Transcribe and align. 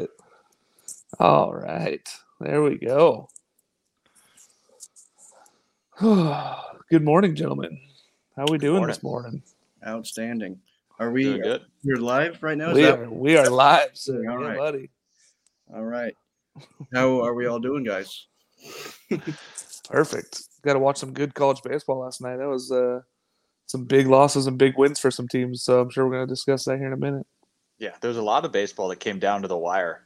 it. 0.00 0.10
All 1.18 1.52
right. 1.54 2.06
There 2.40 2.62
we 2.62 2.78
go. 2.78 3.28
Good 6.00 7.04
morning, 7.04 7.34
gentlemen. 7.34 7.78
How 8.36 8.42
are 8.42 8.50
we 8.50 8.58
doing 8.58 8.76
morning. 8.78 8.94
this 8.94 9.02
morning? 9.02 9.42
Outstanding. 9.86 10.58
Are 10.98 11.10
we 11.10 11.24
Doing 11.24 11.42
good. 11.42 11.62
you're 11.82 11.96
live 11.98 12.42
right 12.42 12.56
now? 12.56 12.70
Is 12.70 12.74
We 12.76 12.82
that- 12.82 12.98
are 13.00 13.10
we 13.10 13.36
are 13.36 13.48
live, 13.50 13.90
so 13.94 14.14
All 14.28 14.42
yeah, 14.42 14.56
buddy. 14.56 14.90
all 15.74 15.84
right. 15.84 16.14
How 16.92 17.20
are 17.24 17.34
we 17.34 17.46
all 17.46 17.58
doing, 17.58 17.82
guys? 17.84 18.26
Perfect. 19.90 20.42
Got 20.62 20.74
to 20.74 20.78
watch 20.78 20.98
some 20.98 21.12
good 21.12 21.34
college 21.34 21.62
baseball 21.62 21.98
last 22.00 22.20
night. 22.22 22.36
That 22.36 22.48
was 22.48 22.70
uh, 22.70 23.00
some 23.66 23.84
big 23.84 24.06
losses 24.06 24.46
and 24.46 24.56
big 24.56 24.78
wins 24.78 25.00
for 25.00 25.10
some 25.10 25.26
teams. 25.28 25.62
So 25.64 25.80
I'm 25.80 25.90
sure 25.90 26.06
we're 26.06 26.14
going 26.14 26.26
to 26.28 26.32
discuss 26.32 26.64
that 26.64 26.78
here 26.78 26.86
in 26.86 26.92
a 26.92 26.96
minute. 26.96 27.26
Yeah, 27.78 27.94
there's 28.00 28.16
a 28.16 28.22
lot 28.22 28.44
of 28.44 28.52
baseball 28.52 28.88
that 28.88 29.00
came 29.00 29.18
down 29.18 29.42
to 29.42 29.48
the 29.48 29.58
wire, 29.58 30.02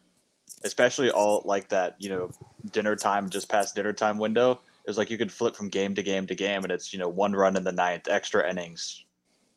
especially 0.65 1.11
all 1.11 1.43
like 1.45 1.69
that, 1.69 1.97
you 1.99 2.09
know, 2.09 2.31
dinner 2.73 2.97
time, 2.97 3.29
just 3.29 3.49
past 3.49 3.75
dinner 3.75 3.93
time 3.93 4.19
window. 4.19 4.53
It 4.53 4.91
was 4.91 4.99
like 4.99 5.11
you 5.11 5.19
could 5.19 5.31
flip 5.31 5.55
from 5.55 5.69
game 5.69 5.95
to 5.95 6.03
game 6.03 6.27
to 6.27 6.35
game, 6.35 6.63
and 6.63 6.73
it's, 6.73 6.93
you 6.93 6.99
know, 6.99 7.09
one 7.09 7.35
run 7.35 7.57
in 7.57 7.65
the 7.65 7.73
ninth, 7.73 8.09
extra 8.09 8.49
innings, 8.49 9.05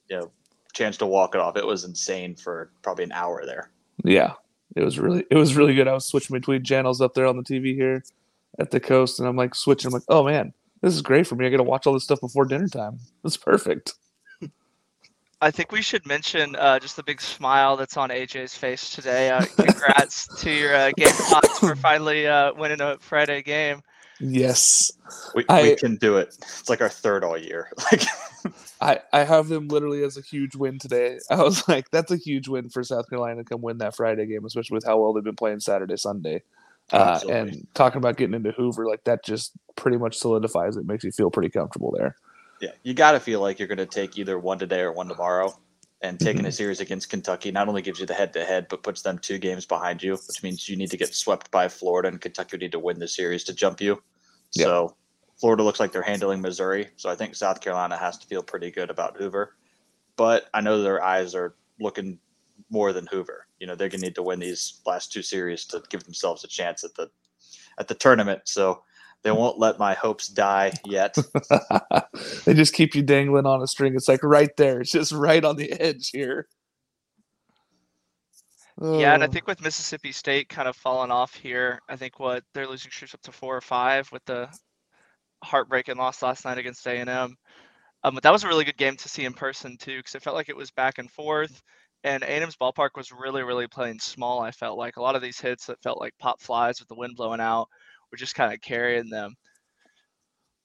you 0.09 0.17
know, 0.17 0.31
chance 0.73 0.97
to 0.97 1.05
walk 1.05 1.35
it 1.35 1.41
off. 1.41 1.55
It 1.55 1.66
was 1.66 1.85
insane 1.85 2.35
for 2.35 2.71
probably 2.81 3.05
an 3.05 3.11
hour 3.13 3.45
there. 3.45 3.69
Yeah, 4.03 4.33
it 4.75 4.83
was 4.83 4.99
really 4.99 5.25
it 5.31 5.35
was 5.35 5.55
really 5.55 5.73
good. 5.73 5.88
I 5.88 5.93
was 5.93 6.05
switching 6.05 6.33
between 6.33 6.63
channels 6.63 7.02
up 7.02 7.13
there 7.13 7.27
on 7.27 7.38
the 7.38 7.43
TV 7.43 7.75
here 7.75 8.03
at 8.59 8.71
the 8.71 8.80
coast, 8.80 9.19
and 9.19 9.27
I'm 9.27 9.35
like 9.35 9.55
switching. 9.55 9.88
I'm 9.88 9.93
like, 9.93 10.03
oh 10.09 10.25
man, 10.25 10.53
this 10.81 10.93
is 10.93 11.02
great 11.02 11.27
for 11.27 11.35
me. 11.35 11.45
I 11.45 11.49
got 11.49 11.57
to 11.57 11.63
watch 11.63 11.88
all 11.88 11.93
this 11.93 12.03
stuff 12.03 12.21
before 12.21 12.45
dinner 12.45 12.67
time. 12.67 12.99
It's 13.23 13.38
perfect. 13.38 13.93
I 15.41 15.50
think 15.52 15.72
we 15.72 15.81
should 15.81 16.05
mention 16.05 16.55
uh, 16.55 16.80
just 16.80 16.95
the 16.95 17.04
big 17.04 17.20
smile 17.20 17.76
that's 17.76 17.98
on 17.98 18.09
AJ's 18.09 18.55
face 18.55 18.90
today. 18.91 19.31
Uh, 19.31 19.45
congrats 19.58 20.27
to 20.41 20.52
your 20.52 20.76
uh, 20.76 20.91
Gamecocks 20.95 21.59
for 21.59 21.76
finally 21.76 22.27
uh, 22.27 22.54
winning 22.54 22.80
a 22.81 22.98
Friday 23.00 23.41
game. 23.41 23.81
Yes, 24.20 24.92
We, 25.33 25.44
I- 25.50 25.64
we 25.64 25.75
can 25.75 25.95
do 25.95 26.17
it. 26.17 26.28
It's 26.39 26.70
like 26.70 26.81
our 26.81 26.89
third 26.89 27.23
all 27.23 27.38
year. 27.38 27.70
Like, 27.92 28.03
I 28.81 29.00
I 29.14 29.23
have 29.23 29.48
them 29.50 29.67
literally 29.67 30.03
as 30.03 30.17
a 30.17 30.22
huge 30.22 30.56
win 30.56 30.80
today. 30.80 31.20
I 31.30 31.42
was 31.44 31.67
like, 31.67 31.89
that's 31.92 32.11
a 32.11 32.17
huge 32.17 32.48
win 32.48 32.70
for 32.70 32.83
South 32.83 33.08
Carolina 33.09 33.44
to 33.44 33.44
come 33.44 33.61
win 33.61 33.78
that 33.80 33.95
Friday 33.95 34.26
game, 34.26 34.44
especially 34.45 34.76
with 34.76 34.86
how 34.86 35.00
well 35.00 35.14
they've 35.14 35.23
been 35.23 35.36
playing 35.36 35.59
Saturday, 35.59 35.98
Sunday. 35.98 36.42
Uh, 36.92 37.20
and 37.30 37.67
talking 37.76 38.00
about 38.00 38.17
getting 38.17 38.33
into 38.33 38.52
Hoover, 38.52 38.88
like 38.88 39.03
that 39.03 39.23
just 39.23 39.52
pretty 39.76 39.98
much 39.98 40.17
solidifies 40.17 40.78
it. 40.78 40.86
Makes 40.88 41.03
you 41.03 41.11
feel 41.11 41.30
pretty 41.30 41.50
comfortable 41.50 41.94
there. 41.95 42.16
Yeah, 42.62 42.72
you 42.84 42.94
got 42.94 43.12
to 43.12 43.20
feel 43.20 43.42
like 43.42 43.59
you're 43.59 43.67
going 43.67 43.78
to 43.78 43.86
take 43.86 44.17
either 44.17 44.40
one 44.40 44.59
today 44.59 44.80
or 44.81 44.94
one 44.94 45.08
tomorrow. 45.08 45.54
And 46.04 46.20
taking 46.20 46.40
Mm-hmm. 46.40 46.48
a 46.48 46.52
series 46.52 46.80
against 46.80 47.12
Kentucky 47.12 47.52
not 47.52 47.67
only 47.67 47.84
gives 47.84 48.00
you 48.00 48.08
the 48.08 48.14
head 48.16 48.34
to 48.34 48.44
head, 48.44 48.66
but 48.70 48.81
puts 48.81 49.04
them 49.04 49.20
two 49.20 49.38
games 49.38 49.67
behind 49.67 50.02
you, 50.02 50.14
which 50.14 50.42
means 50.42 50.67
you 50.67 50.76
need 50.76 50.89
to 50.89 50.98
get 50.98 51.14
swept 51.14 51.52
by 51.52 51.67
Florida, 51.67 52.08
and 52.09 52.20
Kentucky 52.20 52.50
would 52.54 52.62
need 52.62 52.72
to 52.72 52.80
win 52.80 52.98
the 52.98 53.08
series 53.08 53.44
to 53.44 53.54
jump 53.54 53.80
you. 53.80 54.02
Yeah. 54.54 54.66
So 54.66 54.95
Florida 55.39 55.62
looks 55.62 55.80
like 55.80 55.92
they're 55.92 56.02
handling 56.02 56.42
Missouri. 56.42 56.89
So 56.95 57.08
I 57.08 57.16
think 57.16 57.36
South 57.36 57.62
Carolina 57.62 57.98
has 57.98 58.17
to 58.17 58.26
feel 58.26 58.42
pretty 58.42 58.72
good 58.72 58.89
about 58.89 59.16
Hoover. 59.16 59.58
But 60.16 60.50
I 60.56 60.62
know 60.62 60.82
their 60.82 61.04
eyes 61.04 61.36
are 61.36 61.54
looking 61.80 62.17
more 62.72 62.94
than 62.94 63.06
Hoover. 63.06 63.45
You 63.59 63.67
know, 63.67 63.76
they're 63.76 63.89
going 63.89 64.02
to 64.02 64.08
need 64.08 64.16
to 64.16 64.23
win 64.23 64.39
these 64.39 64.82
last 64.88 65.12
two 65.14 65.22
series 65.22 65.66
to 65.66 65.84
give 65.89 66.04
themselves 66.04 66.44
a 66.44 66.48
chance 66.48 66.84
at 66.84 66.95
the 66.95 67.12
at 67.78 67.88
the 67.88 67.95
tournament. 67.95 68.42
So 68.45 68.84
they 69.23 69.31
won't 69.31 69.59
let 69.59 69.80
my 69.80 69.94
hopes 69.94 70.27
die 70.27 70.73
yet. 70.86 71.16
they 72.45 72.53
just 72.53 72.73
keep 72.73 72.95
you 72.95 73.03
dangling 73.03 73.45
on 73.45 73.61
a 73.61 73.67
string. 73.67 73.95
It's 73.95 74.08
like 74.08 74.23
right 74.23 74.55
there. 74.58 74.81
It's 74.81 74.91
just 74.91 75.11
right 75.11 75.44
on 75.44 75.58
the 75.58 75.72
edge 75.72 76.09
here. 76.09 76.47
Yeah, 78.81 79.14
and 79.14 79.23
I 79.23 79.27
think 79.27 79.45
with 79.45 79.61
Mississippi 79.61 80.11
State 80.11 80.49
kind 80.49 80.67
of 80.67 80.75
falling 80.75 81.11
off 81.11 81.36
here, 81.36 81.80
I 81.88 81.95
think 81.95 82.19
what 82.19 82.44
they're 82.53 82.67
losing 82.67 82.89
streaks 82.89 83.14
up 83.14 83.22
to 83.23 83.31
four 83.31 83.55
or 83.55 83.61
five 83.61 84.11
with 84.11 84.25
the 84.25 84.49
heartbreaking 85.44 85.97
loss 85.97 86.23
last 86.23 86.45
night 86.45 86.58
against 86.58 86.88
A 86.88 86.97
and 86.97 87.09
M. 87.09 87.36
Um, 88.03 88.16
but 88.16 88.23
that 88.23 88.32
was 88.32 88.43
a 88.43 88.48
really 88.48 88.65
good 88.65 88.77
game 88.77 88.95
to 88.95 89.09
see 89.09 89.26
in 89.26 89.33
person 89.33 89.77
too, 89.77 89.98
because 89.98 90.15
it 90.15 90.23
felt 90.23 90.36
like 90.36 90.49
it 90.49 90.58
was 90.58 90.71
back 90.71 90.98
and 90.98 91.11
forth. 91.11 91.61
And 92.03 92.23
A&M's 92.23 92.55
ballpark 92.55 92.92
was 92.95 93.11
really, 93.11 93.43
really 93.43 93.67
playing 93.67 93.99
small. 93.99 94.39
I 94.39 94.49
felt 94.49 94.80
like 94.80 94.98
a 94.98 95.02
lot 95.02 95.15
of 95.15 95.21
these 95.21 95.39
hits 95.39 95.67
that 95.67 95.83
felt 95.83 95.99
like 95.99 96.17
pop 96.17 96.42
flies 96.42 96.80
with 96.80 96.88
the 96.88 96.95
wind 96.95 97.15
blowing 97.15 97.39
out 97.39 97.67
were 98.11 98.17
just 98.17 98.36
kind 98.36 98.54
of 98.54 98.61
carrying 98.61 99.10
them. 99.10 99.36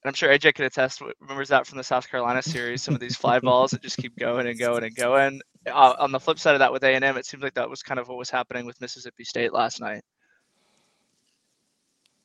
And 0.03 0.11
I'm 0.11 0.15
sure 0.15 0.29
AJ 0.31 0.55
could 0.55 0.67
attest. 0.67 1.03
Remembers 1.21 1.49
that 1.49 1.67
from 1.67 1.79
the 1.79 1.85
South 1.85 2.09
Carolina 2.09 2.43
series. 2.43 2.83
Some 2.83 2.95
of 2.95 3.01
these 3.01 3.17
fly 3.17 3.41
balls 3.41 3.73
that 3.73 3.83
just 3.83 3.97
keep 3.97 4.17
going 4.17 4.47
and 4.47 4.59
going 4.59 4.85
and 4.85 4.95
going. 4.95 5.41
Uh, 5.67 5.95
on 5.99 6.13
the 6.13 6.21
flip 6.21 6.39
side 6.39 6.55
of 6.55 6.61
that, 6.61 6.73
with 6.73 6.85
A&M, 6.85 7.17
it 7.17 7.27
seems 7.27 7.43
like 7.43 7.55
that 7.55 7.69
was 7.69 7.83
kind 7.83 7.99
of 7.99 8.09
what 8.09 8.19
was 8.19 8.31
happening 8.31 8.67
with 8.67 8.81
Mississippi 8.81 9.25
State 9.25 9.53
last 9.53 9.81
night. 9.81 10.03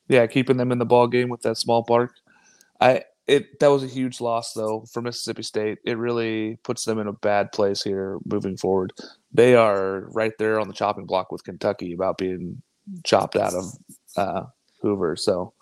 yeah, 0.08 0.26
keeping 0.26 0.56
them 0.56 0.70
in 0.72 0.78
the 0.78 0.84
ball 0.84 1.06
game 1.08 1.28
with 1.28 1.42
that 1.42 1.56
small 1.56 1.82
park. 1.82 2.12
I 2.80 3.04
it 3.26 3.60
that 3.60 3.68
was 3.68 3.84
a 3.84 3.88
huge 3.88 4.20
loss 4.20 4.52
though 4.52 4.84
for 4.92 5.00
Mississippi 5.00 5.42
State. 5.42 5.78
It 5.84 5.96
really 5.96 6.58
puts 6.64 6.84
them 6.84 6.98
in 6.98 7.06
a 7.06 7.12
bad 7.12 7.52
place 7.52 7.82
here 7.82 8.18
moving 8.24 8.56
forward. 8.56 8.92
They 9.32 9.54
are 9.54 10.08
right 10.12 10.32
there 10.38 10.60
on 10.60 10.68
the 10.68 10.74
chopping 10.74 11.06
block 11.06 11.32
with 11.32 11.44
Kentucky 11.44 11.92
about 11.94 12.18
being 12.18 12.62
chopped 13.04 13.36
out 13.36 13.54
of 13.54 13.64
uh, 14.16 14.42
Hoover. 14.82 15.16
So 15.16 15.52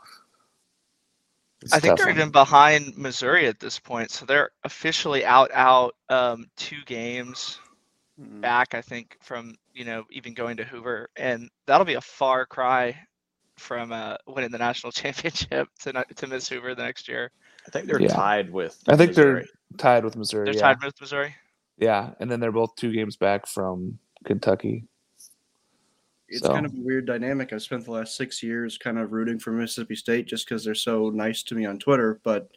I 1.72 1.78
think 1.78 1.98
they're 1.98 2.06
one. 2.06 2.16
even 2.16 2.30
behind 2.30 2.96
Missouri 2.96 3.46
at 3.46 3.60
this 3.60 3.78
point, 3.78 4.10
so 4.10 4.24
they're 4.24 4.50
officially 4.64 5.24
out 5.24 5.50
out 5.52 5.94
um, 6.08 6.46
two 6.56 6.78
games 6.86 7.58
Mm. 8.20 8.40
back. 8.42 8.74
I 8.74 8.82
think 8.82 9.16
from 9.22 9.54
you 9.72 9.84
know 9.84 10.04
even 10.10 10.34
going 10.34 10.56
to 10.58 10.64
Hoover, 10.64 11.08
and 11.16 11.48
that'll 11.66 11.86
be 11.86 11.94
a 11.94 12.00
far 12.02 12.44
cry 12.44 12.94
from 13.56 13.92
uh, 13.92 14.16
winning 14.26 14.50
the 14.50 14.58
national 14.58 14.92
championship 15.00 15.68
to 15.80 16.04
to 16.16 16.26
Miss 16.26 16.48
Hoover 16.48 16.74
the 16.74 16.82
next 16.82 17.08
year. 17.08 17.30
I 17.66 17.70
think 17.70 17.86
they're 17.86 18.00
Yeah. 18.00 18.08
tied 18.08 18.50
with. 18.52 18.78
I 18.88 18.96
think 18.96 19.10
Missouri. 19.10 19.42
they're 19.42 19.76
tied 19.78 20.04
with 20.04 20.16
Missouri. 20.16 20.44
They're 20.46 20.54
yeah. 20.54 20.60
tied 20.74 20.84
with 20.84 21.00
Missouri. 21.00 21.34
Yeah, 21.78 22.10
and 22.20 22.30
then 22.30 22.40
they're 22.40 22.52
both 22.52 22.74
two 22.76 22.92
games 22.92 23.16
back 23.16 23.46
from 23.46 23.98
Kentucky. 24.26 24.84
It's 26.30 26.40
So- 26.40 26.52
kind 26.52 26.64
of 26.64 26.72
a 26.72 26.80
weird 26.80 27.06
dynamic. 27.06 27.52
I've 27.52 27.62
spent 27.62 27.84
the 27.84 27.90
last 27.90 28.16
six 28.16 28.42
years 28.42 28.78
kind 28.78 28.98
of 28.98 29.12
rooting 29.12 29.38
for 29.38 29.50
Mississippi 29.52 29.96
State 29.96 30.26
just 30.26 30.46
because 30.48 30.64
they're 30.64 30.74
so 30.74 31.10
nice 31.10 31.42
to 31.44 31.54
me 31.54 31.66
on 31.66 31.78
Twitter. 31.78 32.20
But 32.22 32.48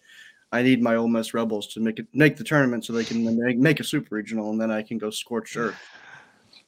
I 0.52 0.62
need 0.62 0.82
my 0.82 0.96
Ole 0.96 1.08
Miss 1.08 1.34
Rebels 1.34 1.68
to 1.74 1.80
make 1.80 1.98
it 2.00 2.08
make 2.14 2.38
the 2.38 2.44
tournament 2.44 2.86
so 2.86 2.94
they 2.94 3.04
can 3.04 3.24
make, 3.44 3.58
make 3.58 3.80
a 3.80 3.84
super 3.84 4.14
regional, 4.16 4.52
and 4.52 4.62
then 4.62 4.70
I 4.72 4.84
can 4.84 5.00
go 5.00 5.10
scorched 5.10 5.58
earth. 5.58 5.76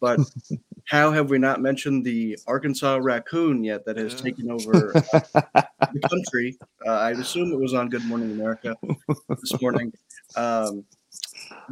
But 0.01 0.19
how 0.85 1.11
have 1.11 1.29
we 1.29 1.38
not 1.38 1.61
mentioned 1.61 2.03
the 2.03 2.38
Arkansas 2.47 2.97
raccoon 3.01 3.63
yet 3.63 3.85
that 3.85 3.97
has 3.97 4.13
Yeah. 4.15 4.19
taken 4.21 4.49
over 4.51 4.91
the 4.94 5.99
country? 6.09 6.57
Uh, 6.85 6.89
I 6.91 7.11
assume 7.11 7.51
it 7.53 7.59
was 7.59 7.75
on 7.75 7.89
Good 7.89 8.03
Morning 8.05 8.31
America 8.31 8.75
this 9.29 9.61
morning. 9.61 9.94
Um, 10.35 10.83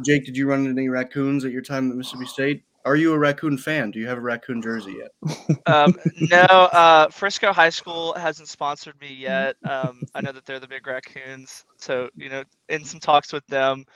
Jake, 0.02 0.24
did 0.24 0.36
you 0.36 0.48
run 0.48 0.60
into 0.60 0.70
any 0.80 0.88
raccoons 0.88 1.44
at 1.44 1.50
your 1.50 1.62
time 1.62 1.90
at 1.90 1.96
Mississippi 1.96 2.26
State? 2.26 2.64
Are 2.84 2.96
you 2.96 3.12
a 3.12 3.18
raccoon 3.18 3.56
fan? 3.56 3.90
Do 3.90 3.98
you 3.98 4.06
have 4.06 4.18
a 4.18 4.20
raccoon 4.22 4.60
jersey 4.60 4.96
yet? 4.98 5.12
Um, 5.66 5.96
no, 6.20 6.36
uh, 6.42 7.08
Frisco 7.08 7.50
High 7.50 7.70
School 7.70 8.12
hasn't 8.14 8.48
sponsored 8.48 9.00
me 9.00 9.14
yet. 9.14 9.56
Um, 9.64 10.02
I 10.14 10.20
know 10.20 10.30
that 10.30 10.44
they're 10.44 10.60
the 10.60 10.68
big 10.68 10.86
raccoons, 10.86 11.64
so 11.78 12.10
you 12.16 12.28
know, 12.28 12.44
in 12.68 12.84
some 12.84 13.00
talks 13.00 13.32
with 13.32 13.46
them. 13.46 13.86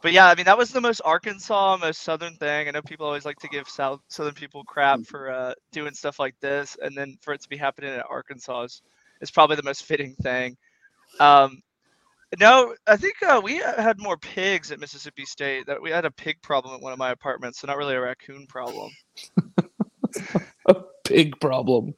But 0.00 0.12
yeah, 0.12 0.28
I 0.28 0.34
mean 0.34 0.46
that 0.46 0.56
was 0.56 0.70
the 0.70 0.80
most 0.80 1.02
Arkansas, 1.04 1.76
most 1.80 2.00
Southern 2.00 2.34
thing. 2.36 2.66
I 2.66 2.70
know 2.70 2.80
people 2.80 3.04
always 3.04 3.26
like 3.26 3.38
to 3.40 3.48
give 3.48 3.68
South 3.68 4.00
Southern 4.08 4.32
people 4.32 4.64
crap 4.64 5.00
for 5.02 5.30
uh, 5.30 5.52
doing 5.70 5.92
stuff 5.92 6.18
like 6.18 6.34
this, 6.40 6.78
and 6.80 6.96
then 6.96 7.18
for 7.20 7.34
it 7.34 7.42
to 7.42 7.48
be 7.48 7.58
happening 7.58 7.90
at 7.90 8.06
Arkansas 8.08 8.62
is, 8.62 8.82
is 9.20 9.30
probably 9.30 9.56
the 9.56 9.62
most 9.62 9.84
fitting 9.84 10.14
thing. 10.22 10.56
Um, 11.20 11.60
no, 12.38 12.74
I 12.86 12.96
think 12.96 13.14
uh, 13.22 13.40
we 13.42 13.56
had 13.58 13.98
more 13.98 14.16
pigs 14.16 14.70
at 14.70 14.80
Mississippi 14.80 15.24
State. 15.24 15.66
That 15.66 15.80
we 15.80 15.90
had 15.90 16.04
a 16.04 16.10
pig 16.10 16.40
problem 16.42 16.74
at 16.74 16.80
one 16.82 16.92
of 16.92 16.98
my 16.98 17.10
apartments, 17.10 17.60
so 17.60 17.66
not 17.66 17.78
really 17.78 17.94
a 17.94 18.00
raccoon 18.00 18.46
problem. 18.46 18.90
a 20.68 20.76
big 21.04 21.40
problem. 21.40 21.94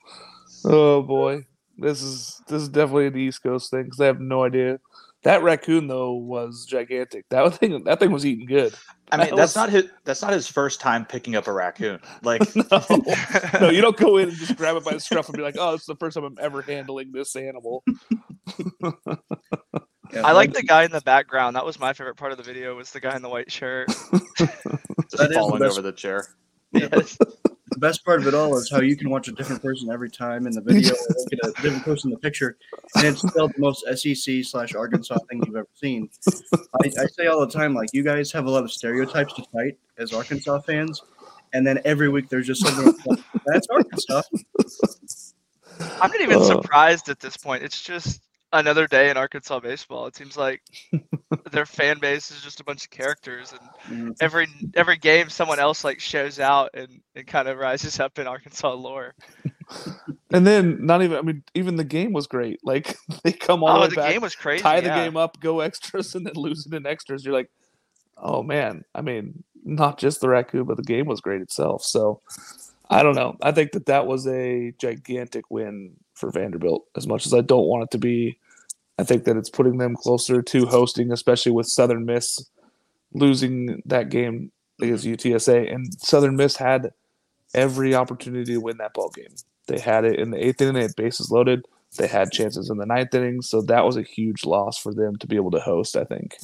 Oh 0.64 1.02
boy, 1.02 1.44
this 1.78 2.02
is 2.02 2.40
this 2.48 2.62
is 2.62 2.68
definitely 2.68 3.06
an 3.06 3.16
East 3.16 3.42
Coast 3.42 3.70
thing 3.70 3.84
because 3.84 4.00
I 4.00 4.06
have 4.06 4.20
no 4.20 4.44
idea. 4.44 4.78
That 5.22 5.42
raccoon 5.42 5.86
though 5.86 6.12
was 6.14 6.64
gigantic. 6.64 7.26
That 7.30 7.54
thing 7.58 7.82
that 7.84 7.98
thing 7.98 8.12
was 8.12 8.24
eating 8.24 8.46
good. 8.46 8.74
I 9.12 9.16
mean, 9.16 9.26
That 9.30 9.36
that's 9.36 9.50
was- 9.50 9.56
not 9.56 9.70
his. 9.70 9.84
That's 10.04 10.22
not 10.22 10.32
his 10.32 10.46
first 10.46 10.80
time 10.80 11.04
picking 11.04 11.34
up 11.34 11.48
a 11.48 11.52
raccoon. 11.52 11.98
Like, 12.22 12.42
no, 12.56 12.64
no, 13.60 13.70
you 13.70 13.80
don't 13.82 13.96
go 13.96 14.16
in 14.18 14.28
and 14.28 14.38
just 14.38 14.56
grab 14.56 14.76
it 14.76 14.84
by 14.84 14.92
the 14.92 15.00
scruff 15.00 15.28
and 15.28 15.36
be 15.36 15.42
like, 15.42 15.56
"Oh, 15.58 15.74
it's 15.74 15.86
the 15.86 15.96
first 15.96 16.14
time 16.14 16.24
I'm 16.24 16.38
ever 16.40 16.62
handling 16.62 17.10
this 17.12 17.34
animal." 17.34 17.82
Yeah, 20.12 20.26
I 20.26 20.32
like 20.32 20.52
the 20.52 20.62
guy 20.62 20.84
in 20.84 20.90
the 20.90 21.00
background. 21.02 21.54
That 21.56 21.64
was 21.64 21.78
my 21.78 21.92
favorite 21.92 22.16
part 22.16 22.32
of 22.32 22.38
the 22.38 22.44
video. 22.44 22.74
Was 22.76 22.90
the 22.90 23.00
guy 23.00 23.14
in 23.16 23.22
the 23.22 23.28
white 23.28 23.50
shirt? 23.50 23.88
just 24.38 24.38
That 24.38 24.50
is 24.50 25.28
the 25.28 25.34
falling 25.34 25.60
best- 25.60 25.72
over 25.78 25.82
the 25.82 25.92
chair. 25.92 26.26
yes. 26.72 27.16
the 27.18 27.78
best 27.78 28.04
part 28.04 28.20
of 28.20 28.26
it 28.28 28.34
all 28.34 28.56
is 28.56 28.70
how 28.70 28.80
you 28.80 28.96
can 28.96 29.10
watch 29.10 29.26
a 29.28 29.32
different 29.32 29.60
person 29.62 29.90
every 29.90 30.10
time 30.10 30.46
in 30.46 30.52
the 30.52 30.60
video, 30.64 30.92
or 30.92 31.14
look 31.18 31.32
at 31.32 31.48
a 31.58 31.62
different 31.62 31.84
person 31.84 32.10
in 32.10 32.14
the 32.14 32.20
picture, 32.20 32.56
and 32.96 33.06
it's 33.06 33.18
still 33.28 33.48
the 33.48 33.54
most 33.58 33.84
SEC 33.96 34.44
slash 34.44 34.74
Arkansas 34.74 35.16
thing 35.28 35.42
you've 35.44 35.56
ever 35.56 35.66
seen. 35.74 36.08
I, 36.82 36.86
I 37.00 37.06
say 37.06 37.26
all 37.26 37.40
the 37.40 37.52
time, 37.52 37.74
like 37.74 37.88
you 37.92 38.02
guys 38.04 38.30
have 38.32 38.46
a 38.46 38.50
lot 38.50 38.62
of 38.64 38.70
stereotypes 38.72 39.34
to 39.34 39.44
fight 39.52 39.78
as 39.98 40.12
Arkansas 40.12 40.60
fans, 40.60 41.02
and 41.52 41.66
then 41.66 41.80
every 41.84 42.08
week 42.08 42.28
there's 42.28 42.46
just 42.46 42.64
something. 42.64 42.94
That's 43.46 43.66
Arkansas. 43.68 44.22
I'm 46.00 46.10
not 46.10 46.20
even 46.20 46.38
Uh. 46.38 46.44
surprised 46.44 47.08
at 47.08 47.20
this 47.20 47.36
point. 47.36 47.62
It's 47.62 47.82
just 47.82 48.20
another 48.52 48.86
day 48.86 49.10
in 49.10 49.16
Arkansas 49.16 49.60
baseball. 49.60 50.06
It 50.06 50.16
seems 50.16 50.36
like 50.36 50.60
their 51.52 51.66
fan 51.66 51.98
base 52.00 52.30
is 52.30 52.42
just 52.42 52.60
a 52.60 52.64
bunch 52.64 52.84
of 52.84 52.90
characters, 52.90 53.52
and 53.52 53.60
Mhm. 54.10 54.16
every 54.20 54.46
every 54.74 54.96
game 54.96 55.28
someone 55.30 55.58
else 55.58 55.84
like 55.84 56.00
shows 56.00 56.38
out 56.40 56.70
and, 56.74 57.00
and 57.14 57.26
kind 57.26 57.48
of 57.48 57.58
rises 57.58 58.00
up 58.00 58.18
in 58.18 58.26
Arkansas 58.26 58.72
lore. 58.74 59.14
And 60.32 60.44
then 60.46 60.84
not 60.84 61.02
even 61.02 61.16
I 61.18 61.22
mean, 61.22 61.42
even 61.54 61.76
the 61.76 61.84
game 61.84 62.12
was 62.12 62.26
great. 62.26 62.58
Like 62.64 62.96
they 63.24 63.32
come 63.32 63.62
all 63.62 63.78
Oh, 63.78 63.82
the 63.82 63.90
the 63.90 63.96
back, 63.96 64.12
game 64.12 64.20
was 64.22 64.34
crazy. 64.34 64.62
tie 64.62 64.80
the 64.80 64.88
yeah. 64.88 65.04
game 65.04 65.16
up, 65.16 65.38
go 65.40 65.60
extras, 65.60 66.14
and 66.16 66.26
then 66.26 66.34
lose 66.34 66.66
it 66.66 66.74
in 66.74 66.86
extras. 66.86 67.24
You're 67.24 67.34
like, 67.34 67.50
oh 68.16 68.42
man. 68.42 68.84
I 68.94 69.02
mean, 69.02 69.44
not 69.64 69.98
just 69.98 70.20
the 70.20 70.28
raccoon, 70.28 70.64
but 70.64 70.76
the 70.76 70.82
game 70.82 71.06
was 71.06 71.20
great 71.20 71.40
itself. 71.40 71.84
So 71.84 72.20
I 72.88 73.02
don't 73.04 73.14
know. 73.14 73.36
I 73.42 73.52
think 73.52 73.72
that 73.72 73.86
that 73.86 74.06
was 74.08 74.26
a 74.26 74.72
gigantic 74.78 75.44
win 75.50 75.94
for 76.20 76.30
Vanderbilt. 76.30 76.84
As 76.96 77.06
much 77.06 77.26
as 77.26 77.34
I 77.34 77.40
don't 77.40 77.66
want 77.66 77.84
it 77.84 77.90
to 77.92 77.98
be, 77.98 78.38
I 78.98 79.04
think 79.04 79.24
that 79.24 79.36
it's 79.36 79.50
putting 79.50 79.78
them 79.78 79.96
closer 79.96 80.42
to 80.42 80.66
hosting, 80.66 81.10
especially 81.10 81.52
with 81.52 81.66
Southern 81.66 82.04
Miss 82.04 82.38
losing 83.12 83.82
that 83.86 84.10
game 84.10 84.52
against 84.80 85.06
UTSA. 85.06 85.72
And 85.74 85.92
Southern 86.00 86.36
Miss 86.36 86.56
had 86.56 86.92
every 87.54 87.94
opportunity 87.94 88.52
to 88.52 88.60
win 88.60 88.76
that 88.78 88.92
ball 88.92 89.10
game. 89.10 89.34
They 89.66 89.78
had 89.78 90.04
it 90.04 90.18
in 90.18 90.30
the 90.30 90.44
eighth 90.44 90.60
inning. 90.60 90.74
They 90.74 90.82
had 90.82 90.96
bases 90.96 91.30
loaded. 91.30 91.64
They 91.96 92.06
had 92.06 92.30
chances 92.30 92.70
in 92.70 92.76
the 92.76 92.86
ninth 92.86 93.14
inning. 93.14 93.42
So 93.42 93.62
that 93.62 93.84
was 93.84 93.96
a 93.96 94.02
huge 94.02 94.44
loss 94.44 94.78
for 94.78 94.94
them 94.94 95.16
to 95.16 95.26
be 95.26 95.36
able 95.36 95.50
to 95.52 95.60
host. 95.60 95.96
I 95.96 96.04
think. 96.04 96.36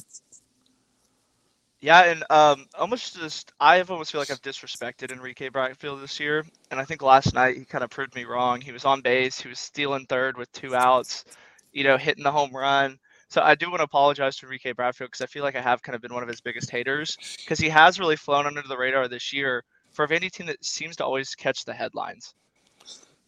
Yeah, 1.79 2.05
and 2.05 2.23
um, 2.31 2.65
almost 2.77 3.19
just 3.19 3.51
I 3.59 3.81
almost 3.81 4.11
feel 4.11 4.19
like 4.19 4.31
I've 4.31 4.41
disrespected 4.41 5.11
Enrique 5.11 5.49
Bradfield 5.49 6.01
this 6.01 6.19
year, 6.19 6.43
and 6.71 6.79
I 6.79 6.85
think 6.85 7.03
last 7.03 7.35
night 7.35 7.55
he 7.55 7.65
kind 7.65 7.83
of 7.83 7.91
proved 7.91 8.15
me 8.15 8.25
wrong. 8.25 8.61
He 8.61 8.71
was 8.71 8.83
on 8.83 9.01
base, 9.01 9.39
he 9.39 9.49
was 9.49 9.59
stealing 9.59 10.07
third 10.07 10.37
with 10.37 10.51
two 10.53 10.75
outs, 10.75 11.25
you 11.73 11.83
know, 11.83 11.97
hitting 11.97 12.23
the 12.23 12.31
home 12.31 12.55
run. 12.55 12.97
So 13.29 13.41
I 13.41 13.55
do 13.55 13.69
want 13.69 13.81
to 13.81 13.85
apologize 13.85 14.37
to 14.37 14.45
Enrique 14.45 14.71
Bradfield 14.71 15.11
because 15.11 15.21
I 15.21 15.27
feel 15.27 15.43
like 15.43 15.55
I 15.55 15.61
have 15.61 15.83
kind 15.83 15.95
of 15.95 16.01
been 16.01 16.13
one 16.13 16.23
of 16.23 16.29
his 16.29 16.41
biggest 16.41 16.71
haters 16.71 17.17
because 17.37 17.59
he 17.59 17.69
has 17.69 17.99
really 17.99 18.15
flown 18.15 18.47
under 18.47 18.63
the 18.63 18.77
radar 18.77 19.07
this 19.07 19.31
year 19.31 19.63
for 19.91 20.05
a 20.05 20.07
Vandy 20.07 20.31
team 20.31 20.47
that 20.47 20.63
seems 20.63 20.95
to 20.95 21.05
always 21.05 21.35
catch 21.35 21.65
the 21.65 21.73
headlines. 21.73 22.33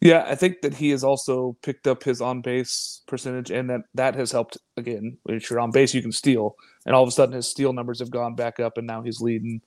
Yeah, 0.00 0.24
I 0.26 0.34
think 0.34 0.62
that 0.62 0.74
he 0.74 0.90
has 0.90 1.04
also 1.04 1.56
picked 1.62 1.86
up 1.86 2.02
his 2.02 2.22
on 2.22 2.40
base 2.40 3.02
percentage, 3.06 3.50
and 3.50 3.68
that 3.68 3.82
that 3.94 4.14
has 4.14 4.32
helped. 4.32 4.56
Again, 4.78 5.18
if 5.26 5.50
you're 5.50 5.60
on 5.60 5.70
base, 5.70 5.92
you 5.92 6.00
can 6.00 6.12
steal, 6.12 6.56
and 6.86 6.94
all 6.94 7.02
of 7.02 7.08
a 7.08 7.12
sudden 7.12 7.34
his 7.34 7.48
steal 7.48 7.72
numbers 7.72 7.98
have 7.98 8.10
gone 8.10 8.34
back 8.34 8.60
up, 8.60 8.78
and 8.78 8.86
now 8.86 9.02
he's 9.02 9.20
leading. 9.20 9.60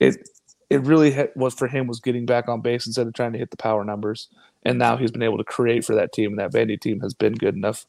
It 0.00 0.28
it 0.70 0.82
really 0.82 1.12
ha- 1.12 1.32
was 1.34 1.54
for 1.54 1.66
him 1.66 1.86
was 1.86 2.00
getting 2.00 2.26
back 2.26 2.48
on 2.48 2.60
base 2.60 2.86
instead 2.86 3.06
of 3.06 3.14
trying 3.14 3.32
to 3.32 3.38
hit 3.38 3.50
the 3.50 3.56
power 3.56 3.84
numbers, 3.84 4.28
and 4.64 4.78
now 4.78 4.96
he's 4.96 5.10
been 5.10 5.22
able 5.22 5.38
to 5.38 5.44
create 5.44 5.84
for 5.84 5.94
that 5.94 6.12
team, 6.12 6.30
and 6.30 6.38
that 6.38 6.52
Vandy 6.52 6.80
team 6.80 7.00
has 7.00 7.14
been 7.14 7.34
good 7.34 7.54
enough 7.54 7.86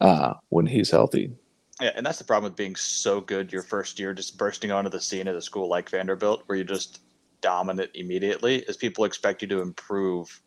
uh, 0.00 0.34
when 0.48 0.66
he's 0.66 0.90
healthy. 0.90 1.32
Yeah, 1.80 1.92
and 1.94 2.06
that's 2.06 2.18
the 2.18 2.24
problem 2.24 2.50
with 2.50 2.56
being 2.56 2.76
so 2.76 3.20
good 3.20 3.52
your 3.52 3.62
first 3.62 3.98
year, 3.98 4.14
just 4.14 4.38
bursting 4.38 4.72
onto 4.72 4.88
the 4.88 5.00
scene 5.00 5.28
at 5.28 5.36
a 5.36 5.42
school 5.42 5.68
like 5.68 5.90
Vanderbilt, 5.90 6.42
where 6.46 6.56
you're 6.56 6.64
just 6.64 7.00
dominant 7.42 7.90
immediately, 7.94 8.60
is 8.60 8.76
people 8.76 9.04
expect 9.04 9.42
you 9.42 9.48
to 9.48 9.60
improve 9.60 10.40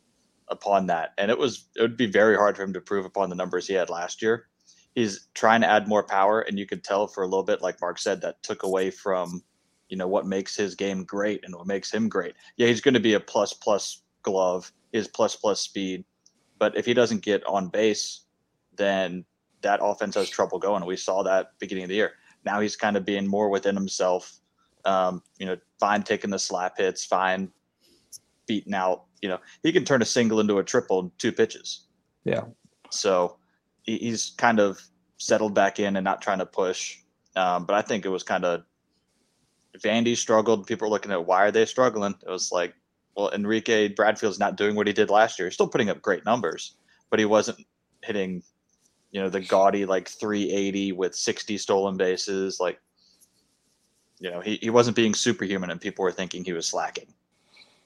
upon 0.48 0.88
that. 0.88 1.14
And 1.18 1.30
it 1.30 1.38
was 1.38 1.66
it 1.76 1.82
would 1.82 1.98
be 1.98 2.08
very 2.08 2.36
hard 2.36 2.58
for 2.58 2.64
him 2.64 2.74
to 2.74 2.80
improve 2.80 3.06
upon 3.06 3.30
the 3.30 3.36
numbers 3.36 3.68
he 3.68 3.76
had 3.76 3.90
last 3.90 4.22
year. 4.22 4.48
He's 4.96 5.28
trying 5.34 5.62
to 5.62 5.68
add 5.68 5.88
more 5.88 6.04
power, 6.04 6.42
and 6.42 6.58
you 6.58 6.66
could 6.66 6.84
tell 6.84 7.08
for 7.08 7.24
a 7.24 7.28
little 7.28 7.44
bit, 7.44 7.62
like 7.62 7.80
Mark 7.82 8.00
said, 8.00 8.22
that 8.22 8.42
took 8.44 8.64
away 8.64 8.92
from 8.92 9.44
you 9.90 9.98
know 9.98 10.08
what 10.08 10.26
makes 10.26 10.56
his 10.56 10.76
game 10.76 11.04
great 11.04 11.44
and 11.44 11.56
what 11.56 11.68
makes 11.68 11.92
him 11.92 12.10
great. 12.10 12.36
Yeah, 12.58 12.68
he's 12.68 12.82
going 12.82 12.94
to 12.94 13.00
be 13.00 13.14
a 13.14 13.20
plus 13.20 13.54
plus 13.54 14.04
glove, 14.24 14.72
his 14.92 15.08
plus 15.08 15.36
plus 15.36 15.62
speed, 15.62 16.06
but 16.60 16.78
if 16.78 16.86
he 16.86 16.94
doesn't 16.94 17.24
get 17.24 17.46
on 17.46 17.70
base, 17.70 18.26
then 18.76 19.26
that 19.62 19.80
offense 19.82 20.16
has 20.16 20.30
trouble 20.30 20.60
going. 20.60 20.86
We 20.86 20.98
saw 20.98 21.24
that 21.24 21.52
beginning 21.60 21.86
of 21.86 21.90
the 21.90 21.96
year. 21.96 22.14
Now 22.46 22.60
he's 22.60 22.76
kind 22.76 22.96
of 22.96 23.06
being 23.06 23.28
more 23.28 23.50
within 23.50 23.76
himself. 23.76 24.40
Um, 24.86 25.24
you 25.40 25.46
know, 25.46 25.58
fine 25.80 26.04
taking 26.04 26.30
the 26.30 26.40
slap 26.40 26.78
hits, 26.78 27.06
fine 27.06 27.52
beating 28.48 28.74
out. 28.74 29.06
You 29.22 29.30
know, 29.30 29.40
he 29.64 29.72
can 29.72 29.84
turn 29.84 30.02
a 30.02 30.06
single 30.06 30.40
into 30.40 30.60
a 30.60 30.64
triple 30.64 31.00
in 31.00 31.12
two 31.18 31.32
pitches. 31.32 31.88
Yeah. 32.24 32.44
So 32.90 33.38
he's 33.84 34.34
kind 34.38 34.60
of 34.60 34.82
settled 35.18 35.54
back 35.54 35.80
in 35.80 35.96
and 35.96 36.04
not 36.04 36.22
trying 36.22 36.40
to 36.40 36.46
push. 36.46 36.98
Um, 37.36 37.66
but 37.66 37.76
I 37.76 37.82
think 37.82 38.06
it 38.06 38.10
was 38.10 38.24
kind 38.24 38.46
of 38.46 38.64
Vandy 39.78 40.16
struggled. 40.16 40.68
People 40.68 40.88
were 40.88 40.92
looking 40.92 41.12
at 41.12 41.26
why 41.26 41.46
are 41.46 41.52
they 41.52 41.66
struggling? 41.66 42.16
It 42.26 42.30
was 42.30 42.52
like, 42.52 42.74
well, 43.16 43.32
Enrique 43.32 43.90
Bradfield's 43.90 44.40
not 44.40 44.58
doing 44.58 44.76
what 44.76 44.88
he 44.88 44.94
did 44.94 45.10
last 45.10 45.38
year. 45.38 45.48
He's 45.48 45.56
still 45.56 45.68
putting 45.68 45.90
up 45.90 46.02
great 46.02 46.26
numbers, 46.26 46.76
but 47.10 47.20
he 47.20 47.26
wasn't 47.26 47.66
hitting 48.04 48.42
you 49.12 49.22
know 49.22 49.30
the 49.30 49.42
gaudy 49.42 49.86
like 49.86 50.08
380 50.08 50.94
with 50.94 51.16
60 51.16 51.58
stolen 51.58 51.98
bases 51.98 52.60
like 52.60 52.80
you 54.20 54.30
know 54.30 54.40
he, 54.40 54.58
he 54.58 54.70
wasn't 54.70 54.96
being 54.96 55.14
superhuman 55.14 55.70
and 55.70 55.82
people 55.82 56.04
were 56.04 56.12
thinking 56.12 56.44
he 56.44 56.54
was 56.54 56.68
slacking 56.68 57.08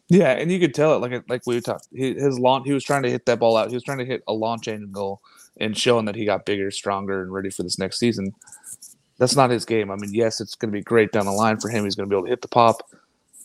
Yeah, 0.10 0.31
and 0.31 0.51
you 0.51 0.60
could 0.60 0.74
tell 0.74 0.95
it 0.95 1.00
like 1.00 1.24
like 1.30 1.42
we 1.48 1.62
talked. 1.62 1.88
He, 1.92 2.13
his 2.13 2.38
launch, 2.38 2.66
he 2.68 2.74
was 2.74 2.84
trying 2.84 3.04
to 3.04 3.10
hit 3.10 3.25
that 3.25 3.40
ball 3.40 3.56
out. 3.56 3.69
He 3.69 3.75
was 3.75 3.84
trying 3.84 4.00
to 4.00 4.06
hit 4.06 4.22
a 4.28 4.34
launch 4.34 4.68
angle 4.68 5.22
and 5.59 5.77
showing 5.77 6.05
that 6.05 6.15
he 6.15 6.25
got 6.25 6.45
bigger, 6.45 6.71
stronger, 6.71 7.21
and 7.21 7.33
ready 7.33 7.50
for 7.50 7.63
this 7.63 7.79
next 7.79 8.00
season. 8.00 8.33
That's 9.17 9.35
not 9.35 9.51
his 9.51 9.65
game. 9.65 9.91
I 9.91 9.95
mean, 9.95 10.13
yes, 10.13 10.41
it's 10.41 10.55
going 10.55 10.71
to 10.71 10.77
be 10.77 10.83
great 10.83 11.11
down 11.11 11.25
the 11.25 11.31
line 11.31 11.59
for 11.59 11.69
him. 11.69 11.83
He's 11.83 11.95
going 11.95 12.09
to 12.09 12.13
be 12.13 12.17
able 12.17 12.25
to 12.25 12.31
hit 12.31 12.41
the 12.41 12.47
pop, 12.47 12.81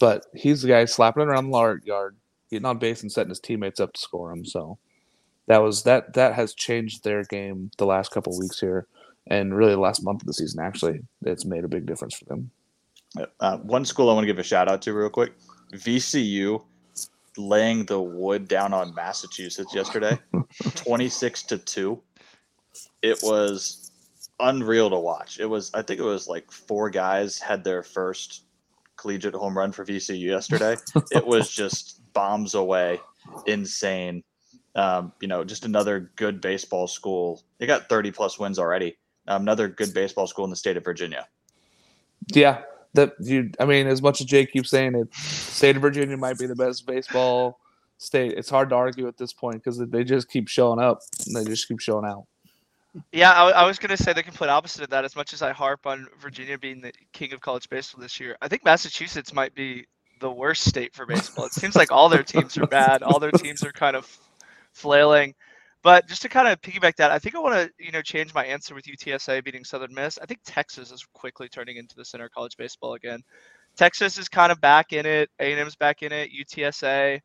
but 0.00 0.24
he's 0.34 0.62
the 0.62 0.68
guy 0.68 0.84
slapping 0.86 1.22
it 1.22 1.28
around 1.28 1.50
the 1.50 1.80
yard, 1.84 2.16
getting 2.50 2.64
on 2.66 2.78
base, 2.78 3.02
and 3.02 3.12
setting 3.12 3.28
his 3.28 3.40
teammates 3.40 3.78
up 3.80 3.92
to 3.92 4.00
score 4.00 4.32
him. 4.32 4.44
So 4.44 4.78
that 5.46 5.58
was 5.58 5.82
that. 5.84 6.14
That 6.14 6.34
has 6.34 6.54
changed 6.54 7.04
their 7.04 7.22
game 7.24 7.70
the 7.78 7.86
last 7.86 8.10
couple 8.10 8.36
weeks 8.38 8.58
here, 8.58 8.86
and 9.26 9.54
really 9.54 9.72
the 9.72 9.80
last 9.80 10.02
month 10.02 10.22
of 10.22 10.26
the 10.26 10.32
season. 10.32 10.60
Actually, 10.64 11.00
it's 11.22 11.44
made 11.44 11.64
a 11.64 11.68
big 11.68 11.86
difference 11.86 12.16
for 12.16 12.24
them. 12.24 12.50
uh, 13.40 13.58
one 13.58 13.84
school 13.84 14.10
i 14.10 14.12
want 14.12 14.22
to 14.22 14.26
give 14.26 14.38
a 14.38 14.42
shout 14.42 14.68
out 14.68 14.82
to 14.82 14.92
real 14.92 15.08
quick 15.08 15.32
vcu 15.72 16.62
laying 17.38 17.84
the 17.86 18.00
wood 18.00 18.48
down 18.48 18.72
on 18.74 18.94
massachusetts 18.94 19.74
yesterday 19.74 20.18
26 20.74 21.42
to 21.44 21.58
2 21.58 22.02
it 23.02 23.18
was 23.22 23.90
unreal 24.40 24.90
to 24.90 24.98
watch. 24.98 25.40
It 25.40 25.46
was 25.46 25.70
i 25.74 25.82
think 25.82 26.00
it 26.00 26.04
was 26.04 26.28
like 26.28 26.50
four 26.50 26.90
guys 26.90 27.38
had 27.38 27.64
their 27.64 27.82
first 27.82 28.44
collegiate 28.96 29.34
home 29.34 29.56
run 29.56 29.72
for 29.72 29.84
vcu 29.84 30.18
yesterday. 30.20 30.76
It 31.10 31.26
was 31.26 31.50
just 31.62 32.00
bombs 32.12 32.54
away. 32.54 33.00
Insane. 33.46 34.22
Um, 34.74 35.12
you 35.20 35.28
know 35.28 35.44
just 35.44 35.64
another 35.64 36.12
good 36.16 36.40
baseball 36.40 36.86
school. 36.86 37.42
They 37.58 37.66
got 37.66 37.88
30 37.88 38.12
plus 38.12 38.38
wins 38.38 38.58
already. 38.58 38.96
Um, 39.26 39.42
another 39.42 39.68
good 39.68 39.92
baseball 39.92 40.26
school 40.26 40.44
in 40.44 40.50
the 40.50 40.56
state 40.56 40.76
of 40.76 40.84
virginia. 40.84 41.26
Yeah, 42.32 42.62
that 42.94 43.14
you. 43.20 43.50
I 43.60 43.64
mean, 43.64 43.86
as 43.86 44.02
much 44.02 44.20
as 44.20 44.26
Jake 44.26 44.52
keeps 44.52 44.70
saying 44.70 44.94
it, 44.94 45.14
state 45.14 45.76
of 45.76 45.82
Virginia 45.82 46.16
might 46.16 46.38
be 46.38 46.46
the 46.46 46.56
best 46.56 46.86
baseball 46.86 47.58
state. 47.98 48.32
It's 48.32 48.50
hard 48.50 48.70
to 48.70 48.76
argue 48.76 49.08
at 49.08 49.16
this 49.16 49.32
point 49.32 49.62
because 49.62 49.78
they 49.78 50.04
just 50.04 50.28
keep 50.28 50.48
showing 50.48 50.78
up 50.78 51.00
and 51.26 51.36
they 51.36 51.44
just 51.44 51.68
keep 51.68 51.80
showing 51.80 52.04
out. 52.06 52.24
Yeah, 53.12 53.32
I, 53.32 53.50
I 53.50 53.66
was 53.66 53.78
going 53.78 53.96
to 53.96 54.02
say 54.02 54.12
the 54.12 54.22
complete 54.22 54.48
opposite 54.48 54.82
of 54.82 54.90
that. 54.90 55.04
As 55.04 55.14
much 55.14 55.32
as 55.32 55.42
I 55.42 55.52
harp 55.52 55.86
on 55.86 56.06
Virginia 56.20 56.58
being 56.58 56.80
the 56.80 56.92
king 57.12 57.32
of 57.32 57.40
college 57.40 57.68
baseball 57.68 58.00
this 58.00 58.18
year, 58.18 58.36
I 58.40 58.48
think 58.48 58.64
Massachusetts 58.64 59.32
might 59.32 59.54
be 59.54 59.86
the 60.20 60.30
worst 60.30 60.64
state 60.64 60.94
for 60.94 61.06
baseball. 61.06 61.44
It 61.44 61.52
seems 61.52 61.76
like 61.76 61.92
all 61.92 62.08
their 62.08 62.22
teams 62.22 62.56
are 62.58 62.66
bad. 62.66 63.02
All 63.02 63.20
their 63.20 63.30
teams 63.30 63.62
are 63.62 63.72
kind 63.72 63.94
of 63.94 64.18
flailing. 64.72 65.34
But 65.82 66.08
just 66.08 66.22
to 66.22 66.28
kind 66.28 66.48
of 66.48 66.60
piggyback 66.60 66.96
that, 66.96 67.10
I 67.10 67.18
think 67.18 67.36
I 67.36 67.38
want 67.38 67.54
to 67.54 67.84
you 67.84 67.92
know 67.92 68.02
change 68.02 68.34
my 68.34 68.44
answer 68.44 68.74
with 68.74 68.84
UTSA 68.84 69.44
beating 69.44 69.64
Southern 69.64 69.94
Miss. 69.94 70.18
I 70.20 70.26
think 70.26 70.40
Texas 70.44 70.90
is 70.90 71.06
quickly 71.12 71.48
turning 71.48 71.76
into 71.76 71.94
the 71.94 72.04
center 72.04 72.26
of 72.26 72.32
college 72.32 72.56
baseball 72.56 72.94
again. 72.94 73.22
Texas 73.76 74.18
is 74.18 74.28
kind 74.28 74.50
of 74.50 74.60
back 74.60 74.92
in 74.92 75.06
it. 75.06 75.30
A&M's 75.38 75.76
back 75.76 76.02
in 76.02 76.10
it. 76.10 76.30
UTSA, 76.32 77.20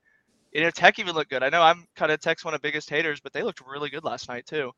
you 0.51 0.61
know, 0.61 0.69
Tech 0.69 0.99
even 0.99 1.15
looked 1.15 1.31
good. 1.31 1.41
I 1.41 1.49
know 1.49 1.63
I'm 1.63 1.87
kind 1.95 2.11
of 2.11 2.19
Tech's 2.19 2.45
one 2.45 2.53
of 2.53 2.61
the 2.61 2.67
biggest 2.67 2.89
haters, 2.89 3.19
but 3.19 3.33
they 3.33 3.41
looked 3.41 3.61
really 3.67 3.89
good 3.89 4.03
last 4.03 4.29
night 4.29 4.45
too. 4.45 4.71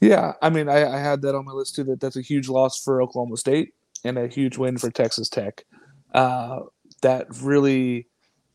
Yeah, 0.00 0.32
I 0.42 0.50
mean, 0.50 0.68
I, 0.68 0.84
I 0.84 0.98
had 0.98 1.22
that 1.22 1.36
on 1.36 1.44
my 1.44 1.52
list 1.52 1.76
too. 1.76 1.84
That 1.84 2.00
that's 2.00 2.16
a 2.16 2.22
huge 2.22 2.48
loss 2.48 2.82
for 2.82 3.00
Oklahoma 3.00 3.36
State 3.36 3.72
and 4.04 4.18
a 4.18 4.26
huge 4.26 4.58
win 4.58 4.76
for 4.76 4.90
Texas 4.90 5.28
Tech. 5.28 5.64
Uh, 6.12 6.60
that 7.02 7.26
really, 7.40 8.08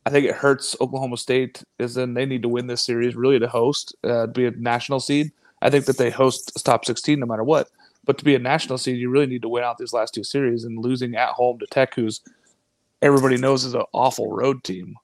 I 0.08 0.10
think 0.10 0.24
it 0.24 0.34
hurts 0.34 0.74
Oklahoma 0.80 1.18
State. 1.18 1.62
Is 1.78 1.94
then 1.94 2.14
they 2.14 2.24
need 2.24 2.40
to 2.42 2.48
win 2.48 2.66
this 2.66 2.82
series 2.82 3.14
really 3.14 3.38
to 3.38 3.46
host, 3.46 3.94
uh, 4.04 4.26
be 4.26 4.46
a 4.46 4.50
national 4.52 5.00
seed. 5.00 5.32
I 5.60 5.68
think 5.68 5.84
that 5.84 5.98
they 5.98 6.08
host 6.08 6.64
top 6.64 6.86
sixteen 6.86 7.20
no 7.20 7.26
matter 7.26 7.44
what. 7.44 7.68
But 8.06 8.16
to 8.16 8.24
be 8.24 8.34
a 8.34 8.38
national 8.38 8.78
seed, 8.78 8.96
you 8.96 9.10
really 9.10 9.26
need 9.26 9.42
to 9.42 9.50
win 9.50 9.64
out 9.64 9.76
these 9.76 9.92
last 9.92 10.14
two 10.14 10.24
series. 10.24 10.64
And 10.64 10.82
losing 10.82 11.14
at 11.14 11.30
home 11.30 11.58
to 11.58 11.66
Tech, 11.66 11.94
who's 11.94 12.22
everybody 13.02 13.36
knows 13.36 13.64
is 13.66 13.74
an 13.74 13.84
awful 13.92 14.32
road 14.32 14.64
team, 14.64 14.96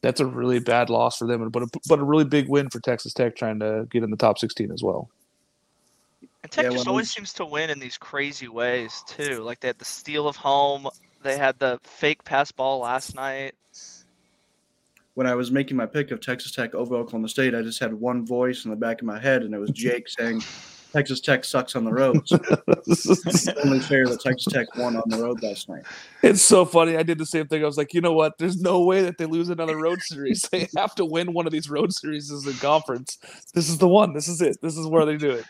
that's 0.00 0.20
a 0.20 0.26
really 0.26 0.58
bad 0.58 0.88
loss 0.88 1.18
for 1.18 1.26
them. 1.26 1.46
But 1.50 1.64
a, 1.64 1.68
but 1.86 1.98
a 1.98 2.04
really 2.04 2.24
big 2.24 2.48
win 2.48 2.70
for 2.70 2.80
Texas 2.80 3.12
Tech 3.12 3.36
trying 3.36 3.58
to 3.60 3.86
get 3.90 4.02
in 4.04 4.10
the 4.10 4.16
top 4.16 4.38
sixteen 4.38 4.72
as 4.72 4.82
well. 4.82 5.10
And 6.42 6.50
Tech 6.50 6.64
Yeah, 6.64 6.70
just 6.70 6.88
always 6.88 7.08
it's- 7.08 7.14
seems 7.14 7.32
to 7.34 7.44
win 7.44 7.68
in 7.68 7.78
these 7.78 7.98
crazy 7.98 8.48
ways 8.48 9.04
too. 9.06 9.42
Like 9.42 9.60
they 9.60 9.68
had 9.68 9.78
the 9.78 9.84
steal 9.84 10.26
of 10.26 10.36
home. 10.36 10.88
They 11.22 11.36
had 11.36 11.58
the 11.58 11.78
fake 11.82 12.24
pass 12.24 12.50
ball 12.52 12.78
last 12.78 13.14
night. 13.14 13.54
When 15.16 15.26
I 15.26 15.34
was 15.34 15.50
making 15.50 15.78
my 15.78 15.86
pick 15.86 16.10
of 16.10 16.20
Texas 16.20 16.52
Tech 16.52 16.74
over 16.74 16.94
Oklahoma 16.94 17.30
State, 17.30 17.54
I 17.54 17.62
just 17.62 17.80
had 17.80 17.94
one 17.94 18.26
voice 18.26 18.66
in 18.66 18.70
the 18.70 18.76
back 18.76 19.00
of 19.00 19.06
my 19.06 19.18
head, 19.18 19.44
and 19.44 19.54
it 19.54 19.58
was 19.58 19.70
Jake 19.70 20.10
saying, 20.10 20.42
Texas 20.92 21.20
Tech 21.20 21.42
sucks 21.42 21.74
on 21.74 21.84
the 21.84 21.92
road. 21.92 22.28
So 22.28 22.38
it's 22.86 23.48
only 23.64 23.80
fair 23.80 24.06
that 24.06 24.20
Texas 24.20 24.52
Tech 24.52 24.66
won 24.76 24.94
on 24.94 25.04
the 25.06 25.16
road 25.16 25.42
last 25.42 25.70
night. 25.70 25.84
It's 26.22 26.42
so 26.42 26.66
funny. 26.66 26.98
I 26.98 27.02
did 27.02 27.16
the 27.16 27.24
same 27.24 27.46
thing. 27.48 27.62
I 27.62 27.66
was 27.66 27.78
like, 27.78 27.94
you 27.94 28.02
know 28.02 28.12
what? 28.12 28.36
There's 28.36 28.60
no 28.60 28.84
way 28.84 29.00
that 29.02 29.16
they 29.16 29.24
lose 29.24 29.48
another 29.48 29.78
road 29.78 30.02
series. 30.02 30.46
They 30.52 30.68
have 30.76 30.94
to 30.96 31.06
win 31.06 31.32
one 31.32 31.46
of 31.46 31.52
these 31.52 31.70
road 31.70 31.94
series 31.94 32.30
in 32.30 32.52
conference. 32.54 33.16
This 33.54 33.70
is 33.70 33.78
the 33.78 33.88
one. 33.88 34.12
This 34.12 34.28
is 34.28 34.42
it. 34.42 34.58
This 34.60 34.76
is 34.76 34.86
where 34.86 35.06
they 35.06 35.16
do 35.16 35.30
it. 35.30 35.44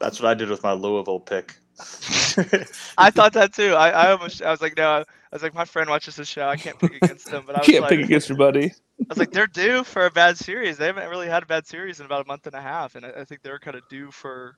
That's 0.00 0.20
what 0.20 0.28
I 0.28 0.34
did 0.34 0.50
with 0.50 0.62
my 0.62 0.72
Louisville 0.72 1.20
pick. 1.20 1.56
I 2.98 3.10
thought 3.10 3.32
that 3.34 3.52
too. 3.54 3.74
I, 3.74 3.90
I 3.90 4.10
almost 4.12 4.42
I 4.42 4.50
was 4.50 4.60
like, 4.60 4.76
no, 4.76 4.88
I 4.98 5.04
was 5.32 5.42
like, 5.42 5.54
my 5.54 5.64
friend 5.64 5.88
watches 5.88 6.16
the 6.16 6.24
show. 6.24 6.48
I 6.48 6.56
can't 6.56 6.78
pick 6.78 6.94
against 7.02 7.30
them. 7.30 7.44
But 7.46 7.56
I 7.56 7.58
was 7.60 7.66
Can't 7.66 7.82
like, 7.82 7.90
pick 7.90 8.00
against 8.04 8.28
your 8.28 8.38
buddy. 8.38 8.66
I 9.00 9.04
was 9.08 9.18
like, 9.18 9.30
they're 9.30 9.46
due 9.46 9.84
for 9.84 10.06
a 10.06 10.10
bad 10.10 10.36
series. 10.36 10.76
They 10.76 10.86
haven't 10.86 11.08
really 11.08 11.28
had 11.28 11.42
a 11.42 11.46
bad 11.46 11.66
series 11.66 12.00
in 12.00 12.06
about 12.06 12.24
a 12.24 12.28
month 12.28 12.46
and 12.46 12.54
a 12.54 12.60
half, 12.60 12.94
and 12.96 13.06
I, 13.06 13.10
I 13.20 13.24
think 13.24 13.42
they're 13.42 13.58
kind 13.58 13.76
of 13.76 13.82
due 13.88 14.10
for 14.10 14.56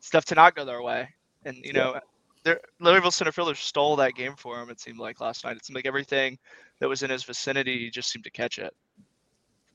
stuff 0.00 0.24
to 0.26 0.34
not 0.34 0.54
go 0.54 0.64
their 0.64 0.82
way. 0.82 1.08
And 1.44 1.56
you 1.64 1.72
know, 1.72 1.98
their 2.44 2.60
Louisville 2.80 3.10
center 3.10 3.32
fielder 3.32 3.54
stole 3.54 3.96
that 3.96 4.14
game 4.14 4.34
for 4.36 4.60
him. 4.60 4.70
It 4.70 4.80
seemed 4.80 4.98
like 4.98 5.20
last 5.20 5.44
night. 5.44 5.56
It 5.56 5.64
seemed 5.64 5.74
like 5.76 5.86
everything 5.86 6.38
that 6.78 6.88
was 6.88 7.02
in 7.02 7.10
his 7.10 7.22
vicinity, 7.24 7.78
he 7.78 7.90
just 7.90 8.10
seemed 8.10 8.24
to 8.24 8.30
catch 8.30 8.58
it. 8.58 8.74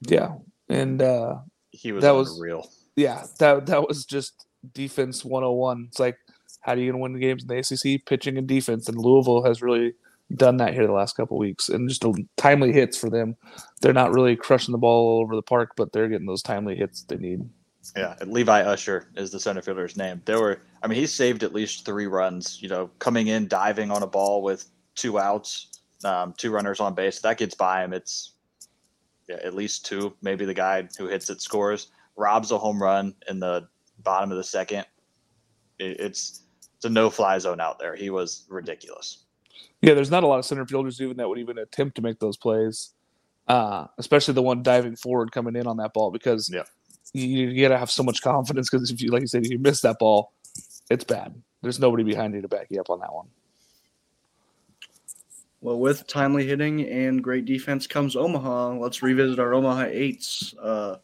Yeah. 0.02 0.36
And 0.70 1.02
uh 1.02 1.38
he 1.72 1.92
was 1.92 2.04
That 2.04 2.12
was- 2.12 2.40
real. 2.42 2.70
yeah, 2.96 3.26
that 3.40 3.66
that 3.68 3.88
was 3.88 4.06
just 4.06 4.46
defense 4.74 5.24
101. 5.24 5.86
It's 5.90 6.00
like 6.00 6.18
how 6.68 6.74
are 6.74 6.78
you 6.78 6.92
going 6.92 7.00
to 7.00 7.02
win 7.02 7.14
the 7.14 7.20
games 7.20 7.44
in 7.44 7.48
the 7.48 7.58
ACC? 7.58 8.06
Pitching 8.06 8.38
and 8.38 8.46
defense, 8.46 8.90
and 8.90 8.98
Louisville 8.98 9.44
has 9.44 9.62
really 9.62 9.94
done 10.36 10.58
that 10.58 10.74
here 10.74 10.86
the 10.86 10.92
last 10.92 11.16
couple 11.16 11.38
weeks, 11.38 11.70
and 11.70 11.88
just 11.88 12.04
timely 12.36 12.74
hits 12.74 12.98
for 12.98 13.10
them. 13.10 13.38
They're 13.82 13.94
not 13.94 14.14
really 14.14 14.36
crushing 14.36 14.74
the 14.74 14.78
ball 14.78 15.08
all 15.08 15.22
over 15.22 15.34
the 15.34 15.42
park, 15.42 15.72
but 15.78 15.94
they're 15.94 16.10
getting 16.10 16.28
those 16.28 16.42
timely 16.42 16.76
hits 16.76 17.04
they 17.04 17.16
need. 17.16 17.50
Yeah, 17.96 18.16
Levi 18.26 18.64
Usher 18.64 19.08
is 19.16 19.32
the 19.32 19.40
center 19.40 19.62
fielder's 19.62 19.96
name. 19.96 20.22
There 20.26 20.42
were, 20.42 20.60
I 20.84 20.88
mean, 20.88 21.00
he 21.00 21.08
saved 21.08 21.44
at 21.44 21.54
least 21.54 21.86
three 21.86 22.08
runs. 22.08 22.62
You 22.62 22.68
know, 22.68 22.90
coming 23.00 23.28
in, 23.28 23.48
diving 23.48 23.90
on 23.90 24.04
a 24.04 24.08
ball 24.08 24.44
with 24.44 24.66
two 24.96 25.20
outs, 25.20 25.80
um, 26.04 26.34
two 26.38 26.52
runners 26.52 26.82
on 26.82 26.96
base. 26.96 27.22
That 27.22 27.38
gets 27.38 27.56
by 27.56 27.86
him. 27.86 27.94
It's 27.94 28.34
yeah, 29.30 29.38
at 29.42 29.54
least 29.54 29.86
two. 29.86 30.14
Maybe 30.22 30.44
the 30.44 30.54
guy 30.54 30.86
who 30.98 31.08
hits 31.08 31.30
it 31.30 31.42
scores. 31.42 31.92
Robs 32.18 32.52
a 32.52 32.58
home 32.58 32.84
run 32.84 33.16
in 33.30 33.40
the 33.40 33.70
bottom 34.00 34.32
of 34.32 34.38
the 34.38 34.44
second. 34.44 34.86
It, 35.80 35.98
it's 36.02 36.42
it's 36.78 36.86
a 36.86 36.90
no 36.90 37.10
fly 37.10 37.38
zone 37.40 37.60
out 37.60 37.80
there. 37.80 37.96
He 37.96 38.10
was 38.10 38.46
ridiculous. 38.50 39.26
Yeah, 39.82 39.94
there's 39.94 40.12
not 40.12 40.24
a 40.24 40.28
lot 40.28 40.40
of 40.40 40.46
center 40.46 40.66
fielders 40.66 41.02
even 41.02 41.18
that 41.18 41.28
would 41.28 41.40
even 41.40 41.58
attempt 41.58 41.96
to 41.98 42.02
make 42.02 42.20
those 42.20 42.38
plays, 42.38 42.94
uh, 43.48 43.88
especially 43.98 44.34
the 44.36 44.42
one 44.42 44.64
diving 44.64 44.96
forward 44.96 45.32
coming 45.32 45.56
in 45.56 45.68
on 45.68 45.78
that 45.78 45.94
ball 45.94 46.12
because 46.12 46.50
Yeah. 46.50 46.64
you, 47.14 47.48
you 47.50 47.62
got 47.62 47.74
to 47.74 47.78
have 47.78 47.92
so 47.92 48.04
much 48.04 48.22
confidence 48.22 48.70
because 48.70 48.92
if 48.92 49.02
you, 49.02 49.10
like 49.12 49.22
you 49.22 49.28
said, 49.28 49.46
if 49.46 49.52
you 49.52 49.60
miss 49.60 49.82
that 49.82 49.98
ball, 50.00 50.34
it's 50.90 51.04
bad. 51.04 51.36
There's 51.62 51.80
nobody 51.80 52.04
behind 52.04 52.34
you 52.36 52.42
to 52.42 52.48
back 52.48 52.68
you 52.70 52.80
up 52.80 52.90
on 52.90 53.00
that 53.00 53.14
one. 53.14 53.28
Well, 55.62 55.80
with 55.80 56.06
timely 56.08 56.46
hitting 56.46 56.88
and 56.88 57.24
great 57.24 57.46
defense 57.46 57.88
comes 57.88 58.16
Omaha. 58.16 58.74
Let's 58.74 59.02
revisit 59.02 59.40
our 59.40 59.54
Omaha 59.56 59.86
eights. 59.90 60.54
Uh, 60.62 60.98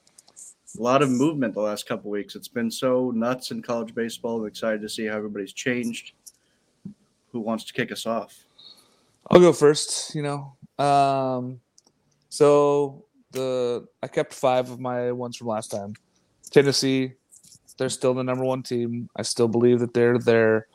a 0.78 0.82
lot 0.82 1.02
of 1.02 1.10
movement 1.10 1.54
the 1.54 1.62
last 1.62 1.88
couple 1.88 2.10
weeks. 2.10 2.36
It's 2.36 2.48
been 2.48 2.72
so 2.72 3.12
nuts 3.12 3.52
in 3.52 3.62
college 3.62 3.94
baseball. 3.94 4.42
I'm 4.42 4.48
excited 4.48 4.82
to 4.82 4.90
see 4.90 5.06
how 5.06 5.18
everybody's 5.18 5.54
changed. 5.54 6.14
Who 7.32 7.40
wants 7.40 7.64
to 7.66 7.74
kick 7.74 7.92
us 7.92 8.06
off? 8.06 8.46
I'll 9.30 9.40
go 9.40 9.54
first. 9.54 10.16
You 10.16 10.24
know, 10.24 10.84
um, 10.84 11.60
so 12.30 13.06
the 13.32 13.88
I 14.02 14.08
kept 14.08 14.34
five 14.34 14.70
of 14.70 14.80
my 14.80 15.12
ones 15.12 15.38
from 15.38 15.48
last 15.48 15.70
time. 15.70 15.94
Tennessee, 16.50 17.14
they're 17.78 17.90
still 17.90 18.14
the 18.14 18.24
number 18.24 18.44
one 18.44 18.64
team. 18.64 19.10
I 19.16 19.24
still 19.24 19.48
believe 19.48 19.80
that 19.80 19.94
they're 19.94 20.20
there. 20.20 20.68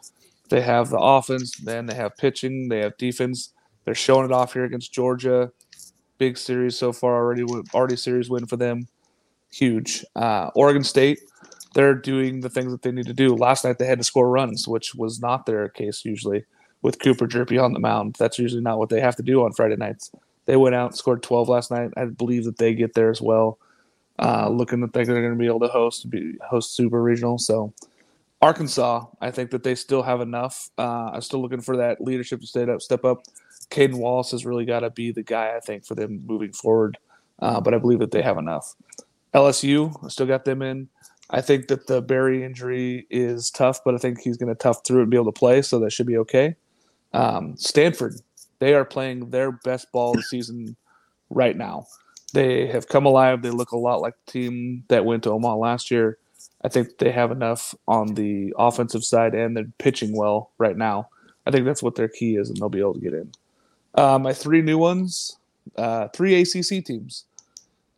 They 0.48 0.60
have 0.62 0.88
the 0.88 0.98
offense, 0.98 1.56
then 1.58 1.86
they 1.86 1.94
have 1.94 2.16
pitching, 2.16 2.68
they 2.68 2.80
have 2.80 2.96
defense. 2.96 3.52
They're 3.84 3.94
showing 3.94 4.24
it 4.24 4.32
off 4.32 4.54
here 4.54 4.64
against 4.64 4.92
Georgia. 4.92 5.52
Big 6.16 6.36
series 6.36 6.76
so 6.76 6.92
far 6.92 7.16
already. 7.16 7.44
Already 7.74 7.96
series 7.96 8.28
win 8.28 8.46
for 8.46 8.56
them. 8.56 8.88
Huge. 9.52 10.04
Uh, 10.14 10.50
Oregon 10.54 10.84
State, 10.84 11.20
they're 11.74 11.94
doing 11.94 12.40
the 12.40 12.50
things 12.50 12.72
that 12.72 12.82
they 12.82 12.92
need 12.92 13.06
to 13.06 13.14
do. 13.14 13.34
Last 13.34 13.64
night 13.64 13.78
they 13.78 13.86
had 13.86 13.98
to 13.98 14.04
score 14.04 14.28
runs, 14.28 14.68
which 14.68 14.94
was 14.94 15.20
not 15.20 15.46
their 15.46 15.68
case 15.68 16.04
usually 16.04 16.44
with 16.82 17.00
Cooper 17.00 17.26
Hjerpe 17.26 17.62
on 17.62 17.72
the 17.72 17.80
mound. 17.80 18.16
That's 18.18 18.38
usually 18.38 18.62
not 18.62 18.78
what 18.78 18.88
they 18.88 19.00
have 19.00 19.16
to 19.16 19.22
do 19.22 19.44
on 19.44 19.52
Friday 19.52 19.76
nights. 19.76 20.10
They 20.46 20.56
went 20.56 20.74
out 20.74 20.90
and 20.90 20.96
scored 20.96 21.22
12 21.22 21.48
last 21.48 21.70
night. 21.70 21.90
I 21.96 22.06
believe 22.06 22.44
that 22.44 22.58
they 22.58 22.74
get 22.74 22.94
there 22.94 23.10
as 23.10 23.20
well. 23.20 23.58
Uh, 24.18 24.48
looking 24.48 24.80
that 24.80 24.92
they're 24.92 25.04
going 25.04 25.30
to 25.30 25.36
be 25.36 25.46
able 25.46 25.60
to 25.60 25.68
host 25.68 26.10
be 26.10 26.34
host 26.42 26.74
super 26.74 27.00
regional. 27.00 27.38
So 27.38 27.72
Arkansas, 28.40 29.06
I 29.20 29.30
think 29.30 29.50
that 29.50 29.62
they 29.62 29.74
still 29.74 30.02
have 30.02 30.20
enough. 30.20 30.70
Uh, 30.78 31.10
I'm 31.12 31.20
still 31.20 31.40
looking 31.40 31.60
for 31.60 31.76
that 31.76 32.00
leadership 32.00 32.40
to 32.40 32.46
step 32.46 32.68
up. 32.68 32.82
Step 32.82 33.04
up. 33.04 33.22
Cayden 33.70 33.98
Wallace 33.98 34.30
has 34.30 34.46
really 34.46 34.64
got 34.64 34.80
to 34.80 34.90
be 34.90 35.12
the 35.12 35.22
guy 35.22 35.54
I 35.56 35.60
think 35.60 35.84
for 35.84 35.94
them 35.94 36.22
moving 36.26 36.52
forward. 36.52 36.98
Uh, 37.40 37.60
but 37.60 37.74
I 37.74 37.78
believe 37.78 37.98
that 38.00 38.10
they 38.10 38.22
have 38.22 38.38
enough. 38.38 38.74
LSU, 39.34 39.94
I 40.04 40.08
still 40.08 40.26
got 40.26 40.44
them 40.44 40.62
in. 40.62 40.88
I 41.30 41.40
think 41.40 41.68
that 41.68 41.86
the 41.86 42.00
Berry 42.00 42.42
injury 42.42 43.06
is 43.10 43.50
tough, 43.50 43.80
but 43.84 43.94
I 43.94 43.98
think 43.98 44.20
he's 44.20 44.38
going 44.38 44.48
to 44.48 44.54
tough 44.54 44.80
through 44.86 45.02
and 45.02 45.10
be 45.10 45.16
able 45.16 45.32
to 45.32 45.38
play, 45.38 45.60
so 45.60 45.78
that 45.80 45.92
should 45.92 46.06
be 46.06 46.16
okay. 46.18 46.56
Um, 47.12 47.56
Stanford, 47.56 48.14
they 48.58 48.74
are 48.74 48.84
playing 48.84 49.30
their 49.30 49.52
best 49.52 49.92
ball 49.92 50.10
of 50.10 50.16
the 50.16 50.22
season 50.22 50.76
right 51.30 51.56
now. 51.56 51.86
They 52.32 52.66
have 52.66 52.88
come 52.88 53.06
alive. 53.06 53.42
They 53.42 53.50
look 53.50 53.72
a 53.72 53.78
lot 53.78 54.00
like 54.00 54.14
the 54.26 54.32
team 54.32 54.84
that 54.88 55.04
went 55.04 55.22
to 55.24 55.30
Omaha 55.30 55.56
last 55.56 55.90
year. 55.90 56.18
I 56.62 56.68
think 56.68 56.98
they 56.98 57.10
have 57.12 57.30
enough 57.30 57.74
on 57.86 58.14
the 58.14 58.54
offensive 58.58 59.04
side, 59.04 59.34
and 59.34 59.56
they're 59.56 59.70
pitching 59.78 60.16
well 60.16 60.50
right 60.58 60.76
now. 60.76 61.08
I 61.46 61.50
think 61.50 61.64
that's 61.64 61.82
what 61.82 61.94
their 61.94 62.08
key 62.08 62.36
is, 62.36 62.48
and 62.48 62.58
they'll 62.58 62.68
be 62.68 62.80
able 62.80 62.94
to 62.94 63.00
get 63.00 63.14
in. 63.14 63.32
Uh, 63.94 64.18
my 64.18 64.32
three 64.32 64.60
new 64.62 64.78
ones, 64.78 65.36
uh, 65.76 66.08
three 66.08 66.40
ACC 66.40 66.84
teams. 66.84 67.24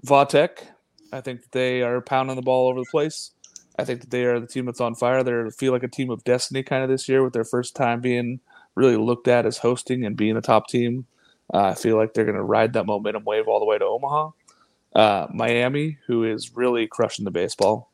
Vautech, 0.06 0.68
I 1.12 1.20
think 1.20 1.42
that 1.42 1.52
they 1.52 1.82
are 1.82 2.00
pounding 2.00 2.36
the 2.36 2.42
ball 2.42 2.68
over 2.68 2.80
the 2.80 2.90
place. 2.90 3.32
I 3.78 3.84
think 3.84 4.00
that 4.02 4.10
they 4.10 4.24
are 4.24 4.38
the 4.38 4.46
team 4.46 4.66
that's 4.66 4.80
on 4.80 4.94
fire. 4.94 5.22
They 5.22 5.50
feel 5.50 5.72
like 5.72 5.82
a 5.82 5.88
team 5.88 6.10
of 6.10 6.24
destiny 6.24 6.62
kind 6.62 6.82
of 6.82 6.90
this 6.90 7.08
year 7.08 7.22
with 7.24 7.32
their 7.32 7.44
first 7.44 7.74
time 7.74 8.00
being 8.00 8.40
really 8.74 8.96
looked 8.96 9.28
at 9.28 9.46
as 9.46 9.58
hosting 9.58 10.04
and 10.04 10.16
being 10.16 10.36
a 10.36 10.40
top 10.40 10.68
team. 10.68 11.06
Uh, 11.52 11.68
I 11.68 11.74
feel 11.74 11.96
like 11.96 12.14
they're 12.14 12.24
going 12.24 12.36
to 12.36 12.42
ride 12.42 12.74
that 12.74 12.86
momentum 12.86 13.24
wave 13.24 13.48
all 13.48 13.58
the 13.58 13.66
way 13.66 13.78
to 13.78 13.84
Omaha. 13.84 14.30
Uh, 14.94 15.26
Miami, 15.32 15.98
who 16.06 16.24
is 16.24 16.54
really 16.54 16.86
crushing 16.86 17.24
the 17.24 17.30
baseball. 17.30 17.90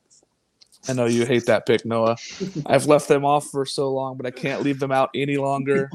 I 0.88 0.92
know 0.92 1.06
you 1.06 1.26
hate 1.26 1.46
that 1.46 1.66
pick, 1.66 1.84
Noah. 1.84 2.16
I've 2.66 2.86
left 2.86 3.08
them 3.08 3.24
off 3.24 3.46
for 3.46 3.64
so 3.64 3.92
long, 3.92 4.16
but 4.16 4.26
I 4.26 4.30
can't 4.30 4.62
leave 4.62 4.78
them 4.78 4.92
out 4.92 5.10
any 5.14 5.36
longer. 5.36 5.90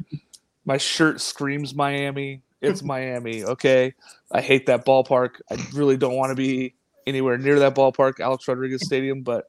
My 0.66 0.78
shirt 0.78 1.22
screams 1.22 1.74
Miami. 1.74 2.42
It's 2.62 2.84
Miami, 2.84 3.44
okay? 3.44 3.96
I 4.32 4.42
hate 4.42 4.68
that 4.68 4.86
ballpark. 4.86 5.42
I 5.51 5.58
really 5.74 5.98
don't 5.98 6.16
want 6.16 6.30
to 6.30 6.36
be 6.36 6.75
anywhere 7.08 7.38
near 7.38 7.60
that 7.60 7.75
ballpark, 7.75 8.20
Alex 8.20 8.48
Rodriguez 8.48 8.86
Stadium, 8.86 9.22
but 9.22 9.46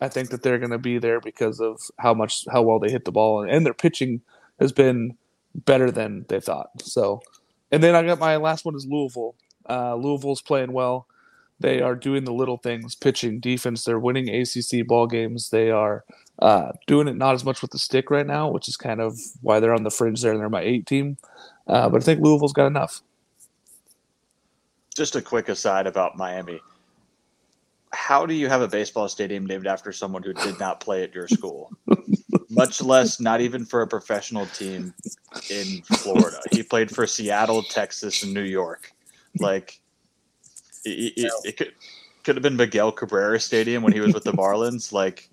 I 0.00 0.08
think 0.08 0.30
that 0.30 0.42
they're 0.42 0.58
going 0.58 0.70
to 0.70 0.78
be 0.78 0.98
there 0.98 1.20
because 1.20 1.60
of 1.60 1.80
how 1.98 2.14
much 2.14 2.44
how 2.50 2.62
well 2.62 2.78
they 2.78 2.90
hit 2.90 3.04
the 3.04 3.12
ball 3.12 3.42
and 3.42 3.66
their 3.66 3.74
pitching 3.74 4.20
has 4.60 4.72
been 4.72 5.16
better 5.54 5.90
than 5.90 6.24
they 6.28 6.40
thought. 6.40 6.70
So, 6.82 7.22
and 7.72 7.82
then 7.82 7.94
I 7.94 8.02
got 8.02 8.18
my 8.18 8.36
last 8.36 8.64
one 8.64 8.76
is 8.76 8.86
Louisville. 8.88 9.34
Uh, 9.68 9.96
Louisville's 9.96 10.42
playing 10.42 10.72
well. 10.72 11.06
They 11.60 11.80
are 11.82 11.96
doing 11.96 12.24
the 12.24 12.32
little 12.32 12.56
things, 12.56 12.94
pitching, 12.94 13.40
defense. 13.40 13.84
They're 13.84 13.98
winning 13.98 14.28
ACC 14.28 14.86
ball 14.86 15.08
games. 15.08 15.50
They 15.50 15.70
are 15.70 16.04
uh, 16.38 16.72
doing 16.86 17.08
it 17.08 17.16
not 17.16 17.34
as 17.34 17.44
much 17.44 17.62
with 17.62 17.72
the 17.72 17.78
stick 17.78 18.10
right 18.10 18.26
now, 18.26 18.48
which 18.48 18.68
is 18.68 18.76
kind 18.76 19.00
of 19.00 19.18
why 19.40 19.58
they're 19.58 19.74
on 19.74 19.82
the 19.82 19.90
fringe 19.90 20.22
there. 20.22 20.32
And 20.32 20.40
they're 20.40 20.48
my 20.48 20.62
eight 20.62 20.86
team, 20.86 21.18
uh, 21.66 21.88
but 21.88 22.00
I 22.00 22.04
think 22.04 22.20
Louisville's 22.20 22.52
got 22.52 22.66
enough. 22.66 23.02
Just 24.94 25.16
a 25.16 25.22
quick 25.22 25.48
aside 25.48 25.86
about 25.86 26.16
Miami. 26.16 26.60
How 27.92 28.26
do 28.26 28.34
you 28.34 28.48
have 28.48 28.60
a 28.60 28.68
baseball 28.68 29.08
stadium 29.08 29.46
named 29.46 29.66
after 29.66 29.92
someone 29.92 30.22
who 30.22 30.32
did 30.34 30.58
not 30.58 30.80
play 30.80 31.02
at 31.02 31.14
your 31.14 31.28
school? 31.28 31.70
Much 32.50 32.82
less, 32.82 33.20
not 33.20 33.40
even 33.40 33.64
for 33.64 33.82
a 33.82 33.86
professional 33.86 34.46
team 34.46 34.92
in 35.50 35.82
Florida. 35.82 36.40
He 36.50 36.62
played 36.62 36.90
for 36.90 37.06
Seattle, 37.06 37.62
Texas, 37.62 38.22
and 38.22 38.32
New 38.34 38.42
York. 38.42 38.92
Like, 39.38 39.80
it, 40.84 41.12
it, 41.16 41.32
it 41.44 41.56
could 41.56 41.72
could 42.24 42.36
have 42.36 42.42
been 42.42 42.56
Miguel 42.56 42.92
Cabrera 42.92 43.40
Stadium 43.40 43.82
when 43.82 43.92
he 43.92 44.00
was 44.00 44.12
with 44.12 44.24
the 44.24 44.32
Marlins. 44.32 44.92
Like, 44.92 45.30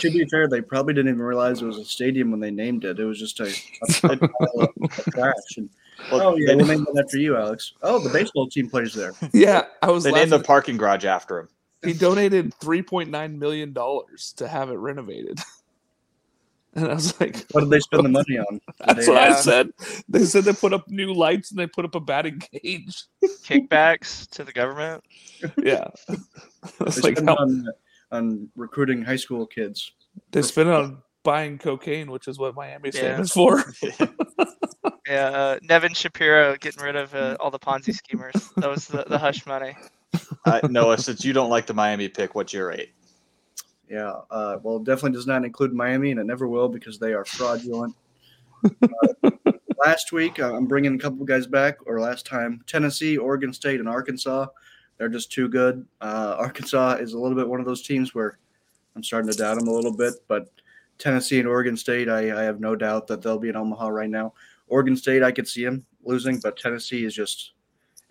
To 0.00 0.10
be 0.10 0.24
fair, 0.26 0.48
they 0.48 0.60
probably 0.60 0.92
didn't 0.94 1.10
even 1.10 1.22
realize 1.22 1.62
it 1.62 1.66
was 1.66 1.78
a 1.78 1.84
stadium 1.84 2.30
when 2.32 2.40
they 2.40 2.50
named 2.50 2.84
it. 2.84 2.98
It 2.98 3.04
was 3.04 3.18
just 3.18 3.38
a, 3.38 3.44
a, 3.44 4.12
a 4.12 4.16
pile 4.18 4.28
of- 4.56 4.68
of 4.82 5.04
trash. 5.12 5.34
And, 5.56 5.70
well, 6.10 6.22
oh 6.22 6.36
yeah, 6.36 6.48
they, 6.48 6.56
we'll 6.56 6.66
name 6.66 6.86
it 6.92 6.98
after 6.98 7.18
you, 7.18 7.36
Alex. 7.36 7.74
Oh, 7.82 7.98
the 8.00 8.10
baseball 8.10 8.48
team 8.48 8.68
plays 8.68 8.92
there. 8.92 9.12
Yeah, 9.32 9.66
I 9.82 9.90
was 9.90 10.02
they 10.04 10.10
laughing. 10.10 10.30
named 10.30 10.42
the 10.42 10.44
parking 10.46 10.76
garage 10.76 11.04
after 11.04 11.38
him. 11.40 11.48
He 11.84 11.92
donated 12.06 12.54
three 12.54 12.82
point 12.82 13.10
nine 13.10 13.38
million 13.38 13.72
dollars 13.72 14.32
to 14.38 14.48
have 14.48 14.70
it 14.70 14.74
renovated. 14.76 15.38
And 16.74 16.88
I 16.88 16.92
was 16.92 17.18
like, 17.18 17.46
What 17.52 17.62
did 17.62 17.70
they 17.70 17.80
spend 17.80 18.04
the 18.04 18.10
money 18.10 18.36
on? 18.36 18.60
That's 18.86 19.06
they- 19.06 19.12
what 19.14 19.22
I 19.22 19.34
said. 19.40 19.70
They 20.10 20.26
said 20.26 20.44
they 20.44 20.52
put 20.52 20.74
up 20.74 20.86
new 20.90 21.14
lights 21.14 21.50
and 21.50 21.58
they 21.58 21.66
put 21.66 21.86
up 21.86 21.94
a 21.94 22.00
batting 22.00 22.38
cage. 22.38 23.04
Kickbacks 23.46 24.28
to 24.32 24.44
the 24.44 24.52
government. 24.52 25.02
Yeah. 25.56 25.86
I 26.06 26.16
They 26.90 27.00
like, 27.00 27.16
spend 27.16 27.30
on, 27.30 27.66
on 28.12 28.48
recruiting 28.56 29.02
high 29.02 29.16
school 29.16 29.46
kids. 29.46 29.90
they 30.32 30.42
spent 30.42 30.68
it 30.68 30.74
on 30.74 31.02
buying 31.22 31.56
cocaine, 31.56 32.10
which 32.10 32.28
is 32.28 32.38
what 32.38 32.54
Miami's 32.54 32.94
Yeah. 32.94 33.14
famous 33.14 33.32
for. 33.32 33.64
Yeah, 35.08 35.28
uh, 35.28 35.58
Nevin 35.62 35.94
Shapiro 35.94 36.56
getting 36.58 36.82
rid 36.84 36.96
of 36.96 37.14
uh, 37.14 37.38
all 37.40 37.50
the 37.50 37.58
Ponzi 37.58 37.94
schemers. 37.94 38.34
That 38.56 38.68
was 38.68 38.86
the, 38.86 39.04
the 39.08 39.16
hush 39.18 39.46
money. 39.46 39.74
uh, 40.44 40.60
Noah, 40.68 40.98
since 40.98 41.24
you 41.24 41.32
don't 41.32 41.50
like 41.50 41.66
the 41.66 41.74
Miami 41.74 42.08
pick, 42.08 42.34
what's 42.34 42.52
your 42.52 42.72
eight? 42.72 42.92
Yeah. 43.88 44.14
Uh, 44.30 44.58
well, 44.62 44.76
it 44.76 44.84
definitely 44.84 45.12
does 45.12 45.26
not 45.26 45.44
include 45.44 45.72
Miami, 45.72 46.10
and 46.10 46.20
it 46.20 46.24
never 46.24 46.48
will 46.48 46.68
because 46.68 46.98
they 46.98 47.12
are 47.12 47.24
fraudulent. 47.24 47.94
Uh, 49.22 49.30
last 49.84 50.12
week, 50.12 50.40
uh, 50.40 50.52
I'm 50.54 50.66
bringing 50.66 50.94
a 50.94 50.98
couple 50.98 51.24
guys 51.24 51.46
back, 51.46 51.76
or 51.86 52.00
last 52.00 52.26
time, 52.26 52.64
Tennessee, 52.66 53.16
Oregon 53.16 53.52
State, 53.52 53.78
and 53.78 53.88
Arkansas. 53.88 54.46
They're 54.98 55.08
just 55.08 55.30
too 55.30 55.48
good. 55.48 55.86
Uh, 56.00 56.36
Arkansas 56.38 56.94
is 56.94 57.12
a 57.12 57.18
little 57.18 57.36
bit 57.36 57.46
one 57.46 57.60
of 57.60 57.66
those 57.66 57.82
teams 57.82 58.14
where 58.14 58.38
I'm 58.96 59.04
starting 59.04 59.30
to 59.30 59.36
doubt 59.36 59.58
them 59.58 59.68
a 59.68 59.72
little 59.72 59.94
bit, 59.94 60.14
but 60.26 60.50
Tennessee 60.98 61.38
and 61.38 61.46
Oregon 61.46 61.76
State, 61.76 62.08
I, 62.08 62.40
I 62.40 62.42
have 62.42 62.60
no 62.60 62.74
doubt 62.74 63.06
that 63.08 63.22
they'll 63.22 63.38
be 63.38 63.50
in 63.50 63.56
Omaha 63.56 63.88
right 63.88 64.10
now. 64.10 64.32
Oregon 64.68 64.96
State, 64.96 65.22
I 65.22 65.32
could 65.32 65.46
see 65.46 65.64
them 65.64 65.84
losing, 66.02 66.40
but 66.40 66.56
Tennessee 66.56 67.04
is 67.04 67.14
just 67.14 67.52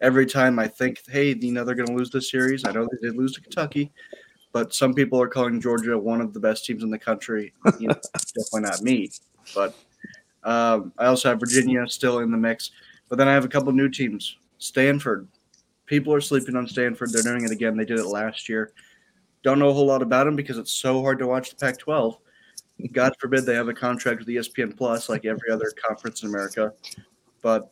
every 0.01 0.25
time 0.25 0.59
I 0.59 0.67
think, 0.67 1.01
hey, 1.07 1.35
you 1.35 1.51
know, 1.51 1.63
they're 1.63 1.75
going 1.75 1.87
to 1.87 1.93
lose 1.93 2.09
this 2.09 2.29
series. 2.29 2.65
I 2.65 2.71
know 2.71 2.87
they 2.91 3.07
did 3.07 3.17
lose 3.17 3.33
to 3.33 3.41
Kentucky, 3.41 3.91
but 4.51 4.73
some 4.73 4.93
people 4.93 5.21
are 5.21 5.27
calling 5.27 5.61
Georgia 5.61 5.97
one 5.97 6.21
of 6.21 6.33
the 6.33 6.39
best 6.39 6.65
teams 6.65 6.83
in 6.83 6.89
the 6.89 6.99
country. 6.99 7.53
You 7.79 7.87
know, 7.87 7.95
definitely 8.13 8.61
not 8.61 8.81
me, 8.81 9.09
but 9.53 9.75
um, 10.43 10.93
I 10.97 11.05
also 11.05 11.29
have 11.29 11.39
Virginia 11.39 11.87
still 11.87 12.19
in 12.19 12.31
the 12.31 12.37
mix. 12.37 12.71
But 13.09 13.17
then 13.17 13.27
I 13.27 13.33
have 13.33 13.45
a 13.45 13.49
couple 13.49 13.71
new 13.73 13.89
teams. 13.89 14.37
Stanford. 14.57 15.27
People 15.85 16.13
are 16.13 16.21
sleeping 16.21 16.55
on 16.55 16.67
Stanford. 16.67 17.11
They're 17.11 17.21
doing 17.21 17.45
it 17.45 17.51
again. 17.51 17.77
They 17.77 17.85
did 17.85 17.99
it 17.99 18.07
last 18.07 18.49
year. 18.49 18.71
Don't 19.43 19.59
know 19.59 19.69
a 19.69 19.73
whole 19.73 19.85
lot 19.85 20.01
about 20.01 20.25
them 20.25 20.35
because 20.35 20.57
it's 20.57 20.71
so 20.71 21.01
hard 21.01 21.19
to 21.19 21.27
watch 21.27 21.51
the 21.51 21.55
Pac-12. 21.55 22.17
God 22.91 23.13
forbid 23.19 23.45
they 23.45 23.53
have 23.53 23.67
a 23.67 23.73
contract 23.73 24.19
with 24.19 24.27
ESPN 24.27 24.75
Plus 24.75 25.07
like 25.07 25.25
every 25.25 25.51
other 25.51 25.71
conference 25.87 26.23
in 26.23 26.29
America. 26.29 26.73
But 27.41 27.71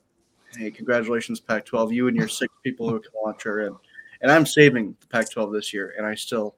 hey, 0.57 0.71
congratulations, 0.71 1.39
Pac-12. 1.39 1.93
You 1.93 2.07
and 2.07 2.17
your 2.17 2.27
six 2.27 2.53
people 2.63 2.89
who 2.89 2.99
can 2.99 3.11
watch 3.15 3.45
are 3.45 3.61
in. 3.61 3.75
And 4.21 4.31
I'm 4.31 4.45
saving 4.45 4.95
the 4.99 5.07
Pac-12 5.07 5.53
this 5.53 5.73
year, 5.73 5.93
and 5.97 6.05
I 6.05 6.15
still 6.15 6.55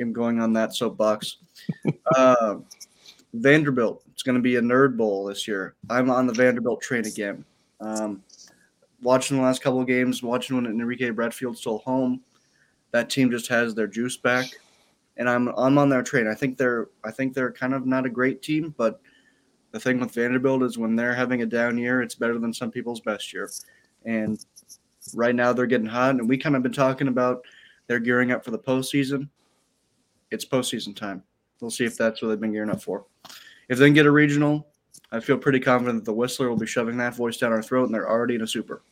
am 0.00 0.12
going 0.12 0.40
on 0.40 0.52
that 0.54 0.74
soapbox. 0.74 1.38
uh, 2.16 2.56
Vanderbilt. 3.34 4.02
It's 4.12 4.22
going 4.22 4.36
to 4.36 4.42
be 4.42 4.56
a 4.56 4.60
nerd 4.60 4.96
bowl 4.96 5.24
this 5.24 5.46
year. 5.46 5.74
I'm 5.88 6.10
on 6.10 6.26
the 6.26 6.32
Vanderbilt 6.32 6.82
train 6.82 7.06
again. 7.06 7.44
Um, 7.80 8.22
watching 9.02 9.36
the 9.36 9.42
last 9.42 9.62
couple 9.62 9.80
of 9.80 9.86
games, 9.86 10.22
watching 10.22 10.56
when 10.56 10.66
Enrique 10.66 11.10
Bradfield's 11.10 11.60
still 11.60 11.78
home, 11.78 12.20
that 12.90 13.08
team 13.08 13.30
just 13.30 13.48
has 13.48 13.74
their 13.74 13.86
juice 13.86 14.16
back, 14.16 14.46
and 15.16 15.28
I'm 15.28 15.48
I'm 15.56 15.78
on 15.78 15.88
their 15.88 16.02
train. 16.02 16.26
I 16.26 16.34
think 16.34 16.58
they're 16.58 16.88
I 17.04 17.10
think 17.10 17.34
they're 17.34 17.52
kind 17.52 17.72
of 17.72 17.86
not 17.86 18.06
a 18.06 18.10
great 18.10 18.42
team, 18.42 18.74
but 18.76 19.00
the 19.72 19.80
thing 19.80 20.00
with 20.00 20.14
Vanderbilt 20.14 20.62
is 20.62 20.78
when 20.78 20.96
they're 20.96 21.14
having 21.14 21.42
a 21.42 21.46
down 21.46 21.78
year, 21.78 22.02
it's 22.02 22.14
better 22.14 22.38
than 22.38 22.52
some 22.52 22.70
people's 22.70 23.00
best 23.00 23.32
year, 23.32 23.50
and 24.04 24.44
right 25.14 25.34
now 25.34 25.52
they're 25.52 25.66
getting 25.66 25.86
hot, 25.86 26.10
and 26.10 26.28
we 26.28 26.36
kind 26.36 26.56
of 26.56 26.62
been 26.62 26.72
talking 26.72 27.08
about 27.08 27.44
they're 27.86 27.98
gearing 27.98 28.32
up 28.32 28.44
for 28.44 28.50
the 28.50 28.58
postseason. 28.58 29.28
It's 30.30 30.44
postseason 30.44 30.94
time. 30.94 31.22
We'll 31.60 31.70
see 31.70 31.84
if 31.84 31.96
that's 31.96 32.22
what 32.22 32.28
they've 32.28 32.40
been 32.40 32.52
gearing 32.52 32.70
up 32.70 32.82
for. 32.82 33.04
If 33.68 33.78
they 33.78 33.86
can 33.86 33.94
get 33.94 34.06
a 34.06 34.10
regional, 34.10 34.66
I 35.12 35.20
feel 35.20 35.38
pretty 35.38 35.60
confident 35.60 35.98
that 35.98 36.04
the 36.04 36.14
Whistler 36.14 36.48
will 36.48 36.56
be 36.56 36.66
shoving 36.66 36.96
that 36.98 37.14
voice 37.14 37.36
down 37.36 37.52
our 37.52 37.62
throat, 37.62 37.84
and 37.84 37.94
they're 37.94 38.08
already 38.08 38.36
in 38.36 38.42
a 38.42 38.46
super. 38.46 38.82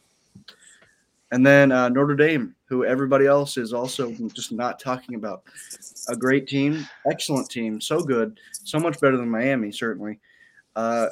And 1.30 1.44
then 1.44 1.72
uh, 1.72 1.88
Notre 1.90 2.16
Dame, 2.16 2.54
who 2.64 2.84
everybody 2.84 3.26
else 3.26 3.56
is 3.56 3.72
also 3.72 4.12
just 4.32 4.50
not 4.50 4.80
talking 4.80 5.14
about. 5.14 5.42
A 6.08 6.16
great 6.16 6.46
team, 6.46 6.86
excellent 7.10 7.50
team, 7.50 7.80
so 7.80 8.00
good, 8.00 8.40
so 8.52 8.78
much 8.78 8.98
better 9.00 9.16
than 9.16 9.28
Miami, 9.28 9.70
certainly. 9.70 10.18
Uh, 10.76 11.08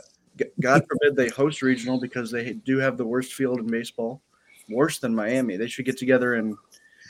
God 0.60 0.82
forbid 0.88 1.16
they 1.16 1.28
host 1.28 1.62
regional 1.62 1.98
because 1.98 2.30
they 2.30 2.52
do 2.52 2.78
have 2.78 2.96
the 2.96 3.06
worst 3.06 3.34
field 3.34 3.58
in 3.58 3.66
baseball, 3.66 4.20
worse 4.68 4.98
than 4.98 5.14
Miami. 5.14 5.56
They 5.56 5.68
should 5.68 5.86
get 5.86 5.98
together 5.98 6.34
and 6.34 6.56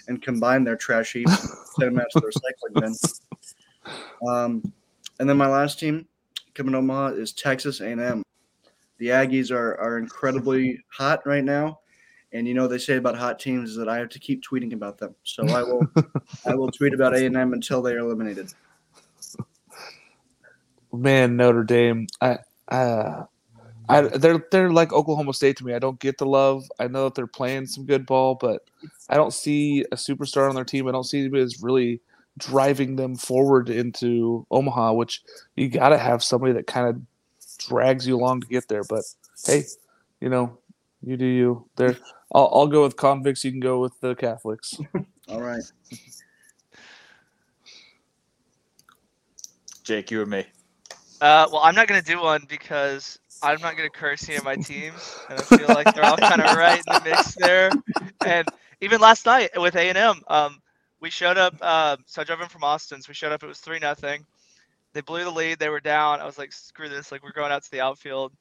and 0.08 0.22
combine 0.22 0.62
their 0.62 0.76
trash 0.76 1.12
heaps 1.12 1.40
and 1.40 1.58
send 1.80 1.96
them 1.96 1.98
out 1.98 2.06
to 2.12 2.20
the 2.20 2.26
recycling 2.26 2.80
bin. 2.80 4.28
Um, 4.28 4.72
and 5.18 5.28
then 5.28 5.36
my 5.36 5.48
last 5.48 5.80
team 5.80 6.06
coming 6.54 6.72
to 6.72 6.78
Omaha 6.78 7.08
is 7.08 7.32
Texas 7.32 7.80
A&M. 7.80 8.22
The 8.98 9.08
Aggies 9.08 9.50
are 9.50 9.78
are 9.78 9.98
incredibly 9.98 10.82
hot 10.88 11.26
right 11.26 11.44
now, 11.44 11.80
and 12.32 12.48
you 12.48 12.54
know 12.54 12.66
they 12.66 12.78
say 12.78 12.96
about 12.96 13.16
hot 13.16 13.38
teams 13.38 13.70
is 13.70 13.76
that 13.76 13.88
I 13.88 13.98
have 13.98 14.08
to 14.10 14.18
keep 14.18 14.42
tweeting 14.42 14.72
about 14.72 14.98
them. 14.98 15.14
So 15.22 15.46
I 15.48 15.62
will 15.62 15.86
I 16.46 16.54
will 16.54 16.70
tweet 16.70 16.94
about 16.94 17.14
A&M 17.14 17.52
until 17.52 17.82
they 17.82 17.92
are 17.92 17.98
eliminated. 17.98 18.52
Man, 20.96 21.36
Notre 21.36 21.64
Dame. 21.64 22.06
I, 22.20 22.38
uh, 22.68 23.24
I, 23.88 24.02
they're 24.02 24.44
they're 24.50 24.70
like 24.70 24.92
Oklahoma 24.92 25.32
State 25.32 25.56
to 25.58 25.64
me. 25.64 25.74
I 25.74 25.78
don't 25.78 26.00
get 26.00 26.18
the 26.18 26.26
love. 26.26 26.64
I 26.78 26.88
know 26.88 27.04
that 27.04 27.14
they're 27.14 27.26
playing 27.26 27.66
some 27.66 27.86
good 27.86 28.04
ball, 28.06 28.34
but 28.34 28.62
I 29.08 29.16
don't 29.16 29.32
see 29.32 29.82
a 29.92 29.96
superstar 29.96 30.48
on 30.48 30.54
their 30.54 30.64
team. 30.64 30.88
I 30.88 30.92
don't 30.92 31.04
see 31.04 31.20
anybody 31.20 31.42
that's 31.42 31.62
really 31.62 32.00
driving 32.38 32.96
them 32.96 33.16
forward 33.16 33.68
into 33.68 34.46
Omaha, 34.50 34.92
which 34.94 35.22
you 35.54 35.68
got 35.68 35.90
to 35.90 35.98
have 35.98 36.22
somebody 36.22 36.52
that 36.54 36.66
kind 36.66 36.88
of 36.88 37.00
drags 37.58 38.06
you 38.06 38.16
along 38.16 38.40
to 38.40 38.46
get 38.48 38.68
there. 38.68 38.82
But 38.84 39.04
hey, 39.44 39.64
you 40.20 40.28
know, 40.28 40.58
you 41.02 41.16
do 41.16 41.26
you. 41.26 41.68
There, 41.76 41.96
I'll, 42.34 42.50
I'll 42.52 42.66
go 42.66 42.82
with 42.82 42.96
convicts. 42.96 43.44
You 43.44 43.52
can 43.52 43.60
go 43.60 43.80
with 43.80 43.98
the 44.00 44.14
Catholics. 44.16 44.74
All 45.28 45.40
right. 45.40 45.62
Jake, 49.84 50.10
you 50.10 50.20
or 50.20 50.26
me? 50.26 50.44
Uh, 51.20 51.46
well, 51.50 51.62
I'm 51.62 51.74
not 51.74 51.88
gonna 51.88 52.02
do 52.02 52.20
one 52.20 52.44
because 52.48 53.18
I'm 53.42 53.60
not 53.60 53.76
gonna 53.76 53.90
curse 53.90 54.28
any 54.28 54.36
of 54.36 54.44
my 54.44 54.56
teams, 54.56 55.18
and 55.30 55.38
I 55.38 55.42
feel 55.42 55.68
like 55.68 55.94
they're 55.94 56.04
all 56.04 56.16
kind 56.16 56.40
of 56.42 56.56
right 56.56 56.78
in 56.78 56.84
the 56.86 57.02
mix 57.04 57.34
there. 57.36 57.70
And 58.24 58.46
even 58.80 59.00
last 59.00 59.26
night 59.26 59.50
with 59.56 59.76
A 59.76 59.88
and 59.88 59.98
M, 59.98 60.22
um, 60.28 60.60
we 61.00 61.10
showed 61.10 61.38
up. 61.38 61.60
Um, 61.62 61.98
so 62.06 62.20
I 62.20 62.24
drove 62.24 62.40
in 62.40 62.48
from 62.48 62.64
Austin. 62.64 63.00
So 63.00 63.08
we 63.08 63.14
showed 63.14 63.32
up. 63.32 63.42
It 63.42 63.46
was 63.46 63.60
three 63.60 63.78
nothing. 63.78 64.24
They 64.92 65.00
blew 65.00 65.24
the 65.24 65.30
lead. 65.30 65.58
They 65.58 65.68
were 65.68 65.80
down. 65.80 66.20
I 66.20 66.24
was 66.24 66.38
like, 66.38 66.52
screw 66.52 66.88
this. 66.88 67.12
Like 67.12 67.22
we're 67.22 67.32
going 67.32 67.52
out 67.52 67.62
to 67.62 67.70
the 67.70 67.80
outfield. 67.80 68.32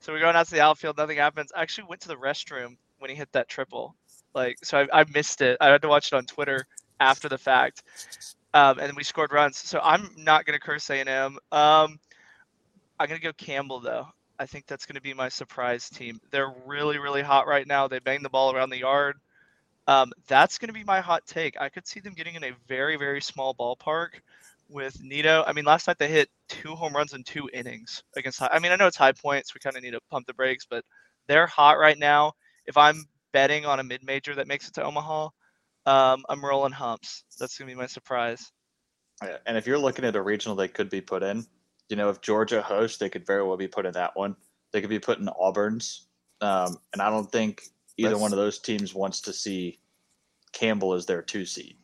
So 0.00 0.12
we're 0.12 0.20
going 0.20 0.36
out 0.36 0.46
to 0.46 0.52
the 0.52 0.60
outfield. 0.60 0.96
Nothing 0.96 1.18
happens. 1.18 1.52
I 1.54 1.62
actually 1.62 1.84
went 1.88 2.00
to 2.02 2.08
the 2.08 2.16
restroom 2.16 2.76
when 2.98 3.10
he 3.10 3.16
hit 3.16 3.30
that 3.32 3.48
triple. 3.48 3.94
Like 4.34 4.58
so, 4.62 4.86
I, 4.92 5.00
I 5.00 5.04
missed 5.14 5.40
it. 5.40 5.56
I 5.60 5.68
had 5.68 5.82
to 5.82 5.88
watch 5.88 6.08
it 6.08 6.14
on 6.14 6.24
Twitter 6.24 6.66
after 7.00 7.28
the 7.28 7.38
fact. 7.38 7.82
Um, 8.52 8.78
and 8.78 8.96
we 8.96 9.04
scored 9.04 9.32
runs. 9.32 9.58
So 9.58 9.80
I'm 9.82 10.10
not 10.16 10.44
gonna 10.44 10.58
curse 10.58 10.90
A 10.90 10.94
and 11.00 11.08
M. 11.08 11.38
Um, 11.52 11.98
I'm 13.00 13.08
gonna 13.08 13.18
go 13.18 13.32
Campbell 13.32 13.80
though. 13.80 14.06
I 14.38 14.44
think 14.44 14.66
that's 14.66 14.84
gonna 14.84 15.00
be 15.00 15.14
my 15.14 15.30
surprise 15.30 15.88
team. 15.88 16.20
They're 16.30 16.54
really, 16.66 16.98
really 16.98 17.22
hot 17.22 17.46
right 17.46 17.66
now. 17.66 17.88
They 17.88 17.98
bang 17.98 18.22
the 18.22 18.28
ball 18.28 18.54
around 18.54 18.68
the 18.68 18.78
yard. 18.78 19.16
Um, 19.86 20.12
that's 20.28 20.58
gonna 20.58 20.74
be 20.74 20.84
my 20.84 21.00
hot 21.00 21.26
take. 21.26 21.58
I 21.58 21.70
could 21.70 21.86
see 21.86 22.00
them 22.00 22.12
getting 22.12 22.34
in 22.34 22.44
a 22.44 22.52
very, 22.68 22.96
very 22.96 23.22
small 23.22 23.54
ballpark 23.54 24.20
with 24.68 25.02
Nito. 25.02 25.42
I 25.46 25.54
mean, 25.54 25.64
last 25.64 25.88
night 25.88 25.96
they 25.98 26.08
hit 26.08 26.28
two 26.50 26.74
home 26.76 26.92
runs 26.94 27.14
in 27.14 27.24
two 27.24 27.48
innings 27.54 28.02
against. 28.16 28.42
I 28.42 28.58
mean, 28.58 28.70
I 28.70 28.76
know 28.76 28.86
it's 28.86 28.98
high 28.98 29.12
points. 29.12 29.54
We 29.54 29.60
kind 29.60 29.76
of 29.76 29.82
need 29.82 29.92
to 29.92 30.00
pump 30.10 30.26
the 30.26 30.34
brakes, 30.34 30.66
but 30.68 30.84
they're 31.26 31.46
hot 31.46 31.78
right 31.78 31.98
now. 31.98 32.34
If 32.66 32.76
I'm 32.76 33.06
betting 33.32 33.64
on 33.64 33.80
a 33.80 33.82
mid 33.82 34.04
major 34.04 34.34
that 34.34 34.46
makes 34.46 34.68
it 34.68 34.74
to 34.74 34.84
Omaha, 34.84 35.30
um, 35.86 36.24
I'm 36.28 36.44
rolling 36.44 36.72
humps. 36.72 37.24
That's 37.38 37.56
gonna 37.56 37.70
be 37.70 37.74
my 37.74 37.86
surprise. 37.86 38.52
And 39.46 39.56
if 39.56 39.66
you're 39.66 39.78
looking 39.78 40.04
at 40.04 40.16
a 40.16 40.22
regional 40.22 40.54
they 40.54 40.68
could 40.68 40.90
be 40.90 41.00
put 41.00 41.22
in, 41.22 41.46
you 41.90 41.96
know, 41.96 42.08
if 42.08 42.20
Georgia 42.22 42.62
hosts, 42.62 42.98
they 42.98 43.10
could 43.10 43.26
very 43.26 43.42
well 43.42 43.56
be 43.56 43.68
put 43.68 43.84
in 43.84 43.92
that 43.92 44.16
one. 44.16 44.36
They 44.72 44.80
could 44.80 44.90
be 44.90 44.98
put 45.00 45.18
in 45.18 45.28
Auburn's. 45.28 46.06
Um, 46.40 46.78
and 46.92 47.02
I 47.02 47.10
don't 47.10 47.30
think 47.30 47.62
either 47.98 48.10
That's- 48.10 48.22
one 48.22 48.32
of 48.32 48.38
those 48.38 48.58
teams 48.58 48.94
wants 48.94 49.20
to 49.22 49.32
see 49.32 49.78
Campbell 50.52 50.94
as 50.94 51.06
their 51.06 51.20
two 51.22 51.44
seed. 51.44 51.76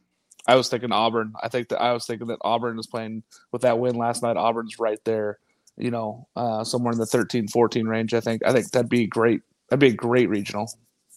I 0.48 0.54
was 0.54 0.68
thinking 0.68 0.92
Auburn. 0.92 1.34
I 1.42 1.48
think 1.48 1.68
that 1.70 1.82
I 1.82 1.92
was 1.92 2.06
thinking 2.06 2.28
that 2.28 2.38
Auburn 2.42 2.78
is 2.78 2.86
playing 2.86 3.24
with 3.50 3.62
that 3.62 3.80
win 3.80 3.96
last 3.96 4.22
night. 4.22 4.36
Auburn's 4.36 4.78
right 4.78 5.04
there, 5.04 5.40
you 5.76 5.90
know, 5.90 6.28
uh, 6.36 6.62
somewhere 6.62 6.92
in 6.92 6.98
the 7.00 7.06
13, 7.06 7.48
14 7.48 7.86
range. 7.88 8.14
I 8.14 8.20
think. 8.20 8.44
I 8.46 8.52
think 8.52 8.70
that'd 8.70 8.88
be 8.88 9.08
great. 9.08 9.40
That'd 9.68 9.80
be 9.80 9.88
a 9.88 9.92
great 9.92 10.28
regional. 10.28 10.70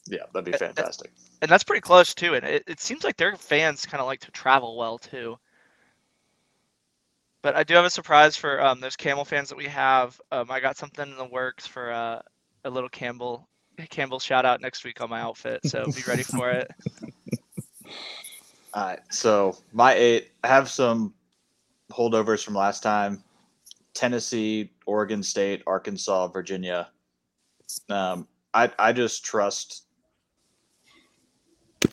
Yeah, 0.07 0.23
that'd 0.33 0.51
be 0.51 0.57
fantastic. 0.57 1.11
and 1.43 1.51
that's 1.51 1.63
pretty 1.63 1.81
close 1.81 2.15
too. 2.15 2.33
And 2.33 2.43
it, 2.43 2.63
it 2.65 2.79
seems 2.79 3.03
like 3.03 3.17
their 3.17 3.35
fans 3.35 3.85
kind 3.85 4.01
of 4.01 4.07
like 4.07 4.21
to 4.21 4.31
travel 4.31 4.75
well 4.75 4.97
too. 4.97 5.37
But 7.41 7.55
I 7.55 7.63
do 7.63 7.73
have 7.75 7.85
a 7.85 7.89
surprise 7.89 8.35
for 8.35 8.61
um, 8.61 8.81
those 8.81 8.95
Camel 8.95 9.23
fans 9.23 9.49
that 9.49 9.57
we 9.57 9.65
have. 9.65 10.19
Um, 10.31 10.51
I 10.51 10.59
got 10.59 10.77
something 10.77 11.09
in 11.09 11.17
the 11.17 11.25
works 11.25 11.65
for 11.65 11.91
uh, 11.91 12.21
a 12.65 12.69
little 12.69 12.89
Campbell 12.89 13.47
Campbell 13.89 14.19
shout 14.19 14.45
out 14.45 14.59
next 14.59 14.83
week 14.83 14.99
on 14.99 15.09
my 15.09 15.21
outfit. 15.21 15.61
So 15.65 15.85
be 15.85 16.03
ready 16.05 16.23
for 16.23 16.49
it. 16.51 16.69
All 18.73 18.85
right. 18.85 18.99
So 19.09 19.57
my 19.71 19.93
eight, 19.93 20.31
I 20.43 20.47
have 20.47 20.69
some 20.69 21.13
holdovers 21.91 22.43
from 22.43 22.55
last 22.55 22.83
time. 22.83 23.23
Tennessee, 23.93 24.71
Oregon 24.85 25.23
State, 25.23 25.63
Arkansas, 25.65 26.27
Virginia. 26.27 26.89
Um, 27.89 28.27
I 28.53 28.71
I 28.77 28.93
just 28.93 29.23
trust 29.23 29.85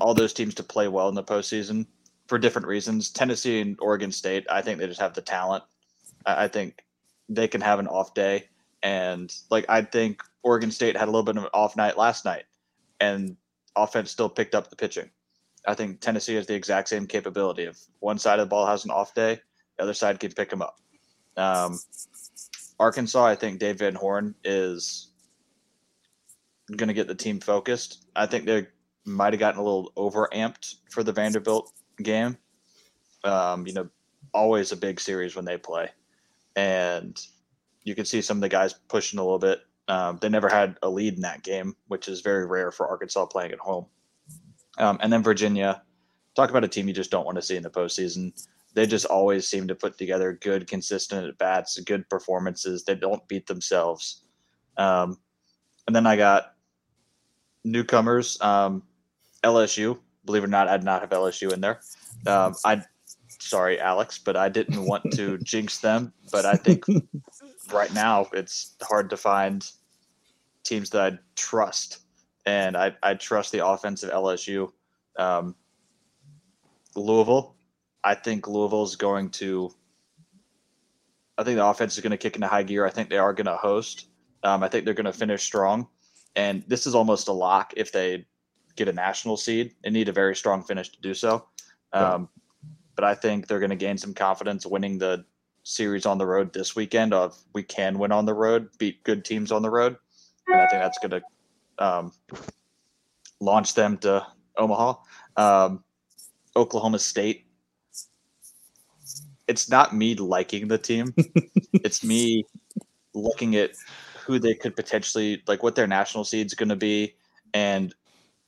all 0.00 0.14
those 0.14 0.32
teams 0.32 0.54
to 0.54 0.62
play 0.62 0.88
well 0.88 1.08
in 1.08 1.14
the 1.14 1.22
postseason 1.22 1.86
for 2.26 2.38
different 2.38 2.66
reasons. 2.66 3.10
Tennessee 3.10 3.60
and 3.60 3.76
Oregon 3.80 4.12
State, 4.12 4.46
I 4.50 4.62
think 4.62 4.78
they 4.78 4.86
just 4.86 5.00
have 5.00 5.14
the 5.14 5.22
talent. 5.22 5.64
I, 6.24 6.48
think 6.48 6.84
they 7.28 7.46
can 7.46 7.60
have 7.60 7.78
an 7.78 7.86
off 7.86 8.14
day, 8.14 8.48
and 8.82 9.32
like 9.48 9.64
I 9.68 9.82
think 9.82 10.22
Oregon 10.42 10.72
State 10.72 10.96
had 10.96 11.04
a 11.08 11.10
little 11.10 11.22
bit 11.22 11.36
of 11.36 11.44
an 11.44 11.50
off 11.54 11.76
night 11.76 11.96
last 11.96 12.24
night, 12.24 12.44
and 13.00 13.36
offense 13.76 14.10
still 14.10 14.28
picked 14.28 14.54
up 14.54 14.68
the 14.68 14.76
pitching. 14.76 15.10
I 15.66 15.74
think 15.74 16.00
Tennessee 16.00 16.34
has 16.34 16.46
the 16.46 16.54
exact 16.54 16.88
same 16.88 17.06
capability. 17.06 17.64
If 17.64 17.78
one 18.00 18.18
side 18.18 18.38
of 18.38 18.46
the 18.46 18.50
ball 18.50 18.66
has 18.66 18.84
an 18.84 18.90
off 18.90 19.14
day, 19.14 19.40
the 19.76 19.84
other 19.84 19.94
side 19.94 20.18
can 20.18 20.32
pick 20.32 20.50
them 20.50 20.62
up. 20.62 20.78
Um, 21.36 21.78
Arkansas, 22.78 23.24
I 23.24 23.34
think 23.34 23.58
Dave 23.58 23.78
Van 23.78 23.94
Horn 23.94 24.34
is 24.44 25.08
going 26.74 26.88
to 26.88 26.94
get 26.94 27.08
the 27.08 27.14
team 27.14 27.40
focused. 27.40 28.06
I 28.14 28.26
think 28.26 28.44
they 28.44 28.66
might 29.04 29.32
have 29.32 29.40
gotten 29.40 29.60
a 29.60 29.64
little 29.64 29.92
overamped 29.96 30.76
for 30.90 31.02
the 31.02 31.12
Vanderbilt 31.12 31.72
game. 32.02 32.36
Um, 33.24 33.66
you 33.66 33.72
know, 33.72 33.88
always 34.32 34.72
a 34.72 34.76
big 34.76 35.00
series 35.00 35.34
when 35.34 35.44
they 35.44 35.56
play, 35.56 35.88
and 36.54 37.20
you 37.84 37.94
can 37.94 38.04
see 38.04 38.20
some 38.20 38.38
of 38.38 38.40
the 38.40 38.48
guys 38.48 38.74
pushing 38.88 39.18
a 39.18 39.22
little 39.22 39.38
bit. 39.38 39.60
Um, 39.88 40.18
they 40.20 40.28
never 40.28 40.48
had 40.48 40.76
a 40.82 40.88
lead 40.88 41.14
in 41.14 41.20
that 41.20 41.42
game, 41.42 41.76
which 41.88 42.08
is 42.08 42.20
very 42.20 42.46
rare 42.46 42.72
for 42.72 42.88
Arkansas 42.88 43.26
playing 43.26 43.52
at 43.52 43.58
home. 43.58 43.86
Um, 44.78 44.98
and 45.00 45.12
then 45.12 45.22
Virginia, 45.22 45.82
talk 46.34 46.50
about 46.50 46.64
a 46.64 46.68
team 46.68 46.88
you 46.88 46.94
just 46.94 47.10
don't 47.10 47.24
want 47.24 47.36
to 47.36 47.42
see 47.42 47.56
in 47.56 47.62
the 47.62 47.70
postseason. 47.70 48.32
They 48.74 48.86
just 48.86 49.06
always 49.06 49.48
seem 49.48 49.68
to 49.68 49.74
put 49.74 49.96
together 49.96 50.38
good, 50.42 50.66
consistent 50.66 51.26
at 51.26 51.38
bats, 51.38 51.78
good 51.80 52.08
performances. 52.10 52.84
They 52.84 52.94
don't 52.94 53.26
beat 53.26 53.46
themselves. 53.46 54.22
Um, 54.76 55.18
and 55.86 55.96
then 55.96 56.06
I 56.06 56.16
got 56.16 56.54
newcomers, 57.64 58.38
um, 58.42 58.82
LSU. 59.42 59.98
Believe 60.26 60.42
it 60.42 60.46
or 60.46 60.48
not, 60.48 60.68
I'd 60.68 60.84
not 60.84 61.00
have 61.00 61.10
LSU 61.10 61.52
in 61.52 61.60
there. 61.60 61.80
Um, 62.26 62.54
I, 62.64 62.82
sorry, 63.38 63.80
Alex, 63.80 64.18
but 64.18 64.36
I 64.36 64.48
didn't 64.48 64.84
want 64.84 65.12
to 65.12 65.38
jinx 65.42 65.78
them. 65.78 66.12
But 66.30 66.44
I 66.44 66.56
think 66.56 66.84
right 67.72 67.92
now 67.94 68.26
it's 68.32 68.74
hard 68.82 69.08
to 69.10 69.16
find 69.16 69.68
teams 70.64 70.90
that 70.90 71.12
I 71.12 71.18
trust 71.36 72.00
and 72.46 72.76
I, 72.76 72.94
I 73.02 73.14
trust 73.14 73.52
the 73.52 73.66
offense 73.66 74.02
of 74.02 74.10
LSU. 74.10 74.72
Um, 75.18 75.54
Louisville, 76.94 77.56
I 78.04 78.14
think 78.14 78.46
Louisville's 78.46 78.96
going 78.96 79.30
to. 79.30 79.70
I 81.38 81.44
think 81.44 81.56
the 81.56 81.66
offense 81.66 81.96
is 81.96 82.00
going 82.02 82.12
to 82.12 82.16
kick 82.16 82.36
into 82.36 82.46
high 82.46 82.62
gear. 82.62 82.86
I 82.86 82.90
think 82.90 83.10
they 83.10 83.18
are 83.18 83.34
going 83.34 83.46
to 83.46 83.56
host. 83.56 84.08
Um, 84.42 84.62
I 84.62 84.68
think 84.68 84.84
they're 84.84 84.94
going 84.94 85.04
to 85.04 85.12
finish 85.12 85.42
strong, 85.42 85.88
and 86.34 86.62
this 86.66 86.86
is 86.86 86.94
almost 86.94 87.28
a 87.28 87.32
lock 87.32 87.74
if 87.76 87.92
they 87.92 88.24
get 88.76 88.88
a 88.88 88.92
national 88.92 89.36
seed 89.36 89.74
and 89.84 89.92
need 89.92 90.08
a 90.08 90.12
very 90.12 90.36
strong 90.36 90.62
finish 90.62 90.90
to 90.90 91.00
do 91.00 91.14
so. 91.14 91.46
Um, 91.92 92.28
but 92.94 93.04
I 93.04 93.14
think 93.14 93.46
they're 93.46 93.58
going 93.58 93.70
to 93.70 93.76
gain 93.76 93.98
some 93.98 94.14
confidence 94.14 94.66
winning 94.66 94.98
the 94.98 95.24
series 95.62 96.06
on 96.06 96.18
the 96.18 96.26
road 96.26 96.52
this 96.52 96.76
weekend. 96.76 97.12
Of 97.12 97.36
we 97.54 97.62
can 97.62 97.98
win 97.98 98.12
on 98.12 98.24
the 98.24 98.34
road, 98.34 98.68
beat 98.78 99.02
good 99.04 99.24
teams 99.24 99.50
on 99.52 99.62
the 99.62 99.70
road, 99.70 99.96
and 100.46 100.60
I 100.60 100.66
think 100.66 100.82
that's 100.82 100.98
going 100.98 101.22
to 101.22 101.84
um, 101.84 102.12
launch 103.40 103.74
them 103.74 103.98
to 103.98 104.26
Omaha. 104.56 104.94
Um, 105.36 105.84
Oklahoma 106.54 106.98
State. 106.98 107.46
It's 109.46 109.70
not 109.70 109.94
me 109.94 110.14
liking 110.14 110.68
the 110.68 110.78
team. 110.78 111.14
it's 111.72 112.02
me 112.02 112.44
looking 113.14 113.56
at 113.56 113.72
who 114.24 114.38
they 114.38 114.54
could 114.54 114.74
potentially 114.74 115.42
like 115.46 115.62
what 115.62 115.74
their 115.74 115.86
national 115.86 116.24
seed's 116.24 116.54
going 116.54 116.68
to 116.68 116.76
be 116.76 117.14
and 117.54 117.94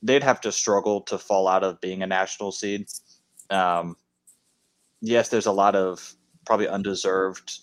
they'd 0.01 0.23
have 0.23 0.41
to 0.41 0.51
struggle 0.51 1.01
to 1.01 1.17
fall 1.17 1.47
out 1.47 1.63
of 1.63 1.81
being 1.81 2.03
a 2.03 2.07
national 2.07 2.51
seed. 2.51 2.87
Um, 3.49 3.95
yes, 5.01 5.29
there's 5.29 5.45
a 5.45 5.51
lot 5.51 5.75
of 5.75 6.13
probably 6.45 6.67
undeserved 6.67 7.59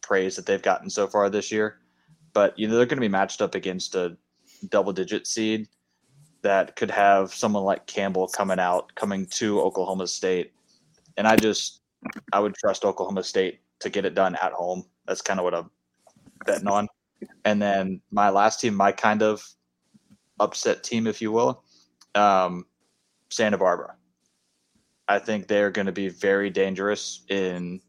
praise 0.00 0.36
that 0.36 0.46
they've 0.46 0.62
gotten 0.62 0.90
so 0.90 1.06
far 1.06 1.30
this 1.30 1.52
year, 1.52 1.78
but 2.32 2.58
you 2.58 2.66
know 2.66 2.76
they're 2.76 2.86
going 2.86 2.96
to 2.96 3.00
be 3.00 3.08
matched 3.08 3.40
up 3.40 3.54
against 3.54 3.94
a 3.94 4.16
double 4.68 4.92
digit 4.92 5.26
seed 5.26 5.68
that 6.42 6.76
could 6.76 6.90
have 6.90 7.32
someone 7.32 7.64
like 7.64 7.86
Campbell 7.86 8.26
coming 8.28 8.58
out, 8.58 8.94
coming 8.94 9.26
to 9.26 9.60
Oklahoma 9.60 10.06
State. 10.06 10.52
And 11.16 11.26
I 11.26 11.36
just, 11.36 11.82
I 12.32 12.40
would 12.40 12.54
trust 12.54 12.84
Oklahoma 12.84 13.22
State 13.22 13.60
to 13.80 13.90
get 13.90 14.04
it 14.04 14.14
done 14.14 14.36
at 14.36 14.52
home. 14.52 14.84
That's 15.06 15.20
kind 15.20 15.38
of 15.38 15.44
what 15.44 15.54
I'm 15.54 15.70
betting 16.46 16.68
on. 16.68 16.88
And 17.44 17.60
then 17.60 18.00
my 18.10 18.30
last 18.30 18.60
team, 18.60 18.74
my 18.74 18.92
kind 18.92 19.22
of 19.22 19.44
upset 20.40 20.82
team, 20.82 21.06
if 21.06 21.22
you 21.22 21.30
will, 21.30 21.62
um, 22.16 22.66
Santa 23.28 23.58
Barbara. 23.58 23.94
I 25.06 25.18
think 25.18 25.46
they're 25.46 25.70
going 25.70 25.86
to 25.86 25.92
be 25.92 26.08
very 26.08 26.50
dangerous 26.50 27.22
in 27.28 27.80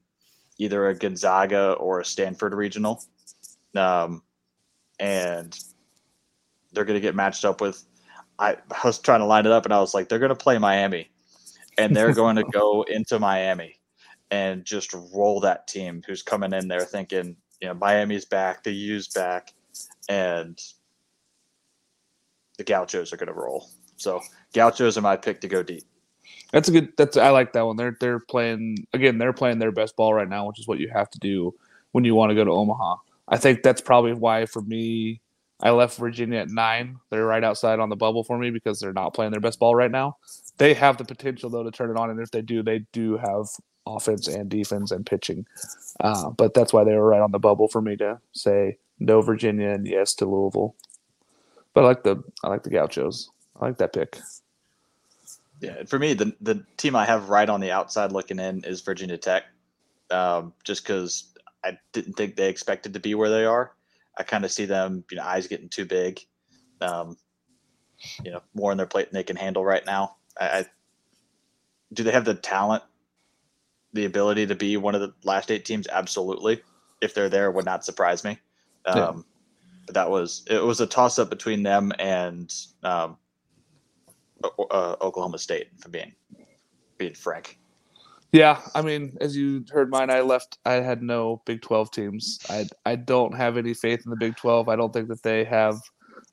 either 0.58 0.88
a 0.88 0.96
Gonzaga 0.96 1.74
or 1.74 2.00
a 2.00 2.06
Stanford 2.06 2.54
regional. 2.54 3.04
Um, 3.76 4.24
and 5.00 5.58
they're 6.72 6.86
going 6.86 6.98
to 6.98 7.02
get 7.02 7.16
matched 7.16 7.46
up 7.46 7.62
with. 7.62 7.84
I, 8.38 8.58
I 8.72 8.82
was 8.88 9.00
trying 9.00 9.20
to 9.20 9.26
line 9.26 9.46
it 9.46 9.52
up, 9.52 9.66
and 9.66 9.74
I 9.74 9.80
was 9.80 9.94
like, 9.94 10.10
they're 10.10 10.20
going 10.20 10.30
to 10.30 10.36
play 10.36 10.58
Miami, 10.58 11.12
and 11.78 11.96
they're 11.96 12.14
going 12.14 12.36
to 12.38 12.44
go 12.44 12.84
into 12.90 13.20
Miami 13.20 13.80
and 14.32 14.64
just 14.66 14.96
roll 15.14 15.40
that 15.42 15.68
team 15.68 16.02
who's 16.08 16.24
coming 16.24 16.54
in 16.54 16.68
there 16.68 16.86
thinking, 16.86 17.36
you 17.62 17.68
know, 17.68 17.74
Miami's 17.74 18.26
back, 18.26 18.64
the 18.64 18.72
U's 18.72 19.10
back, 19.10 19.54
and 20.10 20.60
the 22.62 22.72
Gauchos 22.72 23.12
are 23.12 23.18
going 23.18 23.28
to 23.28 23.34
roll. 23.34 23.70
So 23.98 24.22
Gauchos 24.54 24.98
are 24.98 25.02
my 25.02 25.18
pick 25.18 25.42
to 25.42 25.48
go 25.48 25.64
deep. 25.64 25.84
That's 26.52 26.70
a 26.70 26.72
good. 26.72 26.94
That's 26.98 27.18
I 27.18 27.30
like 27.30 27.54
that 27.54 27.66
one. 27.66 27.78
They're 27.78 27.98
they're 28.00 28.20
playing 28.20 28.86
again. 28.94 29.18
They're 29.18 29.34
playing 29.34 29.60
their 29.60 29.72
best 29.72 29.96
ball 29.96 30.14
right 30.14 30.30
now, 30.30 30.48
which 30.48 30.60
is 30.60 30.68
what 30.68 30.80
you 30.80 30.90
have 30.90 31.10
to 31.12 31.20
do 31.20 31.56
when 31.94 32.04
you 32.04 32.14
want 32.14 32.30
to 32.30 32.36
go 32.36 32.44
to 32.44 32.52
Omaha. 32.52 32.98
I 33.28 33.38
think 33.38 33.64
that's 33.64 33.82
probably 33.82 34.14
why 34.14 34.46
for 34.46 34.62
me 34.62 35.22
I 35.62 35.72
left 35.72 35.98
Virginia 35.98 36.40
at 36.40 36.50
nine. 36.50 36.98
They're 37.10 37.26
right 37.26 37.44
outside 37.44 37.80
on 37.80 37.90
the 37.90 37.96
bubble 37.96 38.24
for 38.24 38.38
me 38.38 38.50
because 38.50 38.80
they're 38.80 38.94
not 38.94 39.14
playing 39.14 39.32
their 39.32 39.42
best 39.42 39.60
ball 39.60 39.76
right 39.76 39.92
now. 39.92 40.18
They 40.58 40.74
have 40.74 40.98
the 40.98 41.06
potential 41.06 41.50
though 41.50 41.64
to 41.64 41.72
turn 41.72 41.90
it 41.90 41.98
on, 41.98 42.10
and 42.10 42.20
if 42.20 42.32
they 42.32 42.42
do, 42.42 42.62
they 42.62 42.80
do 42.92 43.18
have 43.18 43.48
offense 43.88 44.28
and 44.28 44.50
defense 44.50 44.92
and 44.92 45.06
pitching. 45.06 45.46
Uh, 46.00 46.30
but 46.30 46.54
that's 46.54 46.74
why 46.74 46.84
they 46.84 46.96
were 46.96 47.08
right 47.08 47.22
on 47.22 47.32
the 47.32 47.40
bubble 47.40 47.68
for 47.70 47.82
me 47.82 47.96
to 47.96 48.20
say 48.34 48.78
no 49.00 49.22
Virginia 49.22 49.70
and 49.70 49.88
yes 49.88 50.14
to 50.16 50.26
Louisville. 50.26 50.76
But 51.74 51.84
I 51.84 51.88
like 51.88 52.04
the 52.04 52.24
I 52.44 52.50
like 52.50 52.64
the 52.64 52.70
Gauchos. 52.70 53.30
I 53.60 53.66
like 53.66 53.78
that 53.78 53.94
pick. 53.94 54.20
Yeah, 55.62 55.84
for 55.86 56.00
me, 56.00 56.14
the 56.14 56.34
the 56.42 56.66
team 56.78 56.96
I 56.96 57.06
have 57.06 57.30
right 57.30 57.50
on 57.50 57.62
the 57.62 57.72
outside 57.72 58.12
looking 58.12 58.40
in 58.40 58.64
is 58.64 58.82
Virginia 58.82 59.18
Tech, 59.18 59.44
um, 60.10 60.54
just 60.64 60.84
because 60.84 61.34
I 61.64 61.78
didn't 61.94 62.14
think 62.14 62.36
they 62.36 62.50
expected 62.50 62.94
to 62.94 63.00
be 63.00 63.16
where 63.16 63.30
they 63.30 63.46
are. 63.46 63.74
I 64.18 64.24
kind 64.24 64.44
of 64.44 64.52
see 64.52 64.66
them, 64.66 65.04
you 65.10 65.18
know, 65.18 65.24
eyes 65.24 65.48
getting 65.48 65.70
too 65.70 65.86
big, 65.86 66.20
um, 66.82 67.18
you 68.24 68.32
know, 68.32 68.42
more 68.54 68.72
on 68.72 68.78
their 68.78 68.88
plate 68.88 69.10
than 69.10 69.18
they 69.18 69.24
can 69.24 69.36
handle 69.36 69.64
right 69.64 69.86
now. 69.86 70.18
I, 70.40 70.46
I 70.46 70.66
do 71.94 72.04
they 72.04 72.12
have 72.12 72.26
the 72.26 72.34
talent, 72.34 72.84
the 73.94 74.06
ability 74.06 74.48
to 74.48 74.56
be 74.56 74.78
one 74.78 74.96
of 74.96 75.02
the 75.02 75.14
last 75.24 75.52
eight 75.52 75.66
teams? 75.66 75.88
Absolutely. 75.88 76.62
If 77.02 77.14
they're 77.14 77.30
there, 77.30 77.52
would 77.52 77.66
not 77.66 77.86
surprise 77.86 78.24
me. 78.24 78.40
Um, 78.86 78.98
yeah. 78.98 79.22
But 79.86 79.96
that 79.96 80.10
was 80.10 80.44
it 80.50 80.64
was 80.64 80.80
a 80.82 80.88
toss 80.88 81.20
up 81.20 81.30
between 81.30 81.64
them 81.64 81.92
and 82.00 82.54
um, 82.84 83.18
uh, 84.44 84.96
Oklahoma 85.02 85.38
State, 85.38 85.70
for 85.80 85.90
being 85.90 86.14
being 86.98 87.14
frank. 87.14 87.58
Yeah, 88.32 88.62
I 88.74 88.82
mean, 88.82 89.18
as 89.20 89.36
you 89.36 89.66
heard 89.70 89.90
mine, 89.90 90.10
I 90.10 90.22
left. 90.22 90.58
I 90.66 90.76
had 90.76 91.02
no 91.02 91.42
Big 91.46 91.62
Twelve 91.62 91.92
teams. 91.92 92.40
I 92.50 92.68
I 92.86 92.96
don't 92.96 93.36
have 93.36 93.58
any 93.58 93.74
faith 93.74 94.02
in 94.06 94.10
the 94.10 94.16
Big 94.16 94.38
Twelve. 94.38 94.70
I 94.70 94.76
don't 94.76 94.94
think 94.94 95.10
that 95.10 95.24
they 95.24 95.44
have 95.44 95.82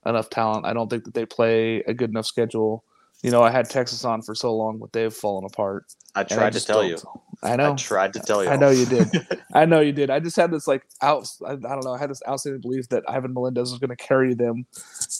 enough 0.06 0.30
talent. 0.30 0.64
I 0.64 0.72
don't 0.72 0.88
think 0.88 1.04
that 1.04 1.14
they 1.14 1.26
play 1.26 1.80
a 1.82 1.94
good 1.94 2.10
enough 2.10 2.26
schedule. 2.26 2.84
You 3.22 3.32
know, 3.32 3.42
I 3.42 3.50
had 3.50 3.68
Texas 3.68 4.04
on 4.04 4.22
for 4.22 4.34
so 4.34 4.54
long, 4.54 4.78
but 4.78 4.92
they've 4.92 5.12
fallen 5.12 5.44
apart. 5.44 5.86
I 6.14 6.22
tried 6.22 6.46
I 6.46 6.50
to 6.50 6.64
tell 6.64 6.82
don't. 6.82 6.90
you. 6.90 6.98
I 7.42 7.56
know. 7.56 7.72
I 7.72 7.76
tried 7.76 8.12
to 8.14 8.20
tell 8.20 8.42
you. 8.42 8.50
I 8.50 8.56
know 8.56 8.70
you 8.70 8.86
did. 8.86 9.08
I 9.54 9.64
know 9.64 9.80
you 9.80 9.92
did. 9.92 10.10
I 10.10 10.18
just 10.18 10.36
had 10.36 10.50
this 10.50 10.66
like 10.66 10.82
out. 11.02 11.28
I, 11.46 11.52
I 11.52 11.56
don't 11.56 11.84
know. 11.84 11.94
I 11.94 11.98
had 11.98 12.10
this 12.10 12.22
outstanding 12.28 12.60
belief 12.60 12.88
that 12.88 13.04
Ivan 13.08 13.32
Melendez 13.32 13.70
was 13.70 13.78
going 13.78 13.90
to 13.90 13.96
carry 13.96 14.34
them, 14.34 14.66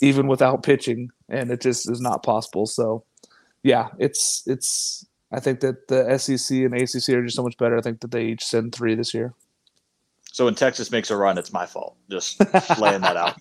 even 0.02 0.26
without 0.26 0.62
pitching, 0.62 1.10
and 1.28 1.50
it 1.50 1.60
just 1.60 1.90
is 1.90 2.00
not 2.00 2.22
possible. 2.22 2.66
So, 2.66 3.04
yeah, 3.62 3.88
it's 3.98 4.42
it's 4.46 5.06
I 5.30 5.40
think 5.40 5.60
that 5.60 5.88
the 5.88 6.18
SEC 6.18 6.56
and 6.58 6.74
ACC 6.74 7.08
are 7.10 7.24
just 7.24 7.36
so 7.36 7.42
much 7.42 7.56
better. 7.56 7.78
I 7.78 7.82
think 7.82 8.00
that 8.00 8.10
they 8.10 8.24
each 8.24 8.44
send 8.44 8.74
three 8.74 8.94
this 8.94 9.14
year. 9.14 9.34
So 10.32 10.44
when 10.44 10.54
Texas 10.54 10.90
makes 10.90 11.10
a 11.10 11.16
run, 11.16 11.38
it's 11.38 11.52
my 11.52 11.66
fault. 11.66 11.96
Just 12.10 12.38
laying 12.78 13.00
that 13.00 13.16
out. 13.16 13.34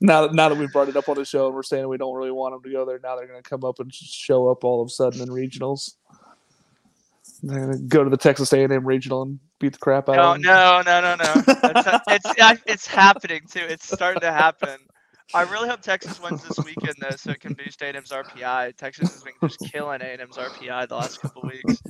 now, 0.00 0.22
that, 0.22 0.34
now 0.34 0.48
that 0.48 0.58
we've 0.58 0.72
brought 0.72 0.88
it 0.88 0.96
up 0.96 1.08
on 1.08 1.16
the 1.16 1.24
show 1.24 1.46
and 1.46 1.54
we're 1.54 1.62
saying 1.62 1.88
we 1.88 1.96
don't 1.96 2.14
really 2.14 2.32
want 2.32 2.54
them 2.54 2.62
to 2.62 2.70
go 2.70 2.84
there, 2.84 3.00
now 3.02 3.16
they're 3.16 3.26
going 3.26 3.42
to 3.42 3.48
come 3.48 3.64
up 3.64 3.78
and 3.78 3.92
show 3.94 4.48
up 4.48 4.64
all 4.64 4.82
of 4.82 4.86
a 4.86 4.90
sudden 4.90 5.22
in 5.22 5.28
regionals. 5.28 5.94
They're 7.42 7.60
gonna 7.66 7.78
go 7.78 8.04
to 8.04 8.10
the 8.10 8.16
Texas 8.16 8.52
A&M 8.52 8.86
regional 8.86 9.22
and 9.22 9.38
beat 9.60 9.72
the 9.72 9.78
crap 9.78 10.08
out 10.08 10.16
No, 10.16 10.32
of 10.34 10.34
them. 10.34 10.42
no, 10.42 10.82
no, 10.84 11.00
no, 11.00 11.14
no. 11.16 11.42
That's 11.72 11.86
not- 11.86 12.02
it's 12.08 12.40
uh, 12.40 12.54
it's 12.66 12.86
happening 12.86 13.42
too. 13.48 13.60
It's 13.68 13.86
starting 13.86 14.20
to 14.22 14.32
happen. 14.32 14.78
I 15.34 15.42
really 15.42 15.68
hope 15.68 15.82
Texas 15.82 16.18
wins 16.20 16.42
this 16.42 16.64
weekend 16.64 16.96
though, 17.00 17.14
so 17.16 17.32
it 17.32 17.40
can 17.40 17.52
boost 17.54 17.82
A&M's 17.82 18.10
RPI. 18.10 18.76
Texas 18.76 19.12
has 19.12 19.22
been 19.22 19.34
just 19.46 19.60
killing 19.60 20.00
A&M's 20.00 20.36
RPI 20.38 20.88
the 20.88 20.96
last 20.96 21.20
couple 21.20 21.42
weeks. 21.42 21.82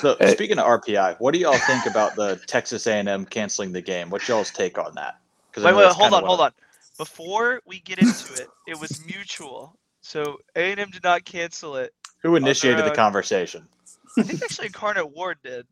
So 0.00 0.16
Hey. 0.20 0.34
speaking 0.34 0.58
of 0.58 0.66
RPI, 0.66 1.16
what 1.18 1.32
do 1.32 1.40
y'all 1.40 1.58
think 1.58 1.86
about 1.86 2.14
the 2.14 2.36
Texas 2.46 2.86
A&M 2.86 3.24
canceling 3.24 3.72
the 3.72 3.80
game? 3.80 4.10
What's 4.10 4.28
y'all's 4.28 4.50
take 4.50 4.78
on 4.78 4.94
that? 4.96 5.18
'Cause 5.52 5.64
I 5.64 5.68
Wait, 5.68 5.72
know 5.72 5.78
wait, 5.78 5.92
hold 5.92 5.98
kinda 6.12 6.16
on, 6.18 6.24
hold 6.26 6.40
on. 6.40 6.52
Before 6.98 7.60
we 7.66 7.80
get 7.80 7.98
into 7.98 8.34
it, 8.34 8.48
it 8.66 8.78
was 8.78 9.04
mutual. 9.06 9.76
So 10.02 10.36
A&M 10.56 10.90
did 10.90 11.02
not 11.02 11.24
cancel 11.24 11.76
it. 11.76 11.92
Who 12.22 12.36
initiated 12.36 12.84
the 12.84 12.92
uh, 12.92 12.94
conversation? 12.94 13.66
I 14.18 14.22
think 14.22 14.42
actually 14.42 14.66
Incarnate 14.66 15.14
Word 15.14 15.38
did. 15.42 15.66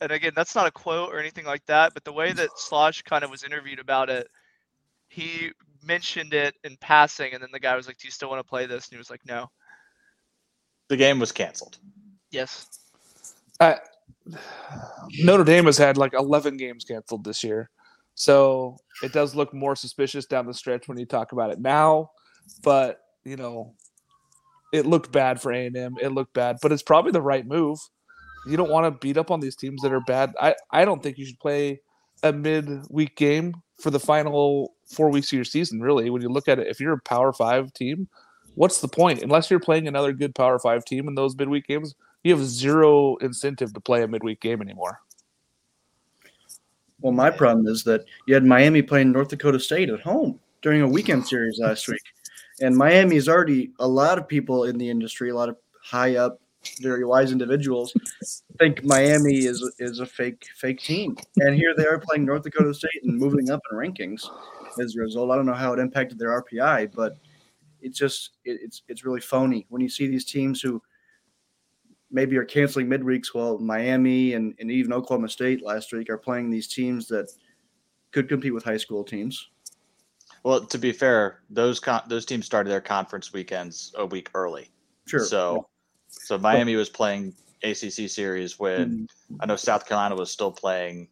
And 0.00 0.12
again, 0.12 0.32
that's 0.36 0.54
not 0.54 0.66
a 0.66 0.70
quote 0.70 1.12
or 1.12 1.18
anything 1.18 1.44
like 1.44 1.64
that, 1.66 1.92
but 1.92 2.04
the 2.04 2.12
way 2.12 2.32
that 2.32 2.50
Schloss 2.56 3.02
kind 3.02 3.24
of 3.24 3.30
was 3.30 3.42
interviewed 3.42 3.80
about 3.80 4.10
it, 4.10 4.28
he 5.08 5.50
mentioned 5.84 6.34
it 6.34 6.54
in 6.64 6.76
passing, 6.80 7.32
and 7.34 7.42
then 7.42 7.50
the 7.52 7.58
guy 7.58 7.74
was 7.74 7.86
like, 7.86 7.98
"Do 7.98 8.06
you 8.06 8.12
still 8.12 8.30
want 8.30 8.38
to 8.38 8.48
play 8.48 8.66
this?" 8.66 8.86
And 8.86 8.92
he 8.92 8.98
was 8.98 9.10
like, 9.10 9.24
"No." 9.26 9.50
The 10.88 10.96
game 10.96 11.18
was 11.18 11.32
canceled. 11.32 11.78
Yes. 12.30 12.66
I, 13.60 13.78
Notre 15.20 15.44
Dame 15.44 15.66
has 15.66 15.78
had 15.78 15.96
like 15.96 16.14
11 16.14 16.56
games 16.56 16.84
canceled 16.84 17.24
this 17.24 17.42
year. 17.42 17.70
So 18.14 18.76
it 19.02 19.12
does 19.12 19.34
look 19.34 19.54
more 19.54 19.76
suspicious 19.76 20.26
down 20.26 20.46
the 20.46 20.54
stretch 20.54 20.88
when 20.88 20.98
you 20.98 21.06
talk 21.06 21.32
about 21.32 21.50
it 21.50 21.60
now. 21.60 22.10
But, 22.62 23.00
you 23.24 23.36
know, 23.36 23.74
it 24.72 24.86
looked 24.86 25.12
bad 25.12 25.40
for 25.40 25.52
A&M. 25.52 25.96
It 26.00 26.12
looked 26.12 26.34
bad, 26.34 26.58
but 26.62 26.72
it's 26.72 26.82
probably 26.82 27.12
the 27.12 27.22
right 27.22 27.46
move. 27.46 27.78
You 28.46 28.56
don't 28.56 28.70
want 28.70 28.86
to 28.86 28.98
beat 28.98 29.16
up 29.16 29.30
on 29.30 29.40
these 29.40 29.56
teams 29.56 29.82
that 29.82 29.92
are 29.92 30.00
bad. 30.00 30.34
I, 30.40 30.54
I 30.70 30.84
don't 30.84 31.02
think 31.02 31.18
you 31.18 31.26
should 31.26 31.40
play 31.40 31.80
a 32.22 32.32
midweek 32.32 33.16
game 33.16 33.54
for 33.80 33.90
the 33.90 34.00
final 34.00 34.74
four 34.86 35.10
weeks 35.10 35.28
of 35.28 35.36
your 35.36 35.44
season, 35.44 35.80
really. 35.80 36.10
When 36.10 36.22
you 36.22 36.28
look 36.28 36.48
at 36.48 36.58
it, 36.58 36.66
if 36.68 36.80
you're 36.80 36.94
a 36.94 37.00
Power 37.00 37.32
Five 37.32 37.72
team, 37.72 38.08
what's 38.54 38.80
the 38.80 38.88
point? 38.88 39.22
Unless 39.22 39.50
you're 39.50 39.60
playing 39.60 39.88
another 39.88 40.12
good 40.12 40.34
Power 40.34 40.58
Five 40.58 40.84
team 40.84 41.08
in 41.08 41.14
those 41.14 41.36
midweek 41.36 41.66
games, 41.66 41.94
you 42.24 42.34
have 42.36 42.44
zero 42.44 43.16
incentive 43.16 43.72
to 43.74 43.80
play 43.80 44.02
a 44.02 44.08
midweek 44.08 44.40
game 44.40 44.60
anymore. 44.60 45.00
Well, 47.00 47.12
my 47.12 47.30
problem 47.30 47.66
is 47.68 47.84
that 47.84 48.04
you 48.26 48.34
had 48.34 48.44
Miami 48.44 48.82
playing 48.82 49.12
North 49.12 49.28
Dakota 49.28 49.60
State 49.60 49.88
at 49.88 50.00
home 50.00 50.40
during 50.62 50.82
a 50.82 50.88
weekend 50.88 51.26
series 51.26 51.58
last 51.60 51.86
week. 51.86 52.02
And 52.60 52.76
Miami 52.76 53.16
is 53.16 53.28
already 53.28 53.70
a 53.78 53.86
lot 53.86 54.18
of 54.18 54.26
people 54.26 54.64
in 54.64 54.78
the 54.78 54.88
industry, 54.88 55.30
a 55.30 55.34
lot 55.34 55.48
of 55.48 55.56
high 55.82 56.16
up, 56.16 56.40
very 56.80 57.04
wise 57.04 57.32
individuals 57.32 57.94
think 58.58 58.84
Miami 58.84 59.36
is 59.36 59.62
is 59.78 60.00
a 60.00 60.06
fake 60.06 60.46
fake 60.56 60.80
team. 60.80 61.16
And 61.38 61.54
here 61.54 61.74
they 61.76 61.86
are 61.86 61.98
playing 61.98 62.24
North 62.24 62.42
Dakota 62.42 62.74
State 62.74 63.02
and 63.04 63.16
moving 63.16 63.50
up 63.50 63.60
in 63.70 63.78
rankings 63.78 64.28
as 64.82 64.96
a 64.96 65.00
result. 65.00 65.30
I 65.30 65.36
don't 65.36 65.46
know 65.46 65.54
how 65.54 65.72
it 65.72 65.78
impacted 65.78 66.18
their 66.18 66.42
RPI, 66.42 66.92
but 66.94 67.16
it's 67.80 67.98
just 67.98 68.30
it, 68.44 68.58
it's 68.62 68.82
it's 68.88 69.04
really 69.04 69.20
phony 69.20 69.66
when 69.68 69.80
you 69.80 69.88
see 69.88 70.08
these 70.08 70.24
teams 70.24 70.60
who 70.60 70.82
maybe 72.10 72.36
are 72.36 72.44
canceling 72.44 72.88
midweeks 72.88 73.28
while 73.34 73.58
Miami 73.58 74.32
and, 74.32 74.54
and 74.58 74.70
even 74.70 74.94
Oklahoma 74.94 75.28
State 75.28 75.62
last 75.62 75.92
week 75.92 76.08
are 76.08 76.16
playing 76.16 76.48
these 76.48 76.66
teams 76.66 77.06
that 77.06 77.30
could 78.12 78.30
compete 78.30 78.54
with 78.54 78.64
high 78.64 78.78
school 78.78 79.04
teams. 79.04 79.50
Well, 80.48 80.64
to 80.64 80.78
be 80.78 80.92
fair, 80.92 81.40
those 81.50 81.78
con- 81.78 82.04
those 82.06 82.24
teams 82.24 82.46
started 82.46 82.70
their 82.70 82.80
conference 82.80 83.34
weekends 83.34 83.92
a 83.98 84.06
week 84.06 84.30
early. 84.32 84.70
Sure. 85.04 85.20
So, 85.20 85.68
so 86.08 86.38
Miami 86.38 86.74
was 86.74 86.88
playing 86.88 87.34
ACC 87.62 88.08
series 88.08 88.58
when 88.58 89.08
I 89.40 89.44
know 89.44 89.56
South 89.56 89.86
Carolina 89.86 90.16
was 90.16 90.30
still 90.30 90.50
playing, 90.50 91.08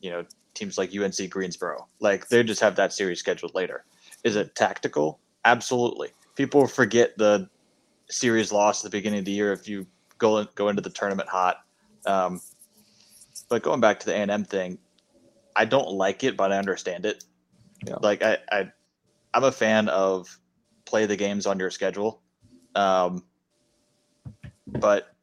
you 0.00 0.10
know, 0.10 0.24
teams 0.54 0.78
like 0.78 0.90
UNC 0.96 1.28
Greensboro. 1.28 1.86
Like 2.00 2.28
they 2.28 2.42
just 2.42 2.62
have 2.62 2.76
that 2.76 2.94
series 2.94 3.18
scheduled 3.18 3.54
later. 3.54 3.84
Is 4.24 4.36
it 4.36 4.54
tactical? 4.54 5.20
Absolutely. 5.44 6.08
People 6.34 6.66
forget 6.66 7.18
the 7.18 7.50
series 8.08 8.52
loss 8.52 8.82
at 8.82 8.90
the 8.90 8.96
beginning 8.96 9.18
of 9.18 9.26
the 9.26 9.32
year 9.32 9.52
if 9.52 9.68
you 9.68 9.86
go 10.16 10.46
go 10.54 10.70
into 10.70 10.80
the 10.80 10.88
tournament 10.88 11.28
hot. 11.28 11.58
Um, 12.06 12.40
but 13.50 13.62
going 13.62 13.82
back 13.82 14.00
to 14.00 14.06
the 14.06 14.14
A 14.14 14.16
and 14.16 14.30
M 14.30 14.44
thing, 14.46 14.78
I 15.54 15.66
don't 15.66 15.90
like 15.90 16.24
it, 16.24 16.38
but 16.38 16.52
I 16.52 16.56
understand 16.56 17.04
it. 17.04 17.22
Yeah. 17.86 17.96
Like 18.00 18.22
I, 18.22 18.38
I, 18.50 18.72
I'm 19.34 19.44
a 19.44 19.52
fan 19.52 19.88
of 19.88 20.38
play 20.84 21.06
the 21.06 21.16
games 21.16 21.46
on 21.46 21.58
your 21.58 21.70
schedule. 21.70 22.20
Um, 22.74 23.24
but 24.66 25.14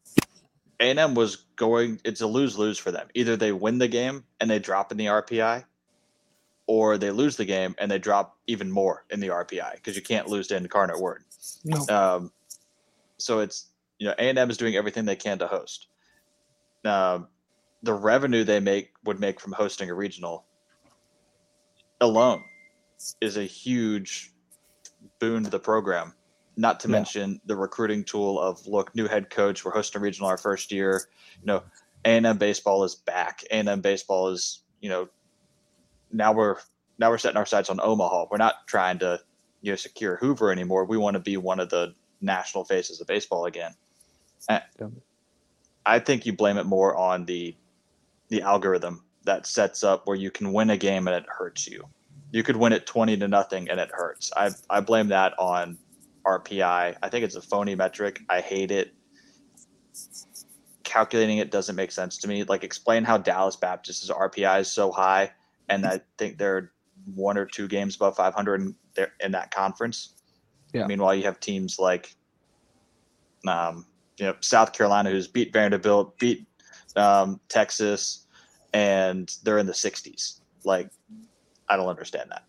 A&M 0.80 1.15
was 1.15 1.38
going 1.56 2.00
it's 2.04 2.22
a 2.22 2.28
lose-lose 2.28 2.78
for 2.78 2.91
them. 2.91 3.08
Either 3.13 3.36
they 3.36 3.52
win 3.52 3.78
the 3.78 3.88
game 3.88 4.24
and 4.39 4.50
they 4.50 4.60
drop 4.60 4.91
in 4.91 4.98
the 4.98 5.08
RPI 5.08 5.63
or 6.67 6.98
they 6.98 7.12
lose 7.12 7.36
the 7.36 7.45
game 7.45 7.76
and 7.78 7.89
they 7.89 8.00
drop 8.00 8.38
even 8.48 8.72
more 8.72 9.06
in 9.10 9.19
the 9.19 9.30
RPI 9.30 9.76
because 9.76 9.95
you 9.95 10.02
can't 10.02 10.28
lose 10.28 10.48
to 10.48 10.56
Incarnate 10.56 11.00
Word. 11.00 11.24
No. 11.63 11.86
Um, 11.89 12.32
so 13.17 13.39
it's 13.39 13.67
you 13.98 14.08
know 14.08 14.13
A&M 14.17 14.50
is 14.50 14.58
doing 14.58 14.76
everything 14.76 15.06
they 15.06 15.15
can 15.15 15.39
to 15.39 15.48
host. 15.48 15.88
Um, 16.86 17.28
the 17.84 17.93
revenue 17.93 18.43
they 18.43 18.60
make 18.60 18.91
would 19.04 19.19
make 19.19 19.39
from 19.39 19.52
hosting 19.52 19.89
a 19.89 19.93
regional 19.93 20.45
alone 22.01 22.43
is 23.21 23.38
a 23.38 23.43
huge 23.43 24.33
boon 25.19 25.43
to 25.43 25.49
the 25.49 25.59
program. 25.59 26.13
Not 26.57 26.79
to 26.81 26.88
Yeah. 26.88 26.93
mention 26.93 27.41
the 27.45 27.55
recruiting 27.55 28.03
tool 28.03 28.39
of 28.39 28.65
look, 28.67 28.93
new 28.95 29.07
head 29.07 29.29
coach, 29.29 29.63
we're 29.63 29.71
hosting 29.71 29.99
a 29.99 30.03
regional 30.03 30.29
our 30.29 30.38
first 30.38 30.71
year. 30.71 31.07
You 31.41 31.45
know, 31.45 31.63
A&M 32.05 32.38
baseball 32.38 32.83
is 32.83 32.95
back. 32.95 33.43
A&M 33.51 33.81
baseball 33.81 34.29
is 34.29 34.63
you 34.81 34.89
know 34.89 35.09
now 36.12 36.31
we're 36.33 36.57
now 36.97 37.09
we're 37.09 37.17
setting 37.17 37.38
our 37.38 37.45
sights 37.45 37.69
on 37.69 37.79
Omaha. 37.79 38.25
We're 38.29 38.38
not 38.38 38.67
trying 38.67 38.99
to 38.99 39.21
you 39.62 39.71
know 39.71 39.75
secure 39.75 40.17
Hoover 40.17 40.51
anymore. 40.51 40.85
We 40.85 40.97
want 40.97 41.15
to 41.15 41.19
be 41.19 41.38
one 41.38 41.59
of 41.59 41.69
the 41.69 41.93
national 42.21 42.65
faces 42.65 42.99
of 42.99 43.07
baseball 43.07 43.45
again. 43.45 43.73
I 45.85 45.99
think 45.99 46.25
you 46.25 46.33
blame 46.33 46.57
it 46.57 46.65
more 46.65 46.95
on 46.95 47.25
the 47.25 47.55
the 48.29 48.41
algorithm 48.41 49.03
that 49.25 49.45
sets 49.45 49.84
up 49.84 50.08
where 50.08 50.15
you 50.15 50.32
can 50.32 50.53
win 50.53 50.69
a 50.69 50.77
game 50.77 51.08
and 51.08 51.15
it 51.15 51.25
hurts 51.27 51.67
you. 51.67 51.84
You 52.32 52.43
could 52.43 52.58
win 52.58 52.73
it 52.73 52.86
twenty 52.86 53.17
to 53.17 53.27
nothing 53.27 53.69
and 53.69 53.79
it 53.79 53.89
hurts. 53.91 54.32
I 54.36 54.51
I 54.69 54.82
blame 54.82 55.08
that 55.10 55.34
on 55.39 55.77
RPI. 56.25 56.95
I 57.01 57.10
think 57.10 57.23
it's 57.25 57.36
a 57.36 57.41
phony 57.41 57.75
metric. 57.75 58.21
I 58.29 58.41
hate 58.41 58.71
it. 58.71 58.93
Calculating 60.84 61.38
it 61.38 61.51
doesn't 61.51 61.75
make 61.75 61.91
sense 61.91 62.17
to 62.19 62.27
me. 62.27 62.43
Like 62.43 62.63
explain 62.63 63.03
how 63.03 63.17
Dallas 63.17 63.55
Baptist's 63.55 64.10
RPI 64.10 64.62
is 64.62 64.71
so 64.71 64.91
high, 64.91 65.32
and 65.69 65.86
I 65.86 66.01
think 66.17 66.38
they're 66.38 66.71
one 67.15 67.38
or 67.38 67.45
two 67.45 67.67
games 67.67 67.95
above 67.95 68.15
500 68.15 68.62
in, 68.62 68.75
in 69.19 69.32
that 69.32 69.51
conference. 69.51 70.15
Yeah. 70.73 70.86
Meanwhile, 70.86 71.15
you 71.15 71.23
have 71.23 71.39
teams 71.39 71.79
like, 71.79 72.15
um, 73.47 73.86
you 74.17 74.25
know, 74.25 74.36
South 74.41 74.73
Carolina 74.73 75.10
who's 75.10 75.27
beat 75.27 75.53
Vanderbilt, 75.53 76.17
beat 76.19 76.47
um, 76.95 77.39
Texas, 77.49 78.27
and 78.73 79.36
they're 79.43 79.58
in 79.58 79.65
the 79.65 79.73
60s. 79.73 80.39
Like, 80.63 80.89
I 81.67 81.77
don't 81.77 81.88
understand 81.88 82.32
that. 82.32 82.43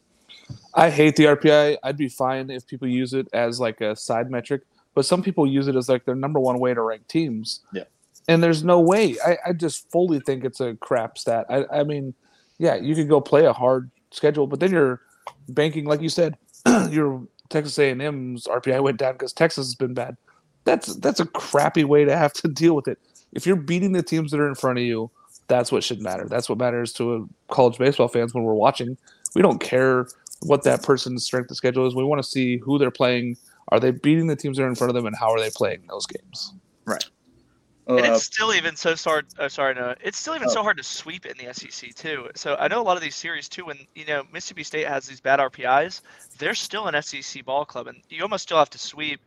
I 0.75 0.91
hate 0.91 1.17
the 1.17 1.25
RPI. 1.25 1.79
I'd 1.83 1.97
be 1.97 2.09
fine 2.09 2.51
if 2.51 2.67
people 2.67 2.89
use 2.89 3.15
it 3.15 3.29
as 3.33 3.61
like 3.61 3.81
a 3.81 3.97
side 3.97 4.31
metric, 4.31 4.63
but 4.95 5.05
some 5.05 5.23
people 5.23 5.47
use 5.47 5.69
it 5.69 5.77
as 5.77 5.89
like 5.89 6.05
their 6.05 6.15
number 6.15 6.41
one 6.41 6.59
way 6.59 6.75
to 6.75 6.83
rank 6.83 7.07
teams. 7.09 7.61
Yeah. 7.73 7.85
And 8.29 8.43
there's 8.43 8.63
no 8.63 8.81
way. 8.81 9.17
I, 9.25 9.39
I 9.47 9.53
just 9.53 9.91
fully 9.91 10.21
think 10.21 10.45
it's 10.45 10.61
a 10.61 10.75
crap 10.77 11.19
stat. 11.19 11.47
I, 11.49 11.65
I 11.73 11.85
mean, 11.85 12.15
yeah, 12.59 12.77
you 12.77 12.95
could 12.95 13.09
go 13.09 13.21
play 13.21 13.47
a 13.47 13.53
hard 13.53 13.91
schedule, 14.11 14.47
but 14.47 14.61
then 14.61 14.71
you're 14.71 15.01
banking, 15.49 15.87
like 15.87 16.01
you 16.01 16.09
said, 16.09 16.37
your 16.91 17.27
Texas 17.49 17.79
A&M's 17.79 18.47
RPI 18.47 18.83
went 18.83 18.99
down 18.99 19.15
because 19.15 19.33
Texas 19.33 19.67
has 19.67 19.75
been 19.75 19.95
bad. 19.95 20.17
That's 20.65 20.95
that's 20.97 21.21
a 21.21 21.27
crappy 21.27 21.85
way 21.85 22.05
to 22.05 22.17
have 22.17 22.33
to 22.35 22.49
deal 22.49 22.77
with 22.77 22.87
it. 22.87 22.99
If 23.33 23.47
you're 23.47 23.57
beating 23.57 23.93
the 23.93 24.03
teams 24.03 24.31
that 24.31 24.41
are 24.41 24.49
in 24.49 24.55
front 24.55 24.79
of 24.79 24.85
you, 24.85 25.11
that's 25.51 25.71
what 25.71 25.85
should 25.85 26.01
matter. 26.01 26.27
That's 26.27 26.49
what 26.49 26.57
matters 26.59 26.95
to 26.95 27.29
college 27.51 27.77
baseball 27.77 28.09
fans 28.09 28.33
when 28.33 28.45
we're 28.45 28.55
watching. 28.55 28.97
We 29.35 29.43
don't 29.43 29.61
care 29.61 30.07
what 30.41 30.63
that 30.63 30.83
person's 30.83 31.25
strength 31.25 31.51
of 31.51 31.57
schedule 31.59 31.87
is. 31.87 31.95
We 31.95 32.05
want 32.05 32.23
to 32.23 32.29
see 32.29 32.57
who 32.57 32.79
they're 32.79 32.91
playing. 32.91 33.37
Are 33.69 33.79
they 33.79 33.91
beating 33.91 34.27
the 34.27 34.37
teams 34.37 34.57
that 34.57 34.63
are 34.65 34.69
in 34.69 34.75
front 34.75 34.89
of 34.91 34.95
them, 34.95 35.05
and 35.07 35.15
how 35.15 35.31
are 35.31 35.39
they 35.39 35.51
playing 35.51 35.83
those 35.89 36.07
games? 36.07 36.55
Right. 36.87 37.05
And 37.87 38.01
Uh, 38.01 38.15
it's 38.15 38.25
still 38.25 38.55
even 38.55 38.77
so 38.77 38.95
hard. 38.97 39.27
Oh, 39.39 39.49
sorry, 39.49 39.75
no. 39.75 39.95
It's 40.01 40.19
still 40.19 40.35
even 40.37 40.49
Oh. 40.49 40.53
so 40.53 40.63
hard 40.63 40.77
to 40.79 40.83
sweep 40.85 41.27
in 41.27 41.37
the 41.37 41.53
SEC 41.53 41.93
too. 41.95 42.29
So 42.37 42.57
I 42.57 42.69
know 42.69 42.81
a 42.81 42.85
lot 42.85 42.97
of 42.97 43.03
these 43.03 43.17
series 43.17 43.49
too. 43.49 43.65
When 43.65 43.79
you 43.95 44.05
know 44.07 44.23
Mississippi 44.33 44.63
State 44.65 44.87
has 44.87 45.07
these 45.07 45.21
bad 45.21 45.41
RPIs, 45.41 46.01
they're 46.39 46.55
still 46.55 46.87
an 46.87 46.95
SEC 47.03 47.45
ball 47.45 47.65
club, 47.65 47.89
and 47.89 48.01
you 48.09 48.23
almost 48.23 48.45
still 48.45 48.59
have 48.59 48.71
to 48.71 48.79
sweep. 48.79 49.21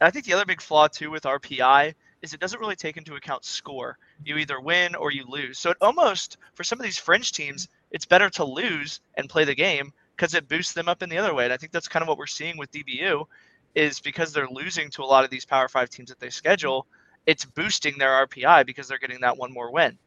And 0.00 0.08
I 0.08 0.10
think 0.10 0.24
the 0.24 0.32
other 0.32 0.46
big 0.46 0.60
flaw 0.62 0.88
too 0.88 1.10
with 1.10 1.24
RPI 1.24 1.94
is 2.26 2.34
it 2.34 2.40
doesn't 2.40 2.60
really 2.60 2.76
take 2.76 2.96
into 2.96 3.14
account 3.14 3.44
score. 3.44 3.98
You 4.24 4.36
either 4.36 4.60
win 4.60 4.94
or 4.94 5.10
you 5.10 5.24
lose. 5.26 5.58
So 5.58 5.70
it 5.70 5.78
almost 5.80 6.36
for 6.54 6.64
some 6.64 6.78
of 6.78 6.84
these 6.84 6.98
fringe 6.98 7.32
teams, 7.32 7.68
it's 7.90 8.04
better 8.04 8.28
to 8.30 8.44
lose 8.44 9.00
and 9.14 9.28
play 9.28 9.44
the 9.44 9.54
game 9.54 9.92
because 10.14 10.34
it 10.34 10.48
boosts 10.48 10.72
them 10.74 10.88
up 10.88 11.02
in 11.02 11.08
the 11.08 11.18
other 11.18 11.34
way. 11.34 11.44
And 11.44 11.52
I 11.52 11.56
think 11.56 11.72
that's 11.72 11.88
kind 11.88 12.02
of 12.02 12.08
what 12.08 12.18
we're 12.18 12.26
seeing 12.26 12.58
with 12.58 12.72
DBU, 12.72 13.26
is 13.74 14.00
because 14.00 14.32
they're 14.32 14.48
losing 14.48 14.90
to 14.90 15.02
a 15.02 15.04
lot 15.04 15.24
of 15.24 15.30
these 15.30 15.44
Power 15.44 15.68
Five 15.68 15.90
teams 15.90 16.08
that 16.08 16.20
they 16.20 16.30
schedule 16.30 16.86
it's 17.26 17.44
boosting 17.44 17.98
their 17.98 18.26
RPI 18.26 18.64
because 18.64 18.88
they're 18.88 18.98
getting 18.98 19.20
that 19.20 19.36
one 19.36 19.52
more 19.52 19.70
win. 19.70 19.98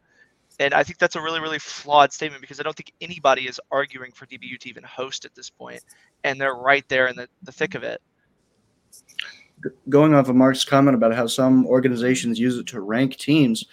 And 0.58 0.74
I 0.74 0.82
think 0.82 0.98
that's 0.98 1.16
a 1.16 1.22
really, 1.22 1.40
really 1.40 1.58
flawed 1.58 2.12
statement 2.12 2.40
because 2.40 2.60
I 2.60 2.62
don't 2.62 2.76
think 2.76 2.92
anybody 3.00 3.46
is 3.46 3.60
arguing 3.70 4.12
for 4.12 4.26
DBU 4.26 4.58
to 4.60 4.68
even 4.68 4.82
host 4.82 5.24
at 5.24 5.34
this 5.34 5.48
point, 5.48 5.82
and 6.24 6.40
they're 6.40 6.54
right 6.54 6.86
there 6.88 7.06
in 7.06 7.16
the, 7.16 7.28
the 7.42 7.52
thick 7.52 7.74
of 7.74 7.82
it. 7.82 8.02
Going 9.88 10.14
off 10.14 10.28
of 10.28 10.36
Mark's 10.36 10.64
comment 10.64 10.94
about 10.94 11.14
how 11.14 11.26
some 11.26 11.66
organizations 11.66 12.38
use 12.38 12.56
it 12.56 12.66
to 12.68 12.80
rank 12.80 13.16
teams, 13.16 13.66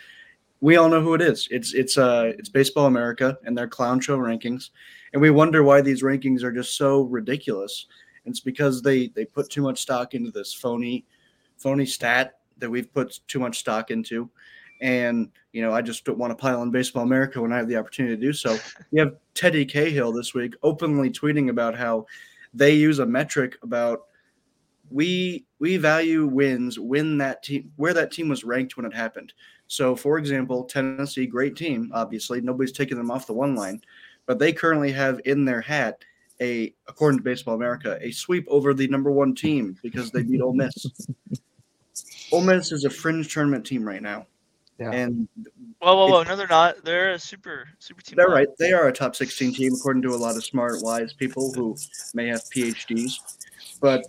we 0.59 0.75
all 0.75 0.89
know 0.89 1.01
who 1.01 1.13
it 1.13 1.21
is. 1.21 1.47
It's 1.51 1.73
it's 1.73 1.97
uh 1.97 2.33
it's 2.37 2.49
Baseball 2.49 2.87
America 2.87 3.37
and 3.45 3.57
their 3.57 3.67
clown 3.67 3.99
show 3.99 4.17
rankings, 4.17 4.71
and 5.13 5.21
we 5.21 5.29
wonder 5.29 5.63
why 5.63 5.81
these 5.81 6.03
rankings 6.03 6.43
are 6.43 6.51
just 6.51 6.77
so 6.77 7.03
ridiculous. 7.03 7.85
And 8.25 8.33
it's 8.33 8.39
because 8.39 8.81
they 8.81 9.07
they 9.09 9.25
put 9.25 9.49
too 9.49 9.61
much 9.61 9.79
stock 9.79 10.13
into 10.13 10.31
this 10.31 10.53
phony 10.53 11.05
phony 11.57 11.85
stat 11.85 12.39
that 12.57 12.69
we've 12.69 12.91
put 12.93 13.19
too 13.27 13.39
much 13.39 13.59
stock 13.59 13.91
into. 13.91 14.29
And 14.81 15.29
you 15.53 15.61
know, 15.61 15.71
I 15.71 15.81
just 15.81 16.05
don't 16.05 16.17
want 16.17 16.31
to 16.31 16.35
pile 16.35 16.61
on 16.61 16.71
Baseball 16.71 17.03
America 17.03 17.41
when 17.41 17.53
I 17.53 17.57
have 17.57 17.67
the 17.67 17.77
opportunity 17.77 18.15
to 18.15 18.21
do 18.21 18.33
so. 18.33 18.57
You 18.91 19.01
have 19.01 19.15
Teddy 19.33 19.65
Cahill 19.65 20.11
this 20.11 20.33
week 20.33 20.53
openly 20.63 21.09
tweeting 21.09 21.49
about 21.49 21.75
how 21.75 22.05
they 22.53 22.73
use 22.73 22.99
a 22.99 23.05
metric 23.05 23.57
about 23.61 24.06
we 24.89 25.45
we 25.59 25.77
value 25.77 26.25
wins 26.25 26.79
when 26.79 27.17
that 27.17 27.43
team 27.43 27.71
where 27.75 27.93
that 27.93 28.11
team 28.11 28.29
was 28.29 28.43
ranked 28.43 28.77
when 28.77 28.85
it 28.85 28.93
happened. 28.93 29.33
So, 29.67 29.95
for 29.95 30.17
example, 30.17 30.63
Tennessee, 30.63 31.27
great 31.27 31.55
team. 31.55 31.91
Obviously, 31.93 32.41
nobody's 32.41 32.71
taking 32.71 32.97
them 32.97 33.11
off 33.11 33.27
the 33.27 33.33
one 33.33 33.55
line, 33.55 33.81
but 34.25 34.39
they 34.39 34.53
currently 34.53 34.91
have 34.93 35.19
in 35.25 35.43
their 35.45 35.61
hat 35.61 36.03
a, 36.39 36.73
according 36.87 37.19
to 37.19 37.23
Baseball 37.23 37.55
America, 37.55 37.97
a 38.01 38.11
sweep 38.11 38.45
over 38.47 38.73
the 38.73 38.87
number 38.87 39.11
one 39.11 39.35
team 39.35 39.77
because 39.81 40.11
they 40.11 40.23
beat 40.23 40.41
Ole 40.41 40.53
Miss. 40.53 40.85
Ole 42.31 42.41
Miss 42.41 42.71
is 42.71 42.85
a 42.85 42.89
fringe 42.89 43.33
tournament 43.33 43.65
team 43.65 43.85
right 43.85 44.01
now. 44.01 44.27
Yeah. 44.79 44.91
And 44.91 45.27
Whoa, 45.79 45.95
whoa, 45.95 46.07
whoa! 46.07 46.23
No, 46.23 46.35
they're 46.35 46.47
not. 46.47 46.83
They're 46.83 47.13
a 47.13 47.19
super, 47.19 47.67
super 47.79 48.01
team. 48.01 48.15
they're 48.15 48.27
right. 48.27 48.47
They 48.59 48.73
are 48.73 48.87
a 48.87 48.91
top 48.91 49.15
16 49.15 49.53
team, 49.53 49.73
according 49.73 50.03
to 50.03 50.09
a 50.09 50.17
lot 50.17 50.35
of 50.35 50.45
smart, 50.45 50.75
wise 50.81 51.13
people 51.13 51.51
who 51.53 51.75
may 52.13 52.27
have 52.27 52.41
PhDs. 52.55 53.13
But 53.81 54.05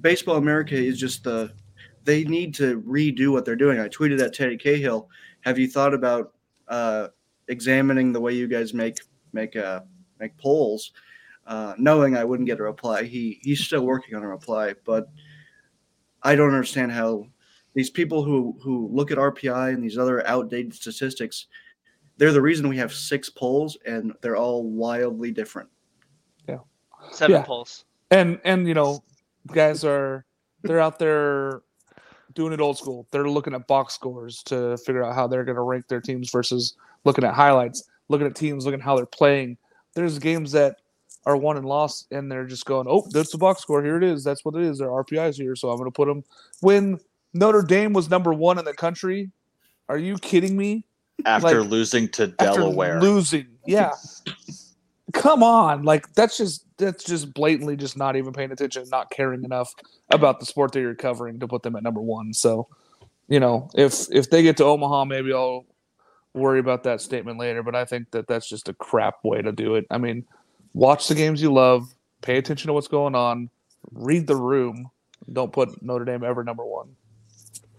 Baseball 0.00 0.36
America 0.36 0.74
is 0.74 0.98
just 0.98 1.24
the, 1.24 1.52
they 2.04 2.24
need 2.24 2.54
to 2.54 2.80
redo 2.82 3.32
what 3.32 3.44
they're 3.44 3.56
doing. 3.56 3.78
I 3.80 3.88
tweeted 3.88 4.20
at 4.22 4.34
Teddy 4.34 4.56
Cahill, 4.56 5.08
have 5.42 5.58
you 5.58 5.68
thought 5.68 5.94
about 5.94 6.32
uh, 6.68 7.08
examining 7.48 8.12
the 8.12 8.20
way 8.20 8.32
you 8.32 8.46
guys 8.48 8.72
make 8.74 8.98
make 9.32 9.56
uh, 9.56 9.80
make 10.18 10.36
polls? 10.38 10.92
Uh, 11.46 11.74
knowing 11.78 12.16
I 12.16 12.24
wouldn't 12.24 12.46
get 12.46 12.60
a 12.60 12.62
reply, 12.62 13.02
he 13.04 13.38
he's 13.42 13.64
still 13.64 13.84
working 13.84 14.14
on 14.14 14.22
a 14.22 14.28
reply, 14.28 14.74
but 14.84 15.08
I 16.22 16.34
don't 16.36 16.48
understand 16.54 16.92
how 16.92 17.26
these 17.74 17.90
people 17.90 18.22
who 18.22 18.56
who 18.62 18.88
look 18.92 19.10
at 19.10 19.18
RPI 19.18 19.74
and 19.74 19.82
these 19.82 19.98
other 19.98 20.26
outdated 20.26 20.74
statistics, 20.74 21.46
they're 22.18 22.32
the 22.32 22.42
reason 22.42 22.68
we 22.68 22.76
have 22.76 22.92
six 22.92 23.28
polls 23.30 23.76
and 23.86 24.12
they're 24.20 24.36
all 24.36 24.64
wildly 24.64 25.32
different. 25.32 25.68
Yeah, 26.48 26.58
Seven 27.12 27.36
Yeah. 27.36 27.42
polls. 27.42 27.84
and 28.10 28.38
and 28.44 28.68
you 28.68 28.74
know 28.74 29.02
guys 29.48 29.84
are 29.84 30.24
they're 30.62 30.80
out 30.80 30.98
there 30.98 31.62
doing 32.34 32.52
it 32.52 32.60
old 32.60 32.78
school. 32.78 33.06
They're 33.10 33.28
looking 33.28 33.54
at 33.54 33.66
box 33.66 33.94
scores 33.94 34.42
to 34.44 34.76
figure 34.78 35.02
out 35.04 35.14
how 35.14 35.26
they're 35.26 35.44
going 35.44 35.56
to 35.56 35.62
rank 35.62 35.88
their 35.88 36.00
teams 36.00 36.30
versus 36.30 36.74
looking 37.04 37.24
at 37.24 37.34
highlights 37.34 37.84
looking 38.08 38.26
at 38.26 38.34
teams 38.34 38.66
looking 38.66 38.80
at 38.80 38.84
how 38.84 38.96
they're 38.96 39.06
playing. 39.06 39.56
There's 39.94 40.18
games 40.18 40.52
that 40.52 40.76
are 41.26 41.36
won 41.36 41.56
and 41.56 41.66
lost 41.66 42.06
and 42.10 42.30
they're 42.30 42.46
just 42.46 42.64
going 42.66 42.86
oh 42.88 43.06
that's 43.10 43.30
the 43.32 43.38
box 43.38 43.62
score. 43.62 43.82
Here 43.82 43.96
it 43.96 44.04
is. 44.04 44.24
That's 44.24 44.44
what 44.44 44.54
it 44.54 44.62
is. 44.62 44.78
Their 44.78 44.88
rpi's 44.88 45.36
here 45.36 45.56
so 45.56 45.70
i'm 45.70 45.76
going 45.78 45.90
to 45.90 45.94
put 45.94 46.08
them 46.08 46.24
when 46.60 46.98
notre 47.34 47.62
dame 47.62 47.92
was 47.92 48.10
number 48.10 48.32
one 48.32 48.58
in 48.58 48.64
the 48.64 48.74
country 48.74 49.30
are 49.88 49.98
you 49.98 50.16
kidding 50.18 50.56
me? 50.56 50.84
After 51.26 51.62
Like, 51.62 51.70
losing 51.70 52.08
to 52.10 52.32
After 52.38 52.60
Delaware. 52.60 53.00
losing 53.00 53.46
yeah 53.66 53.92
come 55.12 55.42
on. 55.42 55.82
Like 55.82 56.12
that's 56.14 56.36
just 56.36 56.64
that's 56.76 57.04
just 57.04 57.32
blatantly 57.34 57.76
just 57.76 57.96
not 57.96 58.16
even 58.16 58.32
paying 58.32 58.52
attention 58.52 58.84
not 58.90 59.10
caring 59.10 59.44
enough 59.44 59.74
about 60.10 60.40
the 60.40 60.46
sport 60.46 60.72
that 60.72 60.80
you're 60.80 60.94
covering 60.94 61.40
to 61.40 61.48
put 61.48 61.62
them 61.62 61.76
at 61.76 61.82
number 61.82 62.00
one. 62.00 62.32
So 62.32 62.68
you 63.28 63.40
know 63.40 63.70
if 63.74 64.06
if 64.10 64.30
they 64.30 64.42
get 64.42 64.56
to 64.56 64.64
omaha 64.64 65.04
maybe 65.04 65.32
i'll 65.32 65.64
worry 66.34 66.58
about 66.58 66.82
that 66.82 67.00
statement 67.00 67.38
later 67.38 67.62
but 67.62 67.74
i 67.74 67.84
think 67.84 68.10
that 68.10 68.26
that's 68.26 68.48
just 68.48 68.68
a 68.68 68.74
crap 68.74 69.24
way 69.24 69.40
to 69.40 69.52
do 69.52 69.76
it. 69.76 69.86
I 69.90 69.98
mean 69.98 70.24
watch 70.74 71.08
the 71.08 71.14
games 71.14 71.40
you 71.40 71.52
love 71.52 71.94
pay 72.22 72.38
attention 72.38 72.68
to 72.68 72.72
what's 72.72 72.88
going 72.88 73.14
on 73.14 73.50
read 73.92 74.26
the 74.26 74.36
room 74.36 74.90
don't 75.32 75.52
put 75.52 75.82
notre 75.82 76.04
dame 76.04 76.24
ever 76.24 76.44
number 76.44 76.64
one. 76.64 76.88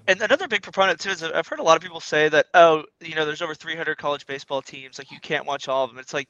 And 0.07 0.21
another 0.21 0.47
big 0.47 0.61
proponent 0.61 0.99
too 0.99 1.09
is 1.09 1.23
I've 1.23 1.47
heard 1.47 1.59
a 1.59 1.63
lot 1.63 1.77
of 1.77 1.83
people 1.83 1.99
say 1.99 2.29
that 2.29 2.47
oh, 2.53 2.83
you 2.99 3.15
know, 3.15 3.25
there's 3.25 3.41
over 3.41 3.55
300 3.55 3.97
college 3.97 4.25
baseball 4.25 4.61
teams, 4.61 4.97
like 4.97 5.11
you 5.11 5.19
can't 5.21 5.45
watch 5.45 5.67
all 5.67 5.83
of 5.83 5.91
them. 5.91 5.99
It's 5.99 6.13
like, 6.13 6.27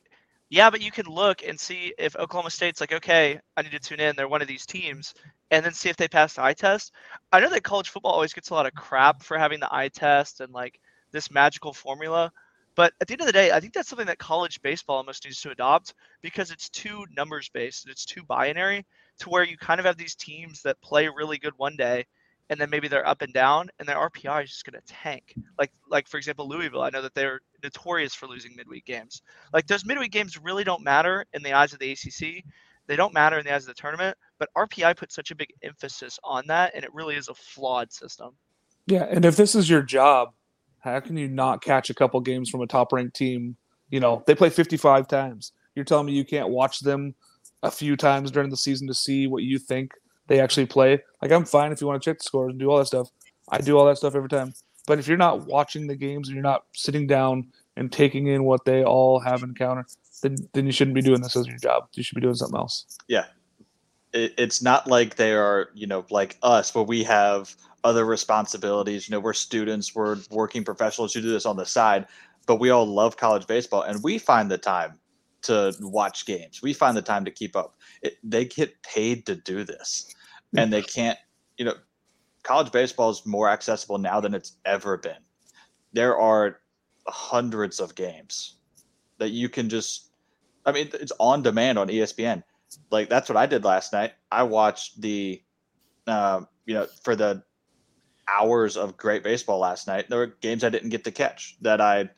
yeah, 0.52 0.70
but 0.70 0.82
you 0.82 0.92
can 0.92 1.06
look 1.06 1.44
and 1.48 1.58
see 1.58 1.94
if 1.98 2.18
Oklahoma 2.18 2.50
State's 2.52 2.82
like, 2.82 2.92
okay, 2.92 3.40
I 3.56 3.62
need 3.62 3.72
to 3.72 3.80
tune 3.80 4.02
in. 4.02 4.18
They're 4.18 4.28
one 4.28 4.42
of 4.42 4.50
these 4.50 4.66
teams, 4.66 5.14
and 5.50 5.66
then 5.66 5.72
see 5.72 5.88
if 5.90 5.96
they 5.96 6.10
pass 6.10 6.34
the 6.34 6.44
eye 6.44 6.54
test. 6.54 6.92
I 7.32 7.40
know 7.40 7.50
that 7.50 7.64
college 7.64 7.90
football 7.90 8.12
always 8.12 8.34
gets 8.34 8.50
a 8.50 8.54
lot 8.54 8.66
of 8.66 8.74
crap 8.74 9.24
for 9.24 9.38
having 9.38 9.62
the 9.62 9.74
eye 9.74 9.88
test 9.88 10.42
and 10.42 10.52
like 10.52 10.78
this 11.14 11.32
magical 11.32 11.74
formula. 11.74 12.34
But 12.76 12.94
at 13.00 13.08
the 13.08 13.14
end 13.14 13.22
of 13.22 13.28
the 13.28 13.34
day, 13.34 13.52
I 13.52 13.62
think 13.62 13.74
that's 13.74 13.88
something 13.88 14.08
that 14.08 14.20
college 14.20 14.62
baseball 14.62 14.98
almost 14.98 15.24
needs 15.24 15.42
to 15.42 15.52
adopt 15.52 15.94
because 16.22 16.52
it's 16.52 16.70
too 16.70 17.06
numbers 17.16 17.50
based 17.54 17.86
and 17.86 17.92
it's 17.92 18.06
too 18.06 18.24
binary 18.24 18.86
to 19.20 19.30
where 19.30 19.44
you 19.44 19.58
kind 19.58 19.80
of 19.80 19.86
have 19.86 19.98
these 19.98 20.16
teams 20.16 20.62
that 20.64 20.82
play 20.82 21.08
really 21.08 21.38
good 21.38 21.54
one 21.58 21.78
day 21.78 22.06
and 22.52 22.60
then 22.60 22.70
maybe 22.70 22.90
they're 22.90 23.08
up 23.08 23.22
and 23.22 23.34
down 23.34 23.70
and 23.80 23.88
their 23.88 23.96
RPI 23.96 24.44
is 24.44 24.50
just 24.52 24.66
going 24.66 24.80
to 24.80 24.94
tank. 24.94 25.34
Like 25.58 25.72
like 25.90 26.08
for 26.08 26.18
example 26.18 26.48
Louisville, 26.48 26.82
I 26.82 26.90
know 26.90 27.02
that 27.02 27.16
they're 27.16 27.40
notorious 27.64 28.14
for 28.14 28.28
losing 28.28 28.56
midweek 28.56 28.86
games. 28.86 29.22
Like 29.54 29.66
those 29.68 29.86
midweek 29.86 30.12
games 30.12 30.38
really 30.38 30.66
don't 30.66 30.84
matter 30.84 31.26
in 31.34 31.42
the 31.42 31.54
eyes 31.54 31.72
of 31.72 31.80
the 31.80 31.92
ACC. 31.92 32.44
They 32.88 32.96
don't 32.98 33.14
matter 33.14 33.40
in 33.40 33.46
the 33.46 33.56
eyes 33.56 33.64
of 33.64 33.70
the 33.70 33.82
tournament, 33.82 34.18
but 34.38 34.50
RPI 34.58 34.98
puts 34.98 35.16
such 35.16 35.32
a 35.32 35.36
big 35.36 35.48
emphasis 35.64 36.20
on 36.26 36.46
that 36.48 36.74
and 36.76 36.84
it 36.84 36.94
really 36.94 37.16
is 37.16 37.30
a 37.30 37.34
flawed 37.34 37.92
system. 37.94 38.32
Yeah, 38.86 39.08
and 39.10 39.24
if 39.24 39.38
this 39.38 39.56
is 39.56 39.70
your 39.70 39.82
job, 39.82 40.34
how 40.80 41.00
can 41.00 41.16
you 41.16 41.30
not 41.30 41.64
catch 41.64 41.90
a 41.90 41.94
couple 41.94 42.20
games 42.20 42.50
from 42.50 42.62
a 42.62 42.68
top 42.68 42.92
ranked 42.92 43.16
team? 43.16 43.56
You 43.90 44.02
know, 44.02 44.24
they 44.28 44.36
play 44.36 44.50
55 44.50 45.08
times. 45.08 45.54
You're 45.74 45.86
telling 45.86 46.08
me 46.08 46.14
you 46.14 46.26
can't 46.26 46.50
watch 46.50 46.82
them 46.82 47.16
a 47.64 47.72
few 47.72 47.96
times 47.96 48.30
during 48.30 48.50
the 48.50 48.58
season 48.58 48.88
to 48.88 48.94
see 48.94 49.28
what 49.28 49.44
you 49.44 49.58
think 49.58 49.92
they 50.32 50.40
actually 50.40 50.66
play? 50.66 51.00
Like, 51.22 51.32
I'm 51.32 51.46
fine 51.46 51.72
if 51.72 51.82
you 51.82 51.88
want 51.88 52.02
to 52.02 52.10
check 52.10 52.20
the 52.20 52.24
scores 52.24 52.52
and 52.52 52.60
do 52.60 52.72
all 52.72 52.78
that 52.78 52.88
stuff. 52.88 53.10
I 53.50 53.60
do 53.60 53.78
all 53.78 53.86
that 53.86 53.98
stuff 53.98 54.16
every 54.16 54.30
time. 54.30 54.54
But 54.88 54.98
if 54.98 55.08
you're 55.08 55.18
not 55.18 55.46
watching 55.46 55.88
the 55.88 55.96
games 55.96 56.30
and 56.30 56.36
you're 56.36 56.44
not 56.44 56.66
sitting 56.74 57.06
down 57.06 57.48
and 57.76 57.92
taking 57.92 58.28
in 58.28 58.44
what 58.44 58.66
they 58.66 58.84
all 58.84 59.20
have 59.20 59.44
encountered, 59.44 59.88
then 60.24 60.36
then 60.54 60.66
you 60.66 60.72
shouldn't 60.72 60.96
be 60.96 61.02
doing 61.02 61.22
this 61.22 61.36
as 61.36 61.48
your 61.48 61.58
job. 61.58 61.88
You 61.94 62.04
should 62.04 62.16
be 62.16 62.22
doing 62.22 62.36
something 62.36 62.58
else. 62.58 62.98
Yeah, 63.08 63.26
it, 64.14 64.34
it's 64.38 64.62
not 64.62 64.88
like 64.88 65.16
they 65.16 65.34
are, 65.34 65.70
you 65.74 65.88
know, 65.88 66.06
like 66.10 66.38
us, 66.42 66.74
where 66.74 66.84
we 66.84 67.04
have 67.04 67.56
other 67.84 68.06
responsibilities. 68.06 69.08
You 69.08 69.14
know, 69.14 69.20
we're 69.20 69.34
students, 69.34 69.94
we're 69.96 70.18
working 70.30 70.64
professionals 70.64 71.14
who 71.14 71.22
do 71.22 71.30
this 71.30 71.46
on 71.46 71.58
the 71.58 71.66
side, 71.66 72.08
but 72.46 72.60
we 72.60 72.70
all 72.70 72.86
love 72.86 73.18
college 73.18 73.48
baseball 73.48 73.82
and 73.82 74.04
we 74.04 74.18
find 74.18 74.50
the 74.50 74.58
time 74.58 75.00
to 75.44 75.74
watch 75.80 76.26
games. 76.26 76.62
We 76.62 76.74
find 76.74 76.96
the 76.96 77.02
time 77.02 77.26
to 77.26 77.32
keep 77.32 77.56
up. 77.56 77.76
It, 78.02 78.18
they 78.24 78.46
get 78.46 78.82
paid 78.84 79.26
to 79.26 79.36
do 79.36 79.64
this, 79.64 80.14
and 80.58 80.72
they 80.72 80.82
can't. 80.82 81.18
You 81.58 81.66
know, 81.66 81.76
college 82.44 82.72
baseball 82.72 83.10
is 83.10 83.26
more 83.26 83.50
accessible 83.50 83.98
now 83.98 84.20
than 84.20 84.34
it's 84.34 84.58
ever 84.66 84.98
been. 84.98 85.22
There 85.94 86.18
are 86.20 86.60
hundreds 87.08 87.80
of 87.80 87.96
games 87.96 88.56
that 89.18 89.30
you 89.30 89.50
can 89.50 89.70
just. 89.70 90.10
I 90.66 90.72
mean, 90.72 90.90
it's 90.94 91.12
on 91.20 91.42
demand 91.42 91.80
on 91.80 91.88
ESPN 91.88 92.44
like 92.90 93.10
that's 93.10 93.30
what 93.30 93.38
I 93.38 93.46
did 93.46 93.64
last 93.64 93.94
night. 93.94 94.14
I 94.32 94.44
watched 94.44 95.02
the, 95.02 95.42
uh, 96.08 96.42
you 96.66 96.74
know, 96.74 96.88
for 97.04 97.16
the 97.16 97.44
hours 98.30 98.78
of 98.78 98.98
great 98.98 99.24
baseball 99.24 99.60
last 99.60 99.88
night. 99.88 100.10
There 100.10 100.20
were 100.20 100.28
games 100.42 100.64
I 100.64 100.70
didn't 100.70 100.90
get 100.90 101.04
to 101.06 101.12
catch 101.12 101.58
that 101.62 101.82
I, 101.82 102.10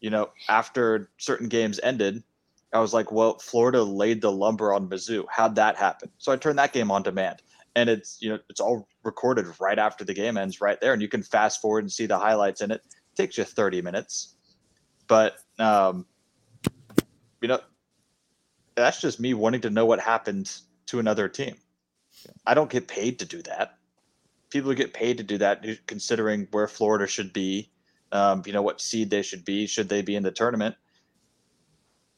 you 0.00 0.10
know, 0.10 0.30
after 0.48 1.10
certain 1.18 1.48
games 1.48 1.80
ended, 1.82 2.22
I 2.72 2.80
was 2.80 2.94
like, 2.94 3.12
well, 3.12 3.38
Florida 3.38 3.82
laid 3.82 4.20
the 4.20 4.32
lumber 4.32 4.72
on 4.72 4.88
Mizzou. 4.88 5.24
How'd 5.30 5.56
that 5.56 5.76
happen? 5.76 6.10
So 6.18 6.32
I 6.32 6.36
turned 6.36 6.58
that 6.58 6.72
game 6.72 6.90
on 6.90 7.02
demand, 7.02 7.42
and 7.76 7.90
it's 7.90 8.18
you 8.20 8.30
know 8.30 8.38
it's 8.48 8.58
all 8.58 8.88
recorded 9.04 9.46
right 9.60 9.78
after 9.78 10.04
the 10.04 10.14
game 10.14 10.36
ends, 10.36 10.60
right 10.60 10.80
there, 10.80 10.92
and 10.92 11.02
you 11.02 11.08
can 11.08 11.22
fast 11.22 11.60
forward 11.60 11.84
and 11.84 11.92
see 11.92 12.06
the 12.06 12.18
highlights 12.18 12.62
in 12.62 12.72
it. 12.72 12.80
it 12.84 13.16
takes 13.16 13.38
you 13.38 13.44
thirty 13.44 13.80
minutes, 13.82 14.34
but 15.06 15.36
um, 15.60 16.06
you 17.40 17.48
know 17.48 17.60
that's 18.74 19.00
just 19.00 19.20
me 19.20 19.34
wanting 19.34 19.60
to 19.60 19.70
know 19.70 19.86
what 19.86 20.00
happened 20.00 20.50
to 20.86 20.98
another 20.98 21.28
team. 21.28 21.54
I 22.46 22.54
don't 22.54 22.70
get 22.70 22.88
paid 22.88 23.18
to 23.20 23.26
do 23.26 23.42
that. 23.42 23.74
People 24.50 24.72
get 24.74 24.94
paid 24.94 25.18
to 25.18 25.24
do 25.24 25.38
that, 25.38 25.64
considering 25.86 26.48
where 26.50 26.66
Florida 26.66 27.06
should 27.06 27.32
be, 27.32 27.70
um, 28.10 28.42
you 28.46 28.52
know 28.54 28.62
what 28.62 28.80
seed 28.80 29.10
they 29.10 29.22
should 29.22 29.44
be, 29.44 29.66
should 29.66 29.90
they 29.90 30.00
be 30.00 30.16
in 30.16 30.22
the 30.22 30.32
tournament, 30.32 30.76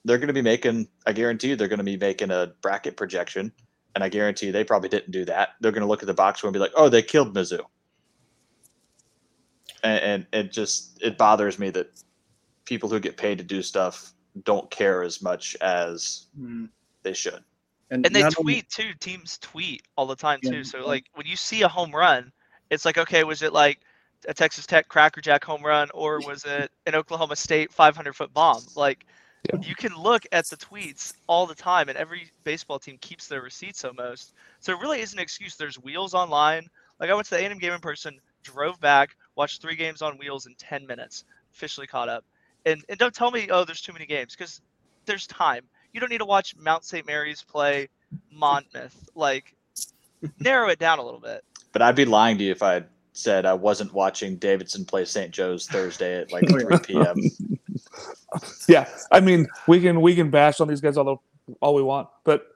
they're 0.04 0.18
going 0.18 0.28
to 0.28 0.34
be 0.34 0.42
making. 0.42 0.86
I 1.04 1.12
guarantee 1.12 1.48
you, 1.48 1.56
they're 1.56 1.66
going 1.66 1.78
to 1.78 1.84
be 1.84 1.96
making 1.96 2.30
a 2.30 2.52
bracket 2.62 2.96
projection, 2.96 3.52
and 3.98 4.04
I 4.04 4.08
guarantee 4.08 4.46
you, 4.46 4.52
they 4.52 4.62
probably 4.62 4.88
didn't 4.88 5.10
do 5.10 5.24
that. 5.24 5.56
They're 5.60 5.72
going 5.72 5.82
to 5.82 5.88
look 5.88 6.04
at 6.04 6.06
the 6.06 6.14
box 6.14 6.38
score 6.38 6.46
and 6.46 6.52
be 6.52 6.60
like, 6.60 6.70
"Oh, 6.76 6.88
they 6.88 7.02
killed 7.02 7.34
Mizzou." 7.34 7.62
and, 9.82 10.00
and 10.00 10.26
it 10.32 10.52
just 10.52 11.02
it 11.02 11.18
bothers 11.18 11.58
me 11.58 11.70
that 11.70 11.90
people 12.64 12.88
who 12.88 13.00
get 13.00 13.16
paid 13.16 13.38
to 13.38 13.44
do 13.44 13.60
stuff 13.60 14.12
don't 14.44 14.70
care 14.70 15.02
as 15.02 15.20
much 15.20 15.56
as 15.60 16.26
Mm. 16.38 16.68
they 17.02 17.12
should. 17.12 17.42
and 17.90 18.04
they 18.04 18.22
not 18.22 18.38
only- 18.38 18.54
tweet 18.60 18.68
too. 18.70 18.92
Teams 19.00 19.36
tweet 19.38 19.82
all 19.96 20.06
the 20.06 20.14
time 20.14 20.38
Yeah, 20.42 20.50
too. 20.52 20.64
So 20.64 20.86
like 20.86 21.06
when 21.14 21.26
you 21.26 21.34
see 21.36 21.62
a 21.62 21.68
home 21.68 21.90
run, 21.92 22.30
it's 22.70 22.84
like 22.84 22.98
okay, 22.98 23.24
was 23.24 23.42
it 23.42 23.52
like 23.52 23.80
a 24.28 24.34
Texas 24.34 24.64
Tech 24.64 24.86
crackerjack 24.88 25.42
home 25.42 25.62
run 25.64 25.88
or 25.92 26.20
was 26.20 26.44
it 26.44 26.70
an 26.86 26.94
Oklahoma 26.94 27.34
State 27.34 27.72
500 27.72 28.14
foot 28.14 28.32
bomb? 28.32 28.62
Like 28.76 29.06
Yeah. 29.52 29.60
you 29.62 29.74
can 29.74 29.94
look 29.94 30.24
at 30.32 30.46
the 30.46 30.56
tweets 30.56 31.14
all 31.26 31.46
the 31.46 31.54
time, 31.54 31.88
and 31.88 31.96
every 31.96 32.30
baseball 32.44 32.78
team 32.78 32.98
keeps 33.00 33.28
their 33.28 33.40
receipts 33.40 33.84
almost. 33.84 34.34
So 34.60 34.72
it 34.72 34.80
really 34.80 35.00
is 35.00 35.12
an 35.12 35.18
excuse. 35.18 35.56
There's 35.56 35.76
wheels 35.76 36.14
online. 36.14 36.68
Like 37.00 37.10
I 37.10 37.14
went 37.14 37.26
to 37.28 37.34
the 37.36 37.40
A&M 37.40 37.58
game 37.58 37.72
in 37.72 37.80
person, 37.80 38.18
drove 38.42 38.80
back, 38.80 39.10
watched 39.36 39.62
three 39.62 39.76
games 39.76 40.02
on 40.02 40.18
wheels 40.18 40.46
in 40.46 40.54
10 40.56 40.86
minutes, 40.86 41.24
officially 41.54 41.86
caught 41.86 42.08
up. 42.08 42.24
And 42.66 42.84
and 42.88 42.98
don't 42.98 43.14
tell 43.14 43.30
me 43.30 43.48
oh 43.50 43.64
there's 43.64 43.80
too 43.80 43.92
many 43.92 44.06
games 44.06 44.34
because 44.36 44.60
there's 45.06 45.26
time. 45.26 45.62
You 45.92 46.00
don't 46.00 46.10
need 46.10 46.18
to 46.18 46.24
watch 46.26 46.54
Mount 46.56 46.84
St. 46.84 47.06
Mary's 47.06 47.42
play 47.42 47.88
Monmouth. 48.32 49.08
Like, 49.14 49.54
narrow 50.40 50.68
it 50.68 50.78
down 50.78 50.98
a 50.98 51.02
little 51.02 51.20
bit. 51.20 51.44
But 51.72 51.82
I'd 51.82 51.94
be 51.96 52.04
lying 52.04 52.36
to 52.38 52.44
you 52.44 52.52
if 52.52 52.62
I 52.62 52.82
said 53.12 53.46
I 53.46 53.54
wasn't 53.54 53.92
watching 53.92 54.36
Davidson 54.36 54.84
play 54.84 55.04
St. 55.04 55.30
Joe's 55.32 55.66
Thursday 55.66 56.20
at 56.20 56.32
like 56.32 56.44
Oh, 56.52 56.58
3 56.58 56.78
p.m. 56.80 57.16
Yeah, 58.68 58.88
I 59.10 59.20
mean, 59.20 59.48
we 59.66 59.80
can 59.80 60.00
we 60.00 60.14
can 60.14 60.30
bash 60.30 60.60
on 60.60 60.68
these 60.68 60.80
guys 60.80 60.96
all 60.96 61.04
the, 61.04 61.54
all 61.60 61.74
we 61.74 61.82
want, 61.82 62.08
but 62.24 62.46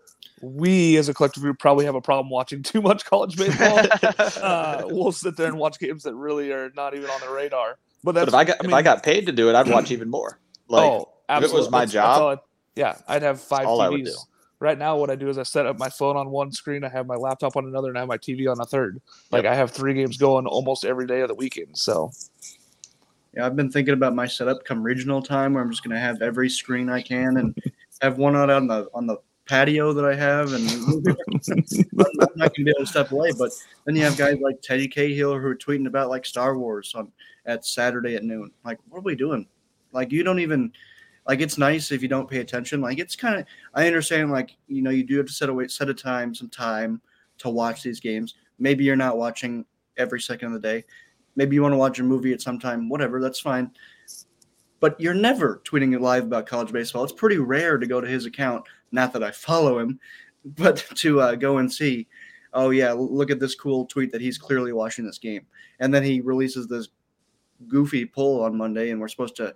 we 0.42 0.96
as 0.96 1.08
a 1.08 1.14
collective 1.14 1.42
group 1.42 1.58
probably 1.58 1.84
have 1.84 1.94
a 1.94 2.00
problem 2.00 2.28
watching 2.28 2.62
too 2.62 2.82
much 2.82 3.04
college 3.04 3.36
baseball. 3.36 3.80
uh, 4.42 4.82
we'll 4.86 5.12
sit 5.12 5.36
there 5.36 5.46
and 5.46 5.58
watch 5.58 5.78
games 5.78 6.02
that 6.02 6.14
really 6.14 6.52
are 6.52 6.70
not 6.76 6.94
even 6.94 7.08
on 7.08 7.20
the 7.20 7.30
radar. 7.30 7.78
But 8.04 8.12
that's 8.12 8.30
But 8.30 8.34
if 8.34 8.34
I 8.34 8.44
got 8.44 8.64
if 8.64 8.72
I 8.72 8.82
got 8.82 9.02
paid 9.02 9.26
to 9.26 9.32
do 9.32 9.48
it, 9.48 9.54
I'd 9.54 9.68
watch 9.68 9.90
even 9.90 10.10
more. 10.10 10.38
Like 10.68 10.90
oh, 10.90 10.96
if 11.28 11.38
it 11.38 11.42
was 11.42 11.44
absolutely. 11.44 11.70
my 11.70 11.84
That's- 11.84 11.92
job, 11.92 12.40
yeah, 12.76 12.96
I'd 13.06 13.20
have 13.22 13.42
five 13.42 13.66
I 13.66 13.88
TVs. 13.88 14.14
Right 14.58 14.78
now, 14.78 14.96
what 14.96 15.10
I 15.10 15.16
do 15.16 15.28
is 15.28 15.36
I 15.36 15.42
set 15.42 15.66
up 15.66 15.78
my 15.78 15.90
phone 15.90 16.16
on 16.16 16.30
one 16.30 16.50
screen, 16.52 16.82
I 16.84 16.88
have 16.88 17.06
my 17.06 17.16
laptop 17.16 17.56
on 17.56 17.66
another, 17.66 17.88
and 17.88 17.98
I 17.98 18.02
have 18.02 18.08
my 18.08 18.16
TV 18.16 18.50
on 18.50 18.58
a 18.58 18.64
third. 18.64 19.02
Like 19.30 19.44
I 19.44 19.54
have 19.54 19.72
three 19.72 19.92
games 19.92 20.16
going 20.16 20.46
almost 20.46 20.86
every 20.86 21.06
day 21.06 21.20
of 21.20 21.28
the 21.28 21.34
weekend. 21.34 21.76
So 21.76 22.12
Yeah, 23.34 23.46
I've 23.46 23.56
been 23.56 23.70
thinking 23.70 23.94
about 23.94 24.14
my 24.14 24.26
setup 24.26 24.64
come 24.64 24.82
regional 24.82 25.22
time 25.22 25.54
where 25.54 25.62
I'm 25.62 25.70
just 25.70 25.82
gonna 25.82 25.98
have 25.98 26.20
every 26.20 26.50
screen 26.50 26.90
I 26.90 27.00
can 27.00 27.38
and 27.38 27.56
have 28.02 28.18
one 28.18 28.36
out 28.36 28.50
on 28.50 28.66
the 28.66 28.88
on 28.94 29.06
the 29.06 29.16
patio 29.48 29.92
that 29.92 30.04
I 30.04 30.14
have 30.14 30.52
and 30.52 30.64
not 32.36 32.54
gonna 32.54 32.64
be 32.64 32.70
able 32.70 32.80
to 32.80 32.86
step 32.86 33.10
away. 33.12 33.32
But 33.38 33.50
then 33.84 33.96
you 33.96 34.02
have 34.02 34.16
guys 34.16 34.38
like 34.40 34.60
Teddy 34.62 34.86
Cahill 34.86 35.38
who 35.38 35.46
are 35.46 35.56
tweeting 35.56 35.86
about 35.86 36.10
like 36.10 36.26
Star 36.26 36.58
Wars 36.58 36.92
on 36.94 37.10
at 37.46 37.64
Saturday 37.64 38.16
at 38.16 38.24
noon. 38.24 38.50
Like, 38.64 38.78
what 38.88 38.98
are 38.98 39.02
we 39.02 39.16
doing? 39.16 39.46
Like 39.92 40.12
you 40.12 40.22
don't 40.22 40.40
even 40.40 40.72
like 41.26 41.40
it's 41.40 41.58
nice 41.58 41.90
if 41.92 42.02
you 42.02 42.08
don't 42.08 42.28
pay 42.28 42.38
attention. 42.38 42.80
Like 42.80 42.98
it's 42.98 43.16
kind 43.16 43.38
of 43.38 43.46
I 43.74 43.86
understand 43.86 44.30
like 44.30 44.56
you 44.68 44.82
know 44.82 44.90
you 44.90 45.04
do 45.04 45.16
have 45.16 45.26
to 45.26 45.32
set 45.32 45.48
away 45.48 45.68
set 45.68 45.88
a 45.88 45.94
time 45.94 46.34
some 46.34 46.50
time 46.50 47.00
to 47.38 47.48
watch 47.48 47.82
these 47.82 48.00
games. 48.00 48.34
Maybe 48.58 48.84
you're 48.84 48.96
not 48.96 49.16
watching 49.16 49.64
every 49.96 50.20
second 50.20 50.48
of 50.48 50.60
the 50.60 50.68
day. 50.68 50.84
Maybe 51.36 51.56
you 51.56 51.62
want 51.62 51.72
to 51.72 51.78
watch 51.78 51.98
a 51.98 52.02
movie 52.02 52.32
at 52.32 52.42
some 52.42 52.58
time. 52.58 52.88
Whatever, 52.88 53.20
that's 53.20 53.40
fine. 53.40 53.70
But 54.80 55.00
you're 55.00 55.14
never 55.14 55.62
tweeting 55.64 55.98
live 56.00 56.24
about 56.24 56.46
college 56.46 56.72
baseball. 56.72 57.04
It's 57.04 57.12
pretty 57.12 57.38
rare 57.38 57.78
to 57.78 57.86
go 57.86 58.00
to 58.00 58.06
his 58.06 58.26
account. 58.26 58.64
Not 58.90 59.12
that 59.12 59.22
I 59.22 59.30
follow 59.30 59.78
him, 59.78 59.98
but 60.44 60.84
to 60.96 61.20
uh, 61.20 61.34
go 61.36 61.58
and 61.58 61.72
see. 61.72 62.08
Oh 62.54 62.70
yeah, 62.70 62.92
look 62.92 63.30
at 63.30 63.40
this 63.40 63.54
cool 63.54 63.86
tweet 63.86 64.12
that 64.12 64.20
he's 64.20 64.36
clearly 64.36 64.72
watching 64.72 65.06
this 65.06 65.18
game, 65.18 65.46
and 65.80 65.92
then 65.94 66.02
he 66.02 66.20
releases 66.20 66.66
this 66.66 66.88
goofy 67.68 68.04
poll 68.04 68.42
on 68.42 68.56
Monday, 68.56 68.90
and 68.90 69.00
we're 69.00 69.08
supposed 69.08 69.36
to 69.36 69.54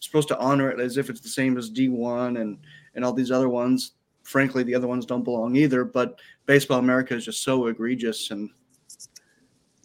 supposed 0.00 0.28
to 0.28 0.38
honor 0.38 0.70
it 0.70 0.78
as 0.78 0.96
if 0.96 1.10
it's 1.10 1.20
the 1.20 1.28
same 1.28 1.56
as 1.58 1.70
D1 1.70 2.40
and 2.40 2.58
and 2.94 3.04
all 3.04 3.12
these 3.12 3.32
other 3.32 3.48
ones. 3.48 3.92
Frankly, 4.22 4.62
the 4.62 4.74
other 4.74 4.86
ones 4.86 5.06
don't 5.06 5.24
belong 5.24 5.56
either. 5.56 5.84
But 5.84 6.20
Baseball 6.46 6.78
America 6.78 7.14
is 7.14 7.24
just 7.24 7.42
so 7.42 7.66
egregious, 7.66 8.30
and 8.30 8.50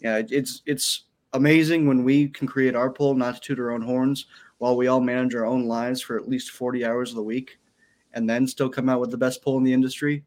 yeah, 0.00 0.22
it's 0.28 0.62
it's 0.66 1.04
amazing 1.34 1.86
when 1.86 2.02
we 2.04 2.28
can 2.28 2.46
create 2.46 2.74
our 2.74 2.90
poll, 2.90 3.14
not 3.14 3.34
to 3.34 3.40
toot 3.40 3.60
our 3.60 3.72
own 3.72 3.82
horns, 3.82 4.26
while 4.58 4.76
we 4.76 4.86
all 4.86 5.00
manage 5.00 5.34
our 5.34 5.44
own 5.44 5.66
lives 5.66 6.00
for 6.00 6.16
at 6.16 6.28
least 6.28 6.50
forty 6.52 6.84
hours 6.84 7.10
of 7.10 7.16
the 7.16 7.22
week, 7.22 7.58
and 8.14 8.28
then 8.28 8.46
still 8.46 8.68
come 8.68 8.88
out 8.88 9.00
with 9.00 9.10
the 9.10 9.18
best 9.18 9.42
poll 9.42 9.58
in 9.58 9.64
the 9.64 9.72
industry. 9.72 10.24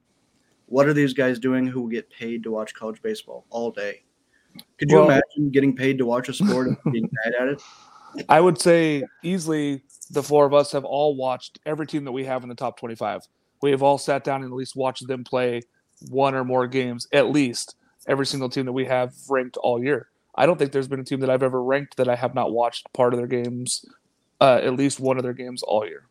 What 0.68 0.88
are 0.88 0.94
these 0.94 1.14
guys 1.14 1.40
doing 1.40 1.66
who 1.66 1.90
get 1.90 2.10
paid 2.10 2.44
to 2.44 2.52
watch 2.52 2.74
college 2.74 3.02
baseball 3.02 3.46
all 3.50 3.72
day? 3.72 4.04
Could 4.78 4.92
you 4.92 4.98
Well- 4.98 5.06
imagine 5.06 5.50
getting 5.52 5.76
paid 5.76 5.98
to 5.98 6.06
watch 6.06 6.30
a 6.30 6.34
sport 6.34 6.68
and 6.68 6.78
being 6.92 7.10
bad 7.24 7.34
at 7.40 7.48
it? 7.48 7.62
I 8.30 8.42
would 8.42 8.60
say 8.60 9.04
easily 9.24 9.84
the 10.12 10.24
four 10.24 10.46
of 10.46 10.54
us 10.54 10.72
have 10.72 10.86
all 10.86 11.16
watched 11.16 11.60
every 11.66 11.86
team 11.86 12.04
that 12.06 12.12
we 12.12 12.24
have 12.26 12.44
in 12.44 12.50
the 12.50 12.56
top 12.56 12.80
25. 12.80 13.22
We 13.62 13.72
have 13.72 13.84
all 13.84 13.98
sat 13.98 14.24
down 14.24 14.44
and 14.44 14.52
at 14.52 14.56
least 14.56 14.76
watched 14.76 15.08
them 15.08 15.24
play 15.24 15.62
one 16.10 16.34
or 16.36 16.44
more 16.44 16.68
games, 16.68 17.08
at 17.12 17.30
least 17.30 17.76
every 18.08 18.26
single 18.26 18.50
team 18.50 18.66
that 18.66 18.72
we 18.72 18.86
have 18.86 19.14
ranked 19.30 19.58
all 19.58 19.84
year. 19.84 20.10
I 20.38 20.46
don't 20.46 20.58
think 20.58 20.72
there's 20.72 20.88
been 20.88 21.00
a 21.00 21.04
team 21.04 21.20
that 21.22 21.30
I've 21.30 21.44
ever 21.44 21.62
ranked 21.62 21.98
that 21.98 22.08
I 22.08 22.16
have 22.16 22.36
not 22.36 22.52
watched 22.52 22.92
part 22.94 23.14
of 23.14 23.20
their 23.20 23.28
games, 23.28 23.86
uh, 24.40 24.60
at 24.64 24.76
least 24.76 25.00
one 25.00 25.18
of 25.18 25.24
their 25.24 25.34
games 25.34 25.64
all 25.64 25.86
year. 25.86 26.06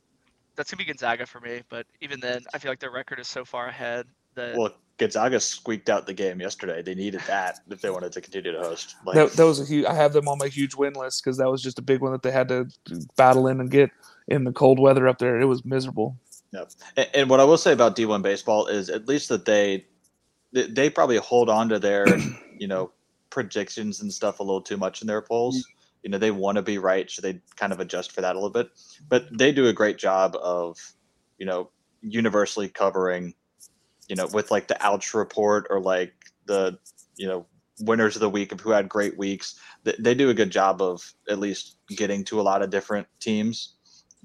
That's 0.56 0.70
gonna 0.70 0.78
be 0.78 0.84
Gonzaga 0.84 1.26
for 1.26 1.40
me, 1.40 1.62
but 1.68 1.86
even 2.00 2.18
then, 2.18 2.42
I 2.52 2.58
feel 2.58 2.72
like 2.72 2.80
their 2.80 2.90
record 2.90 3.20
is 3.20 3.28
so 3.28 3.44
far 3.44 3.68
ahead 3.68 4.06
that 4.34 4.56
Well, 4.56 4.74
Gonzaga 4.98 5.38
squeaked 5.38 5.90
out 5.90 6.06
the 6.06 6.14
game 6.14 6.40
yesterday. 6.40 6.82
They 6.82 6.94
needed 6.94 7.20
that 7.26 7.60
if 7.68 7.82
they 7.82 7.90
wanted 7.90 8.12
to 8.12 8.20
continue 8.20 8.52
to 8.52 8.58
host. 8.58 8.96
Like, 9.04 9.16
That, 9.16 9.32
that 9.32 9.44
was 9.44 9.60
a 9.60 9.64
huge. 9.64 9.84
I 9.84 9.94
have 9.94 10.12
them 10.12 10.28
on 10.28 10.38
my 10.38 10.48
huge 10.48 10.74
win 10.74 10.94
list 10.94 11.22
because 11.22 11.36
that 11.36 11.50
was 11.50 11.62
just 11.62 11.78
a 11.78 11.82
big 11.82 12.00
one 12.00 12.12
that 12.12 12.22
they 12.22 12.30
had 12.30 12.48
to 12.48 12.66
battle 13.16 13.46
in 13.46 13.60
and 13.60 13.70
get 13.70 13.90
in 14.28 14.44
the 14.44 14.52
cold 14.52 14.78
weather 14.78 15.06
up 15.06 15.18
there. 15.18 15.38
It 15.38 15.44
was 15.44 15.64
miserable. 15.64 16.16
And, 16.96 17.08
and 17.14 17.30
what 17.30 17.40
I 17.40 17.44
will 17.44 17.58
say 17.58 17.72
about 17.72 17.96
D1 17.96 18.22
baseball 18.22 18.66
is 18.66 18.88
at 18.88 19.06
least 19.06 19.28
that 19.28 19.44
they 19.44 19.84
they, 20.52 20.66
they 20.68 20.90
probably 20.90 21.18
hold 21.18 21.50
on 21.50 21.68
to 21.68 21.78
their 21.78 22.06
you 22.58 22.66
know 22.66 22.90
predictions 23.36 24.00
and 24.00 24.10
stuff 24.10 24.40
a 24.40 24.42
little 24.42 24.62
too 24.62 24.78
much 24.78 25.02
in 25.02 25.06
their 25.06 25.20
polls. 25.20 25.62
You 26.02 26.08
know 26.08 26.16
they 26.16 26.30
want 26.30 26.56
to 26.56 26.62
be 26.62 26.78
right, 26.78 27.10
so 27.10 27.20
they 27.20 27.38
kind 27.54 27.70
of 27.70 27.80
adjust 27.80 28.12
for 28.12 28.22
that 28.22 28.34
a 28.34 28.38
little 28.38 28.48
bit. 28.48 28.70
But 29.10 29.26
they 29.36 29.52
do 29.52 29.66
a 29.66 29.74
great 29.74 29.98
job 29.98 30.34
of 30.40 30.78
you 31.36 31.44
know 31.44 31.68
universally 32.00 32.68
covering 32.70 33.34
you 34.08 34.16
know 34.16 34.26
with 34.32 34.50
like 34.50 34.68
the 34.68 34.82
ouch 34.82 35.12
report 35.12 35.66
or 35.68 35.80
like 35.80 36.14
the 36.46 36.78
you 37.16 37.26
know 37.26 37.44
winners 37.80 38.16
of 38.16 38.20
the 38.20 38.30
week 38.30 38.52
of 38.52 38.60
who 38.60 38.70
had 38.70 38.88
great 38.88 39.18
weeks. 39.18 39.60
They, 39.84 39.94
they 39.98 40.14
do 40.14 40.30
a 40.30 40.34
good 40.34 40.50
job 40.50 40.80
of 40.80 41.12
at 41.28 41.38
least 41.38 41.76
getting 41.90 42.24
to 42.24 42.40
a 42.40 42.44
lot 42.50 42.62
of 42.62 42.70
different 42.70 43.06
teams. 43.20 43.74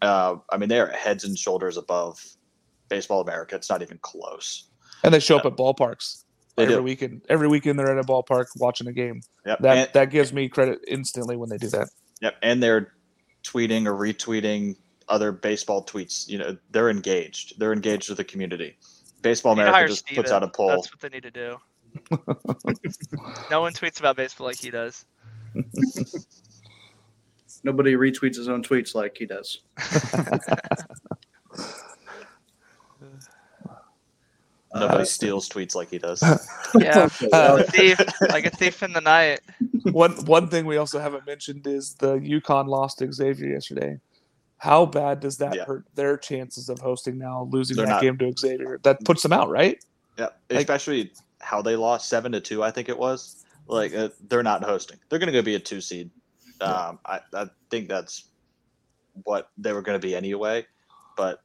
Uh, 0.01 0.37
I 0.49 0.55
mean, 0.55 0.69
they 0.69 0.79
are 0.79 0.87
heads 0.87 1.25
and 1.25 1.37
shoulders 1.37 1.75
above 1.75 2.23
Baseball 2.87 3.19
America. 3.19 3.57
It's 3.57 3.69
not 3.69 3.81
even 3.81 3.99
close. 4.01 4.69
And 5.03 5.13
they 5.13 5.19
show 5.19 5.35
up 5.35 5.45
at 5.45 5.57
ballparks 5.57 6.23
They 6.55 6.63
every 6.63 6.75
do. 6.75 6.83
weekend. 6.83 7.21
Every 7.29 7.47
weekend 7.47 7.79
they're 7.79 7.97
at 7.97 8.03
a 8.03 8.07
ballpark 8.07 8.45
watching 8.57 8.87
a 8.87 8.91
game. 8.91 9.21
Yep. 9.45 9.59
That 9.59 9.77
and, 9.77 9.89
that 9.93 10.09
gives 10.09 10.33
me 10.33 10.49
credit 10.49 10.79
instantly 10.87 11.35
when 11.35 11.49
they 11.49 11.57
do 11.57 11.69
that. 11.69 11.87
yep. 12.21 12.35
And 12.41 12.61
they're 12.61 12.93
tweeting 13.43 13.85
or 13.85 13.93
retweeting 13.93 14.75
other 15.07 15.31
baseball 15.31 15.85
tweets. 15.85 16.27
You 16.27 16.37
know, 16.37 16.57
they're 16.71 16.89
engaged. 16.89 17.59
They're 17.59 17.73
engaged 17.73 18.09
with 18.09 18.17
the 18.17 18.23
community. 18.23 18.77
Baseball 19.21 19.55
They 19.55 19.61
need 19.61 19.65
to 19.65 19.69
America 19.71 19.77
hire 19.77 19.87
just 19.87 20.07
puts 20.07 20.31
out 20.31 20.43
a 20.43 20.47
poll. 20.47 20.69
That's 20.69 20.91
what 20.91 20.99
they 20.99 21.09
need 21.09 21.23
to 21.23 21.31
do. 21.31 21.57
no 23.51 23.61
one 23.61 23.73
tweets 23.73 23.99
about 23.99 24.15
baseball 24.15 24.47
like 24.47 24.57
he 24.57 24.71
does. 24.71 25.05
Nobody 27.63 27.93
retweets 27.93 28.37
his 28.37 28.47
own 28.47 28.63
tweets 28.63 28.95
like 28.95 29.17
he 29.17 29.25
does. 29.25 29.59
Nobody 34.73 35.01
Uh, 35.01 35.05
steals 35.05 35.49
tweets 35.49 35.75
like 35.75 35.89
he 35.89 35.97
does. 35.97 36.21
Yeah, 36.79 37.09
Uh, 37.33 37.63
thief, 37.63 37.99
like 38.29 38.45
a 38.45 38.49
thief 38.49 38.81
in 38.83 38.93
the 38.93 39.01
night. 39.01 39.41
one 39.91 40.13
one 40.25 40.47
thing 40.47 40.65
we 40.65 40.77
also 40.77 40.99
haven't 40.99 41.25
mentioned 41.25 41.67
is 41.67 41.95
the 41.95 42.13
UConn 42.19 42.67
lost 42.67 42.99
to 42.99 43.11
Xavier 43.11 43.49
yesterday. 43.49 43.99
How 44.57 44.85
bad 44.85 45.19
does 45.19 45.37
that 45.37 45.55
Yeah. 45.55 45.65
hurt 45.65 45.85
their 45.95 46.17
chances 46.17 46.69
of 46.69 46.79
hosting 46.79 47.17
now, 47.17 47.49
losing 47.51 47.75
They're 47.75 47.87
that 47.87 47.91
not- 47.93 48.01
game 48.01 48.17
to 48.19 48.33
Xavier? 48.37 48.79
That 48.83 49.03
puts 49.03 49.23
them 49.23 49.33
out, 49.33 49.49
right? 49.49 49.83
yeah. 50.17 50.29
Like- 50.49 50.59
Especially 50.61 51.11
how 51.39 51.61
they 51.61 51.75
lost 51.75 52.07
seven 52.07 52.31
to 52.33 52.39
two. 52.39 52.63
I 52.63 52.71
think 52.71 52.87
it 52.87 52.97
was. 52.97 53.43
Like 53.67 53.93
uh, 53.95 54.09
they're 54.27 54.43
not 54.43 54.63
hosting. 54.63 54.97
They're 55.09 55.19
going 55.19 55.27
to 55.27 55.33
go 55.33 55.41
be 55.41 55.55
a 55.55 55.59
two 55.59 55.81
seed. 55.81 56.09
Um, 56.61 56.99
I, 57.05 57.19
I 57.33 57.47
think 57.69 57.89
that's 57.89 58.25
what 59.23 59.49
they 59.57 59.73
were 59.73 59.81
going 59.81 59.99
to 59.99 60.05
be 60.07 60.15
anyway. 60.15 60.65
But 61.17 61.41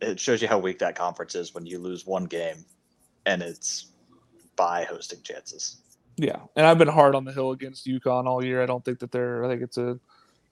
it 0.00 0.20
shows 0.20 0.42
you 0.42 0.48
how 0.48 0.58
weak 0.58 0.78
that 0.78 0.94
conference 0.94 1.34
is 1.34 1.54
when 1.54 1.66
you 1.66 1.78
lose 1.78 2.06
one 2.06 2.24
game, 2.24 2.64
and 3.26 3.42
it's 3.42 3.92
by 4.56 4.84
hosting 4.84 5.22
chances. 5.22 5.78
Yeah, 6.16 6.40
and 6.56 6.66
I've 6.66 6.78
been 6.78 6.88
hard 6.88 7.14
on 7.14 7.24
the 7.24 7.32
hill 7.32 7.52
against 7.52 7.86
UConn 7.86 8.26
all 8.26 8.44
year. 8.44 8.62
I 8.62 8.66
don't 8.66 8.84
think 8.84 8.98
that 9.00 9.12
they're. 9.12 9.44
I 9.44 9.48
think 9.48 9.62
it's 9.62 9.78
a, 9.78 9.98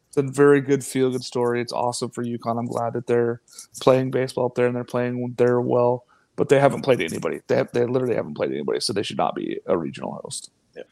it's 0.09 0.17
a 0.17 0.23
very 0.23 0.61
good 0.61 0.85
feel 0.85 1.11
good 1.11 1.25
story. 1.25 1.61
It's 1.61 1.73
awesome 1.73 2.11
for 2.11 2.25
UConn. 2.25 2.59
I'm 2.59 2.67
glad 2.67 2.93
that 2.93 3.07
they're 3.07 3.41
playing 3.81 4.13
baseball 4.13 4.47
up 4.47 4.55
there 4.55 4.67
and 4.67 4.77
they're 4.77 4.85
playing 4.85 5.35
there 5.37 5.61
well. 5.61 6.05
But 6.37 6.51
they 6.51 6.61
haven't 6.61 6.83
played 6.83 7.01
anybody. 7.01 7.41
They 7.47 7.57
have, 7.57 7.73
they 7.73 7.87
literally 7.87 8.15
haven't 8.15 8.35
played 8.35 8.53
anybody, 8.53 8.79
so 8.81 8.93
they 8.93 9.03
should 9.03 9.17
not 9.17 9.35
be 9.35 9.59
a 9.67 9.77
regional 9.77 10.21
host. 10.23 10.51
So 10.75 10.83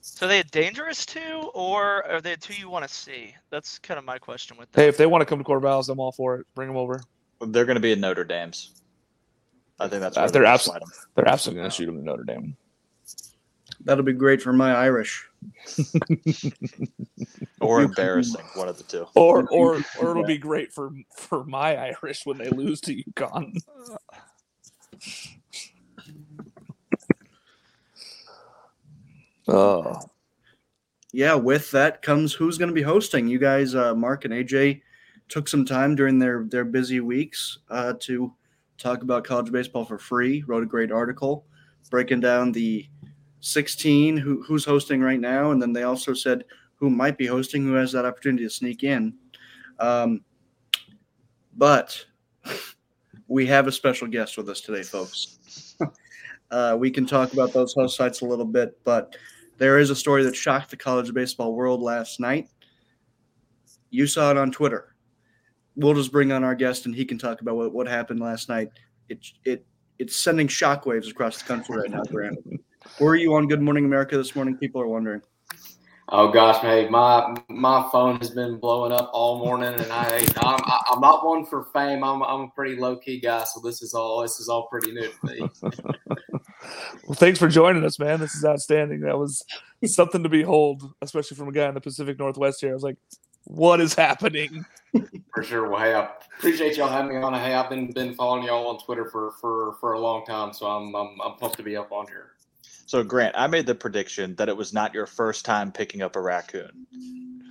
So 0.00 0.26
are 0.26 0.28
they 0.28 0.40
a 0.40 0.44
dangerous 0.44 1.04
two, 1.06 1.50
or 1.54 2.06
are 2.06 2.20
they 2.20 2.34
a 2.34 2.36
two 2.36 2.54
you 2.54 2.68
want 2.68 2.86
to 2.86 2.94
see? 2.94 3.34
That's 3.50 3.78
kind 3.78 3.98
of 3.98 4.04
my 4.04 4.18
question 4.18 4.56
with 4.56 4.70
that. 4.72 4.80
Hey, 4.82 4.86
if 4.86 4.96
they 4.98 5.06
want 5.06 5.22
to 5.22 5.26
come 5.26 5.38
to 5.38 5.44
Corvallis, 5.44 5.88
I'm 5.88 5.98
all 5.98 6.12
for 6.12 6.36
it. 6.36 6.46
Bring 6.54 6.68
them 6.68 6.76
over. 6.76 7.00
They're 7.46 7.64
going 7.64 7.76
to 7.76 7.80
be 7.80 7.92
in 7.92 8.00
Notre 8.00 8.24
Dame's. 8.24 8.70
I 9.80 9.88
think 9.88 10.00
that's 10.02 10.16
Uh, 10.16 10.22
they're 10.22 10.42
they're 10.42 10.44
abs- 10.46 10.64
slide 10.64 10.82
'em. 10.82 10.88
They're 11.14 11.28
absolutely 11.28 11.60
going 11.60 11.70
to 11.70 11.76
shoot 11.76 11.86
them 11.86 11.98
in 11.98 12.04
Notre 12.04 12.24
Dame. 12.24 12.56
That'll 13.84 14.04
be 14.04 14.12
great 14.12 14.40
for 14.40 14.52
my 14.52 14.72
Irish. 14.74 15.28
or 17.60 17.82
embarrassing, 17.82 18.44
one 18.54 18.68
of 18.68 18.78
the 18.78 18.84
two. 18.84 19.06
Or 19.14 19.46
or 19.52 19.76
or 20.00 20.10
it'll 20.10 20.24
be 20.24 20.38
great 20.38 20.72
for 20.72 20.90
for 21.16 21.44
my 21.44 21.76
Irish 21.76 22.24
when 22.24 22.38
they 22.38 22.48
lose 22.50 22.80
to 22.82 22.94
UConn. 22.94 23.56
Oh, 29.46 30.00
Yeah, 31.12 31.34
with 31.34 31.70
that 31.72 32.02
comes 32.02 32.32
who's 32.32 32.56
going 32.58 32.70
to 32.70 32.74
be 32.74 32.82
hosting. 32.82 33.28
You 33.28 33.38
guys, 33.38 33.74
uh, 33.74 33.94
Mark 33.94 34.24
and 34.24 34.32
AJ, 34.32 34.80
took 35.28 35.48
some 35.48 35.64
time 35.64 35.94
during 35.94 36.18
their 36.18 36.44
their 36.44 36.64
busy 36.64 37.00
weeks 37.00 37.58
uh, 37.70 37.94
to 38.00 38.32
talk 38.78 39.02
about 39.02 39.24
college 39.24 39.50
baseball 39.50 39.84
for 39.84 39.98
free. 39.98 40.42
Wrote 40.46 40.62
a 40.62 40.66
great 40.66 40.92
article 40.92 41.46
breaking 41.90 42.20
down 42.20 42.50
the 42.50 42.88
16 43.40 44.16
who, 44.16 44.42
who's 44.42 44.64
hosting 44.64 45.00
right 45.00 45.20
now, 45.20 45.50
and 45.50 45.60
then 45.60 45.72
they 45.72 45.82
also 45.82 46.14
said 46.14 46.44
who 46.76 46.90
might 46.90 47.18
be 47.18 47.26
hosting, 47.26 47.62
who 47.62 47.74
has 47.74 47.92
that 47.92 48.04
opportunity 48.04 48.44
to 48.44 48.50
sneak 48.50 48.82
in. 48.82 49.14
Um, 49.78 50.22
but 51.56 52.04
we 53.28 53.46
have 53.46 53.66
a 53.66 53.72
special 53.72 54.08
guest 54.08 54.36
with 54.36 54.48
us 54.48 54.60
today, 54.60 54.82
folks. 54.82 55.76
uh, 56.50 56.76
we 56.78 56.90
can 56.90 57.06
talk 57.06 57.32
about 57.32 57.52
those 57.52 57.74
host 57.74 57.96
sites 57.96 58.22
a 58.22 58.26
little 58.26 58.44
bit, 58.44 58.78
but 58.84 59.16
there 59.58 59.78
is 59.78 59.90
a 59.90 59.96
story 59.96 60.24
that 60.24 60.34
shocked 60.34 60.70
the 60.70 60.76
college 60.76 61.12
baseball 61.12 61.54
world 61.54 61.80
last 61.80 62.20
night. 62.20 62.48
You 63.90 64.06
saw 64.06 64.30
it 64.30 64.36
on 64.36 64.50
Twitter. 64.50 64.93
We'll 65.76 65.94
just 65.94 66.12
bring 66.12 66.32
on 66.32 66.44
our 66.44 66.54
guest 66.54 66.86
and 66.86 66.94
he 66.94 67.04
can 67.04 67.18
talk 67.18 67.40
about 67.40 67.56
what, 67.56 67.72
what 67.72 67.88
happened 67.88 68.20
last 68.20 68.48
night. 68.48 68.68
It 69.08 69.18
it 69.44 69.66
it's 69.98 70.16
sending 70.16 70.48
shockwaves 70.48 71.10
across 71.10 71.38
the 71.38 71.44
country 71.44 71.76
right 71.76 71.90
now, 71.90 72.02
Brandon. 72.10 72.58
Were 73.00 73.16
you 73.16 73.34
on 73.34 73.48
Good 73.48 73.62
Morning 73.62 73.84
America 73.84 74.16
this 74.16 74.34
morning? 74.34 74.56
People 74.56 74.80
are 74.80 74.86
wondering. 74.86 75.22
Oh 76.10 76.28
gosh, 76.30 76.60
hey, 76.60 76.86
my 76.90 77.34
my 77.48 77.88
phone 77.90 78.18
has 78.18 78.30
been 78.30 78.58
blowing 78.58 78.92
up 78.92 79.10
all 79.14 79.38
morning, 79.38 79.72
and 79.72 79.90
I 79.90 80.26
I'm, 80.36 80.60
I'm 80.90 81.00
not 81.00 81.24
one 81.24 81.46
for 81.46 81.64
fame. 81.72 82.04
I'm 82.04 82.22
I'm 82.22 82.40
a 82.42 82.48
pretty 82.48 82.76
low 82.76 82.96
key 82.96 83.20
guy, 83.20 83.44
so 83.44 83.60
this 83.60 83.80
is 83.80 83.94
all 83.94 84.20
this 84.20 84.38
is 84.38 84.48
all 84.48 84.66
pretty 84.66 84.92
new 84.92 85.08
to 85.08 85.26
me. 85.26 85.48
well, 87.06 87.14
thanks 87.14 87.38
for 87.38 87.48
joining 87.48 87.84
us, 87.84 87.98
man. 87.98 88.20
This 88.20 88.34
is 88.34 88.44
outstanding. 88.44 89.00
That 89.00 89.18
was 89.18 89.42
something 89.86 90.22
to 90.22 90.28
behold, 90.28 90.82
especially 91.00 91.38
from 91.38 91.48
a 91.48 91.52
guy 91.52 91.68
in 91.68 91.74
the 91.74 91.80
Pacific 91.80 92.18
Northwest 92.18 92.60
here. 92.60 92.70
I 92.70 92.74
was 92.74 92.82
like, 92.82 92.98
what 93.44 93.80
is 93.80 93.94
happening? 93.94 94.66
For 95.34 95.42
sure. 95.42 95.68
Well, 95.68 95.80
hey, 95.80 95.94
I 95.94 96.08
appreciate 96.38 96.76
y'all 96.76 96.88
having 96.88 97.16
me 97.16 97.20
on. 97.20 97.34
Hey, 97.34 97.54
I've 97.54 97.68
been 97.68 97.90
been 97.90 98.14
following 98.14 98.44
y'all 98.44 98.68
on 98.68 98.78
Twitter 98.78 99.06
for 99.10 99.32
for 99.40 99.74
for 99.80 99.94
a 99.94 99.98
long 99.98 100.24
time, 100.24 100.52
so 100.52 100.66
I'm 100.66 100.94
I'm, 100.94 101.20
I'm 101.20 101.36
pumped 101.38 101.56
to 101.56 101.64
be 101.64 101.76
up 101.76 101.90
on 101.90 102.06
here. 102.06 102.34
So, 102.86 103.02
Grant, 103.02 103.34
I 103.36 103.48
made 103.48 103.66
the 103.66 103.74
prediction 103.74 104.36
that 104.36 104.48
it 104.48 104.56
was 104.56 104.72
not 104.72 104.94
your 104.94 105.06
first 105.06 105.44
time 105.44 105.72
picking 105.72 106.02
up 106.02 106.14
a 106.14 106.20
raccoon. 106.20 106.86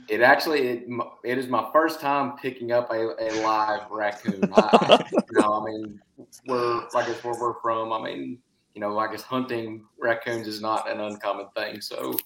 It 0.08 0.22
actually 0.22 0.68
it, 0.68 0.88
it 1.26 1.38
is 1.38 1.48
my 1.48 1.70
first 1.74 2.00
time 2.00 2.38
picking 2.38 2.72
up 2.72 2.90
a, 2.90 3.16
a 3.20 3.44
live 3.44 3.92
raccoon. 3.92 4.50
I, 4.56 5.06
you 5.12 5.42
know, 5.42 5.62
I 5.62 5.66
mean, 5.66 6.00
we're 6.48 6.88
I 6.96 7.06
guess 7.06 7.22
where 7.22 7.38
we're 7.38 7.60
from. 7.62 7.92
I 7.92 8.02
mean, 8.02 8.38
you 8.76 8.80
know, 8.80 8.98
I 8.98 9.12
guess 9.12 9.24
hunting 9.24 9.84
raccoons 10.00 10.48
is 10.48 10.62
not 10.62 10.90
an 10.90 11.02
uncommon 11.02 11.48
thing. 11.54 11.82
So 11.82 12.18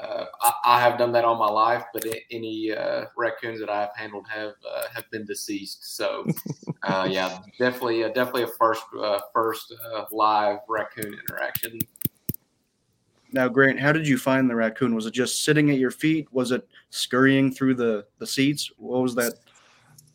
uh, 0.00 0.24
I, 0.40 0.52
I 0.64 0.80
have 0.80 0.98
done 0.98 1.12
that 1.12 1.24
all 1.24 1.36
my 1.36 1.48
life, 1.48 1.84
but 1.92 2.04
a- 2.06 2.24
any 2.30 2.72
uh, 2.72 3.06
raccoons 3.16 3.60
that 3.60 3.70
I've 3.70 3.94
handled 3.96 4.26
have 4.28 4.54
uh, 4.68 4.84
have 4.94 5.10
been 5.10 5.24
deceased. 5.24 5.96
So 5.96 6.26
uh, 6.82 7.08
yeah, 7.10 7.38
definitely, 7.58 8.04
uh, 8.04 8.08
definitely 8.08 8.44
a 8.44 8.48
first 8.48 8.84
uh, 8.98 9.20
first 9.32 9.74
uh, 9.92 10.04
live 10.10 10.58
raccoon 10.68 11.14
interaction. 11.14 11.78
Now, 13.32 13.48
Grant, 13.48 13.80
how 13.80 13.92
did 13.92 14.06
you 14.06 14.18
find 14.18 14.48
the 14.48 14.54
raccoon? 14.54 14.94
Was 14.94 15.06
it 15.06 15.12
just 15.14 15.44
sitting 15.44 15.70
at 15.70 15.78
your 15.78 15.90
feet? 15.90 16.30
Was 16.32 16.52
it 16.52 16.68
scurrying 16.90 17.50
through 17.50 17.74
the, 17.76 18.04
the 18.18 18.26
seats? 18.26 18.70
What 18.76 19.00
was 19.00 19.14
that? 19.14 19.32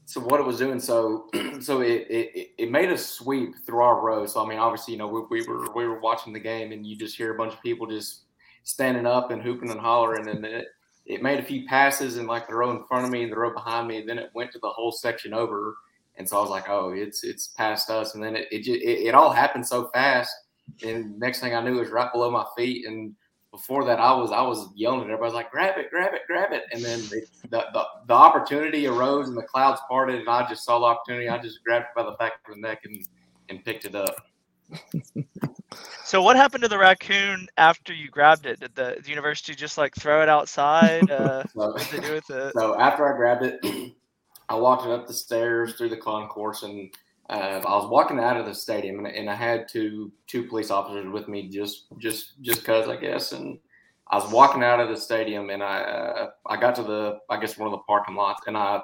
So 0.05 0.21
what 0.21 0.39
it 0.39 0.45
was 0.45 0.59
doing, 0.59 0.80
so 0.80 1.28
so 1.59 1.82
it, 1.82 2.05
it 2.09 2.51
it 2.57 2.71
made 2.71 2.89
a 2.91 2.97
sweep 2.97 3.55
through 3.65 3.82
our 3.82 3.99
row. 3.99 4.25
So 4.25 4.45
I 4.45 4.47
mean, 4.47 4.59
obviously, 4.59 4.93
you 4.93 4.99
know, 4.99 5.07
we, 5.07 5.41
we 5.41 5.47
were 5.47 5.69
we 5.73 5.88
were 5.88 5.99
watching 5.99 6.32
the 6.32 6.39
game, 6.39 6.71
and 6.71 6.86
you 6.86 6.95
just 6.95 7.17
hear 7.17 7.34
a 7.34 7.38
bunch 7.38 7.53
of 7.53 7.61
people 7.61 7.88
just 7.88 8.26
standing 8.68 9.05
up 9.05 9.32
and 9.32 9.41
hooping 9.41 9.72
and 9.72 9.80
hollering, 9.80 10.28
and 10.28 10.45
it 10.45 10.68
it 11.05 11.24
made 11.24 11.39
a 11.39 11.43
few 11.43 11.65
passes 11.68 12.18
in 12.18 12.28
like 12.28 12.47
the 12.47 12.53
row 12.53 12.72
in 12.72 12.84
front 12.86 13.05
of 13.05 13.11
me 13.11 13.24
and 13.24 13.32
the 13.32 13.38
row 13.38 13.53
behind 13.53 13.88
me. 13.88 13.97
And 13.97 14.09
then 14.09 14.20
it 14.20 14.30
went 14.36 14.51
to 14.51 14.59
the 14.59 14.68
whole 14.68 14.91
section 14.91 15.34
over, 15.34 15.78
and 16.18 16.28
so 16.28 16.38
I 16.38 16.41
was 16.41 16.49
like, 16.49 16.70
oh, 16.70 16.91
it's 16.91 17.24
it's 17.24 17.47
past 17.47 17.89
us. 17.89 18.13
And 18.13 18.24
then 18.24 18.36
it 18.36 18.47
it 18.51 18.68
it, 18.68 19.07
it 19.07 19.15
all 19.15 19.32
happened 19.32 19.65
so 19.65 19.88
fast, 19.93 20.36
and 20.84 21.18
next 21.18 21.39
thing 21.39 21.55
I 21.55 21.61
knew, 21.61 21.78
it 21.78 21.82
was 21.82 21.89
right 21.89 22.11
below 22.11 22.30
my 22.30 22.45
feet, 22.57 22.86
and 22.86 23.15
before 23.51 23.86
that, 23.86 23.99
I 23.99 24.13
was 24.13 24.32
I 24.32 24.41
was 24.41 24.68
yelling 24.76 25.01
at 25.01 25.05
everybody, 25.05 25.34
like, 25.34 25.49
"Grab 25.49 25.78
it, 25.78 25.89
grab 25.89 26.13
it, 26.13 26.22
grab 26.28 26.51
it!" 26.51 26.63
And 26.74 26.84
then 26.84 26.99
the, 27.03 27.26
the, 27.49 27.65
the, 27.74 27.84
the 28.07 28.13
opportunity 28.13 28.86
arose, 28.86 29.30
and 29.30 29.38
the 29.38 29.43
clouds 29.43 29.80
parted, 29.89 30.20
and 30.20 30.30
I 30.30 30.47
just 30.49 30.65
saw 30.65 30.80
the 30.80 30.86
opportunity. 30.86 31.30
I 31.30 31.38
just 31.41 31.63
grabbed 31.63 31.86
it 31.86 31.95
by 31.95 32.03
the 32.03 32.18
back 32.20 32.34
of 32.45 32.53
the 32.53 32.59
neck 32.59 32.82
and 32.84 33.07
and 33.47 33.63
picked 33.63 33.86
it 33.86 33.95
up. 33.95 34.15
So 36.03 36.21
what 36.21 36.38
happened 36.38 36.63
to 36.63 36.69
the 36.69 36.78
raccoon 36.78 37.47
after 37.57 37.93
you 37.93 38.09
grabbed 38.09 38.45
it? 38.45 38.61
Did 38.61 38.75
the, 38.75 38.97
the 39.03 39.09
university 39.09 39.53
just 39.53 39.78
like 39.78 39.93
throw 39.95 40.21
it 40.21 40.30
outside? 40.30 41.09
Uh, 41.11 41.43
So, 41.53 41.71
what 41.71 41.89
did 41.89 42.01
they 42.01 42.07
do 42.07 42.13
with 42.13 42.30
it? 42.30 42.53
so 42.57 42.80
after 42.80 43.13
I 43.13 43.17
grabbed 43.17 43.43
it, 43.43 43.93
I 44.49 44.55
walked 44.55 44.86
it 44.86 44.91
up 44.91 45.05
the 45.07 45.13
stairs 45.13 45.73
through 45.73 45.89
the 45.89 45.97
concourse, 45.97 46.63
and 46.63 46.93
uh, 47.30 47.61
I 47.65 47.75
was 47.75 47.89
walking 47.89 48.19
out 48.19 48.38
of 48.38 48.45
the 48.45 48.55
stadium, 48.55 48.99
and, 49.05 49.07
and 49.07 49.30
I 49.30 49.36
had 49.36 49.67
two 49.67 50.11
two 50.28 50.43
police 50.43 50.71
officers 50.71 51.11
with 51.11 51.28
me, 51.28 51.49
just 51.49 51.88
just 51.97 52.41
just 52.41 52.63
cause 52.63 52.88
I 52.88 52.95
guess. 52.95 53.34
And 53.34 53.59
I 54.09 54.15
was 54.15 54.32
walking 54.32 54.63
out 54.63 54.80
of 54.80 54.88
the 54.88 54.95
stadium, 54.95 55.49
and 55.49 55.61
I 55.61 55.82
uh, 55.82 56.30
I 56.45 56.55
got 56.55 56.75
to 56.75 56.84
the 56.84 57.17
I 57.30 57.38
guess 57.39 57.57
one 57.57 57.67
of 57.67 57.73
the 57.73 57.84
parking 57.86 58.15
lots, 58.15 58.47
and 58.47 58.55
I 58.55 58.82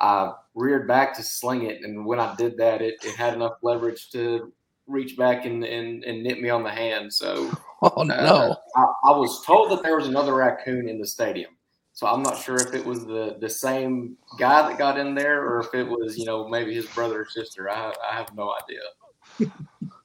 I 0.00 0.32
reared 0.54 0.86
back 0.86 1.14
to 1.16 1.22
sling 1.24 1.64
it, 1.64 1.82
and 1.82 2.06
when 2.06 2.20
I 2.20 2.34
did 2.36 2.56
that, 2.58 2.80
it, 2.80 2.94
it 3.04 3.16
had 3.16 3.34
enough 3.34 3.54
leverage 3.62 4.10
to 4.10 4.52
reach 4.90 5.16
back 5.16 5.46
and, 5.46 5.64
and, 5.64 6.04
and 6.04 6.22
nip 6.22 6.38
me 6.38 6.50
on 6.50 6.62
the 6.62 6.70
hand. 6.70 7.12
So 7.12 7.50
Oh 7.82 8.02
uh, 8.02 8.04
no! 8.04 8.56
I, 8.76 8.84
I 9.04 9.10
was 9.12 9.42
told 9.46 9.70
that 9.70 9.82
there 9.82 9.96
was 9.96 10.06
another 10.06 10.34
raccoon 10.34 10.86
in 10.88 10.98
the 10.98 11.06
stadium. 11.06 11.52
So 11.94 12.06
I'm 12.06 12.22
not 12.22 12.38
sure 12.38 12.56
if 12.56 12.74
it 12.74 12.84
was 12.84 13.06
the, 13.06 13.36
the 13.40 13.48
same 13.48 14.16
guy 14.38 14.68
that 14.68 14.78
got 14.78 14.98
in 14.98 15.14
there 15.14 15.42
or 15.42 15.60
if 15.60 15.74
it 15.74 15.84
was, 15.84 16.16
you 16.16 16.24
know, 16.24 16.48
maybe 16.48 16.74
his 16.74 16.86
brother 16.88 17.22
or 17.22 17.26
sister. 17.26 17.70
I, 17.70 17.92
I 18.10 18.14
have 18.16 18.34
no 18.34 18.54
idea. 18.62 19.50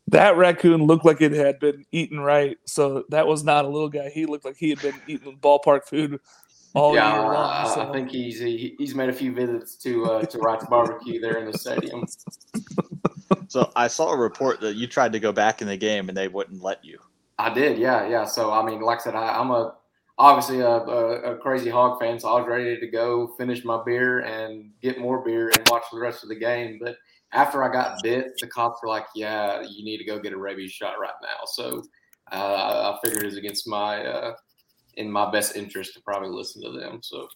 That 0.09 0.37
raccoon 0.37 0.83
looked 0.83 1.03
like 1.03 1.19
it 1.19 1.31
had 1.31 1.59
been 1.59 1.83
eaten 1.91 2.19
right. 2.19 2.57
So 2.67 3.05
that 3.09 3.25
was 3.25 3.43
not 3.43 3.65
a 3.65 3.67
little 3.67 3.89
guy. 3.89 4.09
He 4.09 4.27
looked 4.27 4.45
like 4.45 4.55
he 4.55 4.69
had 4.69 4.79
been 4.79 5.01
eating 5.07 5.39
ballpark 5.41 5.85
food 5.85 6.19
all 6.75 6.93
yeah, 6.93 7.11
year 7.11 7.33
long. 7.33 7.49
I, 7.49 7.73
so- 7.73 7.89
I 7.89 7.91
think 7.91 8.11
he's 8.11 8.39
he, 8.39 8.75
he's 8.77 8.93
made 8.93 9.09
a 9.09 9.13
few 9.13 9.33
visits 9.33 9.75
to 9.77 10.05
uh, 10.05 10.25
to 10.25 10.37
Wright's 10.37 10.67
Barbecue 10.67 11.19
there 11.19 11.39
in 11.39 11.51
the 11.51 11.57
stadium. 11.57 12.05
So, 13.47 13.71
I 13.75 13.87
saw 13.87 14.11
a 14.11 14.17
report 14.17 14.59
that 14.61 14.75
you 14.75 14.87
tried 14.87 15.13
to 15.13 15.19
go 15.19 15.31
back 15.31 15.61
in 15.61 15.67
the 15.67 15.77
game 15.77 16.09
and 16.09 16.17
they 16.17 16.27
wouldn't 16.27 16.61
let 16.61 16.83
you. 16.83 16.99
I 17.37 17.53
did, 17.53 17.77
yeah, 17.77 18.07
yeah. 18.07 18.25
So 18.25 18.51
I 18.51 18.63
mean, 18.63 18.81
like 18.81 18.99
I 18.99 19.03
said, 19.03 19.15
I, 19.15 19.37
I'm 19.37 19.51
a 19.51 19.75
obviously 20.17 20.61
a, 20.61 20.69
a, 20.69 21.33
a 21.33 21.37
crazy 21.37 21.69
hog 21.69 21.99
fan, 21.99 22.19
so 22.19 22.29
I 22.29 22.39
was 22.39 22.47
ready 22.47 22.79
to 22.79 22.87
go 22.87 23.35
finish 23.37 23.65
my 23.65 23.81
beer 23.83 24.21
and 24.21 24.71
get 24.81 24.99
more 24.99 25.23
beer 25.23 25.49
and 25.49 25.67
watch 25.69 25.83
the 25.91 25.99
rest 25.99 26.23
of 26.23 26.29
the 26.29 26.35
game. 26.35 26.79
But 26.81 26.97
after 27.33 27.63
I 27.63 27.71
got 27.71 28.01
bit, 28.03 28.33
the 28.39 28.47
cops 28.47 28.81
were 28.81 28.89
like, 28.89 29.05
"Yeah, 29.15 29.61
you 29.61 29.83
need 29.83 29.97
to 29.97 30.05
go 30.05 30.19
get 30.19 30.33
a 30.33 30.37
rabies 30.37 30.71
shot 30.71 30.99
right 30.99 31.09
now." 31.21 31.45
So 31.45 31.83
uh, 32.31 32.35
I 32.35 32.91
I 32.91 32.99
figured 33.03 33.23
it 33.23 33.25
was 33.25 33.37
against 33.37 33.67
my 33.67 34.05
uh, 34.05 34.35
in 34.95 35.11
my 35.11 35.29
best 35.29 35.55
interest 35.55 35.93
to 35.95 36.01
probably 36.01 36.29
listen 36.29 36.61
to 36.63 36.71
them. 36.79 36.99
So 37.01 37.27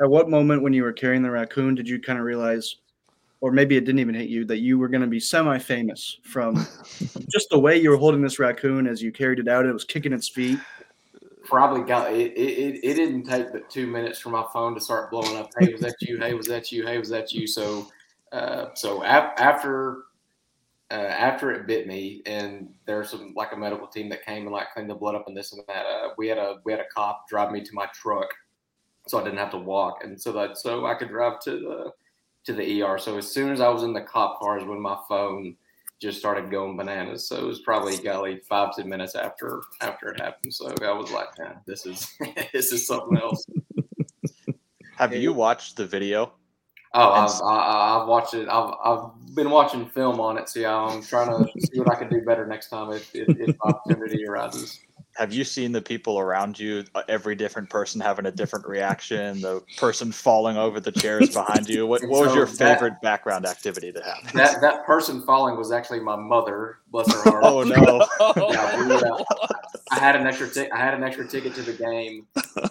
At 0.00 0.08
what 0.08 0.30
moment 0.30 0.62
when 0.62 0.72
you 0.72 0.84
were 0.84 0.92
carrying 0.92 1.22
the 1.22 1.30
raccoon 1.30 1.74
did 1.74 1.88
you 1.88 2.00
kind 2.00 2.18
of 2.18 2.24
realize, 2.24 2.76
or 3.40 3.52
maybe 3.52 3.76
it 3.76 3.84
didn't 3.84 4.00
even 4.00 4.14
hit 4.14 4.28
you, 4.28 4.44
that 4.46 4.58
you 4.58 4.78
were 4.78 4.88
going 4.88 5.00
to 5.00 5.06
be 5.06 5.20
semi 5.20 5.58
famous 5.58 6.18
from 6.22 6.54
just 7.28 7.48
the 7.50 7.58
way 7.58 7.80
you 7.80 7.90
were 7.90 7.96
holding 7.96 8.22
this 8.22 8.38
raccoon 8.38 8.86
as 8.86 9.02
you 9.02 9.12
carried 9.12 9.38
it 9.38 9.48
out? 9.48 9.66
It 9.66 9.72
was 9.72 9.84
kicking 9.84 10.12
its 10.12 10.28
feet. 10.28 10.58
probably 11.44 11.82
got 11.82 12.12
it. 12.12 12.32
It, 12.32 12.38
it, 12.38 12.80
it 12.82 12.94
didn't 12.94 13.24
take 13.24 13.52
but 13.52 13.70
two 13.70 13.86
minutes 13.86 14.18
for 14.18 14.30
my 14.30 14.44
phone 14.52 14.74
to 14.74 14.80
start 14.80 15.10
blowing 15.10 15.36
up. 15.36 15.50
Hey, 15.58 15.72
was 15.72 15.82
that 15.82 15.96
you? 16.00 16.18
Hey, 16.18 16.34
was 16.34 16.46
that 16.46 16.72
you? 16.72 16.86
Hey, 16.86 16.98
was 16.98 17.08
that 17.10 17.32
you? 17.32 17.46
So, 17.46 17.88
uh, 18.32 18.66
so 18.74 19.02
af- 19.02 19.32
after 19.38 20.04
uh, 20.90 20.94
after 20.94 21.52
it 21.52 21.66
bit 21.66 21.86
me, 21.86 22.22
and 22.24 22.68
there's 22.86 23.10
some 23.10 23.34
like 23.36 23.52
a 23.52 23.56
medical 23.56 23.86
team 23.86 24.08
that 24.08 24.24
came 24.24 24.44
and 24.44 24.52
like 24.52 24.72
cleaned 24.72 24.88
the 24.88 24.94
blood 24.94 25.14
up 25.14 25.28
and 25.28 25.36
this 25.36 25.52
and 25.52 25.62
that. 25.68 25.84
Uh, 25.86 26.08
we 26.16 26.28
had 26.28 26.38
a 26.38 26.56
we 26.64 26.72
had 26.72 26.80
a 26.80 26.88
cop 26.94 27.28
drive 27.28 27.52
me 27.52 27.62
to 27.62 27.70
my 27.74 27.86
truck, 27.94 28.28
so 29.06 29.20
I 29.20 29.24
didn't 29.24 29.38
have 29.38 29.50
to 29.50 29.58
walk, 29.58 30.02
and 30.02 30.20
so 30.20 30.32
that 30.32 30.56
so 30.56 30.86
I 30.86 30.94
could 30.94 31.08
drive 31.08 31.40
to 31.40 31.50
the 31.50 31.92
to 32.44 32.52
the 32.52 32.82
ER. 32.82 32.98
So 32.98 33.18
as 33.18 33.30
soon 33.30 33.52
as 33.52 33.60
I 33.60 33.68
was 33.68 33.82
in 33.82 33.92
the 33.92 34.00
cop 34.00 34.38
cars, 34.40 34.64
when 34.64 34.80
my 34.80 34.96
phone 35.08 35.56
just 36.00 36.18
started 36.18 36.50
going 36.50 36.76
bananas. 36.76 37.26
So 37.26 37.36
it 37.36 37.44
was 37.44 37.60
probably 37.60 37.96
golly 37.98 38.40
five 38.48 38.74
ten 38.74 38.88
minutes 38.88 39.14
after 39.14 39.62
after 39.80 40.10
it 40.10 40.20
happened. 40.20 40.54
So 40.54 40.72
I 40.82 40.92
was 40.92 41.10
like, 41.10 41.28
man, 41.38 41.56
this 41.66 41.86
is 41.86 42.12
this 42.52 42.72
is 42.72 42.86
something 42.86 43.18
else. 43.18 43.44
Have 44.96 45.14
you 45.14 45.32
watched 45.32 45.76
the 45.76 45.86
video? 45.86 46.32
Oh, 46.94 47.10
I've, 47.10 47.30
I, 47.42 48.00
I've 48.00 48.08
watched 48.08 48.34
it. 48.34 48.48
I've, 48.48 48.72
I've 48.82 49.34
been 49.34 49.50
watching 49.50 49.86
film 49.86 50.20
on 50.20 50.38
it. 50.38 50.48
See, 50.48 50.64
I'm 50.64 51.02
trying 51.02 51.28
to 51.28 51.60
see 51.60 51.78
what 51.78 51.90
I 51.94 51.96
can 51.96 52.08
do 52.08 52.22
better 52.22 52.46
next 52.46 52.70
time 52.70 52.90
if, 52.92 53.14
if, 53.14 53.28
if 53.38 53.56
opportunity 53.60 54.26
arises. 54.26 54.80
Have 55.18 55.32
you 55.32 55.42
seen 55.42 55.72
the 55.72 55.82
people 55.82 56.20
around 56.20 56.60
you? 56.60 56.84
uh, 56.94 57.02
Every 57.08 57.34
different 57.34 57.68
person 57.68 58.00
having 58.00 58.26
a 58.26 58.30
different 58.30 58.64
reaction. 58.68 59.40
The 59.40 59.60
person 59.76 60.12
falling 60.12 60.56
over 60.56 60.78
the 60.78 60.92
chairs 60.92 61.34
behind 61.34 61.68
you. 61.68 61.88
What, 61.88 62.02
what 62.02 62.20
was 62.20 62.28
So 62.30 62.34
your 62.36 62.46
that- 62.46 62.56
favorite 62.56 63.00
background 63.02 63.44
activity 63.44 63.90
to 63.90 64.00
happen? 64.00 64.30
That 64.34 64.60
that 64.60 64.86
person 64.86 65.20
falling 65.22 65.56
was 65.56 65.72
actually 65.72 65.98
my 66.00 66.14
mother. 66.14 66.78
Bless 66.92 67.12
her 67.12 67.20
heart. 67.30 67.42
Oh 67.48 67.62
no! 67.64 68.06
Yeah, 68.52 68.86
we, 68.86 68.94
uh, 68.94 69.24
I 69.90 69.98
had 69.98 70.14
an 70.14 70.24
extra 70.26 70.48
ticket. 70.48 70.72
I 70.72 70.78
had 70.78 70.94
an 70.94 71.02
extra 71.02 71.26
ticket 71.26 71.52
to 71.56 71.62
the 71.62 71.72
game, 71.72 72.26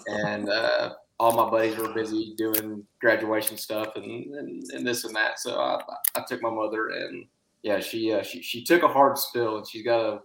and 0.07 0.49
uh, 0.49 0.93
all 1.19 1.33
my 1.33 1.49
buddies 1.49 1.75
were 1.77 1.91
busy 1.93 2.33
doing 2.37 2.85
graduation 3.01 3.57
stuff 3.57 3.89
and, 3.97 4.05
and, 4.35 4.63
and 4.71 4.87
this 4.87 5.03
and 5.03 5.13
that. 5.15 5.39
So 5.39 5.59
I, 5.59 5.81
I 6.15 6.23
took 6.27 6.41
my 6.41 6.49
mother, 6.49 6.89
and 6.89 7.25
yeah, 7.63 7.79
she 7.81 8.13
uh, 8.13 8.23
she 8.23 8.41
she 8.41 8.63
took 8.63 8.83
a 8.83 8.87
hard 8.87 9.17
spill, 9.17 9.57
and 9.57 9.67
she's 9.67 9.83
got 9.83 9.99
a 9.99 10.19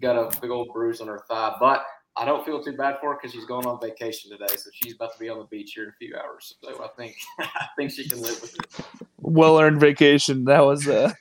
got 0.00 0.16
a 0.16 0.40
big 0.40 0.50
old 0.50 0.68
bruise 0.72 1.00
on 1.00 1.08
her 1.08 1.24
thigh. 1.28 1.56
But 1.60 1.84
I 2.16 2.24
don't 2.24 2.44
feel 2.44 2.62
too 2.62 2.76
bad 2.76 2.98
for 3.00 3.10
her 3.10 3.18
because 3.20 3.32
she's 3.32 3.46
going 3.46 3.66
on 3.66 3.80
vacation 3.80 4.30
today, 4.30 4.54
so 4.56 4.70
she's 4.74 4.94
about 4.94 5.12
to 5.14 5.18
be 5.18 5.28
on 5.28 5.38
the 5.38 5.44
beach 5.44 5.72
here 5.74 5.84
in 5.84 5.90
a 5.90 5.92
few 5.98 6.14
hours. 6.16 6.54
So 6.62 6.84
I 6.84 6.88
think 6.96 7.16
I 7.38 7.66
think 7.76 7.90
she 7.90 8.08
can 8.08 8.20
live 8.20 8.40
with 8.40 8.54
it. 8.54 8.86
well 9.18 9.58
earned 9.58 9.80
vacation. 9.80 10.44
That 10.44 10.64
was 10.64 10.86
uh 10.88 11.12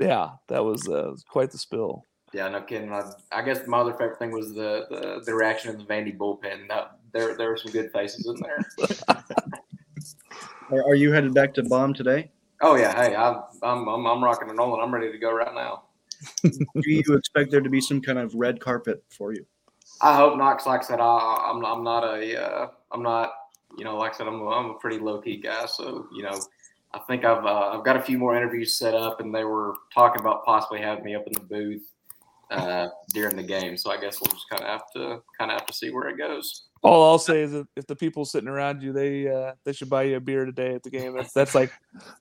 yeah, 0.00 0.30
that 0.48 0.64
was 0.64 0.88
uh 0.88 1.14
quite 1.28 1.50
the 1.50 1.58
spill. 1.58 2.06
Yeah, 2.32 2.48
no 2.48 2.62
kidding. 2.62 2.92
I, 2.92 3.10
I 3.32 3.42
guess 3.42 3.66
my 3.66 3.78
other 3.78 3.92
favorite 3.92 4.18
thing 4.18 4.30
was 4.30 4.54
the 4.54 4.86
the, 4.88 5.22
the 5.26 5.34
reaction 5.34 5.70
of 5.70 5.78
the 5.78 5.84
Vandy 5.84 6.16
bullpen. 6.16 6.68
That, 6.68 6.98
there 7.12 7.36
there 7.36 7.50
were 7.50 7.56
some 7.56 7.72
good 7.72 7.90
faces 7.92 8.26
in 8.26 8.36
there. 8.40 9.16
Are, 10.70 10.84
are 10.84 10.94
you 10.94 11.12
headed 11.12 11.34
back 11.34 11.52
to 11.54 11.64
Baum 11.64 11.92
today? 11.92 12.30
Oh 12.62 12.76
yeah, 12.76 12.94
hey, 12.94 13.14
I, 13.14 13.42
I'm, 13.62 13.88
I'm 13.88 14.06
I'm 14.06 14.24
rocking 14.24 14.48
and 14.48 14.58
rolling. 14.58 14.80
I'm 14.80 14.94
ready 14.94 15.10
to 15.10 15.18
go 15.18 15.32
right 15.32 15.52
now. 15.54 15.84
Do 16.42 16.60
you 16.84 17.02
expect 17.14 17.50
there 17.50 17.60
to 17.60 17.70
be 17.70 17.80
some 17.80 18.00
kind 18.00 18.18
of 18.18 18.34
red 18.34 18.60
carpet 18.60 19.02
for 19.16 19.32
you? 19.32 19.44
I 20.02 20.16
hope 20.16 20.36
not, 20.38 20.54
because 20.54 20.66
like 20.66 20.80
I 20.80 20.84
said, 20.84 21.00
I, 21.00 21.50
I'm 21.50 21.64
I'm 21.64 21.84
not 21.84 22.04
a 22.04 22.42
uh, 22.42 22.68
I'm 22.92 23.02
not 23.02 23.32
you 23.76 23.84
know 23.84 23.96
like 23.96 24.14
I 24.14 24.16
said 24.16 24.26
I'm 24.26 24.40
a, 24.40 24.48
I'm 24.48 24.70
a 24.70 24.74
pretty 24.74 24.98
low 24.98 25.20
key 25.20 25.36
guy. 25.36 25.66
So 25.66 26.06
you 26.14 26.22
know, 26.22 26.38
I 26.94 27.00
think 27.00 27.24
I've 27.24 27.44
uh, 27.44 27.70
I've 27.74 27.84
got 27.84 27.96
a 27.96 28.02
few 28.02 28.18
more 28.18 28.36
interviews 28.36 28.76
set 28.78 28.94
up, 28.94 29.20
and 29.20 29.34
they 29.34 29.44
were 29.44 29.74
talking 29.94 30.20
about 30.20 30.44
possibly 30.44 30.80
having 30.80 31.04
me 31.04 31.14
up 31.14 31.26
in 31.26 31.32
the 31.34 31.40
booth 31.40 31.82
uh, 32.50 32.88
during 33.12 33.36
the 33.36 33.42
game. 33.42 33.76
So 33.76 33.90
I 33.90 34.00
guess 34.00 34.20
we'll 34.20 34.32
just 34.32 34.48
kind 34.48 34.62
of 34.62 34.68
have 34.68 34.82
to 34.96 35.22
kind 35.38 35.50
of 35.50 35.58
have 35.58 35.66
to 35.66 35.72
see 35.74 35.90
where 35.90 36.08
it 36.08 36.18
goes. 36.18 36.64
All 36.82 37.10
I'll 37.10 37.18
say 37.18 37.42
is 37.42 37.52
that 37.52 37.66
if 37.76 37.86
the 37.86 37.96
people 37.96 38.24
sitting 38.24 38.48
around 38.48 38.82
you, 38.82 38.92
they 38.94 39.28
uh 39.28 39.52
they 39.64 39.72
should 39.74 39.90
buy 39.90 40.04
you 40.04 40.16
a 40.16 40.20
beer 40.20 40.46
today 40.46 40.74
at 40.74 40.82
the 40.82 40.90
game. 40.90 41.14
That's 41.14 41.32
that's 41.34 41.54
like 41.54 41.72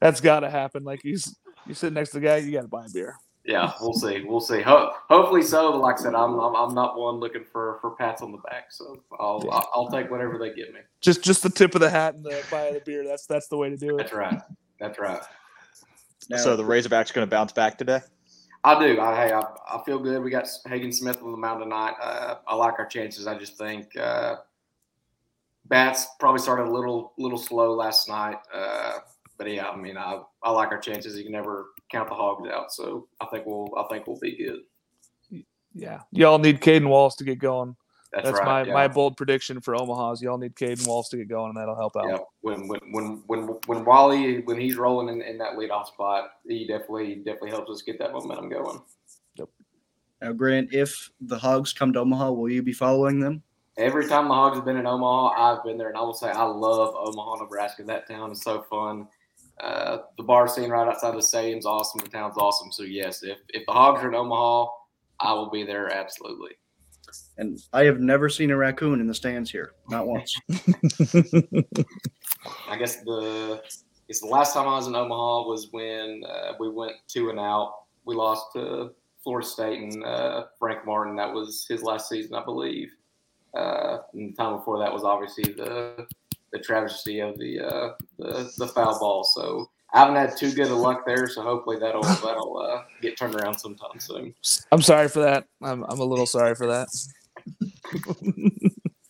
that's 0.01 0.19
gotta 0.19 0.49
happen. 0.49 0.83
Like 0.83 1.03
you 1.05 1.13
s- 1.15 1.35
you 1.65 1.73
sit 1.73 1.93
next 1.93 2.09
to 2.11 2.19
the 2.19 2.25
guy, 2.25 2.37
you 2.37 2.51
gotta 2.51 2.67
buy 2.67 2.85
a 2.85 2.89
beer. 2.93 3.15
Yeah, 3.49 3.73
we'll 3.81 3.93
see. 3.93 4.23
We'll 4.23 4.41
see. 4.41 4.61
Ho- 4.61 4.91
hopefully 5.09 5.41
so. 5.41 5.71
But 5.71 5.81
like 5.81 5.99
I 5.99 6.03
said, 6.03 6.13
I'm, 6.13 6.37
I'm 6.39 6.55
I'm 6.55 6.75
not 6.75 6.99
one 6.99 7.15
looking 7.15 7.43
for 7.43 7.79
for 7.81 7.95
pats 7.95 8.21
on 8.21 8.31
the 8.31 8.37
back. 8.37 8.65
So 8.69 9.01
I'll 9.19 9.41
Yeah. 9.43 9.53
I'll, 9.53 9.69
I'll 9.73 9.87
take 9.89 10.11
whatever 10.11 10.37
they 10.37 10.53
give 10.53 10.71
me. 10.71 10.81
Just 11.01 11.23
just 11.23 11.41
the 11.41 11.49
tip 11.49 11.73
of 11.73 11.81
the 11.81 11.89
hat 11.89 12.13
and 12.13 12.23
the 12.23 12.43
buy 12.51 12.71
the 12.71 12.79
beer. 12.79 13.03
That's 13.03 13.25
that's 13.25 13.47
the 13.47 13.57
way 13.57 13.71
to 13.71 13.75
do 13.75 13.95
it. 13.95 13.97
That's 13.97 14.13
right. 14.13 14.39
That's 14.79 14.99
right. 14.99 15.19
Now, 16.29 16.37
So 16.37 16.55
the 16.55 16.63
Razorbacks 16.63 17.11
going 17.11 17.27
to 17.27 17.29
bounce 17.29 17.51
back 17.51 17.79
today. 17.79 18.01
I 18.63 18.79
do. 18.79 19.01
I, 19.01 19.15
hey, 19.15 19.33
I, 19.33 19.41
I 19.67 19.81
feel 19.83 19.97
good. 19.97 20.21
We 20.21 20.29
got 20.29 20.47
Hagen 20.67 20.91
Smith 20.91 21.19
on 21.23 21.31
the 21.31 21.37
mound 21.37 21.63
tonight. 21.63 21.95
Uh, 21.99 22.35
I 22.47 22.53
like 22.53 22.77
our 22.77 22.85
chances. 22.85 23.25
I 23.25 23.35
just 23.35 23.57
think 23.57 23.97
uh, 23.97 24.35
bats 25.65 26.05
probably 26.19 26.39
started 26.39 26.67
a 26.67 26.71
little 26.71 27.13
little 27.17 27.39
slow 27.39 27.73
last 27.73 28.07
night. 28.07 28.37
Uh, 28.53 28.99
but 29.39 29.49
yeah, 29.49 29.69
I 29.69 29.75
mean, 29.75 29.97
I, 29.97 30.21
I 30.43 30.51
like 30.51 30.69
our 30.69 30.77
chances. 30.79 31.17
You 31.17 31.23
can 31.23 31.31
never 31.31 31.69
count 31.91 32.09
the 32.09 32.15
hogs 32.15 32.47
out. 32.49 32.71
So 32.71 33.07
I 33.19 33.25
think 33.27 33.45
we'll 33.45 33.69
I 33.77 33.83
think 33.89 34.07
we'll 34.07 34.19
be 34.19 34.37
good. 34.37 35.43
Yeah. 35.73 36.01
Y'all 36.11 36.39
need 36.39 36.61
Cayden 36.61 36.89
Wallace 36.89 37.15
to 37.15 37.23
get 37.23 37.39
going. 37.39 37.75
That's, 38.11 38.25
That's 38.25 38.39
right. 38.39 38.45
my, 38.45 38.63
yeah. 38.63 38.73
my 38.73 38.87
bold 38.87 39.17
prediction 39.17 39.61
for 39.61 39.75
Omaha's. 39.75 40.21
Y'all 40.21 40.39
need 40.39 40.55
Cayden 40.55 40.85
Wallace 40.87 41.09
to 41.09 41.17
get 41.17 41.29
going, 41.29 41.49
and 41.49 41.57
that'll 41.57 41.75
help 41.75 41.95
out. 41.95 42.05
Yeah, 42.07 42.17
when 42.41 42.67
when 42.67 42.79
when 42.91 43.23
when 43.27 43.41
when 43.67 43.85
Wally 43.85 44.41
when 44.41 44.59
he's 44.59 44.77
rolling 44.77 45.09
in, 45.09 45.21
in 45.21 45.37
that 45.37 45.53
leadoff 45.53 45.87
spot, 45.87 46.31
he 46.47 46.65
definitely 46.65 47.15
definitely 47.17 47.51
helps 47.51 47.69
us 47.69 47.83
get 47.83 47.99
that 47.99 48.11
momentum 48.11 48.49
going. 48.49 48.81
Yep. 49.35 49.49
now, 50.23 50.31
Grant, 50.31 50.73
if 50.73 51.11
the 51.21 51.37
Hogs 51.37 51.71
come 51.71 51.93
to 51.93 51.99
Omaha, 51.99 52.31
will 52.31 52.49
you 52.49 52.63
be 52.63 52.73
following 52.73 53.19
them? 53.19 53.43
Every 53.77 54.07
time 54.07 54.27
the 54.27 54.33
Hogs 54.33 54.57
have 54.57 54.65
been 54.65 54.77
in 54.77 54.87
Omaha, 54.87 55.29
I've 55.37 55.63
been 55.63 55.77
there, 55.77 55.89
and 55.89 55.97
I 55.97 56.01
will 56.01 56.13
say 56.13 56.31
I 56.31 56.43
love 56.43 56.95
Omaha, 56.97 57.43
Nebraska. 57.43 57.83
That 57.83 58.07
town 58.07 58.31
is 58.31 58.41
so 58.41 58.63
fun. 58.71 59.07
Uh, 59.59 59.99
the 60.17 60.23
bar 60.23 60.47
scene 60.47 60.69
right 60.69 60.87
outside 60.87 61.15
the 61.15 61.21
stadium's 61.21 61.65
awesome. 61.65 61.99
The 62.03 62.09
town's 62.09 62.37
awesome. 62.37 62.71
So 62.71 62.83
yes, 62.83 63.23
if 63.23 63.39
if 63.49 63.65
the 63.65 63.73
Hogs 63.73 64.01
are 64.03 64.09
in 64.09 64.15
Omaha, 64.15 64.67
I 65.19 65.33
will 65.33 65.49
be 65.49 65.63
there 65.63 65.91
absolutely. 65.93 66.51
And 67.37 67.59
I 67.73 67.83
have 67.85 67.99
never 67.99 68.29
seen 68.29 68.51
a 68.51 68.57
raccoon 68.57 69.01
in 69.01 69.07
the 69.07 69.13
stands 69.13 69.49
here, 69.49 69.71
not 69.89 70.07
once. 70.07 70.35
I 72.69 72.77
guess 72.77 72.97
the 73.03 73.61
it's 74.07 74.21
the 74.21 74.27
last 74.27 74.53
time 74.53 74.67
I 74.67 74.75
was 74.75 74.87
in 74.87 74.95
Omaha 74.95 75.47
was 75.47 75.69
when 75.71 76.23
uh, 76.27 76.53
we 76.59 76.69
went 76.69 76.93
two 77.07 77.29
and 77.29 77.39
out. 77.39 77.73
We 78.05 78.15
lost 78.15 78.47
to 78.55 78.91
Florida 79.23 79.47
State 79.47 79.79
and 79.79 80.03
uh, 80.03 80.45
Frank 80.57 80.85
Martin. 80.85 81.15
That 81.15 81.33
was 81.33 81.65
his 81.67 81.83
last 81.83 82.09
season, 82.09 82.35
I 82.35 82.43
believe. 82.43 82.89
Uh, 83.53 83.99
and 84.13 84.31
the 84.31 84.35
time 84.35 84.57
before 84.57 84.79
that 84.79 84.93
was 84.93 85.03
obviously 85.03 85.53
the 85.53 86.07
the 86.51 86.59
travesty 86.59 87.19
of 87.19 87.37
the 87.37 87.59
uh, 87.59 87.89
the, 88.17 88.51
the 88.57 88.67
foul 88.67 88.99
ball. 88.99 89.23
So 89.23 89.69
I 89.93 89.99
haven't 89.99 90.15
had 90.15 90.37
too 90.37 90.51
good 90.51 90.67
of 90.67 90.77
luck 90.77 91.05
there. 91.05 91.27
So 91.27 91.41
hopefully 91.41 91.77
that'll 91.79 92.01
that'll 92.01 92.57
uh, 92.57 92.83
get 93.01 93.17
turned 93.17 93.35
around 93.35 93.57
sometime 93.57 93.99
soon. 93.99 94.33
I'm 94.71 94.81
sorry 94.81 95.07
for 95.07 95.19
that. 95.21 95.45
I'm 95.61 95.83
I'm 95.83 95.99
a 95.99 96.05
little 96.05 96.27
sorry 96.27 96.55
for 96.55 96.67
that. 96.67 96.87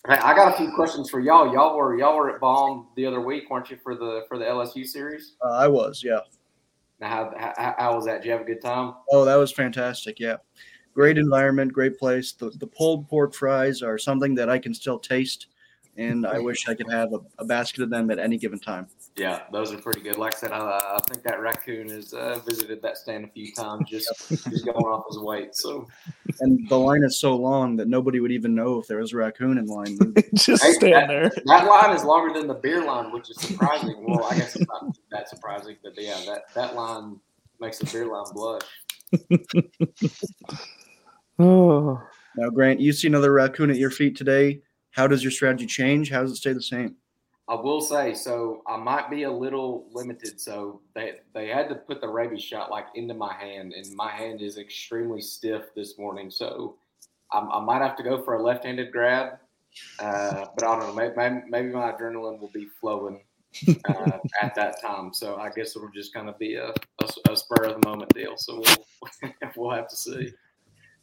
Hey, 0.10 0.16
I 0.16 0.34
got 0.34 0.52
a 0.52 0.58
few 0.58 0.72
questions 0.72 1.08
for 1.08 1.20
y'all. 1.20 1.54
Y'all 1.54 1.78
were 1.78 1.96
y'all 1.96 2.16
were 2.16 2.34
at 2.34 2.42
Baum 2.42 2.88
the 2.96 3.06
other 3.06 3.22
week, 3.22 3.48
weren't 3.52 3.70
you, 3.70 3.78
for 3.84 3.94
the 3.94 4.24
for 4.28 4.40
the 4.40 4.46
LSU 4.46 4.84
series? 4.84 5.36
Uh, 5.46 5.52
I 5.52 5.68
was, 5.68 6.04
yeah. 6.04 6.22
Now, 7.00 7.32
how, 7.38 7.54
how, 7.58 7.76
how 7.78 7.96
was 7.96 8.06
that? 8.06 8.24
Did 8.24 8.26
you 8.26 8.32
have 8.32 8.42
a 8.42 8.46
good 8.46 8.62
time? 8.62 8.96
Oh, 9.12 9.24
that 9.24 9.36
was 9.36 9.52
fantastic. 9.52 10.20
Yeah. 10.20 10.38
Great 10.96 11.20
environment, 11.20 11.72
great 11.72 11.98
place. 12.00 12.32
The, 12.32 12.50
the 12.50 12.68
pulled 12.68 13.08
pork 13.08 13.36
fries 13.36 13.84
are 13.84 13.98
something 13.98 14.34
that 14.36 14.50
I 14.50 14.58
can 14.58 14.74
still 14.74 14.98
taste, 14.98 15.48
and 15.98 16.26
I 16.26 16.40
wish 16.40 16.68
I 16.68 16.74
could 16.76 16.90
have 16.92 17.14
a, 17.14 17.20
a 17.40 17.46
basket 17.46 17.82
of 17.84 17.90
them 17.90 18.10
at 18.12 18.20
any 18.20 18.38
given 18.38 18.60
time. 18.60 18.88
Yeah, 19.16 19.42
those 19.52 19.74
are 19.74 19.78
pretty 19.78 20.02
good. 20.02 20.18
Like 20.18 20.36
I 20.36 20.38
said, 20.38 20.52
I, 20.52 20.60
I 20.60 21.00
think 21.10 21.24
that 21.24 21.42
raccoon 21.42 21.90
has 21.90 22.14
uh, 22.14 22.40
visited 22.48 22.82
that 22.82 22.98
stand 22.98 23.26
a 23.26 23.28
few 23.28 23.52
times, 23.52 23.90
just 23.90 24.08
just 24.30 24.66
going 24.66 24.78
off 24.78 25.06
his 25.10 25.20
weight. 25.20 25.56
So 25.56 25.88
And 26.40 26.68
the 26.70 26.78
line 26.78 27.04
is 27.04 27.20
so 27.20 27.36
long 27.36 27.76
that 27.78 27.88
nobody 27.88 28.20
would 28.20 28.32
even 28.32 28.56
know 28.56 28.80
if 28.80 28.88
there 28.88 29.00
was 29.00 29.12
a 29.14 29.18
raccoon 29.18 29.58
in 29.58 29.66
line. 29.66 29.98
Just 30.36 30.64
Hey, 30.64 30.72
stand 30.74 31.10
there. 31.10 31.32
that 31.46 31.66
line 31.66 31.94
is 31.96 32.04
longer 32.04 32.34
than 32.38 32.48
the 32.48 32.54
beer 32.54 32.86
line, 32.86 33.12
which 33.12 33.30
is 33.30 33.38
surprising. 33.42 34.06
Well, 34.08 34.24
I 34.24 34.38
guess 34.38 34.56
it's 34.56 34.70
not 34.70 34.96
that 35.12 35.28
surprising, 35.28 35.76
but 35.84 35.94
yeah, 35.98 36.20
that 36.28 36.54
that 36.54 36.76
line 36.76 37.20
makes 37.60 37.80
the 37.80 37.86
beer 37.88 38.06
line 38.06 38.26
blush. 38.34 38.62
Oh. 41.40 42.02
Now, 42.36 42.50
Grant, 42.50 42.80
you 42.82 42.92
see 42.94 43.08
another 43.08 43.32
raccoon 43.32 43.70
at 43.70 43.78
your 43.78 43.92
feet 43.92 44.16
today. 44.18 44.62
How 44.92 45.08
does 45.08 45.24
your 45.24 45.32
strategy 45.32 45.66
change? 45.66 46.12
How 46.12 46.22
does 46.22 46.32
it 46.32 46.38
stay 46.38 46.54
the 46.54 46.62
same? 46.62 46.96
I 47.48 47.56
will 47.56 47.82
say, 47.82 48.14
so 48.14 48.62
I 48.68 48.78
might 48.78 49.10
be 49.10 49.24
a 49.24 49.32
little 49.32 49.88
limited. 49.92 50.40
So 50.40 50.82
they 50.94 51.14
they 51.34 51.48
had 51.48 51.68
to 51.70 51.76
put 51.76 52.00
the 52.00 52.08
rabies 52.08 52.44
shot 52.44 52.70
like 52.70 52.86
into 52.94 53.16
my 53.16 53.34
hand, 53.34 53.74
and 53.74 53.92
my 53.96 54.12
hand 54.12 54.42
is 54.42 54.58
extremely 54.58 55.22
stiff 55.22 55.64
this 55.76 55.98
morning. 55.98 56.30
So 56.30 56.76
I, 57.32 57.40
I 57.40 57.60
might 57.60 57.82
have 57.82 57.96
to 57.98 58.04
go 58.04 58.22
for 58.22 58.36
a 58.36 58.44
left-handed 58.44 58.92
grab. 58.92 59.40
Uh, 60.00 60.46
but 60.56 60.64
I 60.64 60.80
don't 60.80 60.80
know. 60.80 60.94
Maybe, 60.94 61.42
maybe 61.50 61.70
my 61.70 61.92
adrenaline 61.92 62.40
will 62.40 62.52
be 62.54 62.68
flowing 62.80 63.22
uh, 63.88 64.18
at 64.42 64.56
that 64.56 64.82
time. 64.82 65.14
So 65.14 65.36
I 65.36 65.50
guess 65.50 65.76
it'll 65.76 65.90
just 65.90 66.14
kind 66.14 66.30
of 66.30 66.38
be 66.38 66.56
a, 66.56 66.70
a, 66.70 67.32
a 67.32 67.36
spur 67.36 67.66
of 67.66 67.82
the 67.82 67.88
moment 67.88 68.14
deal. 68.14 68.38
So 68.38 68.62
we'll 68.62 69.34
we'll 69.56 69.72
have 69.72 69.88
to 69.90 69.96
see. 69.96 70.34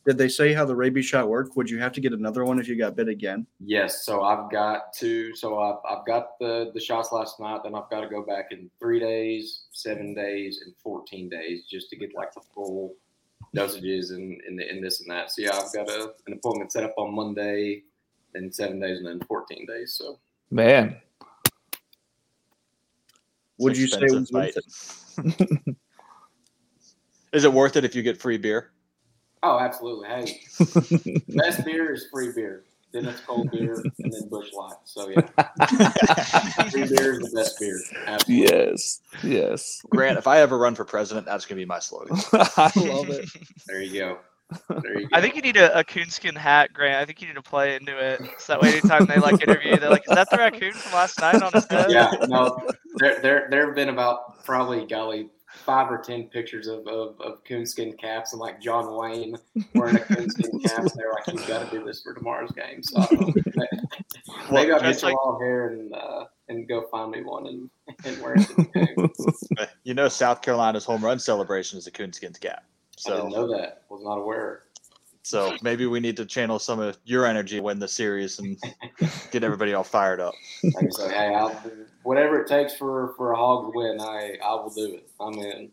Did 0.07 0.19
they 0.19 0.29
say 0.29 0.53
how 0.53 0.65
the 0.65 0.77
rabies 0.77 1.05
shot 1.05 1.29
worked? 1.29 1.57
Would 1.57 1.69
you 1.69 1.79
have 1.79 1.91
to 1.93 2.01
get 2.01 2.13
another 2.13 2.45
one 2.45 2.61
if 2.61 2.69
you 2.69 2.79
got 2.79 2.95
bit 2.95 3.09
again? 3.09 3.45
Yes, 3.59 4.05
so 4.05 4.23
I've 4.23 4.49
got 4.53 4.93
to. 4.95 5.35
So 5.35 5.59
I've, 5.59 5.79
I've 5.89 6.07
got 6.07 6.39
the 6.39 6.71
the 6.73 6.81
shots 6.81 7.11
last 7.11 7.41
night. 7.41 7.63
Then 7.65 7.75
I've 7.75 7.91
got 7.91 8.03
to 8.03 8.09
go 8.09 8.23
back 8.23 8.53
in 8.53 8.71
three 8.79 9.01
days, 9.01 9.65
seven 9.73 10.15
days, 10.15 10.63
and 10.65 10.73
fourteen 10.77 11.29
days 11.29 11.65
just 11.69 11.91
to 11.91 11.97
get 11.97 12.15
like 12.15 12.33
the 12.35 12.41
full 12.55 12.95
dosages 13.57 14.13
and 14.13 14.41
and, 14.47 14.61
and 14.61 14.85
this 14.85 15.01
and 15.01 15.11
that. 15.11 15.33
So 15.33 15.43
yeah, 15.43 15.59
I've 15.59 15.73
got 15.75 15.89
a, 15.89 16.13
an 16.29 16.35
appointment 16.35 16.71
set 16.71 16.85
up 16.85 16.95
on 16.97 17.13
Monday, 17.13 17.83
then 18.33 18.53
seven 18.53 18.79
days, 18.79 18.99
and 18.99 19.07
then 19.09 19.21
fourteen 19.27 19.67
days. 19.67 19.95
So 19.95 20.21
Man. 20.53 21.01
Would 23.59 23.77
you 23.77 23.89
say 23.89 24.03
it 24.03 24.13
was 24.13 24.31
Expensive 24.31 24.55
worth 25.17 25.67
it? 25.67 25.77
Is 27.33 27.45
it 27.45 27.53
worth 27.53 27.77
it 27.77 27.85
if 27.85 27.95
you 27.95 28.03
get 28.03 28.21
free 28.21 28.39
beer? 28.39 28.71
Oh, 29.47 29.61
absolutely. 29.61 30.09
Hey, 30.09 31.23
best 31.37 31.65
beer 31.65 31.93
is 31.93 32.09
free 32.13 32.33
beer. 32.33 32.65
Then 32.93 33.07
it's 33.07 33.21
cold 33.21 33.49
beer, 33.53 33.75
and 34.01 34.13
then 34.13 34.29
Busch 34.29 34.53
Light. 34.53 34.75
So 34.85 35.09
yeah, 35.09 35.21
free 36.71 36.89
beer 36.89 37.13
is 37.13 37.21
the 37.21 37.31
best 37.33 37.61
beer. 37.61 37.79
Absolutely. 38.07 38.49
yes, 38.49 39.01
yes. 39.23 39.83
Grant, 39.89 40.19
if 40.19 40.27
I 40.27 40.41
ever 40.41 40.59
run 40.59 40.75
for 40.75 40.85
president, 40.85 41.27
that's 41.27 41.47
gonna 41.47 41.61
be 41.61 41.65
my 41.65 41.79
slogan. 41.79 42.17
I 42.33 42.73
love 42.75 43.11
it. 43.11 43.29
There 43.69 43.81
you 43.81 44.01
go. 44.01 44.19
There 44.69 45.01
you 45.01 45.09
go. 45.09 45.17
I 45.17 45.21
think 45.21 45.37
you 45.37 45.43
need 45.43 45.57
a, 45.57 45.79
a 45.79 45.85
coonskin 45.85 46.35
hat, 46.35 46.73
Grant. 46.73 46.97
I 46.97 47.05
think 47.05 47.21
you 47.21 47.29
need 47.29 47.35
to 47.35 47.43
play 47.43 47.77
into 47.77 47.97
it. 47.97 48.21
So 48.39 48.55
that 48.55 48.63
way, 48.63 48.71
anytime 48.71 49.07
they 49.07 49.19
like 49.19 49.41
interview 49.43 49.73
you, 49.73 49.77
they're 49.77 49.91
like, 49.91 50.09
"Is 50.09 50.15
that 50.17 50.29
the 50.29 50.39
raccoon 50.39 50.73
from 50.73 50.93
last 50.93 51.21
night 51.21 51.41
on 51.41 51.53
his 51.53 51.67
head?" 51.67 51.91
yeah, 51.91 52.11
no, 52.27 52.59
there, 52.97 53.21
there, 53.21 53.47
there 53.51 53.67
have 53.67 53.77
been 53.77 53.91
about 53.91 54.45
probably 54.45 54.85
golly 54.87 55.29
five 55.65 55.91
or 55.91 55.99
ten 55.99 56.25
pictures 56.25 56.67
of, 56.69 56.87
of, 56.87 57.21
of 57.21 57.43
coonskin 57.45 57.93
caps 57.95 58.33
and 58.33 58.41
like 58.41 58.61
John 58.61 58.95
Wayne 58.97 59.37
wearing 59.75 59.97
a 59.97 60.01
coonskin 60.01 60.61
cap. 60.61 60.79
And 60.79 60.91
they're 60.95 61.13
like, 61.13 61.27
"You've 61.27 61.47
got 61.47 61.69
to 61.71 61.79
do 61.79 61.85
this 61.85 62.03
for 62.03 62.15
tomorrow's 62.15 62.53
game." 62.53 62.83
So 62.83 63.01
I 63.01 63.07
don't 63.07 63.37
maybe 64.53 64.73
I'll 64.73 64.81
get 64.81 64.89
Just 64.89 65.01
some 65.01 65.11
like- 65.11 65.25
long 65.25 65.41
hair 65.41 65.69
and 65.69 65.93
uh, 65.95 66.25
and 66.49 66.69
go 66.69 66.83
find 66.91 67.11
me 67.11 67.23
one 67.23 67.47
and, 67.47 67.71
and 68.05 68.23
wear 68.23 68.35
it 68.35 68.47
to 68.49 68.55
the 68.55 68.65
game. 69.57 69.67
you 69.85 69.95
know, 69.95 70.09
South 70.09 70.43
Carolina's 70.43 70.85
home 70.85 71.05
run 71.05 71.19
celebration 71.19 71.79
is 71.79 71.87
a 71.87 71.91
coonskin's 71.91 72.39
cap. 72.39 72.65
I 73.07 73.11
didn't 73.11 73.33
So, 73.33 73.41
know 73.47 73.57
that. 73.57 73.83
Was 73.89 74.03
not 74.05 74.17
aware. 74.19 74.63
so 75.23 75.57
maybe 75.63 75.87
we 75.87 75.99
need 76.01 76.17
to 76.19 76.25
channel 76.25 76.59
some 76.61 76.79
of 76.79 76.97
your 77.05 77.27
energy, 77.27 77.59
win 77.61 77.79
the 77.81 77.89
series, 77.89 78.39
and 78.39 78.57
get 79.33 79.43
everybody 79.45 79.75
all 79.75 79.83
fired 79.85 80.21
up. 80.21 80.35
Like 80.63 80.87
I 80.87 80.89
say, 80.91 81.09
hey, 81.09 81.35
I'll, 81.35 81.61
whatever 82.07 82.41
it 82.41 82.47
takes 82.49 82.75
for 82.75 83.13
for 83.17 83.33
a 83.33 83.37
hog 83.37 83.65
to 83.73 83.77
win, 83.77 84.01
I 84.01 84.37
I 84.45 84.55
will 84.55 84.71
do 84.71 84.95
it. 84.95 85.09
I'm 85.21 85.35
in. 85.35 85.71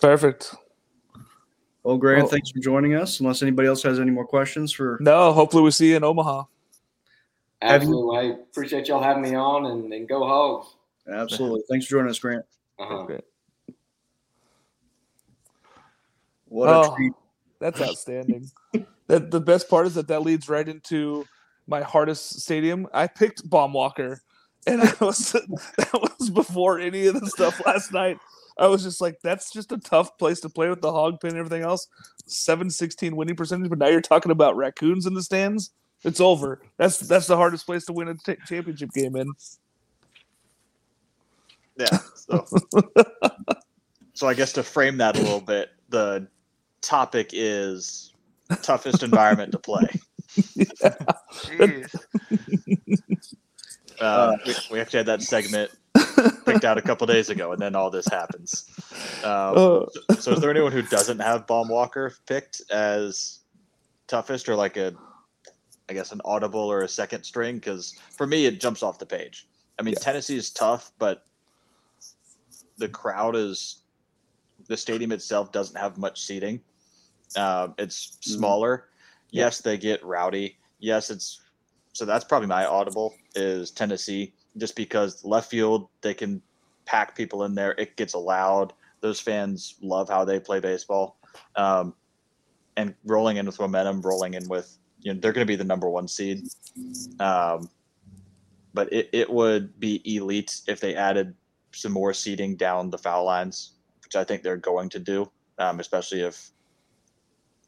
Perfect. 0.00 0.54
Well, 1.82 1.96
Grant, 1.96 2.22
Well- 2.22 2.30
thanks 2.30 2.50
for 2.50 2.58
joining 2.60 2.94
us. 2.94 3.20
Unless 3.20 3.42
anybody 3.42 3.66
else 3.68 3.82
has 3.84 3.98
any 3.98 4.10
more 4.10 4.26
questions 4.26 4.70
for 4.72 4.98
No, 5.00 5.32
hopefully 5.32 5.62
we 5.62 5.70
see 5.70 5.90
you 5.90 5.96
in 5.96 6.04
Omaha. 6.04 6.44
Have 7.62 7.82
you- 7.82 7.88
Absolutely. 7.88 8.16
Hey, 8.16 8.30
appreciate 8.32 8.88
y'all 8.88 9.02
having 9.02 9.22
me 9.22 9.34
on 9.34 9.66
and, 9.66 9.92
and 9.92 10.08
go 10.08 10.24
hogs. 10.26 10.74
absolutely. 11.10 11.62
Thanks 11.70 11.86
for 11.86 11.92
joining 11.92 12.10
us, 12.10 12.18
Grant. 12.18 12.44
Uh-huh. 12.78 12.98
Okay. 13.00 13.20
What 16.46 16.68
Oh. 16.68 16.92
a 16.92 16.96
treat. 16.96 17.12
That's 17.60 17.80
outstanding. 17.80 18.50
that 19.06 19.30
the 19.30 19.40
best 19.40 19.68
part 19.68 19.86
is 19.86 19.94
that 19.94 20.08
that 20.08 20.22
leads 20.22 20.48
right 20.48 20.66
into 20.68 21.24
my 21.66 21.82
hardest 21.82 22.40
stadium. 22.40 22.86
I 22.92 23.06
picked 23.06 23.48
Baum 23.48 23.72
Walker, 23.74 24.20
and 24.66 24.82
I 24.82 24.92
was 25.00 25.32
that 25.32 26.14
was 26.18 26.30
before 26.30 26.78
any 26.78 27.06
of 27.06 27.20
the 27.20 27.26
stuff 27.26 27.64
last 27.64 27.92
night. 27.92 28.18
I 28.58 28.66
was 28.66 28.82
just 28.82 29.00
like, 29.00 29.18
that's 29.22 29.50
just 29.50 29.72
a 29.72 29.78
tough 29.78 30.18
place 30.18 30.40
to 30.40 30.50
play 30.50 30.68
with 30.68 30.82
the 30.82 30.92
hog 30.92 31.20
pin 31.20 31.30
and 31.30 31.38
everything 31.38 31.62
else. 31.62 31.88
716 32.26 33.16
winning 33.16 33.34
percentage, 33.34 33.70
but 33.70 33.78
now 33.78 33.86
you're 33.86 34.02
talking 34.02 34.32
about 34.32 34.56
raccoons 34.56 35.06
in 35.06 35.14
the 35.14 35.22
stands. 35.22 35.70
It's 36.04 36.20
over. 36.20 36.60
That's 36.76 36.98
that's 36.98 37.26
the 37.26 37.36
hardest 37.36 37.66
place 37.66 37.84
to 37.86 37.92
win 37.92 38.08
a 38.08 38.14
t- 38.14 38.36
championship 38.46 38.90
game 38.92 39.16
in. 39.16 39.32
Yeah. 41.76 41.98
So, 42.14 42.46
so 44.14 44.28
I 44.28 44.34
guess 44.34 44.52
to 44.54 44.62
frame 44.62 44.98
that 44.98 45.16
a 45.16 45.20
little 45.20 45.40
bit, 45.40 45.70
the 45.88 46.28
topic 46.80 47.30
is 47.32 48.12
toughest 48.62 49.02
environment 49.02 49.52
to 49.52 49.58
play. 49.58 49.88
Jeez. 50.36 51.94
Uh, 54.00 54.36
we, 54.46 54.54
we 54.72 54.80
actually 54.80 54.98
had 54.98 55.06
that 55.06 55.22
segment 55.22 55.70
picked 56.44 56.64
out 56.64 56.78
a 56.78 56.82
couple 56.82 57.06
days 57.06 57.28
ago, 57.30 57.52
and 57.52 57.60
then 57.60 57.74
all 57.74 57.90
this 57.90 58.06
happens. 58.08 58.66
Um, 59.24 59.56
Uh, 59.56 60.14
so, 60.18 60.32
is 60.32 60.40
there 60.40 60.50
anyone 60.50 60.72
who 60.72 60.82
doesn't 60.82 61.18
have 61.18 61.46
Baum 61.46 61.68
Walker 61.68 62.14
picked 62.26 62.62
as 62.70 63.40
toughest, 64.06 64.48
or 64.48 64.56
like 64.56 64.76
a, 64.76 64.94
I 65.88 65.92
guess, 65.92 66.12
an 66.12 66.20
audible 66.24 66.60
or 66.60 66.82
a 66.82 66.88
second 66.88 67.24
string? 67.24 67.56
Because 67.56 67.94
for 68.16 68.26
me, 68.26 68.46
it 68.46 68.60
jumps 68.60 68.82
off 68.82 68.98
the 68.98 69.06
page. 69.06 69.46
I 69.78 69.82
mean, 69.82 69.94
Yeah. 69.94 70.04
Tennessee 70.04 70.36
is 70.36 70.50
tough, 70.50 70.92
but 70.98 71.26
the 72.78 72.88
crowd 72.88 73.36
is, 73.36 73.82
the 74.68 74.76
stadium 74.76 75.12
itself 75.12 75.52
doesn't 75.52 75.76
have 75.76 75.98
much 75.98 76.22
seating. 76.22 76.60
Um, 77.36 77.74
it's 77.78 78.18
smaller. 78.20 78.88
Yes, 79.30 79.60
they 79.60 79.76
get 79.78 80.04
rowdy. 80.04 80.56
Yes, 80.80 81.10
it's 81.10 81.40
so 81.92 82.04
that's 82.04 82.24
probably 82.24 82.48
my 82.48 82.66
audible 82.66 83.14
is 83.34 83.70
Tennessee, 83.70 84.32
just 84.56 84.76
because 84.76 85.24
left 85.24 85.50
field 85.50 85.88
they 86.02 86.14
can 86.14 86.42
pack 86.84 87.16
people 87.16 87.44
in 87.44 87.54
there. 87.54 87.72
It 87.72 87.96
gets 87.96 88.14
loud. 88.14 88.72
Those 89.00 89.20
fans 89.20 89.76
love 89.80 90.08
how 90.08 90.24
they 90.24 90.38
play 90.38 90.60
baseball, 90.60 91.18
um, 91.56 91.94
and 92.76 92.94
rolling 93.04 93.38
in 93.38 93.46
with 93.46 93.58
momentum, 93.58 94.02
rolling 94.02 94.34
in 94.34 94.48
with 94.48 94.76
you 95.00 95.12
know 95.12 95.20
they're 95.20 95.32
going 95.32 95.46
to 95.46 95.50
be 95.50 95.56
the 95.56 95.64
number 95.64 95.88
one 95.88 96.06
seed. 96.06 96.44
Um, 97.18 97.68
but 98.72 98.92
it, 98.92 99.08
it 99.12 99.30
would 99.30 99.78
be 99.80 100.00
elite 100.16 100.60
if 100.68 100.80
they 100.80 100.94
added 100.94 101.34
some 101.72 101.92
more 101.92 102.14
seating 102.14 102.56
down 102.56 102.90
the 102.90 102.98
foul 102.98 103.24
lines, 103.24 103.72
which 104.04 104.16
I 104.16 104.24
think 104.24 104.42
they're 104.42 104.56
going 104.56 104.88
to 104.90 104.98
do, 104.98 105.30
um, 105.58 105.80
especially 105.80 106.20
if 106.20 106.50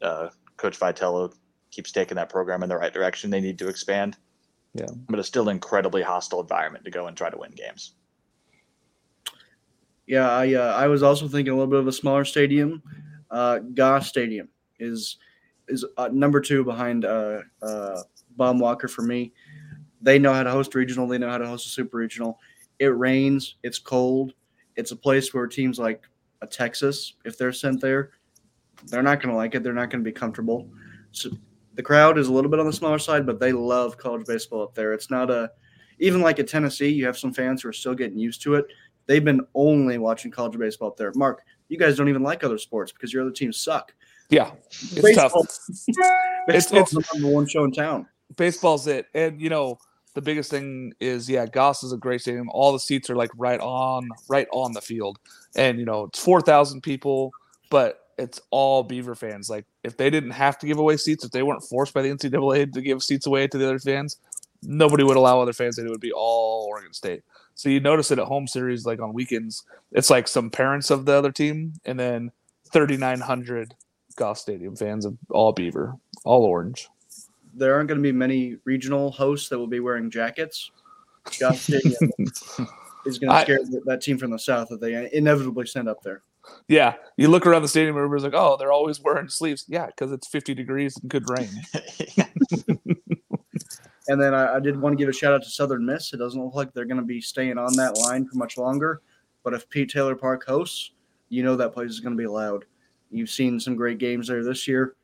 uh, 0.01 0.29
Coach 0.57 0.79
Vitello 0.79 1.33
keeps 1.73 1.91
taking 1.91 2.15
that 2.15 2.29
program 2.29 2.63
in 2.63 2.69
the 2.69 2.77
right 2.77 2.93
direction. 2.93 3.29
They 3.29 3.41
need 3.41 3.59
to 3.59 3.67
expand. 3.67 4.17
Yeah. 4.73 4.87
But 5.09 5.19
it's 5.19 5.27
still 5.27 5.49
an 5.49 5.55
incredibly 5.55 6.01
hostile 6.01 6.41
environment 6.41 6.85
to 6.85 6.91
go 6.91 7.07
and 7.07 7.15
try 7.15 7.29
to 7.29 7.37
win 7.37 7.51
games. 7.51 7.95
Yeah, 10.07 10.29
I 10.29 10.53
uh, 10.53 10.75
I 10.75 10.87
was 10.87 11.01
also 11.03 11.27
thinking 11.27 11.53
a 11.53 11.55
little 11.55 11.69
bit 11.69 11.79
of 11.79 11.87
a 11.87 11.91
smaller 11.91 12.25
stadium. 12.25 12.83
Uh, 13.31 13.59
Goss 13.59 14.09
Stadium 14.09 14.49
is 14.79 15.17
is 15.67 15.85
uh, 15.97 16.09
number 16.11 16.41
two 16.41 16.63
behind 16.63 17.05
uh, 17.05 17.41
uh, 17.61 18.01
Baum 18.35 18.59
Walker 18.59 18.87
for 18.87 19.03
me. 19.03 19.31
They 20.01 20.19
know 20.19 20.33
how 20.33 20.43
to 20.43 20.51
host 20.51 20.75
regional. 20.75 21.07
They 21.07 21.17
know 21.17 21.29
how 21.29 21.37
to 21.37 21.47
host 21.47 21.67
a 21.67 21.69
super 21.69 21.97
regional. 21.97 22.39
It 22.79 22.87
rains. 22.87 23.55
It's 23.63 23.79
cold. 23.79 24.33
It's 24.75 24.91
a 24.91 24.95
place 24.95 25.33
where 25.33 25.47
teams 25.47 25.79
like 25.79 26.03
a 26.41 26.47
Texas, 26.47 27.13
if 27.23 27.37
they're 27.37 27.53
sent 27.53 27.79
there, 27.79 28.11
they're 28.87 29.03
not 29.03 29.21
going 29.21 29.29
to 29.29 29.37
like 29.37 29.55
it. 29.55 29.63
They're 29.63 29.71
not 29.71 29.89
going 29.89 30.03
to 30.03 30.07
be 30.07 30.11
comfortable. 30.11 30.69
So 31.11 31.29
the 31.73 31.83
crowd 31.83 32.17
is 32.17 32.27
a 32.27 32.33
little 32.33 32.49
bit 32.51 32.59
on 32.59 32.65
the 32.65 32.73
smaller 32.73 32.99
side, 32.99 33.25
but 33.25 33.39
they 33.39 33.51
love 33.51 33.97
college 33.97 34.25
baseball 34.25 34.63
up 34.63 34.75
there. 34.75 34.93
It's 34.93 35.09
not 35.09 35.29
a 35.31 35.51
even 35.99 36.21
like 36.21 36.39
at 36.39 36.47
Tennessee, 36.47 36.89
you 36.89 37.05
have 37.05 37.17
some 37.17 37.33
fans 37.33 37.61
who 37.63 37.69
are 37.69 37.73
still 37.73 37.93
getting 37.95 38.17
used 38.17 38.41
to 38.43 38.55
it 38.55 38.65
they've 39.05 39.25
been 39.25 39.41
only 39.53 39.97
watching 39.97 40.31
college 40.31 40.57
baseball 40.57 40.87
up 40.87 40.95
there. 40.95 41.11
Mark, 41.15 41.43
you 41.67 41.77
guys 41.77 41.97
don't 41.97 42.07
even 42.07 42.23
like 42.23 42.41
other 42.43 42.57
sports 42.57 42.91
because 42.93 43.11
your 43.11 43.21
other 43.23 43.31
teams 43.33 43.59
suck. 43.59 43.93
yeah, 44.29 44.51
it's 44.69 44.93
Baseball- 45.01 45.29
tough. 45.43 45.59
Baseball's 46.47 46.93
it's- 46.93 47.09
the 47.11 47.19
number 47.19 47.29
one 47.35 47.45
show 47.45 47.63
in 47.65 47.71
town. 47.73 48.07
baseball's 48.37 48.87
it. 48.87 49.07
And 49.13 49.41
you 49.41 49.49
know, 49.49 49.77
the 50.13 50.21
biggest 50.21 50.49
thing 50.51 50.93
is 51.01 51.29
yeah, 51.29 51.45
Goss 51.45 51.83
is 51.83 51.91
a 51.91 51.97
great 51.97 52.21
stadium. 52.21 52.49
All 52.51 52.71
the 52.71 52.79
seats 52.79 53.09
are 53.09 53.15
like 53.17 53.31
right 53.35 53.59
on 53.59 54.07
right 54.29 54.47
on 54.53 54.71
the 54.71 54.81
field. 54.81 55.19
And 55.57 55.79
you 55.79 55.85
know, 55.85 56.03
it's 56.05 56.19
four 56.19 56.39
thousand 56.41 56.81
people, 56.81 57.31
but 57.69 57.99
it's 58.17 58.41
all 58.49 58.83
Beaver 58.83 59.15
fans. 59.15 59.49
Like 59.49 59.65
if 59.83 59.97
they 59.97 60.09
didn't 60.09 60.31
have 60.31 60.57
to 60.59 60.67
give 60.67 60.77
away 60.77 60.97
seats, 60.97 61.23
if 61.23 61.31
they 61.31 61.43
weren't 61.43 61.63
forced 61.63 61.93
by 61.93 62.01
the 62.01 62.09
NCAA 62.09 62.73
to 62.73 62.81
give 62.81 63.03
seats 63.03 63.25
away 63.25 63.47
to 63.47 63.57
the 63.57 63.65
other 63.65 63.79
fans, 63.79 64.17
nobody 64.61 65.03
would 65.03 65.17
allow 65.17 65.41
other 65.41 65.53
fans 65.53 65.77
in. 65.77 65.85
It 65.85 65.89
would 65.89 65.99
be 65.99 66.11
all 66.11 66.67
Oregon 66.69 66.93
State. 66.93 67.23
So 67.55 67.69
you 67.69 67.79
notice 67.79 68.11
it 68.11 68.19
at 68.19 68.25
home 68.25 68.47
series, 68.47 68.85
like 68.85 68.99
on 68.99 69.13
weekends, 69.13 69.63
it's 69.91 70.09
like 70.09 70.27
some 70.27 70.49
parents 70.49 70.89
of 70.89 71.05
the 71.05 71.13
other 71.13 71.31
team, 71.31 71.73
and 71.85 71.99
then 71.99 72.31
thirty 72.71 72.97
nine 72.97 73.19
hundred 73.19 73.75
Goss 74.15 74.41
Stadium 74.41 74.75
fans 74.75 75.05
of 75.05 75.17
all 75.29 75.51
Beaver, 75.51 75.95
all 76.23 76.43
orange. 76.43 76.89
There 77.55 77.75
aren't 77.75 77.87
going 77.87 77.99
to 77.99 78.03
be 78.03 78.11
many 78.11 78.57
regional 78.63 79.11
hosts 79.11 79.49
that 79.49 79.59
will 79.59 79.67
be 79.67 79.79
wearing 79.79 80.09
jackets. 80.09 80.71
Goss 81.39 81.61
Stadium 81.61 82.11
is 83.05 83.19
going 83.19 83.31
to 83.31 83.41
scare 83.41 83.59
th- 83.59 83.83
that 83.85 84.01
team 84.01 84.17
from 84.17 84.31
the 84.31 84.39
south 84.39 84.69
that 84.69 84.81
they 84.81 85.09
inevitably 85.13 85.67
send 85.67 85.87
up 85.87 86.01
there. 86.01 86.23
Yeah, 86.67 86.95
you 87.17 87.29
look 87.29 87.45
around 87.45 87.61
the 87.61 87.67
stadium, 87.67 87.95
and 87.95 88.03
everybody's 88.03 88.23
like, 88.23 88.39
"Oh, 88.39 88.57
they're 88.57 88.71
always 88.71 88.99
wearing 88.99 89.29
sleeves." 89.29 89.65
Yeah, 89.67 89.87
because 89.87 90.11
it's 90.11 90.27
50 90.27 90.53
degrees 90.53 90.97
and 90.97 91.09
could 91.09 91.29
rain. 91.29 91.49
And 94.07 94.21
then 94.21 94.33
I, 94.33 94.55
I 94.55 94.59
did 94.59 94.79
want 94.79 94.93
to 94.93 94.97
give 94.97 95.09
a 95.09 95.13
shout 95.13 95.33
out 95.33 95.43
to 95.43 95.49
Southern 95.49 95.85
Miss. 95.85 96.13
It 96.13 96.17
doesn't 96.17 96.41
look 96.43 96.55
like 96.55 96.73
they're 96.73 96.85
going 96.85 96.97
to 96.97 97.03
be 97.03 97.21
staying 97.21 97.57
on 97.57 97.75
that 97.77 97.97
line 97.97 98.25
for 98.25 98.35
much 98.37 98.57
longer. 98.57 99.01
But 99.43 99.53
if 99.53 99.69
Pete 99.69 99.89
Taylor 99.89 100.15
Park 100.15 100.45
hosts, 100.45 100.91
you 101.29 101.43
know 101.43 101.55
that 101.55 101.73
place 101.73 101.89
is 101.89 101.99
going 101.99 102.15
to 102.15 102.21
be 102.21 102.27
loud. 102.27 102.65
You've 103.11 103.29
seen 103.29 103.59
some 103.59 103.75
great 103.75 103.97
games 103.97 104.27
there 104.27 104.43
this 104.43 104.67
year. 104.67 104.95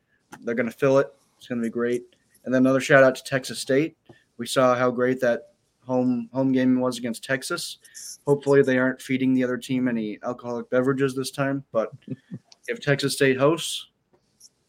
They're 0.42 0.54
going 0.54 0.70
to 0.70 0.76
fill 0.76 0.98
it. 0.98 1.12
It's 1.38 1.46
going 1.46 1.60
to 1.60 1.66
be 1.66 1.70
great. 1.70 2.02
And 2.44 2.52
then 2.52 2.62
another 2.62 2.80
shout 2.80 3.02
out 3.02 3.14
to 3.16 3.24
Texas 3.24 3.58
State. 3.58 3.96
We 4.36 4.46
saw 4.46 4.74
how 4.74 4.90
great 4.90 5.20
that 5.20 5.49
home 5.90 6.30
home 6.32 6.52
game 6.52 6.78
was 6.78 6.98
against 6.98 7.24
Texas. 7.24 7.78
Hopefully 8.26 8.62
they 8.62 8.78
aren't 8.78 9.02
feeding 9.02 9.34
the 9.34 9.42
other 9.42 9.56
team 9.56 9.88
any 9.88 10.18
alcoholic 10.22 10.70
beverages 10.70 11.14
this 11.14 11.32
time. 11.32 11.64
But 11.72 11.90
if 12.68 12.80
Texas 12.80 13.14
State 13.14 13.36
hosts, 13.36 13.88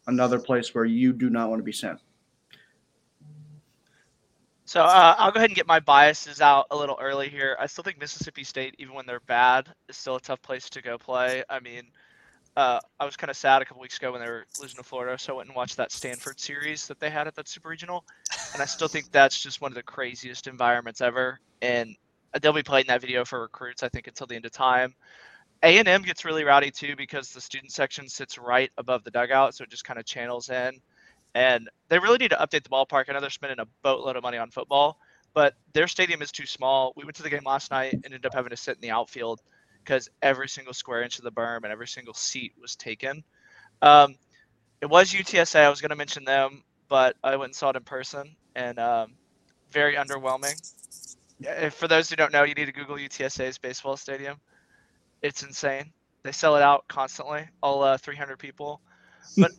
another 0.07 0.39
place 0.39 0.73
where 0.73 0.85
you 0.85 1.13
do 1.13 1.29
not 1.29 1.49
want 1.49 1.59
to 1.59 1.63
be 1.63 1.71
sent. 1.71 1.99
So 4.65 4.81
uh, 4.81 5.15
I'll 5.17 5.31
go 5.31 5.37
ahead 5.37 5.49
and 5.49 5.55
get 5.55 5.67
my 5.67 5.81
biases 5.81 6.39
out 6.39 6.65
a 6.71 6.77
little 6.77 6.97
early 6.99 7.27
here. 7.29 7.57
I 7.59 7.67
still 7.67 7.83
think 7.83 7.99
Mississippi 7.99 8.43
State, 8.43 8.73
even 8.79 8.95
when 8.95 9.05
they're 9.05 9.19
bad, 9.19 9.67
is 9.89 9.97
still 9.97 10.15
a 10.15 10.21
tough 10.21 10.41
place 10.41 10.69
to 10.69 10.81
go 10.81 10.97
play. 10.97 11.43
I 11.49 11.59
mean, 11.59 11.83
uh, 12.57 12.79
I 12.99 13.05
was 13.05 13.15
kind 13.15 13.29
of 13.29 13.37
sad 13.37 13.61
a 13.61 13.65
couple 13.65 13.81
weeks 13.81 13.97
ago 13.97 14.11
when 14.11 14.21
they 14.21 14.27
were 14.27 14.45
losing 14.59 14.77
to 14.77 14.83
Florida, 14.83 15.17
so 15.17 15.33
I 15.33 15.37
went 15.37 15.49
and 15.49 15.55
watched 15.55 15.77
that 15.77 15.91
Stanford 15.91 16.39
series 16.39 16.87
that 16.87 16.99
they 16.99 17.09
had 17.09 17.27
at 17.27 17.35
that 17.35 17.47
Super 17.47 17.69
Regional, 17.69 18.03
and 18.53 18.61
I 18.61 18.65
still 18.65 18.87
think 18.89 19.11
that's 19.11 19.41
just 19.41 19.61
one 19.61 19.71
of 19.71 19.75
the 19.75 19.83
craziest 19.83 20.47
environments 20.47 20.99
ever. 20.99 21.39
And 21.61 21.95
they'll 22.41 22.53
be 22.53 22.63
playing 22.63 22.87
that 22.87 23.01
video 23.01 23.23
for 23.23 23.41
recruits, 23.41 23.83
I 23.83 23.89
think, 23.89 24.07
until 24.07 24.27
the 24.27 24.35
end 24.35 24.45
of 24.45 24.51
time. 24.51 24.93
A 25.63 25.77
and 25.77 25.87
M 25.87 26.01
gets 26.01 26.25
really 26.25 26.43
rowdy 26.43 26.71
too 26.71 26.95
because 26.95 27.29
the 27.29 27.39
student 27.39 27.71
section 27.71 28.09
sits 28.09 28.37
right 28.37 28.71
above 28.77 29.03
the 29.03 29.11
dugout, 29.11 29.55
so 29.55 29.63
it 29.63 29.69
just 29.69 29.85
kind 29.85 29.99
of 29.99 30.05
channels 30.05 30.49
in. 30.49 30.81
And 31.35 31.69
they 31.87 31.99
really 31.99 32.17
need 32.17 32.31
to 32.31 32.37
update 32.37 32.63
the 32.63 32.69
ballpark. 32.69 33.05
I 33.07 33.13
know 33.13 33.21
they're 33.21 33.29
spending 33.29 33.59
a 33.59 33.67
boatload 33.83 34.17
of 34.17 34.23
money 34.23 34.37
on 34.37 34.51
football, 34.51 34.97
but 35.33 35.53
their 35.71 35.87
stadium 35.87 36.21
is 36.21 36.31
too 36.31 36.45
small. 36.45 36.91
We 36.97 37.05
went 37.05 37.15
to 37.17 37.23
the 37.23 37.29
game 37.29 37.43
last 37.45 37.71
night 37.71 37.93
and 37.93 38.05
ended 38.05 38.25
up 38.25 38.33
having 38.33 38.49
to 38.49 38.57
sit 38.57 38.75
in 38.75 38.81
the 38.81 38.91
outfield 38.91 39.41
because 39.83 40.09
every 40.21 40.47
single 40.47 40.73
square 40.73 41.03
inch 41.03 41.17
of 41.17 41.23
the 41.23 41.31
berm 41.31 41.63
and 41.63 41.71
every 41.71 41.87
single 41.87 42.13
seat 42.13 42.53
was 42.59 42.75
taken. 42.75 43.23
Um, 43.81 44.15
it 44.81 44.89
was 44.89 45.11
UTSA. 45.11 45.59
I 45.59 45.69
was 45.69 45.81
going 45.81 45.89
to 45.89 45.95
mention 45.95 46.23
them, 46.23 46.63
but 46.89 47.15
I 47.23 47.35
went 47.35 47.49
and 47.49 47.55
saw 47.55 47.69
it 47.69 47.75
in 47.75 47.83
person, 47.83 48.35
and 48.55 48.79
um, 48.79 49.13
very 49.71 49.95
underwhelming. 49.95 50.55
For 51.71 51.87
those 51.87 52.09
who 52.09 52.15
don't 52.15 52.31
know, 52.31 52.43
you 52.43 52.53
need 52.53 52.65
to 52.65 52.71
Google 52.71 52.95
UTSA's 52.95 53.57
baseball 53.57 53.97
stadium. 53.97 54.37
It's 55.21 55.43
insane. 55.43 55.91
They 56.23 56.31
sell 56.31 56.55
it 56.55 56.61
out 56.61 56.85
constantly, 56.87 57.47
all 57.63 57.83
uh, 57.83 57.97
300 57.97 58.37
people. 58.37 58.81
But 59.37 59.51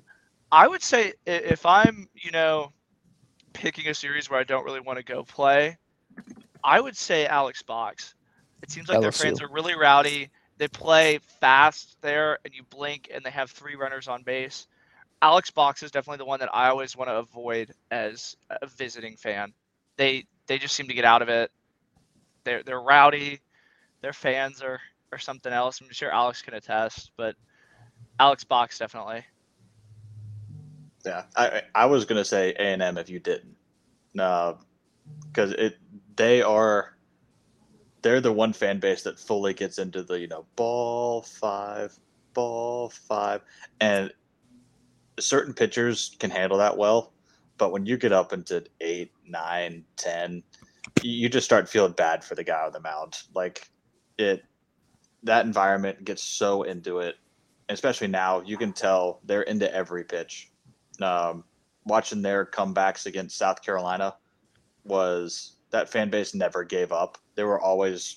I 0.52 0.68
would 0.68 0.82
say 0.82 1.14
if 1.26 1.64
I'm, 1.64 2.08
you 2.14 2.30
know, 2.30 2.72
picking 3.52 3.88
a 3.88 3.94
series 3.94 4.28
where 4.28 4.38
I 4.38 4.44
don't 4.44 4.64
really 4.64 4.80
want 4.80 4.98
to 4.98 5.04
go 5.04 5.22
play, 5.22 5.78
I 6.62 6.80
would 6.80 6.96
say 6.96 7.26
Alex 7.26 7.62
Box. 7.62 8.14
It 8.62 8.70
seems 8.70 8.88
like 8.88 8.98
LSU. 8.98 9.02
their 9.02 9.12
fans 9.12 9.42
are 9.42 9.48
really 9.48 9.74
rowdy. 9.74 10.30
They 10.58 10.68
play 10.68 11.18
fast 11.40 11.96
there, 12.02 12.38
and 12.44 12.54
you 12.54 12.62
blink, 12.64 13.10
and 13.12 13.24
they 13.24 13.30
have 13.30 13.50
three 13.50 13.76
runners 13.76 14.08
on 14.08 14.22
base. 14.22 14.66
Alex 15.22 15.50
Box 15.50 15.82
is 15.82 15.90
definitely 15.90 16.18
the 16.18 16.24
one 16.26 16.40
that 16.40 16.54
I 16.54 16.68
always 16.68 16.96
want 16.96 17.08
to 17.08 17.16
avoid 17.16 17.72
as 17.90 18.36
a 18.50 18.66
visiting 18.66 19.16
fan. 19.16 19.52
They 19.96 20.24
they 20.46 20.58
just 20.58 20.74
seem 20.74 20.88
to 20.88 20.94
get 20.94 21.04
out 21.04 21.22
of 21.22 21.28
it. 21.28 21.50
They're 22.44 22.62
they're 22.62 22.80
rowdy. 22.80 23.40
Their 24.00 24.12
fans 24.12 24.62
are 24.62 24.80
or 25.12 25.18
something 25.18 25.52
else. 25.52 25.80
I'm 25.80 25.90
sure 25.90 26.10
Alex 26.10 26.42
can 26.42 26.54
attest, 26.54 27.10
but 27.16 27.36
Alex 28.18 28.44
Box 28.44 28.78
definitely. 28.78 29.24
Yeah, 31.04 31.24
I 31.36 31.62
I 31.74 31.86
was 31.86 32.04
gonna 32.04 32.24
say 32.24 32.54
A 32.58 32.62
and 32.62 32.82
M 32.82 32.98
if 32.98 33.08
you 33.08 33.18
didn't, 33.18 33.56
uh, 34.18 34.54
no, 34.54 34.58
because 35.26 35.52
it 35.52 35.78
they 36.16 36.42
are 36.42 36.96
they're 38.02 38.20
the 38.20 38.32
one 38.32 38.52
fan 38.52 38.80
base 38.80 39.02
that 39.02 39.18
fully 39.18 39.54
gets 39.54 39.78
into 39.78 40.02
the 40.02 40.18
you 40.18 40.28
know 40.28 40.46
ball 40.56 41.22
five, 41.22 41.98
ball 42.34 42.90
five, 42.90 43.42
and 43.80 44.12
certain 45.18 45.54
pitchers 45.54 46.16
can 46.18 46.30
handle 46.30 46.58
that 46.58 46.76
well, 46.76 47.12
but 47.58 47.72
when 47.72 47.86
you 47.86 47.96
get 47.96 48.12
up 48.12 48.32
into 48.32 48.64
eight, 48.80 49.12
nine, 49.26 49.84
ten, 49.96 50.42
you 51.02 51.28
just 51.28 51.44
start 51.44 51.68
feeling 51.68 51.92
bad 51.92 52.24
for 52.24 52.34
the 52.34 52.44
guy 52.44 52.64
on 52.64 52.72
the 52.72 52.80
mound. 52.80 53.18
Like 53.34 53.68
it, 54.18 54.44
that 55.22 55.44
environment 55.44 56.04
gets 56.04 56.22
so 56.22 56.62
into 56.62 57.00
it, 57.00 57.16
especially 57.68 58.08
now. 58.08 58.40
You 58.40 58.56
can 58.56 58.72
tell 58.72 59.20
they're 59.24 59.42
into 59.42 59.72
every 59.74 60.04
pitch 60.04 60.50
um, 61.02 61.44
watching 61.84 62.22
their 62.22 62.44
comebacks 62.46 63.06
against 63.06 63.36
South 63.36 63.62
Carolina 63.62 64.14
was 64.84 65.56
that 65.70 65.88
fan 65.88 66.10
base 66.10 66.34
never 66.34 66.64
gave 66.64 66.92
up. 66.92 67.18
They 67.40 67.44
were 67.44 67.58
always 67.58 68.16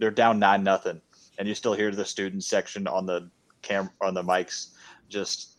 they're 0.00 0.10
down 0.10 0.40
nine 0.40 0.64
nothing, 0.64 1.00
and 1.38 1.46
you 1.46 1.54
still 1.54 1.74
hear 1.74 1.92
the 1.92 2.04
student 2.04 2.42
section 2.42 2.88
on 2.88 3.06
the 3.06 3.30
cam 3.62 3.88
on 4.00 4.14
the 4.14 4.22
mics 4.24 4.70
just 5.08 5.58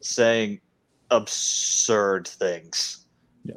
saying 0.00 0.60
absurd 1.10 2.28
things. 2.28 3.06
Yeah, 3.44 3.54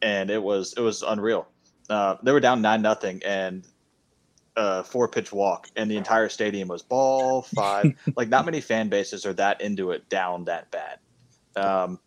and 0.00 0.30
it 0.30 0.40
was 0.40 0.74
it 0.76 0.80
was 0.80 1.02
unreal. 1.02 1.48
Uh, 1.90 2.18
they 2.22 2.30
were 2.30 2.38
down 2.38 2.62
nine 2.62 2.82
nothing, 2.82 3.20
and 3.26 3.66
uh, 4.54 4.84
four 4.84 5.08
pitch 5.08 5.32
walk, 5.32 5.68
and 5.74 5.90
the 5.90 5.96
entire 5.96 6.28
stadium 6.28 6.68
was 6.68 6.82
ball 6.82 7.42
five. 7.42 7.94
like 8.16 8.28
not 8.28 8.44
many 8.44 8.60
fan 8.60 8.88
bases 8.88 9.26
are 9.26 9.34
that 9.34 9.60
into 9.60 9.90
it 9.90 10.08
down 10.08 10.44
that 10.44 10.70
bad 10.70 11.00
um, 11.56 11.98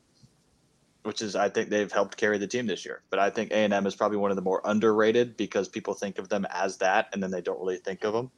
which 1.08 1.22
is 1.22 1.38
I 1.38 1.48
think 1.48 1.70
they've 1.70 1.90
helped 1.90 2.18
carry 2.18 2.38
the 2.38 2.48
team 2.48 2.68
this 2.68 2.84
year. 2.84 3.02
But 3.10 3.20
I 3.20 3.30
think 3.30 3.52
A 3.52 3.56
and 3.56 3.74
M 3.74 3.88
is 3.88 3.96
probably 3.96 4.18
one 4.18 4.30
of 4.30 4.36
the 4.36 4.42
more 4.42 4.62
underrated 4.66 5.38
because 5.38 5.70
people 5.70 5.94
think 5.94 6.20
of 6.20 6.28
them 6.28 6.46
as 6.54 6.80
that, 6.80 7.08
and 7.14 7.24
then 7.24 7.32
they 7.32 7.40
don't 7.40 7.58
really 7.62 7.78
think 7.78 8.04
of 8.04 8.14
them. 8.14 8.30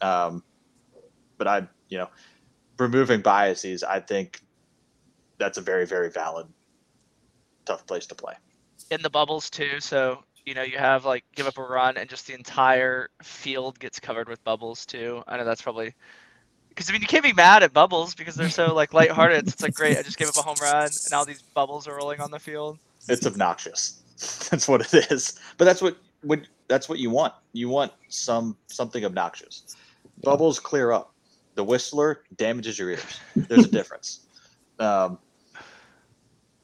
Um, 0.00 0.42
but 1.36 1.46
I, 1.46 1.68
you 1.90 1.98
know, 1.98 2.08
removing 2.78 3.20
biases, 3.20 3.84
I 3.84 4.00
think 4.00 4.40
that's 5.36 5.58
a 5.58 5.60
very 5.60 5.84
very 5.84 6.08
valid, 6.08 6.46
tough 7.66 7.86
place 7.86 8.06
to 8.06 8.14
play. 8.14 8.32
In 8.90 9.02
the 9.02 9.10
bubbles 9.10 9.50
too, 9.50 9.78
so 9.80 10.24
you 10.46 10.54
know 10.54 10.62
you 10.62 10.78
have 10.78 11.04
like 11.04 11.22
give 11.34 11.46
up 11.46 11.58
a 11.58 11.62
run 11.62 11.98
and 11.98 12.08
just 12.08 12.26
the 12.26 12.32
entire 12.32 13.10
field 13.22 13.78
gets 13.78 14.00
covered 14.00 14.26
with 14.26 14.42
bubbles 14.42 14.86
too. 14.86 15.22
I 15.28 15.36
know 15.36 15.44
that's 15.44 15.60
probably 15.60 15.92
because 16.76 16.90
I 16.90 16.92
mean, 16.92 17.00
you 17.00 17.08
can't 17.08 17.24
be 17.24 17.32
mad 17.32 17.62
at 17.62 17.72
bubbles 17.72 18.14
because 18.14 18.34
they're 18.34 18.50
so 18.50 18.74
like 18.74 18.92
lighthearted. 18.92 19.48
it's 19.48 19.62
like 19.62 19.74
great, 19.74 19.96
I 19.96 20.02
just 20.02 20.18
gave 20.18 20.28
up 20.28 20.36
a 20.36 20.42
home 20.42 20.56
run, 20.60 20.84
and 20.84 21.10
now 21.10 21.24
these 21.24 21.40
bubbles 21.40 21.88
are 21.88 21.96
rolling 21.96 22.20
on 22.20 22.30
the 22.30 22.38
field. 22.38 22.78
It's 23.08 23.26
obnoxious. 23.26 24.02
that's 24.50 24.68
what 24.68 24.82
it 24.82 25.10
is. 25.10 25.40
But 25.56 25.64
that's 25.64 25.80
what 25.80 25.96
what 26.20 26.40
that's 26.68 26.86
what 26.88 26.98
you 26.98 27.08
want. 27.08 27.32
You 27.54 27.70
want 27.70 27.92
some 28.08 28.58
something 28.66 29.06
obnoxious. 29.06 29.74
Bubbles 30.22 30.60
clear 30.60 30.92
up. 30.92 31.14
The 31.54 31.64
whistler 31.64 32.24
damages 32.36 32.78
your 32.78 32.90
ears. 32.90 33.20
There's 33.34 33.64
a 33.64 33.70
difference. 33.70 34.20
Um, 34.78 35.16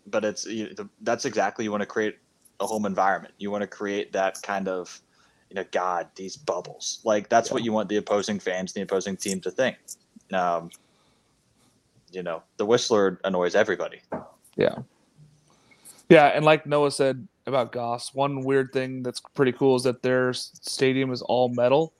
but 0.06 0.22
it's 0.22 0.44
you, 0.44 0.68
that's 1.00 1.24
exactly 1.24 1.64
you 1.64 1.70
want 1.70 1.80
to 1.80 1.86
create 1.86 2.18
a 2.60 2.66
home 2.66 2.84
environment. 2.84 3.32
You 3.38 3.50
want 3.50 3.62
to 3.62 3.66
create 3.66 4.12
that 4.12 4.42
kind 4.42 4.68
of 4.68 5.00
you 5.48 5.56
know, 5.56 5.64
God, 5.70 6.08
these 6.14 6.36
bubbles. 6.36 7.00
Like 7.04 7.30
that's 7.30 7.48
yeah. 7.48 7.54
what 7.54 7.64
you 7.64 7.72
want 7.72 7.88
the 7.88 7.96
opposing 7.96 8.38
fans, 8.38 8.74
the 8.74 8.82
opposing 8.82 9.16
team 9.16 9.40
to 9.40 9.50
think 9.50 9.78
um, 10.34 10.70
you 12.12 12.22
know, 12.22 12.42
the 12.58 12.66
Whistler 12.66 13.18
annoys 13.24 13.54
everybody. 13.54 14.00
Yeah. 14.56 14.76
Yeah, 16.08 16.26
and 16.26 16.44
like 16.44 16.66
Noah 16.66 16.90
said 16.90 17.26
about 17.46 17.72
Goss, 17.72 18.14
one 18.14 18.42
weird 18.42 18.72
thing 18.72 19.02
that's 19.02 19.20
pretty 19.34 19.52
cool 19.52 19.76
is 19.76 19.82
that 19.84 20.02
their 20.02 20.32
stadium 20.34 21.10
is 21.10 21.22
all 21.22 21.48
metal, 21.48 21.94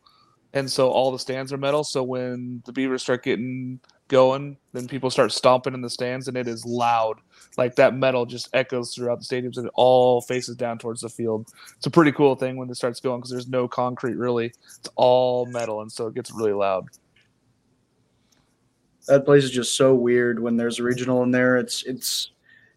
and 0.53 0.70
so 0.70 0.91
all 0.91 1.11
the 1.11 1.18
stands 1.18 1.53
are 1.53 1.57
metal. 1.57 1.83
So 1.83 2.03
when 2.03 2.62
the 2.66 2.72
Beavers 2.72 3.03
start 3.03 3.24
getting 3.24 3.80
going, 4.09 4.59
then 4.74 4.87
people 4.87 5.09
start 5.09 5.33
stomping 5.33 5.72
in 5.72 5.80
the 5.80 5.89
stands, 5.89 6.28
and 6.28 6.37
it 6.37 6.47
is 6.47 6.66
loud. 6.66 7.20
Like 7.57 7.74
that 7.76 7.95
metal 7.95 8.26
just 8.26 8.51
echoes 8.53 8.95
throughout 8.95 9.18
the 9.18 9.24
stadiums, 9.24 9.57
and 9.57 9.66
it 9.66 9.72
all 9.74 10.20
faces 10.20 10.57
down 10.57 10.76
towards 10.76 11.01
the 11.01 11.09
field. 11.09 11.51
It's 11.76 11.87
a 11.87 11.91
pretty 11.91 12.12
cool 12.12 12.35
thing 12.35 12.57
when 12.57 12.68
it 12.68 12.74
starts 12.74 13.01
going 13.01 13.20
because 13.20 13.30
there's 13.30 13.49
no 13.49 13.66
concrete 13.66 14.16
really; 14.16 14.47
it's 14.47 14.91
all 14.97 15.47
metal, 15.47 15.80
and 15.80 15.91
so 15.91 16.07
it 16.07 16.14
gets 16.14 16.30
really 16.30 16.53
loud 16.53 16.91
that 19.07 19.24
place 19.24 19.44
is 19.44 19.50
just 19.50 19.76
so 19.76 19.94
weird 19.94 20.40
when 20.40 20.57
there's 20.57 20.78
a 20.78 20.82
regional 20.82 21.22
in 21.22 21.30
there. 21.30 21.57
It's 21.57 21.82
it's 21.84 22.30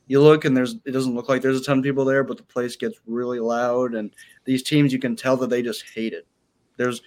you 0.08 0.22
look 0.22 0.46
and 0.46 0.56
there's 0.56 0.76
it 0.86 0.92
doesn't 0.92 1.16
look 1.16 1.30
like 1.30 1.42
there's 1.42 1.60
a 1.60 1.64
ton 1.64 1.80
of 1.80 1.84
people 1.84 2.06
there, 2.06 2.24
but 2.24 2.38
the 2.38 2.44
place 2.44 2.76
gets 2.76 3.00
really 3.06 3.40
loud 3.40 3.96
and 3.96 4.12
these 4.46 4.64
teams 4.64 4.94
you 4.94 5.00
can 5.00 5.16
tell 5.16 5.38
that 5.38 5.50
they 5.50 5.62
just 5.62 5.84
hate 5.94 6.14
it. 6.14 6.28
There's 6.78 7.02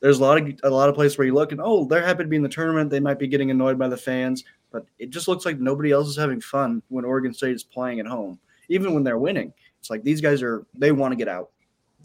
there's 0.00 0.18
a 0.18 0.22
lot 0.22 0.38
of 0.40 0.60
a 0.62 0.70
lot 0.70 0.88
of 0.88 0.94
places 0.94 1.18
where 1.18 1.26
you 1.26 1.34
look 1.34 1.52
and 1.52 1.60
oh 1.62 1.84
they're 1.84 2.04
happy 2.04 2.24
to 2.24 2.28
be 2.28 2.36
in 2.36 2.42
the 2.42 2.48
tournament. 2.48 2.90
They 2.90 3.00
might 3.00 3.18
be 3.18 3.28
getting 3.28 3.50
annoyed 3.50 3.78
by 3.78 3.88
the 3.88 3.96
fans, 3.96 4.44
but 4.70 4.86
it 4.98 5.10
just 5.10 5.28
looks 5.28 5.44
like 5.44 5.58
nobody 5.58 5.92
else 5.92 6.08
is 6.08 6.16
having 6.16 6.40
fun 6.40 6.82
when 6.88 7.04
Oregon 7.04 7.34
State 7.34 7.54
is 7.54 7.64
playing 7.64 8.00
at 8.00 8.06
home. 8.06 8.38
Even 8.68 8.94
when 8.94 9.02
they're 9.02 9.18
winning, 9.18 9.52
it's 9.78 9.90
like 9.90 10.02
these 10.02 10.20
guys 10.20 10.42
are 10.42 10.64
they 10.74 10.92
want 10.92 11.12
to 11.12 11.16
get 11.16 11.28
out. 11.28 11.50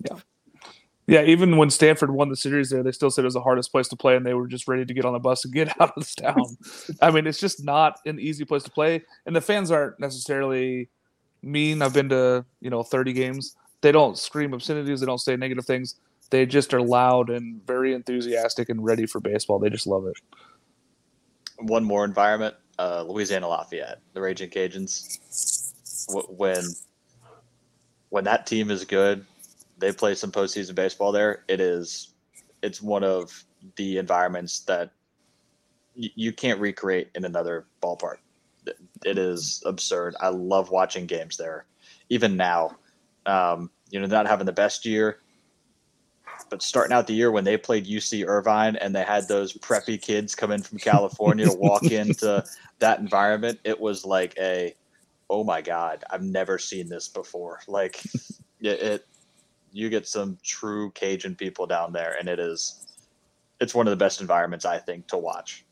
Yeah. 0.09 0.17
Yeah, 1.07 1.21
even 1.21 1.57
when 1.57 1.69
Stanford 1.69 2.09
won 2.11 2.29
the 2.29 2.35
series 2.35 2.71
there, 2.71 2.81
they 2.81 2.91
still 2.91 3.11
said 3.11 3.23
it 3.23 3.25
was 3.25 3.35
the 3.35 3.41
hardest 3.41 3.71
place 3.71 3.87
to 3.89 3.95
play, 3.95 4.15
and 4.15 4.25
they 4.25 4.33
were 4.33 4.47
just 4.47 4.67
ready 4.67 4.85
to 4.85 4.93
get 4.93 5.05
on 5.05 5.13
the 5.13 5.19
bus 5.19 5.45
and 5.45 5.53
get 5.53 5.69
out 5.81 5.89
of 5.89 5.95
this 5.97 6.15
town. 6.15 6.57
I 7.01 7.11
mean, 7.11 7.27
it's 7.27 7.39
just 7.39 7.63
not 7.63 7.99
an 8.05 8.19
easy 8.19 8.43
place 8.43 8.63
to 8.63 8.71
play, 8.71 9.03
and 9.25 9.35
the 9.35 9.41
fans 9.41 9.69
aren't 9.69 9.99
necessarily 9.99 10.89
mean. 11.43 11.81
I've 11.81 11.93
been 11.93 12.09
to 12.09 12.43
you 12.59 12.69
know 12.69 12.81
30 12.81 13.13
games. 13.13 13.55
They 13.81 13.91
don't 13.91 14.17
scream 14.17 14.53
obscenities. 14.53 14.99
They 14.99 15.05
don't 15.05 15.19
say 15.19 15.35
negative 15.35 15.65
things. 15.65 15.95
They 16.31 16.47
just 16.47 16.73
are 16.73 16.81
loud 16.81 17.29
and 17.29 17.65
very 17.67 17.93
enthusiastic 17.93 18.69
and 18.69 18.83
ready 18.83 19.05
for 19.05 19.19
baseball. 19.19 19.59
They 19.59 19.69
just 19.69 19.85
love 19.85 20.07
it. 20.07 20.15
One 21.59 21.83
more 21.83 22.03
environment: 22.03 22.55
uh, 22.79 23.03
Louisiana 23.03 23.47
Lafayette, 23.47 23.99
the 24.13 24.21
Raging 24.21 24.49
Cajuns. 24.49 25.19
When 26.29 26.63
when 28.09 28.23
that 28.23 28.47
team 28.47 28.71
is 28.71 28.85
good, 28.85 29.25
they 29.77 29.91
play 29.91 30.15
some 30.15 30.31
postseason 30.31 30.75
baseball 30.75 31.11
there. 31.11 31.43
It 31.47 31.59
is, 31.59 32.13
it's 32.61 32.81
one 32.81 33.03
of 33.03 33.45
the 33.75 33.97
environments 33.97 34.61
that 34.61 34.91
y- 35.95 36.11
you 36.15 36.31
can't 36.31 36.59
recreate 36.59 37.09
in 37.15 37.25
another 37.25 37.65
ballpark. 37.81 38.17
It 39.03 39.17
is 39.17 39.61
absurd. 39.65 40.15
I 40.19 40.29
love 40.29 40.71
watching 40.71 41.05
games 41.05 41.37
there, 41.37 41.65
even 42.09 42.35
now. 42.35 42.77
Um, 43.25 43.69
you 43.89 43.99
know, 43.99 44.07
not 44.07 44.27
having 44.27 44.45
the 44.45 44.51
best 44.51 44.85
year, 44.85 45.19
but 46.49 46.61
starting 46.61 46.93
out 46.93 47.07
the 47.07 47.13
year 47.13 47.31
when 47.31 47.43
they 47.43 47.57
played 47.57 47.85
UC 47.85 48.27
Irvine 48.27 48.75
and 48.75 48.95
they 48.95 49.03
had 49.03 49.27
those 49.27 49.53
preppy 49.53 50.01
kids 50.01 50.35
come 50.35 50.51
in 50.51 50.61
from 50.61 50.79
California 50.79 51.45
to 51.45 51.53
walk 51.53 51.91
into 51.91 52.43
that 52.79 52.99
environment, 52.99 53.59
it 53.63 53.79
was 53.79 54.05
like 54.05 54.35
a, 54.39 54.75
oh 55.29 55.43
my 55.43 55.61
god, 55.61 56.03
I've 56.09 56.23
never 56.23 56.57
seen 56.57 56.89
this 56.89 57.07
before. 57.07 57.59
Like 57.67 58.03
it, 58.61 58.81
it 58.81 59.07
you 59.75 59.89
get 59.89 60.07
some 60.07 60.37
true 60.41 60.89
Cajun 60.91 61.35
people 61.35 61.67
down 61.67 61.91
there, 61.91 62.15
and 62.17 62.29
it 62.29 62.39
is, 62.39 62.87
it's 63.59 63.75
one 63.75 63.87
of 63.87 63.91
the 63.91 63.97
best 63.97 64.21
environments 64.21 64.63
I 64.63 64.77
think 64.77 65.05
to 65.07 65.17
watch. 65.17 65.65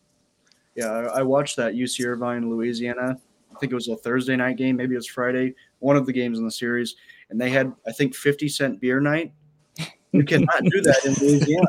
Yeah, 0.76 1.08
I, 1.14 1.22
watched 1.22 1.56
that 1.56 1.74
UC 1.74 2.06
Irvine, 2.06 2.50
Louisiana. 2.50 3.18
I 3.56 3.60
think 3.60 3.72
it 3.72 3.76
was 3.76 3.88
a 3.88 3.96
Thursday 3.96 4.36
night 4.36 4.58
game, 4.58 4.76
maybe 4.76 4.96
it 4.96 4.98
was 4.98 5.08
Friday, 5.08 5.56
one 5.80 5.96
of 5.96 6.06
the 6.06 6.12
games 6.12 6.38
in 6.38 6.44
the 6.44 6.52
series, 6.52 6.96
and 7.30 7.40
they 7.40 7.50
had 7.50 7.72
I 7.88 7.94
think 7.94 8.14
fifty 8.14 8.50
cent 8.50 8.82
beer 8.82 9.00
night. 9.00 9.32
You 10.12 10.24
cannot 10.24 10.64
do 10.64 10.82
that 10.82 11.06
in 11.06 11.14
Louisiana. 11.26 11.66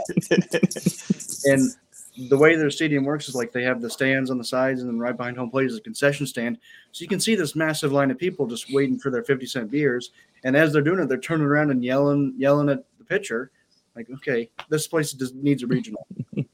and 1.47 1.71
the 2.17 2.39
way 2.39 2.57
their 2.57 2.71
stadium 2.71 3.05
works 3.05 3.29
is 3.29 3.35
like 3.35 3.53
they 3.53 3.65
have 3.65 3.81
the 3.81 3.91
stands 3.91 4.31
on 4.31 4.39
the 4.39 4.45
sides, 4.45 4.81
and 4.81 4.89
then 4.89 4.99
right 4.99 5.17
behind 5.17 5.37
home 5.37 5.51
plate 5.51 5.67
is 5.67 5.77
a 5.77 5.81
concession 5.81 6.27
stand. 6.27 6.59
So 6.93 7.03
you 7.03 7.09
can 7.09 7.21
see 7.21 7.35
this 7.35 7.57
massive 7.57 7.93
line 7.93 8.11
of 8.11 8.19
people 8.19 8.47
just 8.47 8.73
waiting 8.73 8.99
for 8.99 9.11
their 9.11 9.25
fifty 9.25 9.47
cent 9.47 9.71
beers. 9.71 10.13
And 10.45 10.57
as 10.57 10.73
they're 10.73 10.83
doing 10.83 11.01
it, 11.01 11.09
they're 11.09 11.19
turning 11.19 11.47
around 11.47 11.71
and 11.71 11.83
yelling, 11.83 12.35
yelling 12.37 12.69
at 12.69 12.85
the 12.99 13.05
pitcher, 13.05 13.51
like, 13.97 14.09
"Okay, 14.11 14.51
this 14.69 14.87
place 14.87 15.13
just 15.13 15.35
needs 15.35 15.63
a 15.63 15.67
regional." 15.67 16.07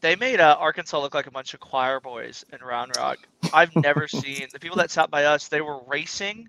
They 0.00 0.16
made 0.16 0.40
uh, 0.40 0.56
Arkansas 0.58 1.00
look 1.00 1.14
like 1.14 1.26
a 1.26 1.30
bunch 1.30 1.54
of 1.54 1.60
choir 1.60 2.00
boys 2.00 2.44
in 2.52 2.60
Round 2.60 2.92
Rock. 2.96 3.18
I've 3.52 3.74
never 3.76 4.08
seen 4.08 4.46
the 4.52 4.58
people 4.58 4.76
that 4.78 4.90
sat 4.90 5.10
by 5.10 5.24
us. 5.24 5.48
They 5.48 5.60
were 5.60 5.80
racing 5.86 6.48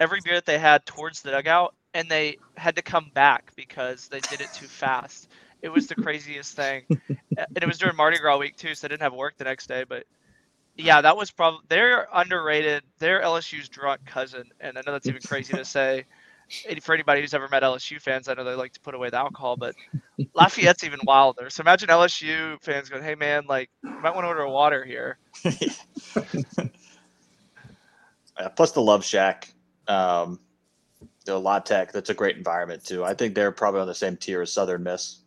every 0.00 0.20
beer 0.24 0.34
that 0.34 0.46
they 0.46 0.58
had 0.58 0.86
towards 0.86 1.22
the 1.22 1.30
dugout, 1.30 1.74
and 1.94 2.08
they 2.08 2.38
had 2.56 2.76
to 2.76 2.82
come 2.82 3.10
back 3.14 3.52
because 3.56 4.08
they 4.08 4.20
did 4.20 4.40
it 4.40 4.52
too 4.54 4.66
fast. 4.66 5.28
It 5.62 5.70
was 5.70 5.86
the 5.86 5.94
craziest 5.94 6.54
thing, 6.54 6.84
and 6.88 7.58
it 7.60 7.66
was 7.66 7.78
during 7.78 7.96
Mardi 7.96 8.18
Gras 8.18 8.38
week 8.38 8.56
too, 8.56 8.74
so 8.74 8.86
I 8.86 8.88
didn't 8.88 9.02
have 9.02 9.12
work 9.14 9.36
the 9.36 9.44
next 9.44 9.66
day. 9.66 9.84
But 9.88 10.04
yeah, 10.76 11.00
that 11.00 11.16
was 11.16 11.30
probably 11.30 11.60
they're 11.68 12.06
underrated. 12.14 12.84
They're 12.98 13.20
LSU's 13.22 13.68
drunk 13.68 14.04
cousin, 14.06 14.44
and 14.60 14.78
I 14.78 14.82
know 14.86 14.92
that's 14.92 15.06
even 15.06 15.20
crazy 15.22 15.52
to 15.54 15.64
say. 15.64 16.04
For 16.80 16.94
anybody 16.94 17.20
who's 17.20 17.34
ever 17.34 17.46
met 17.48 17.62
LSU 17.62 18.00
fans, 18.00 18.26
I 18.26 18.32
know 18.32 18.42
they 18.42 18.54
like 18.54 18.72
to 18.72 18.80
put 18.80 18.94
away 18.94 19.10
the 19.10 19.18
alcohol, 19.18 19.58
but 19.58 19.74
Lafayette's 20.34 20.82
even 20.82 20.98
wilder. 21.04 21.50
So 21.50 21.60
imagine 21.60 21.90
LSU 21.90 22.56
fans 22.62 22.88
going, 22.88 23.02
"Hey 23.02 23.16
man, 23.16 23.44
like, 23.46 23.68
you 23.82 23.90
might 24.00 24.14
want 24.14 24.24
to 24.24 24.28
order 24.28 24.40
a 24.42 24.50
water 24.50 24.82
here." 24.82 25.18
Plus 28.56 28.72
the 28.72 28.80
Love 28.80 29.04
Shack, 29.04 29.52
um, 29.88 30.40
the 31.26 31.38
La. 31.38 31.58
That's 31.58 32.08
a 32.08 32.14
great 32.14 32.38
environment 32.38 32.82
too. 32.84 33.04
I 33.04 33.12
think 33.12 33.34
they're 33.34 33.52
probably 33.52 33.80
on 33.80 33.86
the 33.86 33.94
same 33.94 34.16
tier 34.16 34.40
as 34.40 34.50
Southern 34.52 34.84
Miss. 34.84 35.18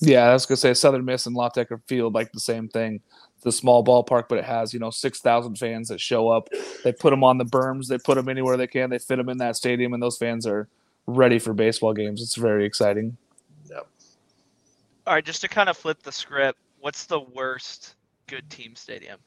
Yeah, 0.00 0.30
I 0.30 0.32
was 0.32 0.46
gonna 0.46 0.56
say 0.56 0.74
Southern 0.74 1.04
Miss 1.04 1.26
and 1.26 1.36
La 1.36 1.50
feel 1.86 2.10
like 2.10 2.32
the 2.32 2.40
same 2.40 2.68
thing. 2.68 3.00
The 3.42 3.52
small 3.52 3.84
ballpark, 3.84 4.24
but 4.28 4.38
it 4.38 4.44
has 4.44 4.72
you 4.74 4.80
know 4.80 4.90
six 4.90 5.20
thousand 5.20 5.56
fans 5.56 5.88
that 5.88 6.00
show 6.00 6.28
up. 6.28 6.48
They 6.84 6.92
put 6.92 7.10
them 7.10 7.22
on 7.24 7.38
the 7.38 7.44
berms. 7.44 7.86
They 7.86 7.98
put 7.98 8.16
them 8.16 8.28
anywhere 8.28 8.56
they 8.56 8.66
can. 8.66 8.90
They 8.90 8.98
fit 8.98 9.16
them 9.16 9.28
in 9.28 9.38
that 9.38 9.56
stadium, 9.56 9.92
and 9.92 10.02
those 10.02 10.18
fans 10.18 10.46
are 10.46 10.68
ready 11.06 11.38
for 11.38 11.52
baseball 11.52 11.92
games. 11.92 12.22
It's 12.22 12.34
very 12.34 12.64
exciting. 12.64 13.16
Yep. 13.68 13.86
All 15.06 15.14
right, 15.14 15.24
just 15.24 15.40
to 15.42 15.48
kind 15.48 15.68
of 15.68 15.76
flip 15.76 16.02
the 16.02 16.12
script, 16.12 16.58
what's 16.80 17.06
the 17.06 17.20
worst 17.20 17.94
good 18.26 18.48
team 18.50 18.74
stadium? 18.76 19.18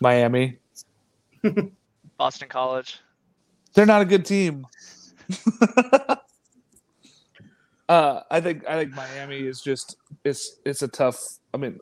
Miami, 0.00 0.56
Boston 2.18 2.48
College. 2.48 3.00
they're 3.74 3.86
not 3.86 4.02
a 4.02 4.06
good 4.06 4.24
team. 4.24 4.66
uh, 7.92 8.22
I 8.30 8.40
think 8.40 8.66
I 8.66 8.78
think 8.78 8.94
Miami 8.94 9.40
is 9.40 9.60
just 9.60 9.96
it's 10.24 10.56
it's 10.64 10.80
a 10.80 10.88
tough. 10.88 11.20
I 11.52 11.58
mean, 11.58 11.78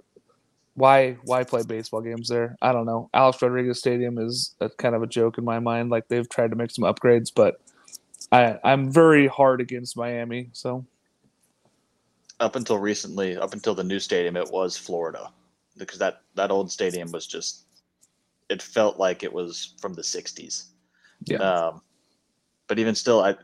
why 0.74 1.12
why 1.22 1.44
play 1.44 1.62
baseball 1.62 2.00
games 2.00 2.26
there? 2.26 2.56
I 2.60 2.72
don't 2.72 2.84
know. 2.84 3.08
Alex 3.14 3.40
Rodriguez 3.40 3.78
Stadium 3.78 4.18
is 4.18 4.56
a, 4.60 4.68
kind 4.70 4.96
of 4.96 5.04
a 5.04 5.06
joke 5.06 5.38
in 5.38 5.44
my 5.44 5.60
mind. 5.60 5.90
Like 5.90 6.08
they've 6.08 6.28
tried 6.28 6.50
to 6.50 6.56
make 6.56 6.72
some 6.72 6.82
upgrades, 6.82 7.30
but 7.32 7.60
I 8.32 8.58
I'm 8.64 8.90
very 8.90 9.28
hard 9.28 9.60
against 9.60 9.96
Miami. 9.96 10.48
So 10.52 10.84
Up 12.40 12.56
until 12.56 12.78
recently, 12.78 13.36
up 13.36 13.52
until 13.52 13.76
the 13.76 13.84
new 13.84 14.00
stadium, 14.00 14.36
it 14.36 14.50
was 14.50 14.76
Florida 14.76 15.30
because 15.76 16.00
that 16.00 16.22
that 16.34 16.50
old 16.50 16.72
stadium 16.72 17.12
was 17.12 17.28
just. 17.28 17.66
It 18.48 18.60
felt 18.60 18.98
like 18.98 19.22
it 19.22 19.32
was 19.32 19.74
from 19.80 19.94
the 19.94 20.02
'60s. 20.02 20.64
Yeah. 21.26 21.36
Um, 21.36 21.82
but 22.66 22.80
even 22.80 22.96
still, 22.96 23.20
I 23.22 23.36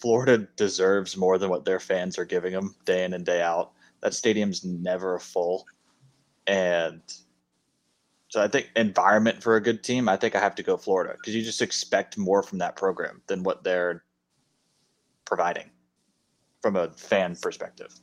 Florida 0.00 0.46
deserves 0.56 1.16
more 1.16 1.38
than 1.38 1.50
what 1.50 1.64
their 1.64 1.80
fans 1.80 2.18
are 2.18 2.24
giving 2.24 2.52
them 2.52 2.74
day 2.84 3.04
in 3.04 3.14
and 3.14 3.24
day 3.24 3.42
out. 3.42 3.72
That 4.02 4.14
stadium's 4.14 4.64
never 4.64 5.18
full, 5.18 5.66
and 6.46 7.00
so 8.28 8.42
I 8.42 8.48
think 8.48 8.70
environment 8.76 9.42
for 9.42 9.56
a 9.56 9.60
good 9.60 9.82
team. 9.82 10.08
I 10.08 10.16
think 10.16 10.34
I 10.34 10.40
have 10.40 10.54
to 10.56 10.62
go 10.62 10.76
Florida 10.76 11.14
because 11.16 11.34
you 11.34 11.42
just 11.42 11.62
expect 11.62 12.18
more 12.18 12.42
from 12.42 12.58
that 12.58 12.76
program 12.76 13.22
than 13.26 13.42
what 13.42 13.64
they're 13.64 14.04
providing 15.24 15.70
from 16.60 16.76
a 16.76 16.90
fan 16.90 17.36
perspective. 17.36 17.94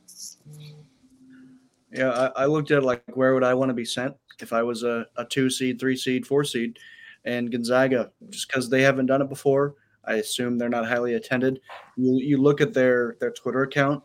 Yeah, 1.92 2.30
I, 2.36 2.42
I 2.42 2.46
looked 2.46 2.70
at 2.70 2.82
like 2.82 3.02
where 3.14 3.34
would 3.34 3.44
I 3.44 3.54
want 3.54 3.68
to 3.68 3.74
be 3.74 3.84
sent 3.84 4.14
if 4.40 4.52
I 4.52 4.62
was 4.62 4.82
a, 4.82 5.06
a 5.16 5.24
two 5.24 5.48
seed, 5.48 5.78
three 5.78 5.96
seed, 5.96 6.26
four 6.26 6.42
seed, 6.42 6.78
and 7.24 7.52
Gonzaga, 7.52 8.10
just 8.30 8.48
because 8.48 8.68
they 8.68 8.82
haven't 8.82 9.06
done 9.06 9.22
it 9.22 9.28
before. 9.28 9.76
I 10.06 10.14
assume 10.14 10.58
they're 10.58 10.68
not 10.68 10.86
highly 10.86 11.14
attended. 11.14 11.60
You 11.96 12.18
you 12.18 12.36
look 12.38 12.60
at 12.60 12.74
their 12.74 13.16
their 13.20 13.30
Twitter 13.30 13.62
account 13.62 14.02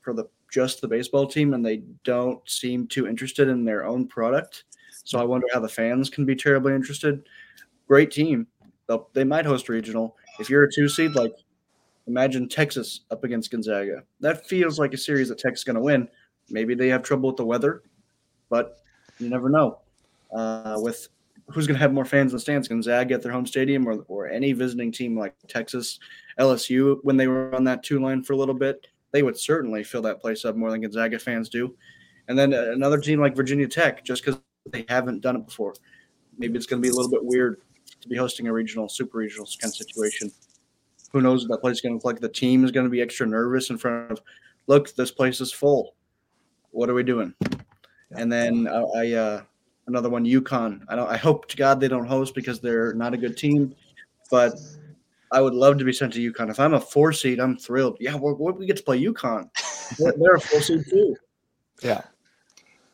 for 0.00 0.12
the 0.12 0.24
just 0.50 0.80
the 0.80 0.88
baseball 0.88 1.26
team, 1.26 1.54
and 1.54 1.64
they 1.64 1.82
don't 2.04 2.46
seem 2.48 2.86
too 2.86 3.06
interested 3.06 3.48
in 3.48 3.64
their 3.64 3.84
own 3.86 4.06
product. 4.06 4.64
So 5.04 5.18
I 5.18 5.24
wonder 5.24 5.46
how 5.52 5.60
the 5.60 5.68
fans 5.68 6.10
can 6.10 6.24
be 6.24 6.34
terribly 6.34 6.74
interested. 6.74 7.28
Great 7.86 8.10
team. 8.10 8.46
They'll, 8.86 9.08
they 9.12 9.24
might 9.24 9.46
host 9.46 9.68
regional. 9.68 10.16
If 10.38 10.50
you're 10.50 10.64
a 10.64 10.72
two 10.72 10.88
seed, 10.88 11.14
like 11.14 11.34
imagine 12.06 12.48
Texas 12.48 13.00
up 13.10 13.24
against 13.24 13.50
Gonzaga. 13.50 14.02
That 14.20 14.46
feels 14.46 14.78
like 14.78 14.92
a 14.94 14.98
series 14.98 15.28
that 15.28 15.38
Texas 15.38 15.60
is 15.60 15.64
going 15.64 15.76
to 15.76 15.82
win. 15.82 16.08
Maybe 16.48 16.74
they 16.74 16.88
have 16.88 17.02
trouble 17.02 17.28
with 17.28 17.36
the 17.36 17.44
weather, 17.44 17.82
but 18.48 18.78
you 19.18 19.28
never 19.28 19.48
know. 19.48 19.78
Uh, 20.32 20.76
with 20.78 21.08
who's 21.52 21.66
going 21.66 21.76
to 21.76 21.80
have 21.80 21.92
more 21.92 22.04
fans 22.04 22.32
in 22.32 22.36
the 22.36 22.40
stands, 22.40 22.68
Gonzaga 22.68 23.14
at 23.14 23.22
their 23.22 23.32
home 23.32 23.46
stadium, 23.46 23.86
or 23.86 24.04
or 24.08 24.28
any 24.28 24.52
visiting 24.52 24.92
team 24.92 25.18
like 25.18 25.34
Texas, 25.48 25.98
LSU 26.38 26.98
when 27.02 27.16
they 27.16 27.26
were 27.26 27.54
on 27.54 27.64
that 27.64 27.82
two 27.82 28.00
line 28.00 28.22
for 28.22 28.32
a 28.32 28.36
little 28.36 28.54
bit, 28.54 28.86
they 29.12 29.22
would 29.22 29.38
certainly 29.38 29.84
fill 29.84 30.02
that 30.02 30.20
place 30.20 30.44
up 30.44 30.56
more 30.56 30.70
than 30.70 30.80
Gonzaga 30.80 31.18
fans 31.18 31.48
do. 31.48 31.74
And 32.28 32.38
then 32.38 32.52
another 32.52 32.98
team 32.98 33.20
like 33.20 33.34
Virginia 33.34 33.66
Tech, 33.66 34.04
just 34.04 34.24
because 34.24 34.40
they 34.70 34.84
haven't 34.88 35.20
done 35.20 35.36
it 35.36 35.46
before, 35.46 35.74
maybe 36.38 36.56
it's 36.56 36.66
going 36.66 36.80
to 36.80 36.86
be 36.86 36.90
a 36.90 36.94
little 36.94 37.10
bit 37.10 37.24
weird 37.24 37.60
to 38.00 38.08
be 38.08 38.16
hosting 38.16 38.46
a 38.46 38.52
regional, 38.52 38.88
super 38.88 39.18
regional 39.18 39.46
kind 39.60 39.70
of 39.70 39.74
situation. 39.74 40.30
Who 41.12 41.20
knows 41.20 41.42
what 41.42 41.56
that 41.56 41.60
place 41.60 41.76
is 41.76 41.80
going 41.80 41.92
to 41.92 41.96
look 41.96 42.04
like? 42.04 42.20
The 42.20 42.28
team 42.28 42.64
is 42.64 42.70
going 42.70 42.86
to 42.86 42.90
be 42.90 43.02
extra 43.02 43.26
nervous 43.26 43.70
in 43.70 43.78
front 43.78 44.12
of, 44.12 44.22
look, 44.68 44.94
this 44.94 45.10
place 45.10 45.40
is 45.40 45.52
full. 45.52 45.96
What 46.70 46.88
are 46.88 46.94
we 46.94 47.02
doing? 47.02 47.34
And 48.12 48.30
then 48.30 48.68
uh, 48.68 48.86
I, 48.94 49.12
uh, 49.12 49.42
another 49.90 50.08
one, 50.08 50.24
UConn. 50.24 50.82
I 50.88 50.96
don't. 50.96 51.08
I 51.08 51.16
hope 51.16 51.48
to 51.48 51.56
God 51.56 51.80
they 51.80 51.88
don't 51.88 52.06
host 52.06 52.34
because 52.34 52.60
they're 52.60 52.94
not 52.94 53.14
a 53.14 53.18
good 53.18 53.36
team, 53.36 53.74
but 54.30 54.54
I 55.32 55.40
would 55.40 55.54
love 55.54 55.78
to 55.78 55.84
be 55.84 55.92
sent 55.92 56.12
to 56.14 56.32
UConn. 56.32 56.50
If 56.50 56.58
I'm 56.58 56.74
a 56.74 56.80
four 56.80 57.12
seed, 57.12 57.38
I'm 57.38 57.56
thrilled. 57.56 57.96
Yeah, 58.00 58.16
we're, 58.16 58.34
we're, 58.34 58.52
we 58.52 58.66
get 58.66 58.76
to 58.78 58.82
play 58.82 59.02
UConn. 59.02 59.48
They're, 59.98 60.14
they're 60.16 60.34
a 60.34 60.40
four 60.40 60.60
seed 60.60 60.84
too. 60.88 61.16
Yeah. 61.82 62.02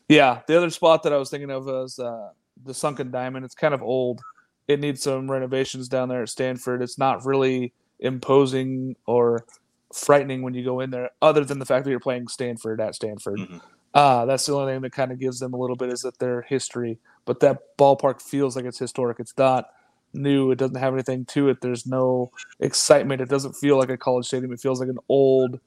Yeah. 0.07 0.41
The 0.47 0.57
other 0.57 0.69
spot 0.69 1.03
that 1.03 1.13
I 1.13 1.17
was 1.17 1.29
thinking 1.29 1.51
of 1.51 1.65
was 1.65 1.99
uh, 1.99 2.29
the 2.63 2.73
Sunken 2.73 3.11
Diamond. 3.11 3.45
It's 3.45 3.55
kind 3.55 3.73
of 3.73 3.81
old. 3.81 4.21
It 4.67 4.79
needs 4.79 5.01
some 5.01 5.29
renovations 5.29 5.87
down 5.87 6.09
there 6.09 6.21
at 6.21 6.29
Stanford. 6.29 6.81
It's 6.81 6.97
not 6.97 7.25
really 7.25 7.73
imposing 7.99 8.95
or 9.05 9.45
frightening 9.93 10.41
when 10.41 10.53
you 10.53 10.63
go 10.63 10.81
in 10.81 10.89
there, 10.89 11.09
other 11.21 11.43
than 11.43 11.59
the 11.59 11.65
fact 11.65 11.85
that 11.85 11.91
you're 11.91 11.99
playing 11.99 12.27
Stanford 12.27 12.79
at 12.81 12.93
Stanford. 12.95 13.39
Mhm. 13.39 13.61
Uh, 13.97 14.25
that's 14.25 14.45
the 14.45 14.53
only 14.53 14.71
thing 14.73 14.81
that 14.83 14.91
kind 14.91 15.11
of 15.11 15.17
gives 15.19 15.39
them 15.39 15.55
a 15.55 15.57
little 15.57 15.75
bit 15.75 15.91
is 15.91 16.01
that 16.01 16.19
their 16.19 16.43
history. 16.43 16.99
But 17.25 17.39
that 17.39 17.75
ballpark 17.79 18.21
feels 18.21 18.55
like 18.55 18.65
it's 18.65 18.77
historic. 18.77 19.19
It's 19.19 19.33
not 19.39 19.71
new. 20.13 20.51
It 20.51 20.59
doesn't 20.59 20.75
have 20.77 20.93
anything 20.93 21.25
to 21.25 21.49
it. 21.49 21.61
There's 21.61 21.87
no 21.87 22.29
excitement. 22.59 23.21
It 23.21 23.29
doesn't 23.29 23.53
feel 23.55 23.75
like 23.79 23.89
a 23.89 23.97
college 23.97 24.27
stadium. 24.27 24.53
It 24.53 24.59
feels 24.59 24.79
like 24.79 24.89
an 24.89 24.99
old, 25.09 25.59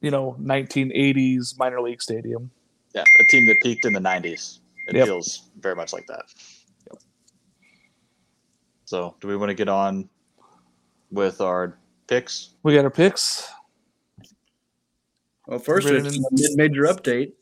you 0.00 0.10
know, 0.10 0.34
1980s 0.40 1.56
minor 1.60 1.80
league 1.80 2.02
stadium. 2.02 2.50
Yeah, 2.92 3.04
a 3.20 3.24
team 3.30 3.46
that 3.46 3.58
peaked 3.62 3.84
in 3.84 3.92
the 3.92 4.00
'90s. 4.00 4.58
It 4.88 4.96
Yep. 4.96 5.06
feels 5.06 5.50
very 5.60 5.76
much 5.76 5.92
like 5.92 6.08
that. 6.08 6.24
So, 8.84 9.14
do 9.20 9.28
we 9.28 9.36
want 9.36 9.50
to 9.50 9.54
get 9.54 9.68
on 9.68 10.08
with 11.12 11.40
our 11.40 11.78
picks? 12.08 12.50
We 12.64 12.74
got 12.74 12.84
our 12.84 12.90
picks. 12.90 13.48
Well, 15.46 15.60
first 15.60 15.86
Brandon- 15.86 16.06
it's 16.06 16.16
a 16.16 16.56
mid-major 16.56 16.82
update. 16.82 17.34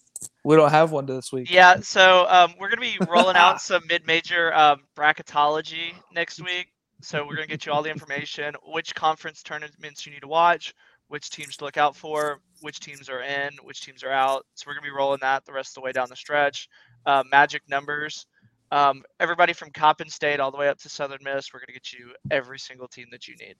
We 0.45 0.57
don't 0.57 0.71
have 0.71 0.93
one 0.93 1.07
this 1.07 1.33
week. 1.33 1.51
Yeah, 1.51 1.81
so 1.81 2.27
um, 2.29 2.55
we're 2.59 2.69
gonna 2.69 2.81
be 2.81 2.99
rolling 3.09 3.37
out 3.37 3.61
some 3.61 3.83
mid-major 3.89 4.55
um, 4.55 4.83
bracketology 4.97 5.95
next 6.13 6.41
week. 6.41 6.69
So 7.03 7.25
we're 7.27 7.35
gonna 7.35 7.47
get 7.47 7.67
you 7.67 7.73
all 7.73 7.83
the 7.83 7.91
information, 7.91 8.55
which 8.65 8.95
conference 8.95 9.43
tournaments 9.43 10.07
you 10.07 10.13
need 10.13 10.23
to 10.23 10.29
watch, 10.29 10.75
which 11.09 11.31
teams 11.31 11.57
to 11.59 11.65
look 11.65 11.77
out 11.77 11.97
for, 11.97 12.41
which 12.61 12.81
teams 12.81 13.09
are 13.09 13.23
in, 13.23 13.51
which 13.63 13.83
teams 13.83 14.03
are 14.03 14.11
out. 14.11 14.47
So 14.55 14.65
we're 14.67 14.75
gonna 14.75 14.87
be 14.87 14.91
rolling 14.91 15.21
that 15.23 15.45
the 15.45 15.53
rest 15.53 15.71
of 15.71 15.75
the 15.75 15.81
way 15.83 15.93
down 15.93 16.09
the 16.09 16.17
stretch. 16.17 16.69
Uh, 17.07 17.25
magic 17.31 17.63
numbers. 17.69 18.27
Um, 18.71 19.03
everybody 19.19 19.53
from 19.53 19.71
Coppin 19.71 20.09
State 20.09 20.41
all 20.41 20.51
the 20.51 20.59
way 20.59 20.69
up 20.69 20.79
to 20.79 20.89
Southern 20.89 21.21
Miss, 21.23 21.53
we're 21.53 21.61
gonna 21.61 21.73
get 21.73 21.93
you 21.93 22.13
every 22.31 22.59
single 22.59 22.89
team 22.89 23.07
that 23.11 23.27
you 23.27 23.35
need. 23.37 23.57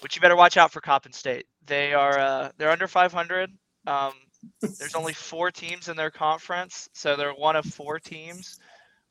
But 0.00 0.14
you 0.14 0.22
better 0.22 0.36
watch 0.36 0.56
out 0.56 0.70
for 0.72 0.80
Coppin 0.80 1.12
State. 1.12 1.46
They 1.66 1.92
are 1.92 2.18
uh, 2.18 2.50
they're 2.56 2.70
under 2.70 2.86
500. 2.86 3.50
Um, 3.86 4.12
there's 4.60 4.94
only 4.94 5.12
four 5.12 5.50
teams 5.50 5.88
in 5.88 5.96
their 5.96 6.10
conference, 6.10 6.88
so 6.92 7.16
they're 7.16 7.32
one 7.32 7.56
of 7.56 7.64
four 7.66 7.98
teams. 7.98 8.58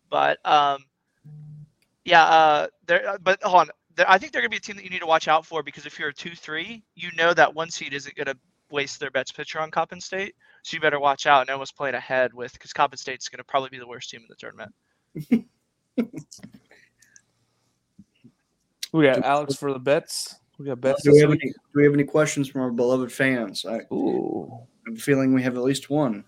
But 0.09 0.39
um, 0.45 0.84
yeah, 2.05 2.23
uh, 2.23 2.67
there. 2.88 3.17
But 3.21 3.41
hold 3.43 3.61
on, 3.61 3.69
there, 3.95 4.09
I 4.09 4.17
think 4.17 4.32
they're 4.32 4.41
gonna 4.41 4.49
be 4.49 4.57
a 4.57 4.61
team 4.61 4.75
that 4.75 4.84
you 4.84 4.89
need 4.89 4.99
to 4.99 5.05
watch 5.05 5.27
out 5.27 5.45
for 5.45 5.63
because 5.63 5.86
if 5.86 5.99
you're 5.99 6.09
a 6.09 6.13
two-three, 6.13 6.84
you 6.95 7.09
know 7.15 7.34
that 7.34 7.53
one 7.53 7.69
seed 7.69 7.93
isn't 7.93 8.15
gonna 8.15 8.36
waste 8.71 8.99
their 8.99 9.11
best 9.11 9.36
pitcher 9.36 9.59
on 9.59 9.71
Coppin 9.71 10.01
State, 10.01 10.36
so 10.63 10.75
you 10.75 10.82
better 10.82 10.99
watch 10.99 11.25
out 11.25 11.41
and 11.41 11.49
almost 11.49 11.75
playing 11.75 11.95
ahead 11.95 12.34
with 12.34 12.53
because 12.53 12.73
Coppin 12.73 12.97
State's 12.97 13.30
gonna 13.30 13.43
probably 13.43 13.69
be 13.69 13.80
the 13.80 13.88
worst 13.88 14.09
team 14.09 14.21
in 14.21 14.27
the 14.30 14.36
tournament. 14.36 14.73
We 18.91 19.05
got 19.05 19.23
Alex 19.23 19.55
for 19.55 19.71
the 19.71 19.80
bets. 19.80 20.36
We 20.57 20.65
got 20.65 20.82
bets 20.82 21.03
Do 21.03 21.13
we, 21.13 21.19
have 21.19 21.30
any, 21.30 21.39
do 21.39 21.53
we 21.75 21.84
have 21.84 21.93
any 21.93 22.03
questions 22.03 22.49
from 22.49 22.61
our 22.61 22.71
beloved 22.71 23.11
fans? 23.11 23.65
I, 23.65 23.82
Ooh. 23.93 24.51
I'm 24.90 24.96
feeling 24.96 25.36
we 25.36 25.44
have 25.44 25.56
at 25.56 25.62
least 25.62 25.92
one. 25.92 26.24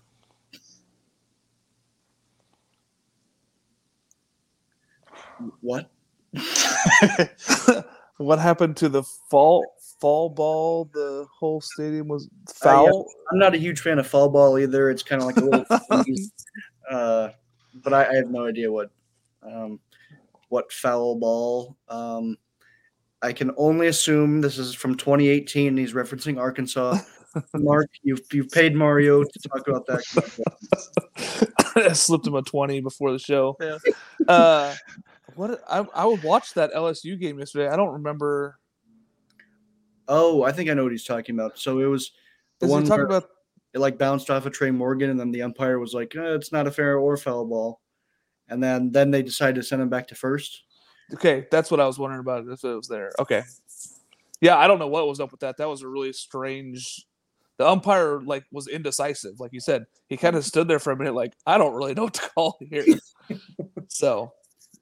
What? 5.60 5.90
what 8.18 8.38
happened 8.38 8.76
to 8.76 8.88
the 8.88 9.02
fall 9.02 9.66
fall 10.00 10.28
ball? 10.28 10.88
The 10.94 11.26
whole 11.36 11.60
stadium 11.60 12.06
was 12.06 12.28
Uh, 12.48 12.52
foul. 12.52 13.10
I'm 13.32 13.40
not 13.40 13.52
a 13.56 13.58
huge 13.58 13.80
fan 13.80 13.98
of 13.98 14.06
fall 14.06 14.28
ball 14.28 14.56
either. 14.60 14.90
It's 14.90 15.02
kind 15.02 15.20
of 15.20 15.26
like 15.26 15.38
a 15.38 15.40
little, 15.40 15.66
uh, 16.88 17.30
but 17.82 17.92
I, 17.92 18.10
I 18.10 18.14
have 18.14 18.30
no 18.30 18.46
idea 18.46 18.70
what, 18.70 18.92
um, 19.42 19.80
what 20.50 20.72
foul 20.72 21.16
ball. 21.16 21.76
Um, 21.88 22.36
I 23.22 23.32
can 23.32 23.50
only 23.56 23.88
assume 23.88 24.40
this 24.40 24.56
is 24.56 24.72
from 24.72 24.96
2018. 24.96 25.76
He's 25.76 25.94
referencing 25.94 26.38
Arkansas. 26.38 26.98
Mark, 27.54 27.90
you've 28.02 28.20
you've 28.32 28.50
paid 28.50 28.74
Mario 28.74 29.22
to 29.24 29.48
talk 29.48 29.66
about 29.68 29.86
that. 29.86 31.52
I 31.76 31.92
slipped 31.92 32.26
him 32.26 32.34
a 32.34 32.42
twenty 32.42 32.80
before 32.80 33.12
the 33.12 33.18
show. 33.18 33.56
Yeah. 33.60 33.78
Uh, 34.28 34.74
what 35.34 35.62
I 35.68 35.86
I 35.94 36.04
would 36.04 36.22
watch 36.22 36.54
that 36.54 36.72
LSU 36.72 37.18
game 37.18 37.38
yesterday. 37.38 37.68
I 37.68 37.76
don't 37.76 37.92
remember. 37.92 38.58
Oh, 40.08 40.42
I 40.42 40.52
think 40.52 40.68
I 40.68 40.74
know 40.74 40.82
what 40.82 40.92
he's 40.92 41.04
talking 41.04 41.34
about. 41.34 41.58
So 41.58 41.78
it 41.80 41.86
was 41.86 42.12
the 42.58 42.66
Is 42.66 42.70
he 42.70 42.74
one 42.74 42.84
talking 42.84 43.04
about? 43.04 43.28
it 43.74 43.78
like 43.78 43.98
bounced 43.98 44.30
off 44.30 44.46
of 44.46 44.52
Tre' 44.52 44.70
Morgan, 44.70 45.10
and 45.10 45.18
then 45.18 45.30
the 45.30 45.42
umpire 45.42 45.78
was 45.78 45.94
like, 45.94 46.14
eh, 46.14 46.34
"It's 46.34 46.52
not 46.52 46.66
a 46.66 46.70
fair 46.70 46.98
or 46.98 47.16
foul 47.16 47.46
ball," 47.46 47.80
and 48.48 48.62
then 48.62 48.90
then 48.90 49.10
they 49.10 49.22
decided 49.22 49.54
to 49.56 49.62
send 49.62 49.80
him 49.80 49.88
back 49.88 50.08
to 50.08 50.14
first. 50.14 50.64
Okay, 51.14 51.46
that's 51.50 51.70
what 51.70 51.80
I 51.80 51.86
was 51.86 51.98
wondering 51.98 52.20
about. 52.20 52.46
If 52.46 52.64
it 52.64 52.74
was 52.74 52.88
there. 52.88 53.12
Okay. 53.18 53.42
Yeah, 54.40 54.56
I 54.58 54.66
don't 54.66 54.78
know 54.80 54.88
what 54.88 55.06
was 55.06 55.20
up 55.20 55.30
with 55.30 55.40
that. 55.40 55.56
That 55.58 55.68
was 55.68 55.82
a 55.82 55.88
really 55.88 56.12
strange. 56.12 57.06
The 57.62 57.68
umpire 57.68 58.20
like 58.22 58.42
was 58.50 58.66
indecisive, 58.66 59.38
like 59.38 59.52
you 59.52 59.60
said. 59.60 59.84
He 60.08 60.16
kind 60.16 60.34
of 60.34 60.44
stood 60.44 60.66
there 60.66 60.80
for 60.80 60.90
a 60.90 60.96
minute, 60.96 61.14
like 61.14 61.32
I 61.46 61.58
don't 61.58 61.74
really 61.74 61.94
know 61.94 62.04
what 62.04 62.14
to 62.14 62.28
call 62.34 62.58
here. 62.60 62.84
so, 63.88 64.32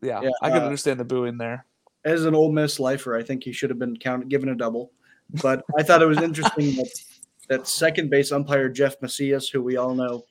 yeah, 0.03 0.23
Yeah, 0.23 0.31
I 0.41 0.49
can 0.49 0.63
uh, 0.63 0.65
understand 0.65 0.99
the 0.99 1.05
booing 1.05 1.37
there. 1.37 1.67
as 2.07 2.25
an 2.25 2.35
Ole 2.35 2.53
Miss 2.53 2.81
lifer, 2.81 3.15
I 3.17 3.23
think 3.23 3.45
he 3.45 3.53
should 3.53 3.69
have 3.69 3.79
been 3.79 3.97
counted 3.99 4.31
given 4.31 4.49
a 4.49 4.55
double. 4.55 4.93
But 5.43 5.63
I 5.79 5.83
thought 5.83 6.01
it 6.01 6.07
was 6.07 6.23
interesting 6.23 6.75
that 6.77 6.89
that 7.51 7.69
second 7.69 8.09
base 8.09 8.33
umpire 8.33 8.71
Jeff 8.71 8.97
Macias, 9.03 9.49
who 9.51 9.63
we 9.63 9.77
all 9.77 9.95
know, 9.95 10.25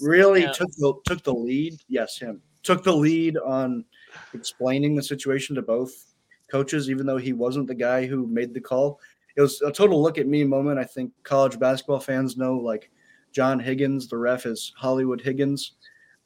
really 0.00 0.42
Yeah. 0.42 0.50
took 0.52 0.70
the 0.76 0.94
took 1.06 1.22
the 1.22 1.32
lead. 1.32 1.74
Yes, 1.88 2.18
him 2.18 2.42
took 2.64 2.82
the 2.82 2.92
lead 2.96 3.36
on 3.38 3.84
explaining 4.32 4.96
the 4.96 5.02
situation 5.02 5.54
to 5.54 5.62
both 5.62 5.92
coaches, 6.50 6.90
even 6.90 7.06
though 7.06 7.16
he 7.18 7.32
wasn't 7.32 7.66
the 7.68 7.74
guy 7.74 8.04
who 8.06 8.26
made 8.26 8.52
the 8.52 8.60
call. 8.60 8.98
It 9.36 9.40
was 9.40 9.60
a 9.62 9.72
total 9.72 10.02
look 10.02 10.18
at 10.18 10.26
me 10.26 10.44
moment. 10.44 10.78
I 10.78 10.84
think 10.84 11.12
college 11.22 11.58
basketball 11.58 12.00
fans 12.00 12.36
know, 12.36 12.56
like 12.56 12.90
John 13.32 13.58
Higgins, 13.58 14.08
the 14.08 14.16
ref 14.16 14.46
is 14.46 14.72
Hollywood 14.76 15.20
Higgins. 15.20 15.72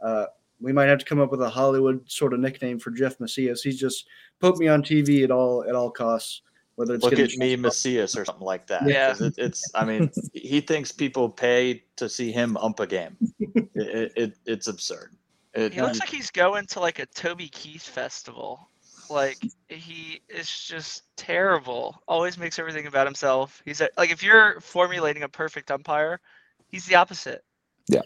Uh, 0.01 0.27
we 0.61 0.73
might 0.73 0.87
have 0.87 0.99
to 0.99 1.05
come 1.05 1.21
up 1.21 1.31
with 1.31 1.41
a 1.41 1.49
Hollywood 1.49 2.03
sort 2.11 2.35
of 2.35 2.41
nickname 2.41 2.79
for 2.79 2.91
Jeff 2.91 3.19
Macias. 3.21 3.63
He's 3.63 3.79
just 3.81 4.07
put 4.41 4.59
me 4.59 4.69
on 4.69 4.83
TV 4.83 5.25
at 5.25 5.31
all 5.31 5.65
at 5.65 5.75
all 5.75 5.91
costs, 5.91 6.43
whether 6.75 6.95
it's 6.95 7.05
Look 7.05 7.15
at 7.15 7.37
me, 7.37 7.53
shots- 7.53 7.63
Macias, 7.63 8.17
or 8.17 8.25
something 8.25 8.45
like 8.45 8.67
that. 8.67 8.87
Yeah, 8.87 9.15
It, 9.19 9.35
it's. 9.39 9.71
I 9.75 9.85
mean, 9.85 10.11
he 10.35 10.61
thinks 10.61 10.93
people 10.93 11.29
pay 11.29 11.85
to 11.97 12.09
see 12.09 12.33
him 12.33 12.57
ump 12.59 12.81
a 12.81 12.87
game. 12.87 13.17
It, 13.75 13.87
it, 13.87 14.13
it 14.17 14.35
it's 14.45 14.67
absurd. 14.67 15.15
It, 15.55 15.73
He 15.73 15.81
looks 15.81 16.01
like 16.01 16.09
he's 16.09 16.33
going 16.33 16.67
to 16.67 16.81
like 16.81 16.99
a 16.99 17.07
Toby 17.07 17.49
Keith 17.49 17.83
festival. 17.83 18.68
Like 19.11 19.39
he 19.69 20.21
is 20.29 20.51
just 20.51 21.05
terrible. 21.17 22.01
Always 22.09 22.39
makes 22.39 22.59
everything 22.59 22.87
about 22.87 23.07
himself. 23.07 23.63
He's 23.65 23.81
a, 23.81 23.89
like 23.97 24.11
if 24.11 24.23
you're 24.23 24.61
formulating 24.61 25.23
a 25.23 25.29
perfect 25.29 25.71
umpire, 25.71 26.21
he's 26.69 26.87
the 26.87 26.95
opposite. 26.95 27.45
Yeah, 27.89 28.03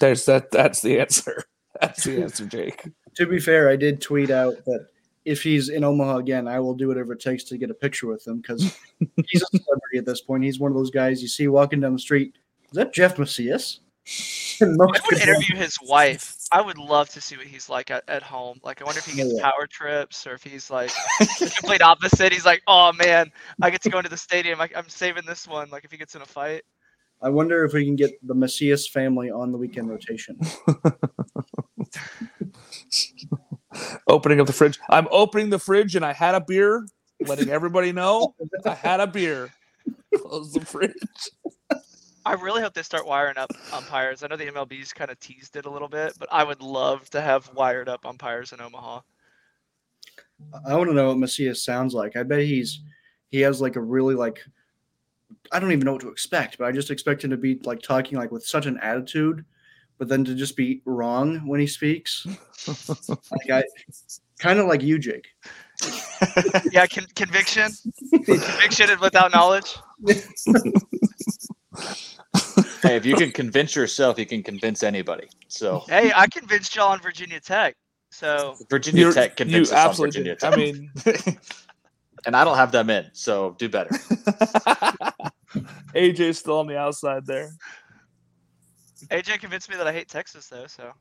there's 0.00 0.24
that. 0.26 0.50
That's 0.50 0.80
the 0.80 1.00
answer. 1.00 1.44
That's 1.80 2.04
the 2.04 2.22
answer, 2.22 2.46
Jake. 2.46 2.88
To 3.16 3.26
be 3.26 3.38
fair, 3.38 3.68
I 3.68 3.76
did 3.76 4.00
tweet 4.00 4.30
out 4.30 4.64
that 4.64 4.86
if 5.24 5.42
he's 5.42 5.68
in 5.68 5.84
Omaha 5.84 6.16
again, 6.16 6.48
I 6.48 6.58
will 6.58 6.74
do 6.74 6.88
whatever 6.88 7.12
it 7.12 7.20
takes 7.20 7.44
to 7.44 7.58
get 7.58 7.70
a 7.70 7.74
picture 7.74 8.06
with 8.06 8.26
him 8.26 8.38
because 8.38 8.62
he's 9.26 9.42
a 9.42 9.58
celebrity 9.58 9.98
at 9.98 10.06
this 10.06 10.20
point. 10.20 10.44
He's 10.44 10.58
one 10.58 10.72
of 10.72 10.76
those 10.76 10.90
guys 10.90 11.20
you 11.22 11.28
see 11.28 11.48
walking 11.48 11.80
down 11.80 11.92
the 11.92 11.98
street. 11.98 12.36
Is 12.64 12.72
that 12.72 12.92
Jeff 12.92 13.18
Macias? 13.18 13.80
And 14.60 14.76
most 14.76 14.98
I 14.98 15.06
would 15.06 15.22
interview 15.22 15.56
his 15.56 15.76
wife. 15.82 16.34
I 16.52 16.60
would 16.60 16.78
love 16.78 17.08
to 17.10 17.20
see 17.20 17.36
what 17.36 17.46
he's 17.46 17.68
like 17.68 17.90
at, 17.90 18.04
at 18.08 18.22
home. 18.22 18.58
Like 18.64 18.80
I 18.80 18.84
wonder 18.84 18.98
if 18.98 19.06
he 19.06 19.14
gets 19.16 19.32
Yeah. 19.34 19.42
power 19.42 19.66
trips 19.70 20.26
or 20.26 20.32
if 20.34 20.42
he's 20.42 20.70
like 20.70 20.90
the 21.18 21.52
complete 21.60 21.82
opposite. 21.82 22.32
He's 22.32 22.46
like, 22.46 22.62
oh 22.66 22.92
man, 22.92 23.30
I 23.62 23.70
get 23.70 23.82
to 23.82 23.90
go 23.90 23.98
into 23.98 24.10
the 24.10 24.16
stadium. 24.16 24.60
I, 24.60 24.68
I'm 24.74 24.88
saving 24.88 25.24
this 25.26 25.46
one. 25.46 25.70
Like 25.70 25.84
if 25.84 25.92
he 25.92 25.96
gets 25.98 26.14
in 26.16 26.22
a 26.22 26.26
fight. 26.26 26.62
I 27.22 27.28
wonder 27.28 27.64
if 27.64 27.72
we 27.72 27.84
can 27.84 27.96
get 27.96 28.12
the 28.26 28.34
Macias 28.34 28.88
family 28.88 29.30
on 29.30 29.52
the 29.52 29.58
weekend 29.58 29.90
rotation. 29.90 30.38
Opening 34.08 34.40
up 34.40 34.46
the 34.46 34.52
fridge. 34.52 34.78
I'm 34.88 35.08
opening 35.10 35.50
the 35.50 35.58
fridge, 35.58 35.96
and 35.96 36.04
I 36.04 36.12
had 36.12 36.34
a 36.34 36.40
beer. 36.40 36.86
Letting 37.26 37.48
everybody 37.48 37.92
know 37.92 38.34
I 38.64 38.74
had 38.74 39.00
a 39.00 39.06
beer. 39.06 39.50
Close 40.16 40.52
the 40.52 40.60
fridge. 40.60 40.94
I 42.28 42.34
really 42.34 42.60
hope 42.60 42.74
they 42.74 42.82
start 42.82 43.06
wiring 43.06 43.38
up 43.38 43.50
umpires. 43.72 44.22
I 44.22 44.26
know 44.26 44.36
the 44.36 44.44
MLB's 44.44 44.92
kind 44.92 45.10
of 45.10 45.18
teased 45.18 45.56
it 45.56 45.64
a 45.64 45.70
little 45.70 45.88
bit, 45.88 46.12
but 46.18 46.28
I 46.30 46.44
would 46.44 46.60
love 46.60 47.08
to 47.10 47.22
have 47.22 47.50
wired 47.54 47.88
up 47.88 48.04
umpires 48.04 48.52
in 48.52 48.60
Omaha. 48.60 49.00
I 50.66 50.76
want 50.76 50.90
to 50.90 50.94
know 50.94 51.08
what 51.08 51.16
Macias 51.16 51.64
sounds 51.64 51.94
like. 51.94 52.18
I 52.18 52.24
bet 52.24 52.40
he's 52.40 52.82
he 53.30 53.40
has 53.40 53.62
like 53.62 53.76
a 53.76 53.80
really 53.80 54.14
like 54.14 54.44
I 55.50 55.58
don't 55.58 55.72
even 55.72 55.86
know 55.86 55.92
what 55.92 56.02
to 56.02 56.10
expect, 56.10 56.58
but 56.58 56.66
I 56.66 56.72
just 56.72 56.90
expect 56.90 57.24
him 57.24 57.30
to 57.30 57.38
be 57.38 57.60
like 57.64 57.80
talking 57.80 58.18
like 58.18 58.30
with 58.30 58.44
such 58.44 58.66
an 58.66 58.78
attitude, 58.82 59.42
but 59.96 60.08
then 60.08 60.22
to 60.26 60.34
just 60.34 60.54
be 60.54 60.82
wrong 60.84 61.46
when 61.46 61.60
he 61.60 61.66
speaks. 61.66 62.26
like 63.30 63.50
I 63.50 63.64
kind 64.38 64.58
of 64.58 64.66
like 64.66 64.82
you, 64.82 64.98
Jake. 64.98 65.28
Yeah, 66.72 66.86
con- 66.86 67.06
conviction, 67.14 67.70
conviction 68.10 68.90
and 68.90 69.00
without 69.00 69.32
knowledge. 69.32 69.78
hey, 72.82 72.96
if 72.96 73.04
you 73.06 73.14
can 73.16 73.30
convince 73.30 73.74
yourself, 73.76 74.18
you 74.18 74.26
can 74.26 74.42
convince 74.42 74.82
anybody. 74.82 75.28
So 75.48 75.84
Hey, 75.88 76.12
I 76.14 76.26
convinced 76.28 76.74
y'all 76.76 76.92
on 76.92 77.00
Virginia 77.00 77.40
Tech. 77.40 77.76
So 78.10 78.56
Virginia 78.70 79.02
You're- 79.02 79.14
Tech 79.14 79.30
you 79.38 79.44
convinced 79.46 79.72
us 79.72 79.78
on 79.78 79.90
absolutely 79.90 80.22
Virginia 80.22 80.34
did. 80.34 80.40
Tech. 80.40 80.52
I 80.52 80.56
mean, 80.56 81.38
and 82.26 82.36
I 82.36 82.44
don't 82.44 82.56
have 82.56 82.72
them 82.72 82.90
in, 82.90 83.06
so 83.12 83.54
do 83.58 83.68
better. 83.68 83.90
AJ's 85.94 86.38
still 86.38 86.58
on 86.58 86.66
the 86.66 86.78
outside 86.78 87.26
there. 87.26 87.50
AJ 89.10 89.40
convinced 89.40 89.70
me 89.70 89.76
that 89.76 89.86
I 89.86 89.92
hate 89.92 90.08
Texas 90.08 90.48
though. 90.48 90.66
So 90.66 90.92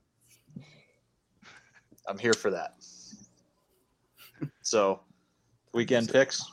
I'm 2.08 2.18
here 2.18 2.34
for 2.34 2.52
that. 2.52 2.76
So, 4.62 5.02
weekend 5.74 6.12
picks. 6.12 6.44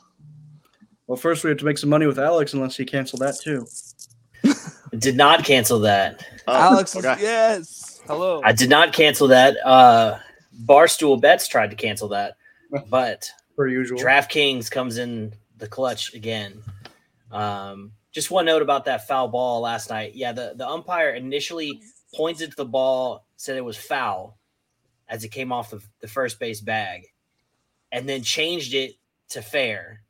Well, 1.07 1.17
first 1.17 1.43
we 1.43 1.49
have 1.51 1.59
to 1.59 1.65
make 1.65 1.77
some 1.77 1.89
money 1.89 2.07
with 2.07 2.17
Alex, 2.17 2.53
unless 2.53 2.75
he 2.77 2.83
canceled 2.85 3.21
that 3.21 3.37
too. 3.39 3.67
Did 4.99 5.15
not 5.15 5.43
cancel 5.43 5.79
that. 5.79 6.25
Oh, 6.47 6.53
Alex, 6.53 6.95
okay. 6.95 7.15
yes. 7.19 8.01
Hello. 8.07 8.41
I 8.43 8.51
did 8.51 8.69
not 8.69 8.93
cancel 8.93 9.27
that. 9.29 9.57
Uh, 9.65 10.19
Barstool 10.65 11.19
Bets 11.19 11.47
tried 11.47 11.71
to 11.71 11.75
cancel 11.75 12.07
that, 12.09 12.37
but 12.89 13.29
Per 13.55 13.67
usual. 13.67 13.99
DraftKings 13.99 14.69
comes 14.69 14.97
in 14.97 15.33
the 15.57 15.67
clutch 15.67 16.13
again. 16.13 16.61
Um, 17.31 17.91
just 18.11 18.31
one 18.31 18.45
note 18.45 18.61
about 18.61 18.85
that 18.85 19.07
foul 19.07 19.27
ball 19.27 19.61
last 19.61 19.89
night. 19.89 20.15
Yeah, 20.15 20.31
the, 20.31 20.53
the 20.55 20.67
umpire 20.67 21.11
initially 21.11 21.81
pointed 22.13 22.51
to 22.51 22.55
the 22.55 22.65
ball, 22.65 23.25
said 23.37 23.57
it 23.57 23.65
was 23.65 23.77
foul 23.77 24.37
as 25.09 25.23
it 25.23 25.29
came 25.29 25.51
off 25.51 25.71
the, 25.71 25.81
the 25.99 26.07
first 26.07 26.39
base 26.39 26.61
bag, 26.61 27.07
and 27.91 28.07
then 28.07 28.23
changed 28.23 28.73
it 28.73 28.95
to 29.29 29.41
fair. 29.41 30.01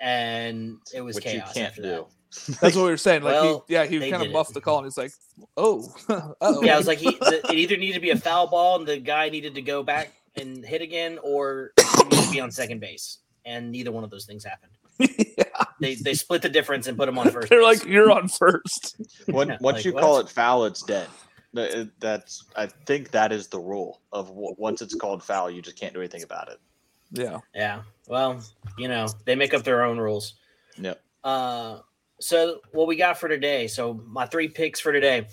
and 0.00 0.78
it 0.94 1.00
was 1.00 1.16
which 1.16 1.24
chaos. 1.24 1.48
you 1.48 1.54
can't 1.54 1.68
after 1.70 1.82
do. 1.82 2.06
That. 2.30 2.56
That's 2.60 2.76
what 2.76 2.84
we 2.84 2.90
were 2.90 2.96
saying. 2.96 3.22
Like, 3.22 3.34
Well, 3.34 3.64
he, 3.68 3.74
yeah, 3.74 3.84
he 3.86 3.98
kind 4.00 4.14
of 4.14 4.20
did 4.22 4.30
it. 4.30 4.32
muffed 4.32 4.54
the 4.54 4.60
call, 4.60 4.78
and 4.78 4.86
he's 4.86 4.96
like, 4.98 5.12
"Oh, 5.56 5.92
uh-oh. 6.08 6.62
Yeah, 6.62 6.74
I 6.74 6.78
was 6.78 6.86
like, 6.86 6.98
he, 6.98 7.10
the, 7.10 7.40
it 7.50 7.58
either 7.58 7.76
needed 7.76 7.94
to 7.94 8.00
be 8.00 8.10
a 8.10 8.16
foul 8.16 8.46
ball 8.46 8.78
and 8.78 8.86
the 8.86 8.98
guy 8.98 9.28
needed 9.28 9.54
to 9.56 9.62
go 9.62 9.82
back 9.82 10.12
and 10.36 10.64
hit 10.64 10.80
again, 10.82 11.18
or 11.22 11.72
he 11.78 12.02
needed 12.04 12.24
to 12.24 12.30
be 12.30 12.40
on 12.40 12.50
second 12.50 12.80
base, 12.80 13.18
and 13.44 13.70
neither 13.72 13.90
one 13.92 14.04
of 14.04 14.10
those 14.10 14.24
things 14.26 14.44
happened. 14.44 14.72
Yeah. 15.38 15.64
They 15.80 15.94
they 15.94 16.12
split 16.12 16.42
the 16.42 16.48
difference 16.50 16.86
and 16.86 16.96
put 16.96 17.08
him 17.08 17.18
on 17.18 17.30
first. 17.30 17.48
They're 17.48 17.60
base. 17.60 17.80
like, 17.80 17.88
you're 17.88 18.10
on 18.12 18.28
first. 18.28 18.96
When, 19.26 19.48
Yeah, 19.48 19.56
once 19.60 19.76
like, 19.76 19.84
you 19.86 19.94
what? 19.94 20.02
call 20.02 20.18
it 20.18 20.28
foul, 20.28 20.66
it's 20.66 20.82
dead. 20.82 21.08
That's 21.54 22.44
I 22.54 22.66
think 22.66 23.10
that 23.12 23.32
is 23.32 23.48
the 23.48 23.58
rule 23.58 24.00
of 24.12 24.30
once 24.30 24.82
it's 24.82 24.94
called 24.94 25.22
foul, 25.22 25.50
you 25.50 25.62
just 25.62 25.78
can't 25.78 25.94
do 25.94 26.00
anything 26.00 26.22
about 26.22 26.50
it. 26.50 26.60
Yeah, 27.12 27.38
Yeah. 27.54 27.82
Well, 28.08 28.42
you 28.78 28.88
know, 28.88 29.08
they 29.24 29.34
make 29.34 29.54
up 29.54 29.64
their 29.64 29.82
own 29.84 29.98
rules. 29.98 30.34
Yep. 30.76 31.00
Uh, 31.24 31.78
so 32.20 32.60
what 32.72 32.86
we 32.86 32.96
got 32.96 33.18
for 33.18 33.28
today? 33.28 33.66
So 33.66 33.94
my 34.06 34.26
three 34.26 34.48
picks 34.48 34.78
for 34.78 34.92
today. 34.92 35.26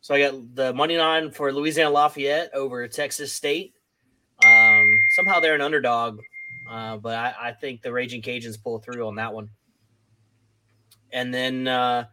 So 0.00 0.14
I 0.14 0.20
got 0.20 0.54
the 0.54 0.72
money 0.72 0.96
line 0.96 1.30
for 1.30 1.52
Louisiana 1.52 1.90
Lafayette 1.90 2.54
over 2.54 2.86
Texas 2.88 3.32
State. 3.32 3.74
Um, 4.44 4.90
somehow 5.10 5.40
they're 5.40 5.54
an 5.54 5.60
underdog, 5.60 6.20
uh, 6.70 6.96
but 6.96 7.14
I, 7.14 7.34
I 7.48 7.52
think 7.52 7.82
the 7.82 7.92
Raging 7.92 8.22
Cajuns 8.22 8.62
pull 8.62 8.78
through 8.78 9.06
on 9.06 9.16
that 9.16 9.34
one. 9.34 9.50
And 11.12 11.34
then 11.34 11.68
uh, 11.68 12.06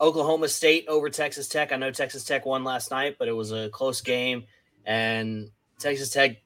Oklahoma 0.00 0.48
State 0.48 0.86
over 0.86 1.10
Texas 1.10 1.48
Tech. 1.48 1.72
I 1.72 1.76
know 1.76 1.90
Texas 1.90 2.24
Tech 2.24 2.46
won 2.46 2.62
last 2.62 2.92
night, 2.92 3.16
but 3.18 3.26
it 3.26 3.32
was 3.32 3.50
a 3.50 3.70
close 3.70 4.00
game, 4.00 4.44
and 4.84 5.50
Texas 5.78 6.10
Tech 6.10 6.36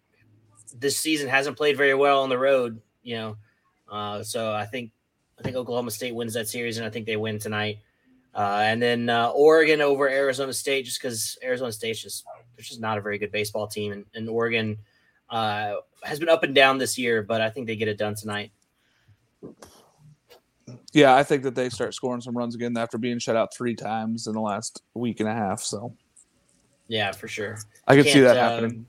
this 0.76 0.96
season 0.96 1.28
hasn't 1.28 1.56
played 1.56 1.76
very 1.76 1.94
well 1.94 2.22
on 2.22 2.30
the 2.30 2.38
road, 2.38 2.80
you 3.02 3.16
know. 3.16 3.36
Uh, 3.90 4.22
so 4.22 4.52
I 4.52 4.64
think 4.64 4.92
I 5.38 5.42
think 5.42 5.56
Oklahoma 5.56 5.90
State 5.90 6.14
wins 6.14 6.34
that 6.34 6.48
series, 6.48 6.78
and 6.78 6.86
I 6.86 6.90
think 6.90 7.06
they 7.06 7.16
win 7.16 7.38
tonight. 7.38 7.78
Uh, 8.34 8.62
and 8.64 8.82
then 8.82 9.08
uh, 9.08 9.28
Oregon 9.28 9.80
over 9.80 10.08
Arizona 10.08 10.52
State, 10.52 10.84
just 10.84 11.00
because 11.00 11.38
Arizona 11.42 11.70
State's 11.70 12.02
just 12.02 12.24
they're 12.56 12.64
just 12.64 12.80
not 12.80 12.98
a 12.98 13.00
very 13.00 13.18
good 13.18 13.32
baseball 13.32 13.66
team, 13.66 13.92
and, 13.92 14.04
and 14.14 14.28
Oregon 14.28 14.78
uh, 15.30 15.76
has 16.02 16.18
been 16.18 16.28
up 16.28 16.42
and 16.42 16.54
down 16.54 16.78
this 16.78 16.98
year, 16.98 17.22
but 17.22 17.40
I 17.40 17.50
think 17.50 17.66
they 17.66 17.76
get 17.76 17.88
it 17.88 17.98
done 17.98 18.14
tonight. 18.14 18.52
yeah. 20.92 21.14
I 21.14 21.22
think 21.22 21.42
that 21.42 21.54
they 21.54 21.68
start 21.68 21.94
scoring 21.94 22.20
some 22.20 22.36
runs 22.36 22.54
again 22.54 22.76
after 22.76 22.98
being 22.98 23.18
shut 23.18 23.36
out 23.36 23.54
three 23.54 23.74
times 23.74 24.26
in 24.26 24.34
the 24.34 24.40
last 24.40 24.82
week 24.94 25.20
and 25.20 25.28
a 25.28 25.34
half. 25.34 25.60
So 25.60 25.94
Yeah, 26.88 27.12
for 27.12 27.28
sure. 27.28 27.58
I 27.86 27.96
could 27.96 28.06
see 28.06 28.20
that 28.20 28.36
happening. 28.36 28.86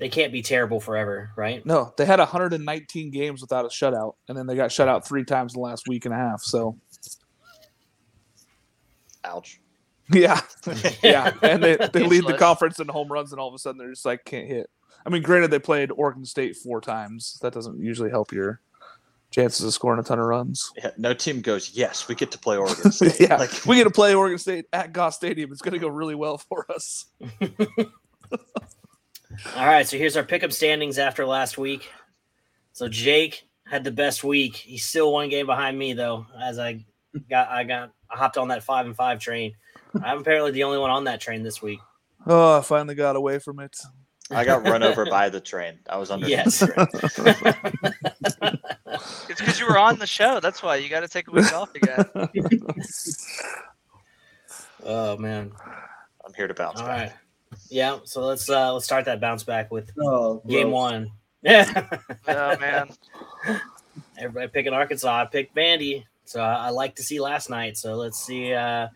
They 0.00 0.08
can't 0.08 0.32
be 0.32 0.40
terrible 0.40 0.80
forever, 0.80 1.30
right? 1.36 1.64
No, 1.64 1.92
they 1.98 2.06
had 2.06 2.18
119 2.18 3.10
games 3.10 3.42
without 3.42 3.66
a 3.66 3.68
shutout, 3.68 4.14
and 4.28 4.36
then 4.36 4.46
they 4.46 4.56
got 4.56 4.72
shut 4.72 4.88
out 4.88 5.06
three 5.06 5.24
times 5.24 5.54
in 5.54 5.60
the 5.60 5.64
last 5.64 5.86
week 5.86 6.06
and 6.06 6.14
a 6.14 6.16
half. 6.16 6.40
So 6.42 6.78
Ouch. 9.24 9.60
yeah, 10.12 10.40
yeah, 11.02 11.32
and 11.42 11.62
they, 11.62 11.76
they 11.92 12.02
lead 12.02 12.26
the 12.26 12.36
conference 12.36 12.80
in 12.80 12.88
home 12.88 13.12
runs, 13.12 13.30
and 13.30 13.40
all 13.40 13.46
of 13.46 13.54
a 13.54 13.58
sudden 13.58 13.78
they're 13.78 13.90
just 13.90 14.04
like 14.04 14.24
can't 14.24 14.48
hit. 14.48 14.68
I 15.06 15.10
mean, 15.10 15.22
granted, 15.22 15.52
they 15.52 15.60
played 15.60 15.92
Oregon 15.92 16.24
State 16.24 16.56
four 16.56 16.80
times. 16.80 17.38
That 17.42 17.52
doesn't 17.52 17.78
usually 17.78 18.10
help 18.10 18.32
your 18.32 18.60
chances 19.30 19.64
of 19.64 19.72
scoring 19.72 20.00
a 20.00 20.02
ton 20.02 20.18
of 20.18 20.24
runs. 20.24 20.72
Yeah, 20.76 20.90
no 20.98 21.14
team 21.14 21.42
goes. 21.42 21.72
Yes, 21.74 22.08
we 22.08 22.14
get 22.14 22.32
to 22.32 22.38
play 22.38 22.56
Oregon 22.56 22.90
State. 22.90 23.20
yeah, 23.20 23.36
Like, 23.36 23.64
we 23.66 23.76
get 23.76 23.84
to 23.84 23.90
play 23.90 24.14
Oregon 24.14 24.38
State 24.38 24.64
at 24.72 24.92
Goss 24.92 25.14
Stadium. 25.14 25.52
It's 25.52 25.62
going 25.62 25.74
to 25.74 25.78
go 25.78 25.88
really 25.88 26.16
well 26.16 26.38
for 26.38 26.66
us. 26.70 27.06
All 29.56 29.66
right, 29.66 29.86
so 29.86 29.96
here's 29.96 30.16
our 30.16 30.24
pickup 30.24 30.52
standings 30.52 30.98
after 30.98 31.26
last 31.26 31.58
week. 31.58 31.90
So 32.72 32.88
Jake 32.88 33.48
had 33.66 33.84
the 33.84 33.90
best 33.90 34.24
week. 34.24 34.56
He's 34.56 34.84
still 34.84 35.12
one 35.12 35.28
game 35.28 35.46
behind 35.46 35.78
me 35.78 35.92
though. 35.92 36.26
As 36.40 36.58
I 36.58 36.84
got, 37.28 37.48
I 37.48 37.64
got, 37.64 37.92
I 38.10 38.16
hopped 38.16 38.38
on 38.38 38.48
that 38.48 38.62
five 38.62 38.86
and 38.86 38.96
five 38.96 39.18
train. 39.20 39.54
I'm 40.02 40.18
apparently 40.18 40.52
the 40.52 40.64
only 40.64 40.78
one 40.78 40.90
on 40.90 41.04
that 41.04 41.20
train 41.20 41.42
this 41.42 41.60
week. 41.60 41.80
Oh, 42.26 42.58
I 42.58 42.62
finally 42.62 42.94
got 42.94 43.16
away 43.16 43.38
from 43.38 43.60
it. 43.60 43.76
I 44.30 44.44
got 44.44 44.62
run 44.62 44.82
over 44.82 45.06
by 45.06 45.28
the 45.28 45.40
train. 45.40 45.78
I 45.88 45.96
was 45.96 46.10
under. 46.10 46.28
Yes. 46.28 46.60
the 46.60 46.66
train. 48.36 48.58
It's 49.28 49.40
because 49.40 49.60
you 49.60 49.66
were 49.66 49.78
on 49.78 49.98
the 49.98 50.06
show. 50.06 50.40
That's 50.40 50.62
why 50.62 50.76
you 50.76 50.88
got 50.88 51.00
to 51.00 51.08
take 51.08 51.28
a 51.28 51.30
week 51.30 51.52
off 51.52 51.74
again. 51.74 52.04
oh 54.84 55.16
man. 55.16 55.52
I'm 56.26 56.34
here 56.34 56.48
to 56.48 56.54
bounce 56.54 56.80
All 56.80 56.86
back. 56.86 57.10
right. 57.10 57.12
Yeah. 57.70 57.98
So 58.04 58.24
let's 58.26 58.48
uh 58.50 58.72
let's 58.72 58.84
start 58.84 59.04
that 59.06 59.20
bounce 59.20 59.44
back 59.44 59.70
with 59.70 59.90
Oh, 60.00 60.42
game 60.46 60.68
gross. 60.68 60.74
one. 60.74 61.12
Yeah. 61.42 61.86
Oh 62.28 62.58
man, 62.58 62.90
Everybody 64.18 64.48
picking 64.48 64.74
Arkansas. 64.74 65.22
I 65.22 65.24
picked 65.24 65.54
Vandy. 65.56 66.04
So 66.26 66.40
I, 66.42 66.66
I 66.66 66.70
like 66.70 66.94
to 66.96 67.02
see 67.02 67.18
last 67.18 67.48
night. 67.48 67.78
So 67.78 67.94
let's 67.94 68.20
see 68.20 68.52
uh 68.52 68.88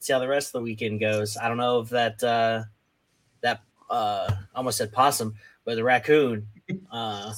see 0.00 0.12
how 0.12 0.18
the 0.18 0.26
rest 0.26 0.48
of 0.48 0.52
the 0.54 0.62
weekend 0.62 0.98
goes. 0.98 1.36
I 1.36 1.46
don't 1.48 1.58
know 1.58 1.78
if 1.80 1.90
that 1.90 2.22
uh 2.24 2.64
that 3.42 3.60
uh 3.88 4.32
almost 4.54 4.78
said 4.78 4.90
possum, 4.92 5.34
but 5.64 5.76
the 5.76 5.84
raccoon 5.84 6.48
uh 6.90 7.32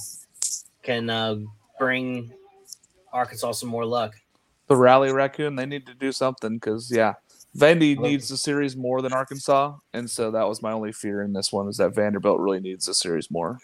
can 0.82 1.10
uh 1.10 1.36
bring 1.78 2.32
Arkansas 3.12 3.52
some 3.52 3.68
more 3.68 3.84
luck. 3.84 4.14
The 4.66 4.76
Rally 4.76 5.12
Raccoon, 5.12 5.56
they 5.56 5.66
need 5.66 5.84
to 5.86 5.94
do 5.94 6.10
something 6.10 6.54
because, 6.54 6.90
yeah, 6.90 7.12
Vandy 7.56 7.96
needs 7.96 8.28
the 8.28 8.36
series 8.36 8.76
more 8.76 9.00
than 9.00 9.12
Arkansas. 9.12 9.76
And 9.92 10.10
so 10.10 10.30
that 10.32 10.48
was 10.48 10.60
my 10.60 10.72
only 10.72 10.92
fear 10.92 11.22
in 11.22 11.32
this 11.32 11.52
one 11.52 11.68
is 11.68 11.76
that 11.76 11.94
Vanderbilt 11.94 12.40
really 12.40 12.60
needs 12.60 12.86
the 12.86 12.94
series 12.94 13.30
more. 13.30 13.58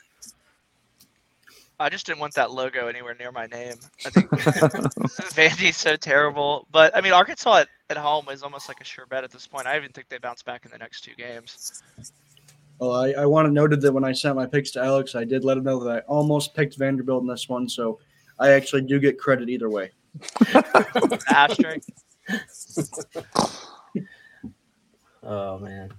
I 1.81 1.89
just 1.89 2.05
didn't 2.07 2.21
want 2.21 2.35
that 2.35 2.51
logo 2.53 2.89
anywhere 2.89 3.17
near 3.19 3.33
my 3.33 3.47
name. 3.47 3.77
I 4.05 4.11
think 4.11 4.29
Vandy's 5.33 5.79
so 5.79 5.97
terrible, 5.97 6.67
but 6.71 6.95
I 6.95 7.01
mean 7.01 7.15
Arkansas 7.15 7.57
at, 7.57 7.69
at 7.89 7.97
home 7.97 8.29
is 8.29 8.43
almost 8.43 8.69
like 8.69 8.81
a 8.83 8.85
sure 8.85 9.07
bet 9.07 9.25
at 9.25 9.31
this 9.31 9.47
point. 9.47 9.67
I 9.67 9.77
even 9.77 9.91
think 9.91 10.09
they 10.09 10.19
bounce 10.19 10.43
back 10.43 10.67
in 10.67 10.71
the 10.71 10.79
next 10.79 11.01
two 11.03 11.15
games. 11.15 11.83
Well, 12.79 12.93
I, 12.93 13.13
I 13.13 13.27
want 13.27 13.47
to 13.47 13.53
noted 13.53 13.81
that 13.81 13.93
when 13.93 14.05
I 14.05 14.13
sent 14.13 14.37
my 14.37 14.47
picks 14.47 14.71
to 14.73 14.81
Alex, 14.83 15.15
I 15.15 15.25
did 15.25 15.43
let 15.43 15.57
him 15.57 15.65
know 15.65 15.83
that 15.83 15.91
I 15.91 15.99
almost 16.01 16.55
picked 16.55 16.77
Vanderbilt 16.77 17.23
in 17.23 17.29
this 17.29 17.49
one, 17.49 17.69
so 17.69 17.99
I 18.39 18.51
actually 18.51 18.83
do 18.83 18.99
get 18.99 19.19
credit 19.19 19.49
either 19.49 19.71
way. 19.71 19.91
Asterisk. 21.29 21.89
Oh 25.23 25.59
man. 25.59 25.93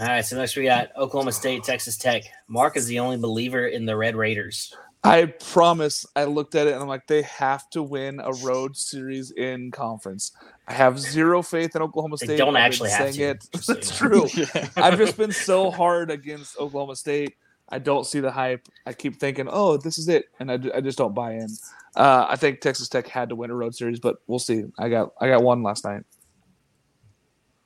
All 0.00 0.06
right, 0.06 0.24
so 0.24 0.36
next 0.36 0.56
we 0.56 0.64
got 0.64 0.88
Oklahoma 0.96 1.32
State, 1.32 1.64
Texas 1.64 1.98
Tech. 1.98 2.22
Mark 2.48 2.76
is 2.76 2.86
the 2.86 2.98
only 2.98 3.18
believer 3.18 3.66
in 3.66 3.84
the 3.84 3.96
Red 3.96 4.16
Raiders. 4.16 4.74
I 5.04 5.26
promise 5.26 6.06
I 6.14 6.24
looked 6.24 6.54
at 6.54 6.66
it 6.66 6.74
and 6.74 6.80
I'm 6.82 6.88
like, 6.88 7.06
they 7.08 7.22
have 7.22 7.68
to 7.70 7.82
win 7.82 8.20
a 8.20 8.32
road 8.34 8.76
series 8.76 9.32
in 9.32 9.70
conference. 9.72 10.30
I 10.68 10.74
have 10.74 10.98
zero 10.98 11.42
faith 11.42 11.74
in 11.74 11.82
Oklahoma 11.82 12.16
They 12.20 12.26
State. 12.26 12.36
don't 12.38 12.56
I've 12.56 12.62
actually 12.62 12.90
have 12.90 13.12
saying 13.14 13.38
to, 13.40 13.48
it. 13.48 13.48
just 13.52 13.66
That's 13.66 14.00
you 14.00 14.08
know. 14.08 14.26
true. 14.28 14.44
I've 14.76 14.96
just 14.96 15.16
been 15.16 15.32
so 15.32 15.70
hard 15.70 16.10
against 16.10 16.56
Oklahoma 16.58 16.94
State. 16.96 17.34
I 17.68 17.78
don't 17.80 18.06
see 18.06 18.20
the 18.20 18.30
hype. 18.30 18.68
I 18.86 18.92
keep 18.92 19.18
thinking, 19.18 19.48
oh, 19.50 19.76
this 19.76 19.98
is 19.98 20.08
it, 20.08 20.26
and 20.38 20.50
I, 20.52 20.58
I 20.74 20.80
just 20.80 20.98
don't 20.98 21.14
buy 21.14 21.32
in. 21.34 21.48
Uh, 21.96 22.26
I 22.28 22.36
think 22.36 22.60
Texas 22.60 22.88
Tech 22.88 23.08
had 23.08 23.28
to 23.30 23.34
win 23.34 23.50
a 23.50 23.54
road 23.54 23.74
series, 23.74 23.98
but 23.98 24.16
we'll 24.26 24.38
see. 24.38 24.64
I 24.78 24.88
got 24.88 25.12
I 25.20 25.28
got 25.28 25.42
one 25.42 25.62
last 25.62 25.84
night. 25.84 26.04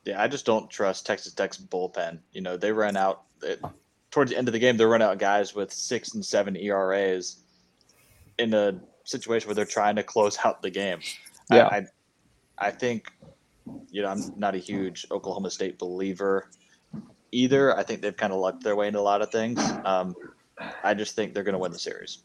Yeah, 0.07 0.23
I 0.23 0.29
just 0.29 0.47
don't 0.47 0.71
trust 0.71 1.05
Texas 1.05 1.33
Tech's 1.35 1.59
bullpen. 1.59 2.21
You 2.33 2.41
know, 2.41 2.57
they 2.57 2.73
ran 2.73 2.97
out 2.97 3.25
it, 3.43 3.61
towards 4.11 4.31
the 4.31 4.39
end 4.39 4.49
of 4.49 4.53
the 4.53 4.59
game. 4.61 4.77
They 4.77 4.85
run 4.85 5.03
out 5.03 5.19
guys 5.19 5.55
with 5.55 5.73
six 5.73 6.15
and 6.15 6.25
seven 6.25 6.57
ERAs 6.57 7.39
in 8.39 8.55
a 8.55 8.81
situation 9.05 9.49
where 9.49 9.55
they're 9.55 9.65
trying 9.65 9.97
to 9.97 10.03
close 10.03 10.39
out 10.45 10.63
the 10.63 10.71
game. 10.71 11.01
I- 11.51 11.57
Yeah. 11.57 11.67
I, 11.69 11.87
I 12.59 12.71
think, 12.71 13.13
you 13.91 14.01
know, 14.03 14.09
I'm 14.09 14.21
not 14.39 14.55
a 14.55 14.59
huge 14.59 15.07
Oklahoma 15.11 15.51
State 15.51 15.79
believer 15.79 16.49
either. 17.33 17.77
I 17.77 17.83
think 17.83 18.01
they've 18.01 18.17
kind 18.17 18.33
of 18.33 18.39
lucked 18.39 18.63
their 18.63 18.77
way 18.77 18.87
into 18.87 19.01
a 19.01 19.03
lot 19.03 19.21
of 19.23 19.31
things. 19.31 19.61
Um, 19.85 20.15
I 20.83 20.95
just 20.95 21.15
think 21.17 21.35
they're 21.35 21.43
going 21.43 21.53
to 21.53 21.59
win 21.59 21.73
the 21.73 21.79
series. 21.79 22.19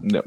No. 0.00 0.22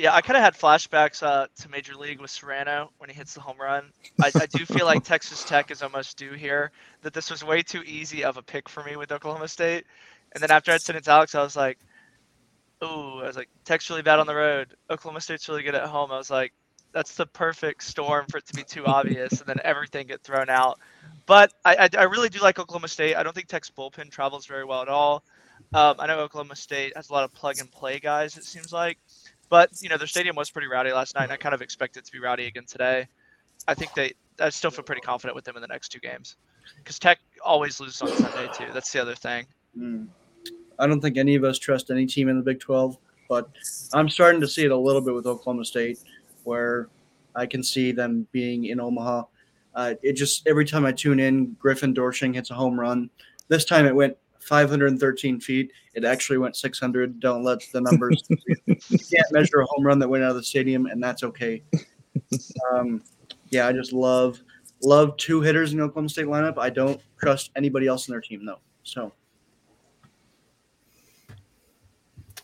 Yeah, 0.00 0.14
I 0.14 0.22
kind 0.22 0.38
of 0.38 0.42
had 0.42 0.54
flashbacks 0.54 1.22
uh, 1.22 1.46
to 1.58 1.68
Major 1.68 1.94
League 1.94 2.22
with 2.22 2.30
Cerrano 2.30 2.88
when 2.96 3.10
he 3.10 3.14
hits 3.14 3.34
the 3.34 3.42
home 3.42 3.58
run. 3.60 3.92
I, 4.22 4.30
I 4.34 4.46
do 4.46 4.64
feel 4.64 4.86
like 4.86 5.04
Texas 5.04 5.44
Tech 5.44 5.70
is 5.70 5.82
almost 5.82 6.16
due 6.16 6.32
here. 6.32 6.72
That 7.02 7.12
this 7.12 7.30
was 7.30 7.44
way 7.44 7.60
too 7.60 7.82
easy 7.84 8.24
of 8.24 8.38
a 8.38 8.42
pick 8.42 8.66
for 8.66 8.82
me 8.82 8.96
with 8.96 9.12
Oklahoma 9.12 9.46
State. 9.46 9.84
And 10.32 10.42
then 10.42 10.50
after 10.50 10.72
I 10.72 10.78
sent 10.78 10.96
it 10.96 11.04
to 11.04 11.10
Alex, 11.10 11.34
I 11.34 11.42
was 11.42 11.54
like, 11.54 11.78
"Ooh," 12.82 13.20
I 13.20 13.26
was 13.26 13.36
like, 13.36 13.50
"Tech's 13.66 13.90
really 13.90 14.00
bad 14.00 14.18
on 14.18 14.26
the 14.26 14.34
road. 14.34 14.74
Oklahoma 14.88 15.20
State's 15.20 15.46
really 15.50 15.62
good 15.62 15.74
at 15.74 15.86
home." 15.86 16.10
I 16.10 16.16
was 16.16 16.30
like, 16.30 16.54
"That's 16.92 17.14
the 17.16 17.26
perfect 17.26 17.84
storm 17.84 18.24
for 18.30 18.38
it 18.38 18.46
to 18.46 18.54
be 18.54 18.64
too 18.64 18.86
obvious," 18.86 19.40
and 19.40 19.46
then 19.46 19.58
everything 19.64 20.06
get 20.06 20.22
thrown 20.22 20.48
out. 20.48 20.80
But 21.26 21.52
I, 21.62 21.76
I, 21.76 21.88
I 21.98 22.02
really 22.04 22.30
do 22.30 22.40
like 22.40 22.58
Oklahoma 22.58 22.88
State. 22.88 23.16
I 23.16 23.22
don't 23.22 23.34
think 23.34 23.48
Tech's 23.48 23.70
bullpen 23.70 24.10
travels 24.10 24.46
very 24.46 24.64
well 24.64 24.80
at 24.80 24.88
all. 24.88 25.24
Um, 25.74 25.96
I 25.98 26.06
know 26.06 26.20
Oklahoma 26.20 26.56
State 26.56 26.94
has 26.96 27.10
a 27.10 27.12
lot 27.12 27.24
of 27.24 27.34
plug 27.34 27.58
and 27.58 27.70
play 27.70 27.98
guys. 27.98 28.38
It 28.38 28.44
seems 28.44 28.72
like. 28.72 28.96
But 29.50 29.70
you 29.80 29.88
know 29.88 29.98
their 29.98 30.06
stadium 30.06 30.36
was 30.36 30.50
pretty 30.50 30.68
rowdy 30.68 30.92
last 30.92 31.14
night, 31.16 31.24
and 31.24 31.32
I 31.32 31.36
kind 31.36 31.54
of 31.54 31.60
expect 31.60 31.96
it 31.96 32.04
to 32.06 32.12
be 32.12 32.20
rowdy 32.20 32.46
again 32.46 32.64
today. 32.66 33.06
I 33.68 33.74
think 33.74 33.92
they. 33.94 34.14
I 34.38 34.48
still 34.48 34.70
feel 34.70 34.84
pretty 34.84 35.02
confident 35.02 35.34
with 35.34 35.44
them 35.44 35.56
in 35.56 35.60
the 35.60 35.68
next 35.68 35.90
two 35.90 35.98
games, 35.98 36.36
because 36.76 36.98
Tech 36.98 37.18
always 37.44 37.78
loses 37.80 38.00
on 38.00 38.08
Sunday 38.08 38.48
too. 38.54 38.72
That's 38.72 38.90
the 38.90 39.02
other 39.02 39.14
thing. 39.14 39.46
Hmm. 39.76 40.04
I 40.78 40.86
don't 40.86 41.00
think 41.00 41.18
any 41.18 41.34
of 41.34 41.44
us 41.44 41.58
trust 41.58 41.90
any 41.90 42.06
team 42.06 42.30
in 42.30 42.38
the 42.38 42.42
Big 42.42 42.58
12. 42.58 42.96
but 43.28 43.50
I'm 43.92 44.08
starting 44.08 44.40
to 44.40 44.48
see 44.48 44.64
it 44.64 44.70
a 44.70 44.76
little 44.76 45.02
bit 45.02 45.14
with 45.14 45.26
Oklahoma 45.26 45.64
State, 45.66 45.98
where 46.44 46.88
I 47.34 47.44
can 47.44 47.62
see 47.62 47.92
them 47.92 48.26
being 48.32 48.64
in 48.64 48.80
Omaha. 48.80 49.24
Uh, 49.74 49.94
it 50.02 50.14
just 50.14 50.46
every 50.46 50.64
time 50.64 50.86
I 50.86 50.92
tune 50.92 51.20
in, 51.20 51.56
Griffin 51.60 51.94
Doersching 51.94 52.34
hits 52.34 52.50
a 52.50 52.54
home 52.54 52.78
run. 52.78 53.10
This 53.48 53.64
time 53.64 53.84
it 53.84 53.94
went 53.94 54.16
513 54.50 55.38
feet. 55.38 55.70
It 55.94 56.04
actually 56.04 56.38
went 56.38 56.56
600. 56.56 57.20
Don't 57.20 57.44
let 57.44 57.60
the 57.72 57.80
numbers. 57.80 58.24
you 58.28 58.66
can't 58.76 59.30
measure 59.30 59.60
a 59.60 59.64
home 59.66 59.86
run 59.86 60.00
that 60.00 60.08
went 60.08 60.24
out 60.24 60.30
of 60.30 60.36
the 60.36 60.42
stadium, 60.42 60.86
and 60.86 61.00
that's 61.00 61.22
okay. 61.22 61.62
Um, 62.72 63.00
yeah, 63.50 63.68
I 63.68 63.72
just 63.72 63.92
love 63.92 64.42
love 64.82 65.16
two 65.18 65.40
hitters 65.40 65.70
in 65.70 65.78
the 65.78 65.84
Oklahoma 65.84 66.08
State 66.08 66.26
lineup. 66.26 66.58
I 66.58 66.68
don't 66.68 67.00
trust 67.20 67.52
anybody 67.54 67.86
else 67.86 68.08
in 68.08 68.12
their 68.12 68.20
team 68.20 68.44
though. 68.44 68.58
So 68.82 69.12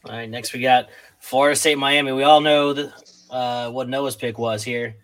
All 0.05 0.13
right, 0.13 0.31
next 0.31 0.53
we 0.53 0.61
got 0.61 0.89
Florida 1.19 1.57
State, 1.57 1.77
Miami. 1.77 2.13
We 2.13 2.23
all 2.23 2.41
know 2.41 2.73
that, 2.73 2.93
uh, 3.31 3.71
what 3.73 3.89
Noah's 3.89 4.15
pick 4.15 4.39
was 4.39 4.63
here. 4.63 4.95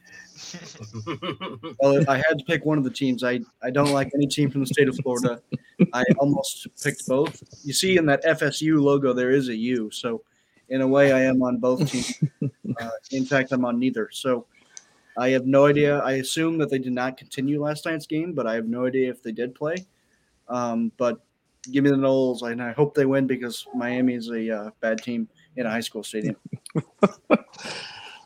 Well, 1.80 1.96
if 1.96 2.08
I 2.08 2.16
had 2.16 2.38
to 2.38 2.44
pick 2.46 2.64
one 2.64 2.78
of 2.78 2.84
the 2.84 2.90
teams, 2.90 3.24
I, 3.24 3.40
I 3.62 3.70
don't 3.70 3.92
like 3.92 4.10
any 4.14 4.26
team 4.26 4.50
from 4.50 4.60
the 4.60 4.66
state 4.66 4.88
of 4.88 4.96
Florida. 4.96 5.40
I 5.92 6.04
almost 6.18 6.68
picked 6.82 7.06
both. 7.06 7.42
You 7.64 7.72
see 7.72 7.96
in 7.96 8.06
that 8.06 8.24
FSU 8.24 8.80
logo, 8.80 9.12
there 9.12 9.30
is 9.30 9.48
a 9.48 9.56
U. 9.56 9.90
So, 9.90 10.22
in 10.68 10.80
a 10.80 10.88
way, 10.88 11.12
I 11.12 11.22
am 11.22 11.42
on 11.42 11.58
both 11.58 11.90
teams. 11.90 12.22
Uh, 12.80 12.88
in 13.10 13.26
fact, 13.26 13.52
I'm 13.52 13.66
on 13.66 13.78
neither. 13.78 14.08
So, 14.12 14.46
I 15.18 15.28
have 15.30 15.46
no 15.46 15.66
idea. 15.66 15.98
I 15.98 16.12
assume 16.12 16.56
that 16.56 16.70
they 16.70 16.78
did 16.78 16.94
not 16.94 17.18
continue 17.18 17.62
last 17.62 17.84
night's 17.84 18.06
game, 18.06 18.32
but 18.32 18.46
I 18.46 18.54
have 18.54 18.66
no 18.66 18.86
idea 18.86 19.10
if 19.10 19.22
they 19.22 19.32
did 19.32 19.54
play. 19.54 19.76
Um, 20.48 20.90
but 20.96 21.20
give 21.70 21.84
me 21.84 21.90
the 21.90 21.96
Noles, 21.96 22.42
and 22.50 22.62
I 22.62 22.72
hope 22.72 22.94
they 22.94 23.04
win 23.04 23.26
because 23.26 23.66
Miami 23.74 24.14
is 24.14 24.30
a 24.30 24.56
uh, 24.56 24.70
bad 24.80 25.02
team 25.02 25.28
in 25.56 25.66
a 25.66 25.70
high 25.70 25.80
school 25.80 26.02
stadium. 26.02 26.36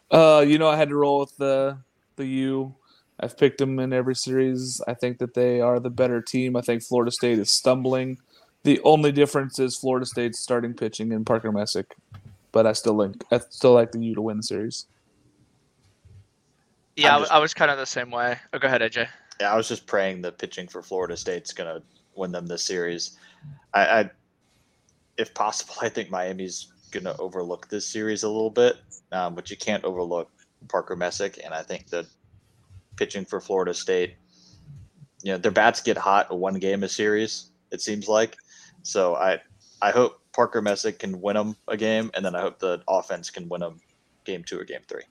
Uh, 0.08 0.44
you 0.46 0.56
know, 0.58 0.68
I 0.68 0.76
had 0.76 0.88
to 0.90 0.94
roll 0.94 1.18
with 1.18 1.36
the 1.36 1.78
the 2.16 2.26
U. 2.26 2.74
I've 3.18 3.38
picked 3.38 3.58
them 3.58 3.78
in 3.78 3.92
every 3.92 4.14
series. 4.14 4.80
I 4.86 4.94
think 4.94 5.18
that 5.18 5.32
they 5.34 5.60
are 5.60 5.80
the 5.80 5.90
better 5.90 6.20
team. 6.20 6.54
I 6.56 6.60
think 6.60 6.82
Florida 6.82 7.10
State 7.10 7.38
is 7.38 7.50
stumbling. 7.50 8.18
The 8.64 8.80
only 8.82 9.12
difference 9.12 9.58
is 9.58 9.76
Florida 9.76 10.04
State's 10.04 10.40
starting 10.40 10.74
pitching 10.74 11.12
and 11.12 11.24
Parker 11.24 11.52
Messick, 11.52 11.94
but 12.52 12.66
I 12.66 12.72
still 12.72 12.94
like 12.94 13.12
I 13.30 13.38
still 13.38 13.72
like 13.72 13.92
the 13.92 14.00
U 14.00 14.14
to 14.16 14.22
win 14.22 14.38
the 14.38 14.42
series. 14.42 14.86
Yeah, 16.96 17.16
I, 17.16 17.20
just- 17.20 17.32
I 17.32 17.38
was 17.38 17.54
kind 17.54 17.70
of 17.70 17.78
the 17.78 17.86
same 17.86 18.10
way. 18.10 18.38
Oh, 18.52 18.58
go 18.58 18.66
ahead, 18.66 18.80
AJ. 18.80 19.08
Yeah, 19.40 19.52
I 19.52 19.56
was 19.56 19.68
just 19.68 19.86
praying 19.86 20.22
the 20.22 20.32
pitching 20.32 20.66
for 20.66 20.82
Florida 20.82 21.16
State's 21.16 21.52
gonna 21.52 21.82
win 22.14 22.32
them 22.32 22.46
this 22.46 22.64
series. 22.64 23.18
I, 23.74 23.86
I 24.00 24.10
if 25.16 25.32
possible, 25.34 25.74
I 25.82 25.88
think 25.88 26.10
Miami's 26.10 26.68
gonna 26.90 27.14
overlook 27.18 27.68
this 27.68 27.86
series 27.86 28.24
a 28.24 28.28
little 28.28 28.50
bit, 28.50 28.76
um, 29.12 29.34
but 29.34 29.50
you 29.50 29.56
can't 29.56 29.84
overlook 29.84 30.30
Parker 30.68 30.96
Messick, 30.96 31.40
and 31.44 31.54
I 31.54 31.62
think 31.62 31.88
that 31.88 32.06
pitching 32.96 33.24
for 33.24 33.40
Florida 33.40 33.74
State, 33.74 34.16
you 35.22 35.32
know, 35.32 35.38
their 35.38 35.52
bats 35.52 35.80
get 35.80 35.96
hot 35.96 36.36
one 36.36 36.54
game 36.54 36.82
a 36.82 36.88
series. 36.88 37.50
It 37.70 37.80
seems 37.80 38.08
like, 38.08 38.36
so 38.82 39.14
I 39.16 39.40
I 39.80 39.90
hope 39.90 40.20
Parker 40.32 40.62
Messick 40.62 40.98
can 40.98 41.20
win 41.20 41.34
them 41.34 41.56
a 41.68 41.76
game, 41.76 42.10
and 42.14 42.24
then 42.24 42.34
I 42.34 42.40
hope 42.40 42.58
the 42.58 42.82
offense 42.88 43.30
can 43.30 43.48
win 43.48 43.60
them 43.60 43.80
game 44.24 44.44
two 44.44 44.58
or 44.58 44.64
game 44.64 44.82
three. 44.88 45.02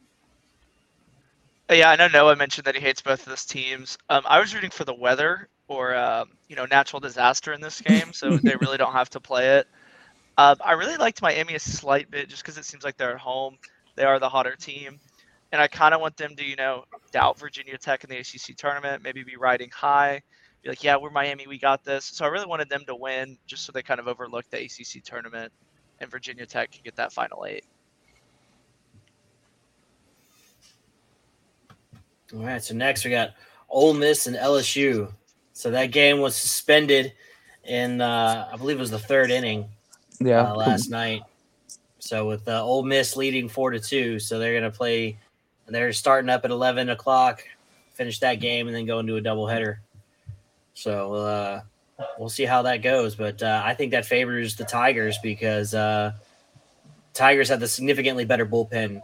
Uh, 1.70 1.74
Yeah, 1.74 1.90
I 1.90 1.96
know 1.96 2.08
Noah 2.08 2.36
mentioned 2.36 2.66
that 2.66 2.76
he 2.76 2.82
hates 2.82 3.02
both 3.02 3.22
of 3.22 3.26
those 3.26 3.46
teams. 3.46 3.98
Um, 4.10 4.22
I 4.26 4.40
was 4.40 4.54
rooting 4.54 4.70
for 4.70 4.84
the 4.84 4.94
weather 4.94 5.50
or 5.68 5.96
um, 5.96 6.30
you 6.48 6.56
know 6.56 6.66
natural 6.66 7.00
disaster 7.00 7.54
in 7.54 7.62
this 7.62 7.82
game, 7.82 8.14
so 8.14 8.38
they 8.44 8.56
really 8.56 8.78
don't 8.78 8.94
have 8.94 9.10
to 9.12 9.20
play 9.20 9.58
it. 9.58 9.68
Um, 10.38 10.58
I 10.64 10.74
really 10.74 10.98
liked 10.98 11.22
Miami 11.22 11.56
a 11.56 11.60
slight 11.60 12.12
bit 12.12 12.30
just 12.30 12.44
because 12.44 12.58
it 12.58 12.66
seems 12.66 12.84
like 12.84 12.98
they're 12.98 13.14
at 13.14 13.20
home. 13.20 13.58
They 13.96 14.04
are 14.04 14.20
the 14.20 14.30
hotter 14.30 14.56
team, 14.56 15.00
and 15.56 15.62
I 15.62 15.70
kind 15.70 15.94
of 15.94 16.02
want 16.02 16.18
them 16.18 16.36
to 16.36 16.44
you 16.44 16.58
know 16.58 16.84
doubt 17.14 17.40
Virginia 17.40 17.78
Tech 17.78 18.04
in 18.04 18.10
the 18.10 18.18
ACC 18.18 18.58
tournament, 18.58 19.02
maybe 19.02 19.24
be 19.24 19.38
riding 19.38 19.70
high, 19.74 20.22
be 20.62 20.68
like, 20.68 20.84
yeah, 20.84 20.98
we're 20.98 21.10
Miami, 21.10 21.48
we 21.48 21.58
got 21.58 21.82
this. 21.86 22.04
So 22.04 22.26
I 22.26 22.28
really 22.28 22.46
wanted 22.46 22.68
them 22.68 22.84
to 22.88 22.96
win, 22.96 23.38
just 23.48 23.66
so 23.66 23.72
they 23.72 23.82
kind 23.82 24.02
of 24.02 24.10
overlook 24.10 24.44
the 24.50 24.58
ACC 24.58 25.02
tournament, 25.02 25.54
and 26.02 26.12
Virginia 26.12 26.46
Tech 26.46 26.74
can 26.74 26.82
get 26.84 26.94
that 26.98 27.14
final 27.14 27.46
eight. 27.46 27.64
All 32.36 32.44
right, 32.44 32.62
so 32.62 32.76
next 32.76 33.06
we 33.06 33.12
got 33.12 33.30
Ole 33.70 33.94
Miss 33.94 34.28
and 34.28 34.36
LSU. 34.36 35.10
So 35.54 35.72
that 35.72 35.92
game 35.92 36.20
was 36.20 36.36
suspended 36.36 37.14
in, 37.64 38.02
uh, 38.02 38.50
I 38.52 38.58
believe 38.58 38.76
it 38.76 38.82
was 38.82 38.92
the 38.92 39.00
third 39.00 39.32
inning 39.32 39.70
Yeah, 40.20 40.52
uh, 40.52 40.56
last 40.56 40.90
night. 40.90 41.22
So 42.00 42.28
with 42.28 42.46
uh, 42.50 42.62
Ole 42.62 42.84
Miss 42.84 43.16
leading 43.16 43.48
four 43.48 43.72
to 43.72 43.80
two, 43.80 44.20
so 44.20 44.38
they're 44.38 44.54
gonna 44.54 44.70
play. 44.70 45.18
They're 45.68 45.94
starting 45.94 46.30
up 46.30 46.46
at 46.46 46.52
eleven 46.52 46.90
o'clock, 46.90 47.44
finish 47.94 48.20
that 48.20 48.36
game, 48.36 48.68
and 48.68 48.76
then 48.76 48.86
go 48.86 49.00
into 49.00 49.18
a 49.18 49.22
doubleheader. 49.22 49.78
So 50.74 51.14
uh, 51.14 51.62
we'll 52.20 52.30
see 52.30 52.46
how 52.46 52.62
that 52.64 52.84
goes. 52.84 53.16
But 53.16 53.42
uh, 53.42 53.62
I 53.66 53.74
think 53.74 53.92
that 53.92 54.06
favors 54.06 54.56
the 54.56 54.66
Tigers 54.66 55.18
because 55.24 55.74
uh, 55.74 56.14
Tigers 57.14 57.50
have 57.50 57.60
the 57.60 57.68
significantly 57.68 58.26
better 58.26 58.46
bullpen 58.46 59.02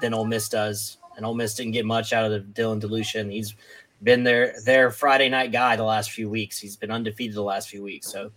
than 0.00 0.14
Ole 0.14 0.24
Miss 0.24 0.48
does, 0.48 0.96
and 1.16 1.24
Ole 1.24 1.34
Miss 1.34 1.54
didn't 1.54 1.72
get 1.72 1.84
much 1.84 2.12
out 2.12 2.32
of 2.32 2.42
Dylan 2.46 2.80
DeLucia. 2.80 3.30
He's 3.30 3.54
been 4.02 4.24
their 4.24 4.54
their 4.64 4.90
Friday 4.90 5.28
night 5.28 5.52
guy 5.52 5.76
the 5.76 5.84
last 5.84 6.10
few 6.10 6.28
weeks. 6.28 6.58
He's 6.58 6.76
been 6.76 6.90
undefeated 6.90 7.36
the 7.36 7.42
last 7.42 7.68
few 7.68 7.82
weeks. 7.82 8.10
So 8.10 8.32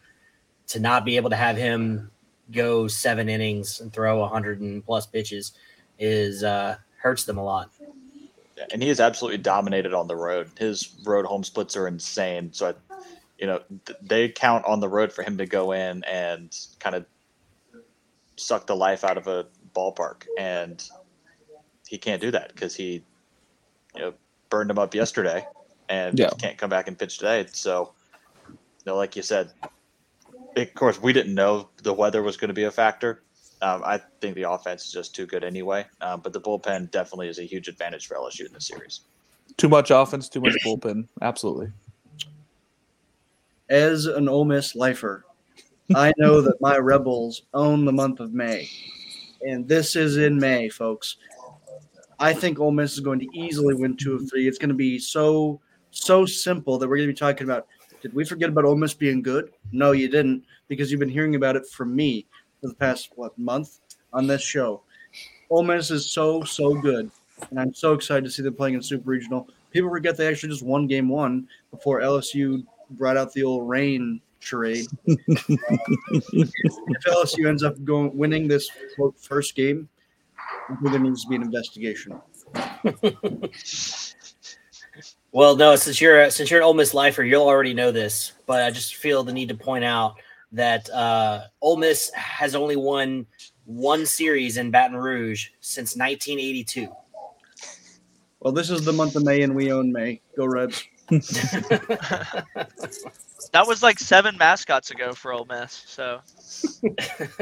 to 0.68 0.80
not 0.80 1.06
be 1.06 1.16
able 1.16 1.30
to 1.30 1.36
have 1.36 1.58
him 1.58 2.12
go 2.52 2.88
seven 2.88 3.30
innings 3.30 3.80
and 3.80 3.92
throw 3.92 4.22
a 4.22 4.28
hundred 4.28 4.60
and 4.60 4.86
plus 4.86 5.06
pitches 5.06 5.54
is 5.98 6.44
uh, 6.44 6.76
hurts 7.04 7.26
them 7.26 7.38
a 7.38 7.44
lot. 7.44 7.70
And 8.72 8.82
he 8.82 8.88
has 8.88 9.00
absolutely 9.00 9.40
dominated 9.40 9.94
on 9.94 10.08
the 10.08 10.16
road. 10.16 10.50
His 10.58 10.96
road 11.04 11.26
home 11.26 11.44
splits 11.44 11.76
are 11.76 11.88
insane. 11.88 12.54
So, 12.54 12.70
I, 12.70 12.96
you 13.38 13.46
know, 13.46 13.62
th- 13.86 14.00
they 14.02 14.30
count 14.30 14.66
on 14.66 14.80
the 14.80 14.88
road 14.88 15.12
for 15.12 15.22
him 15.22 15.38
to 15.38 15.46
go 15.46 15.74
in 15.74 16.04
and 16.06 16.56
kind 16.80 16.96
of 16.96 17.06
suck 18.38 18.66
the 18.66 18.76
life 18.76 19.04
out 19.04 19.18
of 19.18 19.28
a 19.28 19.48
ballpark, 19.76 20.24
and 20.38 20.84
he 21.88 21.98
can't 21.98 22.22
do 22.22 22.32
that 22.32 22.54
because 22.54 22.74
he, 22.74 23.04
you 23.96 24.02
know, 24.02 24.14
burned 24.50 24.72
him 24.72 24.80
up 24.80 24.96
yesterday, 24.96 25.46
and 25.90 26.18
Yeah. 26.18 26.30
can't 26.38 26.58
come 26.58 26.70
back 26.70 26.88
and 26.88 26.98
pitch 26.98 27.18
today. 27.18 27.46
So, 27.52 27.94
you 28.48 28.58
know, 28.86 28.96
like 28.96 29.16
you 29.16 29.24
said, 29.24 29.52
of 30.56 30.74
course, 30.76 31.02
we 31.02 31.12
didn't 31.12 31.36
know 31.36 31.70
the 31.82 31.94
weather 31.94 32.22
was 32.22 32.38
going 32.38 32.50
to 32.50 32.54
be 32.54 32.64
a 32.64 32.72
factor. 32.72 33.24
Um, 33.64 33.82
I 33.86 33.98
think 34.20 34.36
the 34.36 34.50
offense 34.50 34.86
is 34.86 34.92
just 34.92 35.16
too 35.16 35.26
good 35.26 35.42
anyway. 35.42 35.86
Um, 36.02 36.20
but 36.20 36.34
the 36.34 36.42
bullpen 36.42 36.92
definitely 36.92 37.30
is 37.30 37.40
a 37.40 37.44
huge 37.44 37.70
advantage 37.70 38.08
for 38.08 38.16
LSU 38.16 38.46
in 38.46 38.52
this 38.52 38.68
series. 38.68 39.02
too 39.56 39.70
much 39.70 39.90
offense, 39.90 40.28
too 40.28 40.42
much 40.42 40.58
bullpen. 40.66 41.08
Absolutely. 41.22 41.72
As 43.70 44.06
an 44.06 44.28
Ole 44.28 44.44
Miss 44.44 44.76
lifer, 44.76 45.24
I 45.96 46.12
know 46.18 46.42
that 46.42 46.60
my 46.60 46.78
Rebels 46.78 47.44
own 47.54 47.86
the 47.86 47.94
month 47.94 48.20
of 48.20 48.34
May, 48.34 48.70
and 49.48 49.66
this 49.66 49.96
is 49.96 50.18
in 50.18 50.38
May, 50.38 50.68
folks. 50.68 51.16
I 52.20 52.34
think 52.34 52.60
Ole 52.60 52.72
Miss 52.72 52.94
is 52.94 53.00
going 53.00 53.20
to 53.20 53.28
easily 53.34 53.76
win 53.76 53.96
two 53.96 54.16
of 54.16 54.30
three. 54.30 54.46
It's 54.46 54.58
going 54.58 54.70
to 54.70 54.76
be 54.76 55.00
so 55.00 55.62
so 55.92 56.26
simple 56.26 56.78
that 56.78 56.90
we're 56.90 56.98
going 56.98 57.08
to 57.08 57.14
be 57.14 57.18
talking 57.18 57.46
about. 57.46 57.68
Did 58.02 58.14
we 58.14 58.26
forget 58.26 58.50
about 58.50 58.66
Ole 58.66 58.76
Miss 58.76 58.94
being 58.94 59.22
good? 59.22 59.54
No, 59.72 59.94
you 59.94 60.10
didn't, 60.10 60.44
because 60.68 60.92
you've 60.92 61.00
been 61.00 61.08
hearing 61.08 61.36
about 61.36 61.56
it 61.56 61.66
from 61.68 61.96
me 61.96 62.26
for 62.64 62.70
the 62.70 62.76
past 62.76 63.12
what 63.16 63.38
month 63.38 63.80
on 64.14 64.26
this 64.26 64.42
show. 64.42 64.82
Ole 65.50 65.64
Miss 65.64 65.92
is 65.92 66.10
so 66.10 66.44
so 66.44 66.74
good, 66.74 67.12
and 67.50 67.60
I'm 67.60 67.74
so 67.74 67.94
excited 67.94 68.24
to 68.24 68.32
see 68.32 68.42
them 68.42 68.56
playing 68.56 68.76
in 68.76 68.82
Super 68.82 69.10
Regional. 69.10 69.50
People 69.72 69.90
forget 69.90 70.16
they 70.16 70.28
actually 70.28 70.50
just 70.50 70.64
won 70.64 70.88
Game 70.88 71.10
One 71.10 71.48
before 71.72 72.00
LSU 72.00 72.64
brought 72.92 73.18
out 73.18 73.34
the 73.34 73.44
old 73.44 73.68
rain 73.68 74.22
charade. 74.40 74.88
if 75.06 75.20
LSU 77.06 77.48
ends 77.48 77.64
up 77.64 77.84
going 77.84 78.16
winning 78.18 78.48
this 78.48 78.70
quote, 78.96 79.20
first 79.20 79.56
game, 79.56 79.90
there 80.82 81.00
needs 81.00 81.24
to 81.24 81.30
be 81.30 81.36
an 81.36 81.42
investigation. 81.44 82.20
Well, 85.32 85.56
no, 85.56 85.76
since 85.76 86.00
you're 86.00 86.30
since 86.30 86.52
you're 86.52 86.60
an 86.60 86.64
Ole 86.64 86.76
Miss 86.76 86.94
lifer, 86.94 87.24
you'll 87.24 87.48
already 87.48 87.74
know 87.74 87.92
this, 87.92 88.34
but 88.46 88.62
I 88.62 88.70
just 88.70 88.98
feel 88.98 89.24
the 89.24 89.34
need 89.34 89.50
to 89.50 89.56
point 89.56 89.84
out 89.84 90.14
that 90.54 90.90
uh, 90.92 91.42
Ole 91.62 91.78
Miss 91.78 92.12
has 92.14 92.56
only 92.56 92.76
won 92.76 93.26
one 93.66 94.06
series 94.06 94.58
in 94.58 94.72
Baton 94.72 94.98
Rouge 94.98 95.50
since 95.60 95.96
1982. 95.96 96.88
Well, 98.40 98.54
this 98.54 98.70
is 98.70 98.84
the 98.86 98.94
month 98.94 99.16
of 99.16 99.24
May, 99.24 99.42
and 99.42 99.56
we 99.56 99.72
own 99.72 99.92
May. 99.92 100.22
Go 100.38 100.46
Reds! 100.46 100.84
That 103.52 103.68
was 103.68 103.84
like 103.84 104.00
seven 104.00 104.36
mascots 104.38 104.90
ago 104.90 105.14
for 105.14 105.32
Ole 105.32 105.46
Miss. 105.46 105.84
So 105.86 106.22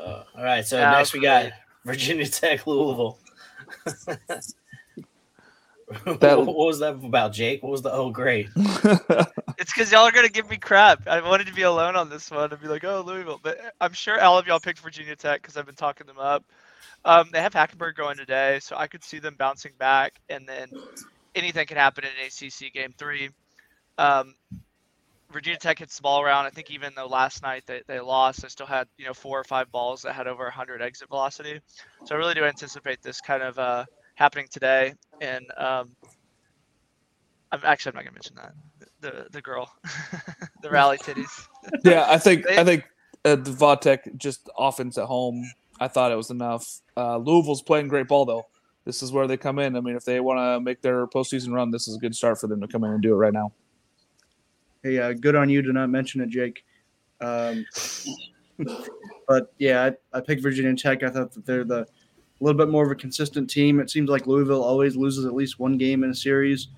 Uh, 0.00 0.24
all 0.34 0.44
right, 0.44 0.64
so 0.66 0.78
Yeah, 0.78 0.90
next 0.92 1.12
we 1.12 1.20
got. 1.20 1.52
Virginia 1.84 2.26
Tech, 2.26 2.66
Louisville. 2.66 3.18
That- 6.20 6.38
what 6.38 6.56
was 6.56 6.78
that 6.80 6.94
about, 6.94 7.32
Jake? 7.32 7.62
What 7.62 7.72
was 7.72 7.82
the 7.82 7.92
oh 7.92 8.10
great? 8.10 8.48
it's 8.56 9.30
it's 9.58 9.72
because 9.72 9.92
y'all 9.92 10.02
are 10.06 10.12
gonna 10.12 10.28
give 10.28 10.48
me 10.48 10.56
crap. 10.56 11.06
I 11.08 11.20
wanted 11.20 11.46
to 11.48 11.52
be 11.54 11.62
alone 11.62 11.96
on 11.96 12.08
this 12.08 12.30
one 12.30 12.52
and 12.52 12.60
be 12.60 12.68
like, 12.68 12.84
"Oh, 12.84 13.02
Louisville," 13.06 13.40
but 13.42 13.58
I'm 13.80 13.92
sure 13.92 14.20
all 14.20 14.38
of 14.38 14.46
y'all 14.46 14.60
picked 14.60 14.80
Virginia 14.80 15.16
Tech 15.16 15.42
because 15.42 15.56
I've 15.56 15.66
been 15.66 15.74
talking 15.74 16.06
them 16.06 16.18
up. 16.18 16.44
Um, 17.04 17.28
they 17.32 17.40
have 17.40 17.54
Hackenberg 17.54 17.94
going 17.94 18.16
today, 18.16 18.58
so 18.60 18.76
I 18.76 18.86
could 18.86 19.02
see 19.02 19.18
them 19.18 19.34
bouncing 19.38 19.72
back, 19.78 20.20
and 20.28 20.48
then 20.48 20.68
anything 21.34 21.66
can 21.66 21.76
happen 21.76 22.04
in 22.04 22.10
an 22.10 22.26
ACC 22.26 22.72
game 22.72 22.94
three. 22.96 23.30
Um, 23.98 24.34
Virginia 25.32 25.58
Tech 25.58 25.78
hits 25.78 25.96
the 25.96 26.02
ball 26.02 26.22
around. 26.22 26.46
I 26.46 26.50
think 26.50 26.70
even 26.70 26.92
though 26.96 27.06
last 27.06 27.42
night 27.42 27.62
they, 27.66 27.82
they 27.86 28.00
lost, 28.00 28.42
they 28.42 28.48
still 28.48 28.66
had 28.66 28.88
you 28.98 29.06
know 29.06 29.14
four 29.14 29.38
or 29.38 29.44
five 29.44 29.70
balls 29.70 30.02
that 30.02 30.14
had 30.14 30.26
over 30.26 30.44
100 30.44 30.82
exit 30.82 31.08
velocity. 31.08 31.60
So 32.04 32.14
I 32.14 32.18
really 32.18 32.34
do 32.34 32.44
anticipate 32.44 33.00
this 33.02 33.20
kind 33.20 33.42
of 33.42 33.58
uh, 33.58 33.84
happening 34.20 34.46
today. 34.50 34.92
And 35.20 35.46
um, 35.56 35.90
I'm 37.50 37.60
actually 37.64 37.90
I'm 37.90 37.96
not 37.96 38.04
gonna 38.04 38.14
mention 38.14 38.36
that 38.36 38.52
the 39.00 39.26
the 39.32 39.42
girl, 39.42 39.72
the 40.62 40.70
rally 40.70 40.98
titties. 40.98 41.48
Yeah, 41.84 42.04
I 42.08 42.18
think 42.18 42.46
They- 42.46 42.58
I 42.58 42.64
think 42.64 42.84
uh, 43.24 43.36
the 43.36 43.50
Vodtech 43.50 44.16
just 44.16 44.48
offense 44.56 44.96
at 44.98 45.06
home. 45.06 45.44
I 45.80 45.88
thought 45.88 46.12
it 46.12 46.16
was 46.16 46.30
enough. 46.30 46.80
Uh, 46.96 47.16
Louisville's 47.16 47.62
playing 47.62 47.88
great 47.88 48.06
ball 48.08 48.24
though. 48.24 48.46
This 48.84 49.02
is 49.02 49.12
where 49.12 49.26
they 49.26 49.36
come 49.36 49.58
in. 49.58 49.76
I 49.76 49.80
mean, 49.80 49.96
if 49.96 50.04
they 50.04 50.20
want 50.20 50.38
to 50.38 50.60
make 50.60 50.80
their 50.82 51.06
postseason 51.06 51.52
run, 51.52 51.70
this 51.70 51.86
is 51.88 51.96
a 51.96 51.98
good 51.98 52.14
start 52.14 52.38
for 52.40 52.46
them 52.46 52.60
to 52.60 52.66
come 52.68 52.84
in 52.84 52.90
and 52.92 53.02
do 53.02 53.12
it 53.12 53.16
right 53.16 53.32
now. 53.32 53.52
Hey, 54.82 54.98
uh, 54.98 55.12
good 55.12 55.36
on 55.36 55.50
you 55.50 55.60
to 55.62 55.72
not 55.72 55.90
mention 55.90 56.22
it, 56.22 56.30
Jake. 56.30 56.64
Um, 57.20 57.66
but 59.28 59.52
yeah, 59.58 59.90
I, 60.12 60.18
I 60.18 60.20
picked 60.22 60.42
Virginia 60.42 60.74
Tech. 60.74 61.02
I 61.02 61.10
thought 61.10 61.32
that 61.32 61.44
they're 61.44 61.64
the 61.64 61.86
a 62.40 62.44
little 62.44 62.56
bit 62.56 62.70
more 62.70 62.84
of 62.84 62.90
a 62.90 62.94
consistent 62.94 63.50
team. 63.50 63.80
It 63.80 63.90
seems 63.90 64.08
like 64.08 64.26
Louisville 64.26 64.62
always 64.62 64.96
loses 64.96 65.26
at 65.26 65.34
least 65.34 65.58
one 65.58 65.76
game 65.76 66.02
in 66.04 66.10
a 66.10 66.14
series. 66.14 66.68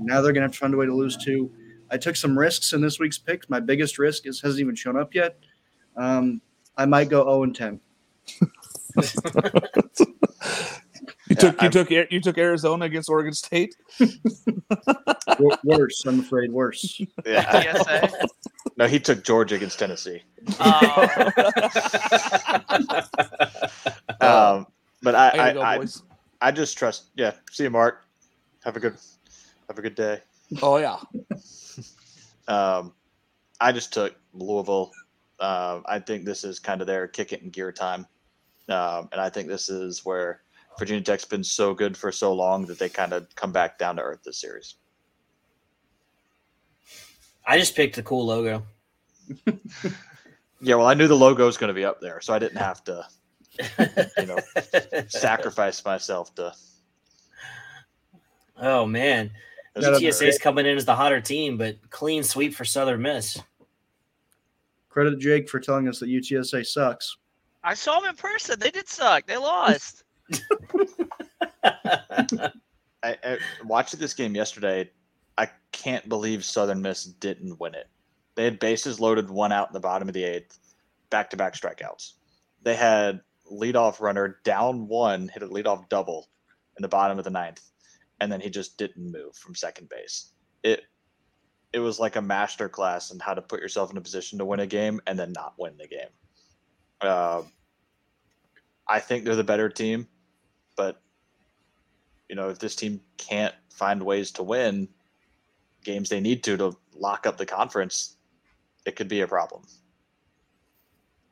Now 0.00 0.20
they're 0.20 0.32
going 0.32 0.42
to 0.42 0.48
have 0.48 0.52
to 0.52 0.58
find 0.58 0.74
a 0.74 0.76
way 0.76 0.86
to 0.86 0.94
lose 0.94 1.16
two. 1.16 1.50
I 1.90 1.96
took 1.96 2.16
some 2.16 2.38
risks 2.38 2.72
in 2.72 2.80
this 2.80 2.98
week's 2.98 3.18
picks. 3.18 3.48
My 3.48 3.60
biggest 3.60 3.98
risk 3.98 4.26
is 4.26 4.40
hasn't 4.40 4.60
even 4.60 4.74
shown 4.74 4.96
up 4.96 5.14
yet. 5.14 5.38
Um, 5.96 6.40
I 6.76 6.86
might 6.86 7.08
go 7.08 7.22
0 7.22 7.44
and 7.44 7.54
10. 7.56 7.80
You 11.34 11.48
Yeah, 11.48 11.50
took 11.50 11.60
you 11.62 11.64
I'm- 11.64 11.70
took 11.72 11.90
you 12.12 12.20
took 12.20 12.38
Arizona 12.38 12.84
against 12.84 13.08
Oregon 13.10 13.32
State. 13.32 13.74
Worse, 15.64 16.04
I'm 16.06 16.20
afraid, 16.20 16.52
worse. 16.52 17.00
Yeah. 17.26 17.72
PSA. 17.74 18.10
No, 18.76 18.86
he 18.86 19.00
took 19.00 19.24
Georgia 19.24 19.56
against 19.56 19.78
Tennessee. 19.78 20.22
Oh, 20.60 21.08
Um, 24.20 24.66
but 25.02 25.14
I, 25.14 25.28
I 25.28 25.48
I, 25.48 25.52
go, 25.52 25.62
I. 25.62 25.84
I 26.40 26.50
just 26.50 26.76
trust. 26.78 27.06
Yeah. 27.16 27.32
See 27.50 27.64
you, 27.64 27.70
Mark. 27.70 28.04
Have 28.64 28.76
a 28.76 28.80
good, 28.80 28.96
have 29.68 29.78
a 29.78 29.82
good 29.82 29.94
day. 29.94 30.20
Oh 30.62 30.76
yeah, 30.76 30.98
Um, 32.48 32.92
I 33.60 33.72
just 33.72 33.92
took 33.92 34.14
Louisville. 34.34 34.92
Uh, 35.40 35.80
I 35.86 35.98
think 35.98 36.24
this 36.24 36.44
is 36.44 36.58
kind 36.60 36.80
of 36.80 36.86
their 36.86 37.08
kick 37.08 37.32
it 37.32 37.42
in 37.42 37.50
gear 37.50 37.72
time, 37.72 38.06
um, 38.68 39.08
and 39.12 39.20
I 39.20 39.28
think 39.30 39.48
this 39.48 39.68
is 39.68 40.04
where 40.04 40.42
Virginia 40.78 41.02
Tech's 41.02 41.24
been 41.24 41.44
so 41.44 41.72
good 41.74 41.96
for 41.96 42.10
so 42.12 42.32
long 42.32 42.66
that 42.66 42.78
they 42.78 42.88
kind 42.88 43.12
of 43.12 43.32
come 43.36 43.52
back 43.52 43.78
down 43.78 43.96
to 43.96 44.02
earth 44.02 44.22
this 44.24 44.40
series. 44.40 44.74
I 47.46 47.58
just 47.58 47.76
picked 47.76 47.96
the 47.96 48.02
cool 48.02 48.26
logo. 48.26 48.62
Yeah, 50.60 50.76
well, 50.76 50.86
I 50.86 50.94
knew 50.94 51.08
the 51.08 51.14
logo 51.16 51.44
was 51.44 51.58
going 51.58 51.68
to 51.68 51.74
be 51.74 51.84
up 51.84 52.00
there, 52.00 52.22
so 52.22 52.32
I 52.32 52.38
didn't 52.38 52.56
have 52.56 52.82
to 52.84 53.06
You 54.18 54.26
know. 54.26 54.38
sacrifice 55.08 55.84
myself 55.84 56.34
to. 56.36 56.54
oh 58.56 58.86
man, 58.86 59.30
It 59.76 59.80
UTSA 59.82 60.26
is 60.26 60.38
coming 60.38 60.64
in 60.64 60.78
as 60.78 60.86
the 60.86 60.94
hotter 60.94 61.20
team, 61.20 61.58
but 61.58 61.76
clean 61.90 62.22
sweep 62.22 62.54
for 62.54 62.64
Southern 62.64 63.02
Miss. 63.02 63.38
Credit 64.88 65.18
Jake 65.18 65.50
for 65.50 65.60
telling 65.60 65.86
us 65.86 65.98
that 65.98 66.08
UTSA 66.08 66.64
sucks. 66.64 67.14
I 67.62 67.74
saw 67.74 68.00
them 68.00 68.08
in 68.10 68.16
person. 68.16 68.58
They 68.58 68.70
did 68.70 68.88
suck. 68.88 69.26
They 69.26 69.36
lost. 69.36 70.03
I, 71.64 73.16
I 73.22 73.38
watched 73.64 73.98
this 73.98 74.14
game 74.14 74.34
yesterday. 74.34 74.90
I 75.36 75.48
can't 75.72 76.08
believe 76.08 76.44
Southern 76.44 76.80
Miss 76.82 77.04
didn't 77.04 77.58
win 77.60 77.74
it. 77.74 77.88
They 78.34 78.44
had 78.44 78.58
bases 78.58 79.00
loaded, 79.00 79.30
one 79.30 79.52
out 79.52 79.68
in 79.68 79.74
the 79.74 79.80
bottom 79.80 80.08
of 80.08 80.14
the 80.14 80.24
eighth, 80.24 80.58
back 81.10 81.30
to 81.30 81.36
back 81.36 81.54
strikeouts. 81.54 82.14
They 82.62 82.74
had 82.74 83.20
leadoff 83.50 84.00
runner 84.00 84.38
down 84.44 84.88
one, 84.88 85.28
hit 85.28 85.42
a 85.42 85.48
leadoff 85.48 85.88
double 85.88 86.28
in 86.76 86.82
the 86.82 86.88
bottom 86.88 87.18
of 87.18 87.24
the 87.24 87.30
ninth, 87.30 87.60
and 88.20 88.32
then 88.32 88.40
he 88.40 88.50
just 88.50 88.78
didn't 88.78 89.12
move 89.12 89.36
from 89.36 89.54
second 89.54 89.88
base. 89.88 90.32
It 90.62 90.82
it 91.72 91.80
was 91.80 91.98
like 91.98 92.16
a 92.16 92.22
master 92.22 92.68
class 92.68 93.10
in 93.10 93.18
how 93.18 93.34
to 93.34 93.42
put 93.42 93.60
yourself 93.60 93.90
in 93.90 93.96
a 93.96 94.00
position 94.00 94.38
to 94.38 94.44
win 94.44 94.60
a 94.60 94.66
game 94.66 95.00
and 95.08 95.18
then 95.18 95.32
not 95.32 95.54
win 95.58 95.76
the 95.76 95.88
game. 95.88 96.08
Uh, 97.00 97.42
I 98.88 99.00
think 99.00 99.24
they're 99.24 99.34
the 99.34 99.42
better 99.42 99.68
team, 99.68 100.06
but 100.76 101.00
you 102.28 102.36
know, 102.36 102.48
if 102.48 102.58
this 102.58 102.74
team 102.74 103.00
can't 103.16 103.54
find 103.70 104.02
ways 104.02 104.30
to 104.32 104.42
win 104.42 104.88
games 105.84 106.08
they 106.08 106.20
need 106.20 106.42
to 106.42 106.56
to 106.56 106.76
lock 106.94 107.26
up 107.26 107.36
the 107.36 107.46
conference, 107.46 108.16
it 108.86 108.96
could 108.96 109.08
be 109.08 109.20
a 109.20 109.28
problem. 109.28 109.62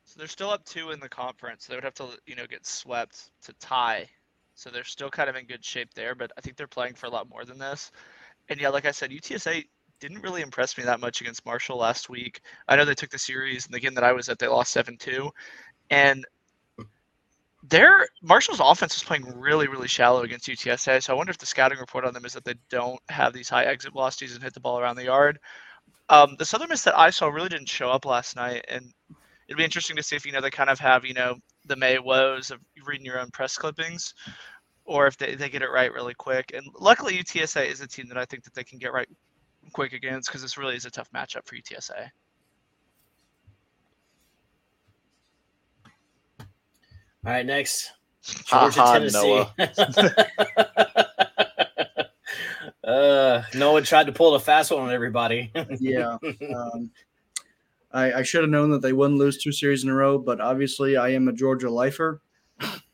So 0.05 0.19
they're 0.19 0.29
still 0.29 0.51
up 0.51 0.65
two 0.67 0.91
in 0.91 1.01
the 1.01 1.09
conference. 1.09 1.67
They 1.67 1.75
would 1.75 1.85
have 1.85 1.95
to, 1.95 2.09
you 2.27 2.37
know, 2.37 2.47
get 2.47 2.67
swept 2.67 3.31
to 3.45 3.53
tie. 3.55 4.07
So 4.55 4.69
they're 4.69 4.85
still 4.85 5.09
kind 5.09 5.31
of 5.31 5.37
in 5.37 5.47
good 5.47 5.65
shape 5.65 5.95
there, 5.95 6.15
but 6.15 6.31
I 6.37 6.43
think 6.43 6.57
they're 6.57 6.67
playing 6.67 6.95
for 6.95 7.07
a 7.07 7.11
lot 7.11 7.31
more 7.31 7.47
than 7.47 7.59
this. 7.59 7.91
And 8.51 8.61
yeah, 8.61 8.69
like 8.69 8.85
I 8.85 8.91
said, 8.91 9.11
UTSA 9.11 9.65
didn't 10.01 10.21
really 10.21 10.43
impress 10.43 10.77
me 10.77 10.85
that 10.85 11.01
much 11.01 11.23
against 11.23 11.47
Marshall 11.47 11.79
last 11.79 12.11
week. 12.11 12.43
I 12.69 12.77
know 12.77 12.85
they 12.85 12.95
took 12.95 13.11
the 13.11 13.19
series, 13.19 13.65
and 13.65 13.75
the 13.75 13.81
game 13.81 13.95
that 13.95 14.05
I 14.05 14.13
was 14.13 14.29
at, 14.29 14.39
they 14.39 14.49
lost 14.49 14.73
seven 14.73 14.99
two, 14.99 15.31
and 15.89 16.27
their 17.63 18.09
Marshall's 18.23 18.61
offense 18.61 18.97
is 18.97 19.05
playing 19.05 19.39
really, 19.39 19.69
really 19.69 19.89
shallow 19.89 20.23
against 20.23 20.49
UTSA. 20.49 21.03
So 21.03 21.13
I 21.13 21.17
wonder 21.17 21.31
if 21.31 21.39
the 21.39 21.47
scouting 21.47 21.79
report 21.79 22.05
on 22.05 22.13
them 22.13 22.25
is 22.25 22.33
that 22.33 22.45
they 22.45 22.55
don't 22.71 23.01
have 23.09 23.33
these 23.33 23.49
high 23.49 23.65
exit 23.65 23.93
velocities 23.93 24.35
and 24.35 24.43
hit 24.43 24.55
the 24.55 24.61
ball 24.61 24.81
around 24.81 24.97
the 24.97 25.05
yard. 25.05 25.39
Um, 26.09 26.35
the 26.39 26.45
Southern 26.45 26.69
Miss 26.69 26.83
that 26.85 26.99
I 26.99 27.11
saw 27.11 27.29
really 27.29 27.49
didn't 27.49 27.69
show 27.69 27.89
up 27.89 28.05
last 28.05 28.35
night, 28.37 28.65
and 28.69 28.93
it'd 29.47 29.57
be 29.57 29.65
interesting 29.65 29.97
to 29.97 30.03
see 30.03 30.17
if 30.17 30.27
you 30.27 30.33
know 30.33 30.41
they 30.41 30.51
kind 30.51 30.71
of 30.71 30.81
have 30.81 31.05
you 31.05 31.15
know 31.15 31.37
the 31.67 31.77
May 31.77 31.99
woes 31.99 32.51
of 32.51 32.59
reading 32.85 33.07
your 33.07 33.21
own 33.21 33.31
press 33.31 33.57
clippings, 33.57 34.15
or 34.85 35.07
if 35.07 35.17
they, 35.17 35.37
they 35.37 35.49
get 35.49 35.63
it 35.63 35.71
right 35.71 35.93
really 35.93 36.15
quick. 36.15 36.53
And 36.55 36.67
luckily, 36.79 37.17
UTSA 37.17 37.67
is 37.67 37.81
a 37.81 37.87
team 37.87 38.09
that 38.09 38.19
I 38.19 38.25
think 38.25 38.43
that 38.45 38.55
they 38.55 38.65
can 38.65 38.79
get 38.79 38.93
right 38.93 39.09
quick 39.73 39.93
against 39.93 40.29
because 40.29 40.43
this 40.43 40.59
really 40.59 40.75
is 40.75 40.85
a 40.85 40.91
tough 40.91 41.11
matchup 41.13 41.47
for 41.47 41.55
UTSA. 41.55 42.11
All 47.25 47.33
right, 47.33 47.47
next 47.47 47.93
Georgia, 48.25 48.81
ha, 48.81 48.95
Tennessee. 48.95 49.45
uh, 52.85 53.43
Noah 53.55 53.83
tried 53.83 54.07
to 54.07 54.13
pull 54.13 54.35
a 54.35 54.41
fast 54.41 54.73
one 54.73 54.83
on 54.83 54.91
everybody. 54.91 55.53
Yeah. 55.81 56.19
Um, 56.55 56.91
I, 57.93 58.13
I 58.13 58.23
should 58.23 58.41
have 58.41 58.51
known 58.51 58.71
that 58.71 58.83
they 58.83 58.93
wouldn't 58.93 59.19
lose 59.19 59.39
two 59.39 59.53
series 59.53 59.85
in 59.85 59.91
a 59.91 59.95
row, 59.95 60.19
but 60.19 60.41
obviously 60.41 60.97
I 60.97 61.11
am 61.11 61.29
a 61.29 61.33
Georgia 61.33 61.71
lifer. 61.71 62.21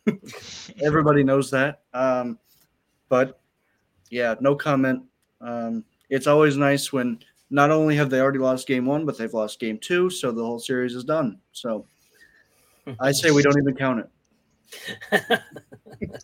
Everybody 0.82 1.22
knows 1.22 1.50
that. 1.52 1.82
Um, 1.94 2.38
but 3.08 3.40
yeah, 4.10 4.34
no 4.40 4.56
comment. 4.56 5.04
Um, 5.40 5.84
it's 6.10 6.26
always 6.26 6.56
nice 6.56 6.92
when 6.92 7.20
not 7.50 7.70
only 7.70 7.96
have 7.96 8.10
they 8.10 8.20
already 8.20 8.40
lost 8.40 8.66
game 8.66 8.84
one, 8.84 9.06
but 9.06 9.16
they've 9.16 9.32
lost 9.32 9.60
game 9.60 9.78
two, 9.78 10.10
so 10.10 10.32
the 10.32 10.44
whole 10.44 10.58
series 10.58 10.94
is 10.94 11.04
done. 11.04 11.38
So 11.52 11.86
I 13.00 13.12
say 13.12 13.30
we 13.30 13.42
don't 13.42 13.58
even 13.58 13.74
count 13.74 14.00
it. 14.00 14.10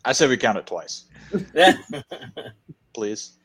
I 0.05 0.13
say 0.13 0.29
we 0.29 0.37
count 0.37 0.59
it 0.59 0.67
twice, 0.67 1.05
please. 2.93 3.39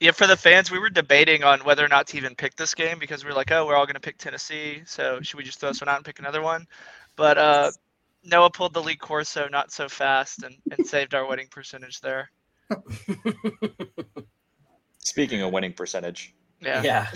Yeah, 0.00 0.10
for 0.10 0.26
the 0.26 0.36
fans, 0.36 0.68
we 0.70 0.80
were 0.80 0.90
debating 0.90 1.44
on 1.44 1.60
whether 1.60 1.84
or 1.84 1.88
not 1.88 2.08
to 2.08 2.16
even 2.16 2.34
pick 2.34 2.56
this 2.56 2.74
game 2.74 2.98
because 2.98 3.24
we 3.24 3.30
are 3.30 3.34
like, 3.34 3.52
oh, 3.52 3.64
we're 3.66 3.76
all 3.76 3.86
going 3.86 3.94
to 3.94 4.00
pick 4.00 4.18
Tennessee, 4.18 4.82
so 4.84 5.20
should 5.22 5.36
we 5.38 5.44
just 5.44 5.60
throw 5.60 5.68
this 5.68 5.80
one 5.80 5.88
out 5.88 5.94
and 5.96 6.04
pick 6.04 6.18
another 6.18 6.42
one? 6.42 6.66
But 7.14 7.38
uh, 7.38 7.70
Noah 8.24 8.50
pulled 8.50 8.74
the 8.74 8.82
Lee 8.82 8.96
Corso 8.96 9.46
not 9.48 9.70
so 9.70 9.88
fast 9.88 10.42
and, 10.42 10.56
and 10.76 10.84
saved 10.84 11.14
our 11.14 11.24
winning 11.28 11.46
percentage 11.48 12.00
there. 12.00 12.30
Speaking 14.98 15.42
of 15.42 15.52
winning 15.52 15.72
percentage, 15.72 16.34
Yeah. 16.60 16.82
yeah. 16.82 17.06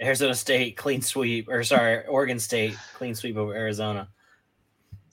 Arizona 0.00 0.34
State 0.34 0.76
clean 0.78 1.02
sweep, 1.02 1.48
or 1.50 1.62
sorry, 1.62 2.06
Oregon 2.06 2.38
State 2.38 2.74
clean 2.94 3.14
sweep 3.14 3.36
over 3.36 3.54
Arizona. 3.54 4.08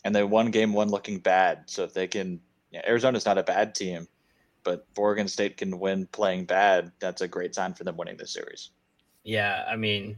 And 0.04 0.16
they 0.16 0.24
won 0.24 0.52
game 0.52 0.74
one 0.74 0.90
looking 0.90 1.20
bad. 1.20 1.64
So 1.68 1.84
if 1.84 1.94
they 1.94 2.08
can, 2.08 2.40
yeah, 2.72 2.82
Arizona's 2.88 3.26
not 3.26 3.38
a 3.38 3.44
bad 3.44 3.76
team, 3.76 4.08
but 4.64 4.86
if 4.92 4.98
Oregon 4.98 5.28
State 5.28 5.58
can 5.58 5.80
win 5.80 6.08
playing 6.08 6.46
bad, 6.46 6.92
that's 7.00 7.22
a 7.22 7.28
great 7.28 7.56
sign 7.56 7.74
for 7.74 7.84
them 7.84 7.98
winning 7.98 8.18
this 8.18 8.34
series. 8.34 8.72
Yeah, 9.24 9.66
I 9.70 9.76
mean, 9.76 10.18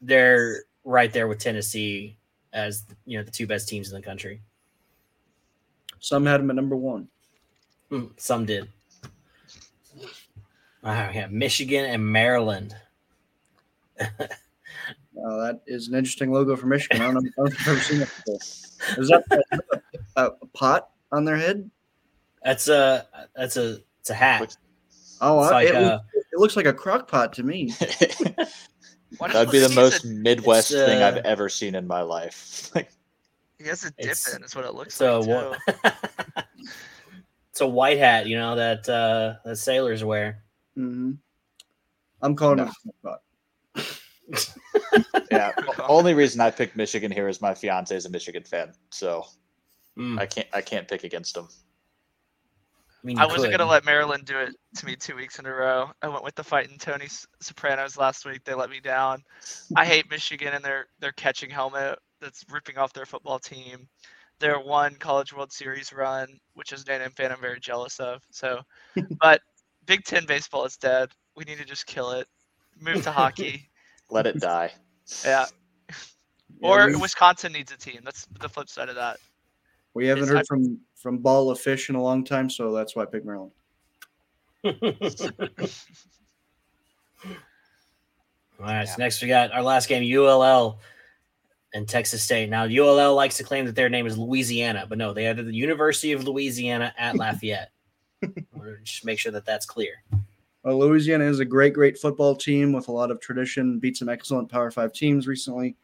they're 0.00 0.64
right 0.84 1.12
there 1.12 1.28
with 1.28 1.38
Tennessee 1.38 2.16
as 2.52 2.84
you 3.04 3.18
know 3.18 3.24
the 3.24 3.30
two 3.30 3.46
best 3.46 3.68
teams 3.68 3.90
in 3.90 3.94
the 3.94 4.04
country. 4.04 4.42
Some 6.00 6.26
had 6.26 6.40
them 6.40 6.50
at 6.50 6.56
number 6.56 6.76
one. 6.76 7.08
Hmm, 7.90 8.06
Some 8.16 8.46
did. 8.46 8.68
All 10.82 10.94
right, 10.94 11.14
yeah, 11.14 11.26
Michigan 11.26 11.84
and 11.84 12.04
Maryland. 12.06 12.74
Uh, 15.24 15.36
that 15.38 15.60
is 15.66 15.88
an 15.88 15.94
interesting 15.94 16.32
logo 16.32 16.56
for 16.56 16.66
Michigan. 16.66 17.02
I 17.02 17.12
don't 17.12 17.14
know, 17.14 17.20
I 17.20 17.32
don't 17.36 17.44
know 17.50 17.52
if 17.52 17.60
I've 17.60 17.68
ever 17.68 17.80
seen 17.80 17.98
that 18.00 18.08
before. 18.16 19.02
Is 19.02 19.08
that 19.08 19.24
a, 19.30 20.22
a, 20.22 20.26
a 20.42 20.46
pot 20.54 20.90
on 21.12 21.24
their 21.24 21.36
head? 21.36 21.70
That's 22.44 22.68
a 22.68 23.06
that's 23.36 23.56
a 23.56 23.78
it's 24.00 24.10
a 24.10 24.14
hat. 24.14 24.56
Oh, 25.20 25.42
It's 25.42 25.50
I- 25.50 25.54
like 25.54 25.68
it, 25.68 25.74
a- 25.74 25.80
looks, 25.80 26.04
it 26.32 26.38
looks 26.38 26.56
like 26.56 26.66
a 26.66 26.72
crock 26.72 27.06
pot 27.08 27.32
to 27.34 27.42
me. 27.42 27.70
That'd 29.20 29.50
be 29.50 29.58
the 29.58 29.72
most 29.74 30.04
a- 30.04 30.08
Midwest 30.08 30.70
It's, 30.70 30.80
thing 30.86 31.02
uh, 31.02 31.06
I've 31.08 31.16
ever 31.18 31.48
seen 31.48 31.74
in 31.74 31.86
my 31.86 32.02
life. 32.02 32.70
Like, 32.74 32.90
He 33.58 33.66
has 33.66 33.84
a 33.84 33.90
dip 33.90 33.94
It's- 33.98 34.34
in. 34.34 34.42
Is 34.42 34.56
what 34.56 34.64
it 34.64 34.74
looks 34.74 34.98
like. 35.00 35.26
what? 35.26 35.58
too. 35.68 35.90
it's 37.50 37.60
a 37.60 37.66
white 37.66 37.98
hat, 37.98 38.26
you 38.26 38.38
know 38.38 38.56
that 38.56 38.88
uh, 38.88 39.34
that 39.44 39.56
sailors 39.56 40.02
wear. 40.02 40.42
hmm 40.74 41.12
I'm 42.22 42.36
calling 42.36 42.58
No. 42.58 42.62
it 42.64 42.68
a 42.70 42.72
crock 42.72 42.94
pot. 43.02 43.22
Yeah. 45.30 45.52
Only 45.88 46.14
reason 46.14 46.40
I 46.40 46.50
picked 46.50 46.76
Michigan 46.76 47.10
here 47.10 47.28
is 47.28 47.40
my 47.40 47.54
fiance 47.54 47.94
is 47.94 48.06
a 48.06 48.10
Michigan 48.10 48.44
fan, 48.44 48.72
so 48.90 49.26
Mm, 50.00 50.18
I 50.18 50.26
can't 50.26 50.48
I 50.52 50.60
can't 50.60 50.88
pick 50.88 51.04
against 51.04 51.34
them. 51.34 51.48
I, 53.02 53.06
mean, 53.06 53.18
I 53.18 53.26
wasn't 53.26 53.52
could. 53.52 53.58
gonna 53.58 53.70
let 53.70 53.84
Maryland 53.84 54.24
do 54.26 54.38
it 54.38 54.54
to 54.76 54.86
me 54.86 54.94
two 54.94 55.16
weeks 55.16 55.38
in 55.38 55.46
a 55.46 55.52
row. 55.52 55.90
I 56.02 56.08
went 56.08 56.24
with 56.24 56.34
the 56.34 56.44
fighting 56.44 56.78
Tony 56.78 57.06
Sopranos 57.40 57.96
last 57.96 58.26
week. 58.26 58.44
They 58.44 58.54
let 58.54 58.70
me 58.70 58.80
down. 58.80 59.22
I 59.76 59.84
hate 59.84 60.10
Michigan 60.10 60.54
and 60.54 60.64
their 60.64 60.86
their 61.00 61.12
catching 61.12 61.50
helmet 61.50 61.98
that's 62.20 62.44
ripping 62.50 62.78
off 62.78 62.92
their 62.92 63.06
football 63.06 63.38
team. 63.38 63.88
Their 64.38 64.60
one 64.60 64.94
College 64.94 65.34
World 65.34 65.52
Series 65.52 65.92
run, 65.92 66.28
which 66.54 66.72
is 66.72 66.84
an 66.84 67.02
A&M 67.02 67.12
fan 67.12 67.30
I'm 67.30 67.40
very 67.40 67.60
jealous 67.60 68.00
of. 68.00 68.22
So, 68.30 68.60
but 69.20 69.42
Big 69.86 70.04
Ten 70.04 70.24
baseball 70.24 70.64
is 70.64 70.76
dead. 70.76 71.10
We 71.36 71.44
need 71.44 71.58
to 71.58 71.64
just 71.64 71.86
kill 71.86 72.12
it. 72.12 72.26
Move 72.80 73.02
to 73.04 73.12
hockey. 73.12 73.69
Let 74.10 74.26
it 74.26 74.40
die. 74.40 74.72
Yeah. 75.24 75.46
Yeah, 76.60 76.68
Or 76.68 76.86
we, 76.86 76.96
Wisconsin 76.96 77.52
needs 77.52 77.72
a 77.72 77.76
team. 77.76 78.00
That's 78.04 78.26
the 78.38 78.48
flip 78.48 78.68
side 78.68 78.88
of 78.88 78.94
that. 78.94 79.16
we 79.94 80.06
haven't 80.06 80.24
it's- 80.24 80.36
heard 80.38 80.46
from 80.46 80.78
from 80.94 81.18
Ball 81.18 81.50
of 81.50 81.58
Fish 81.58 81.88
in 81.88 81.94
a 81.96 82.02
long 82.02 82.22
time, 82.24 82.50
so 82.50 82.72
that's 82.72 82.94
why 82.94 83.02
I 83.02 83.06
picked 83.06 83.24
Maryland. 83.24 83.52
All 84.64 84.72
right. 88.60 88.80
Yeah. 88.80 88.84
So 88.84 88.94
next 88.98 89.22
we 89.22 89.28
got 89.28 89.52
our 89.52 89.62
last 89.62 89.88
game, 89.88 90.04
ULL 90.18 90.78
and 91.72 91.88
Texas 91.88 92.22
State. 92.22 92.50
Now 92.50 92.64
ULL 92.66 93.14
likes 93.14 93.36
to 93.38 93.44
claim 93.44 93.64
that 93.66 93.74
their 93.74 93.88
name 93.88 94.06
is 94.06 94.18
Louisiana, 94.18 94.86
but 94.88 94.98
no, 94.98 95.12
they 95.14 95.26
are 95.28 95.34
the 95.34 95.52
University 95.54 96.12
of 96.12 96.24
Louisiana 96.24 96.94
at 96.98 97.16
Lafayette. 97.16 97.70
Just 98.84 99.04
make 99.04 99.18
sure 99.18 99.32
that 99.32 99.46
that's 99.46 99.64
clear. 99.66 100.02
Well, 100.62 100.78
Louisiana 100.78 101.24
is 101.24 101.40
a 101.40 101.44
great, 101.44 101.72
great 101.72 101.98
football 101.98 102.36
team 102.36 102.72
with 102.72 102.88
a 102.88 102.92
lot 102.92 103.10
of 103.10 103.20
tradition. 103.20 103.78
Beat 103.78 103.96
some 103.96 104.08
excellent 104.08 104.50
Power 104.50 104.70
Five 104.70 104.92
teams 104.92 105.26
recently, 105.26 105.76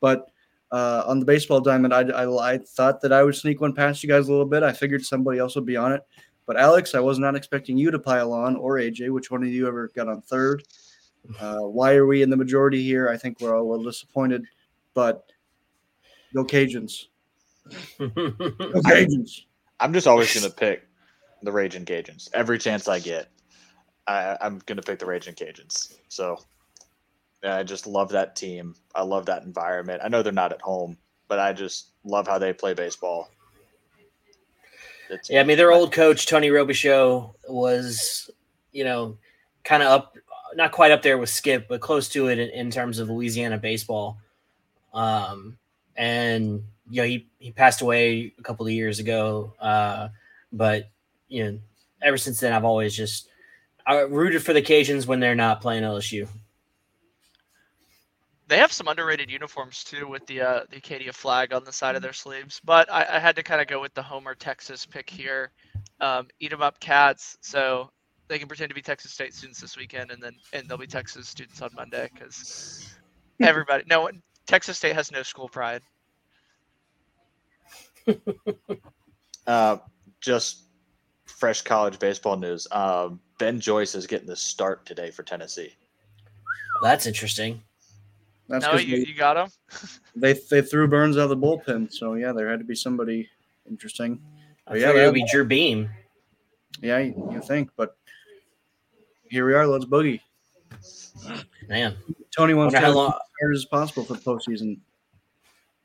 but 0.00 0.30
uh, 0.72 1.04
on 1.06 1.20
the 1.20 1.26
baseball 1.26 1.60
diamond, 1.60 1.92
I, 1.92 2.00
I, 2.00 2.54
I 2.54 2.58
thought 2.58 3.00
that 3.02 3.12
I 3.12 3.22
would 3.22 3.36
sneak 3.36 3.60
one 3.60 3.74
past 3.74 4.02
you 4.02 4.08
guys 4.08 4.28
a 4.28 4.30
little 4.30 4.46
bit. 4.46 4.62
I 4.62 4.72
figured 4.72 5.04
somebody 5.04 5.38
else 5.38 5.54
would 5.54 5.66
be 5.66 5.76
on 5.76 5.92
it, 5.92 6.02
but 6.46 6.56
Alex, 6.56 6.94
I 6.94 7.00
was 7.00 7.18
not 7.18 7.36
expecting 7.36 7.76
you 7.76 7.90
to 7.90 7.98
pile 7.98 8.32
on, 8.32 8.56
or 8.56 8.76
AJ. 8.76 9.10
Which 9.10 9.30
one 9.30 9.42
of 9.42 9.48
you 9.50 9.68
ever 9.68 9.90
got 9.94 10.08
on 10.08 10.22
third? 10.22 10.64
Uh, 11.38 11.60
why 11.60 11.94
are 11.94 12.06
we 12.06 12.22
in 12.22 12.30
the 12.30 12.36
majority 12.36 12.82
here? 12.82 13.08
I 13.08 13.16
think 13.16 13.40
we're 13.40 13.56
all 13.56 13.62
a 13.62 13.70
little 13.70 13.84
disappointed, 13.84 14.46
but 14.94 15.30
go 16.34 16.44
Cajuns! 16.44 17.06
Go 17.98 18.08
Cajuns! 18.08 19.44
I'm 19.80 19.92
just 19.92 20.06
always 20.06 20.34
gonna 20.34 20.52
pick 20.52 20.86
the 21.42 21.52
Raging 21.52 21.84
Cajuns 21.84 22.28
every 22.34 22.58
chance 22.58 22.88
I 22.88 22.98
get. 22.98 23.28
I, 24.06 24.36
I'm 24.40 24.60
gonna 24.66 24.82
pick 24.82 24.98
the 24.98 25.06
Raging 25.06 25.34
Cajuns. 25.34 25.96
So 26.08 26.38
yeah, 27.42 27.56
I 27.56 27.62
just 27.62 27.86
love 27.86 28.08
that 28.10 28.36
team. 28.36 28.74
I 28.94 29.02
love 29.02 29.26
that 29.26 29.44
environment. 29.44 30.00
I 30.04 30.08
know 30.08 30.22
they're 30.22 30.32
not 30.32 30.52
at 30.52 30.62
home, 30.62 30.96
but 31.28 31.38
I 31.38 31.52
just 31.52 31.90
love 32.04 32.26
how 32.26 32.38
they 32.38 32.52
play 32.52 32.74
baseball. 32.74 33.28
It's, 35.10 35.28
Yeah, 35.28 35.40
I 35.40 35.44
mean, 35.44 35.56
their 35.56 35.72
old 35.72 35.92
coach 35.92 36.26
Tony 36.26 36.48
Robichaux 36.48 37.34
was, 37.48 38.30
you 38.72 38.84
know, 38.84 39.18
kind 39.62 39.82
of 39.82 39.88
up, 39.88 40.16
not 40.54 40.72
quite 40.72 40.90
up 40.90 41.02
there 41.02 41.18
with 41.18 41.28
Skip, 41.28 41.68
but 41.68 41.80
close 41.80 42.08
to 42.10 42.28
it 42.28 42.38
in, 42.38 42.48
in 42.50 42.70
terms 42.70 42.98
of 42.98 43.10
Louisiana 43.10 43.58
baseball. 43.58 44.18
Um, 44.94 45.58
and 45.96 46.62
you 46.88 47.02
know, 47.02 47.06
he 47.06 47.28
he 47.38 47.50
passed 47.50 47.82
away 47.82 48.32
a 48.38 48.42
couple 48.42 48.66
of 48.66 48.72
years 48.72 48.98
ago. 48.98 49.52
Uh, 49.60 50.08
but 50.52 50.90
you 51.28 51.44
know, 51.44 51.58
ever 52.02 52.16
since 52.16 52.40
then, 52.40 52.52
I've 52.52 52.64
always 52.64 52.96
just 52.96 53.28
I 53.86 54.00
rooted 54.00 54.42
for 54.42 54.52
the 54.52 54.62
Cajuns 54.62 55.06
when 55.06 55.20
they're 55.20 55.34
not 55.34 55.60
playing 55.60 55.82
LSU. 55.82 56.28
They 58.46 58.58
have 58.58 58.72
some 58.72 58.88
underrated 58.88 59.30
uniforms 59.30 59.84
too, 59.84 60.06
with 60.06 60.26
the 60.26 60.40
uh, 60.40 60.60
the 60.70 60.76
Acadia 60.76 61.12
flag 61.12 61.54
on 61.54 61.64
the 61.64 61.72
side 61.72 61.96
of 61.96 62.02
their 62.02 62.12
sleeves. 62.12 62.60
But 62.64 62.90
I, 62.92 63.16
I 63.16 63.18
had 63.18 63.36
to 63.36 63.42
kind 63.42 63.60
of 63.60 63.66
go 63.66 63.80
with 63.80 63.94
the 63.94 64.02
Homer 64.02 64.34
Texas 64.34 64.84
pick 64.84 65.08
here. 65.08 65.52
Um, 66.00 66.28
eat 66.40 66.52
'em 66.52 66.60
up 66.62 66.78
cats, 66.80 67.38
so 67.40 67.90
they 68.28 68.38
can 68.38 68.48
pretend 68.48 68.68
to 68.68 68.74
be 68.74 68.82
Texas 68.82 69.12
State 69.12 69.34
students 69.34 69.60
this 69.60 69.76
weekend, 69.76 70.10
and 70.10 70.22
then 70.22 70.34
and 70.52 70.68
they'll 70.68 70.76
be 70.76 70.86
Texas 70.86 71.28
students 71.28 71.62
on 71.62 71.70
Monday 71.74 72.10
because 72.12 72.94
everybody. 73.40 73.84
No, 73.88 74.02
one 74.02 74.22
Texas 74.46 74.76
State 74.76 74.94
has 74.94 75.10
no 75.10 75.22
school 75.22 75.48
pride. 75.48 75.82
Uh, 79.46 79.76
just 80.20 80.62
fresh 81.26 81.60
college 81.60 81.98
baseball 81.98 82.36
news. 82.36 82.66
Um, 82.70 83.20
ben 83.44 83.60
Joyce 83.60 83.94
is 83.94 84.06
getting 84.06 84.26
the 84.26 84.34
start 84.36 84.86
today 84.86 85.10
for 85.10 85.22
Tennessee. 85.22 85.74
That's 86.82 87.04
interesting. 87.04 87.62
That's 88.48 88.64
no, 88.64 88.70
'cause 88.72 88.84
you, 88.84 89.04
they, 89.04 89.10
you 89.10 89.14
got 89.14 89.36
him. 89.36 89.48
they 90.16 90.32
they 90.50 90.62
threw 90.62 90.88
Burns 90.88 91.18
out 91.18 91.24
of 91.24 91.28
the 91.28 91.36
bullpen, 91.36 91.92
so 91.92 92.14
yeah, 92.14 92.32
there 92.32 92.48
had 92.48 92.58
to 92.60 92.64
be 92.64 92.74
somebody 92.74 93.28
interesting. 93.68 94.18
I 94.66 94.76
yeah, 94.76 94.92
it 94.92 95.04
would 95.04 95.14
be 95.14 95.26
Drew 95.30 95.44
Beam. 95.44 95.90
Yeah, 96.80 97.00
you, 97.00 97.28
you 97.32 97.42
think, 97.42 97.68
but 97.76 97.98
here 99.28 99.46
we 99.46 99.52
are. 99.52 99.66
Let's 99.66 99.84
boogie. 99.84 100.20
Man, 101.68 101.94
Tony 102.34 102.54
wants 102.54 102.72
to 102.72 102.80
how 102.80 102.86
have 102.86 102.94
long. 102.94 103.08
as 103.08 103.20
hard 103.42 103.54
as 103.56 103.64
possible 103.66 104.04
for 104.04 104.14
the 104.14 104.20
postseason. 104.20 104.78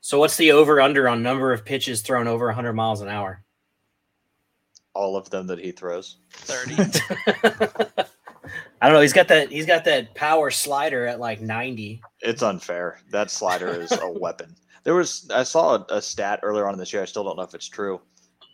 So, 0.00 0.18
what's 0.18 0.38
the 0.38 0.52
over 0.52 0.80
under 0.80 1.10
on 1.10 1.22
number 1.22 1.52
of 1.52 1.66
pitches 1.66 2.00
thrown 2.00 2.26
over 2.26 2.46
100 2.46 2.72
miles 2.72 3.02
an 3.02 3.08
hour? 3.08 3.44
All 4.94 5.16
of 5.16 5.30
them 5.30 5.46
that 5.46 5.58
he 5.58 5.70
throws. 5.72 6.16
Thirty. 6.30 6.74
I 8.82 8.86
don't 8.86 8.94
know. 8.94 9.00
He's 9.00 9.12
got 9.12 9.28
that. 9.28 9.50
He's 9.50 9.66
got 9.66 9.84
that 9.84 10.14
power 10.14 10.50
slider 10.50 11.06
at 11.06 11.20
like 11.20 11.40
90. 11.40 12.02
It's 12.20 12.42
unfair. 12.42 13.00
That 13.10 13.30
slider 13.30 13.68
is 13.68 13.92
a 13.92 14.10
weapon. 14.20 14.56
There 14.84 14.94
was 14.94 15.30
I 15.32 15.42
saw 15.42 15.76
a, 15.76 15.86
a 15.90 16.02
stat 16.02 16.40
earlier 16.42 16.66
on 16.66 16.72
in 16.74 16.78
this 16.78 16.92
year. 16.92 17.02
I 17.02 17.06
still 17.06 17.24
don't 17.24 17.36
know 17.36 17.42
if 17.42 17.54
it's 17.54 17.68
true, 17.68 18.00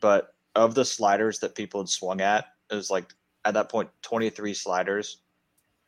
but 0.00 0.34
of 0.54 0.74
the 0.74 0.84
sliders 0.84 1.38
that 1.40 1.54
people 1.54 1.80
had 1.80 1.88
swung 1.88 2.20
at, 2.20 2.46
it 2.70 2.74
was 2.74 2.90
like 2.90 3.12
at 3.44 3.54
that 3.54 3.68
point 3.68 3.88
23 4.02 4.54
sliders 4.54 5.18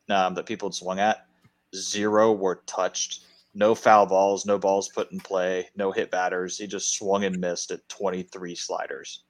um, 0.08 0.34
that 0.34 0.46
people 0.46 0.68
had 0.68 0.74
swung 0.74 1.00
at. 1.00 1.26
Zero 1.74 2.32
were 2.32 2.62
touched. 2.66 3.24
No 3.54 3.74
foul 3.74 4.06
balls. 4.06 4.46
No 4.46 4.58
balls 4.58 4.88
put 4.88 5.10
in 5.10 5.18
play. 5.18 5.68
No 5.74 5.90
hit 5.90 6.10
batters. 6.10 6.58
He 6.58 6.66
just 6.66 6.94
swung 6.96 7.24
and 7.24 7.40
missed 7.40 7.72
at 7.72 7.86
23 7.88 8.54
sliders. 8.54 9.24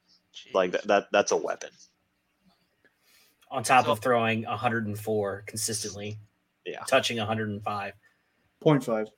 Like 0.54 0.72
that. 0.72 0.86
that 0.86 1.06
that's 1.12 1.32
a 1.32 1.36
weapon. 1.36 1.70
on 3.50 3.62
top 3.62 3.86
So- 3.86 3.92
of 3.92 4.00
throwing 4.00 4.42
104 4.44 5.44
consistently. 5.46 6.18
Yeah. 6.66 6.80
Touching 6.86 7.16
105. 7.18 7.94
Point 8.60 8.84
five. 8.84 9.08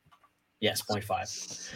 Yes, 0.60 0.82
0.5. 0.82 1.72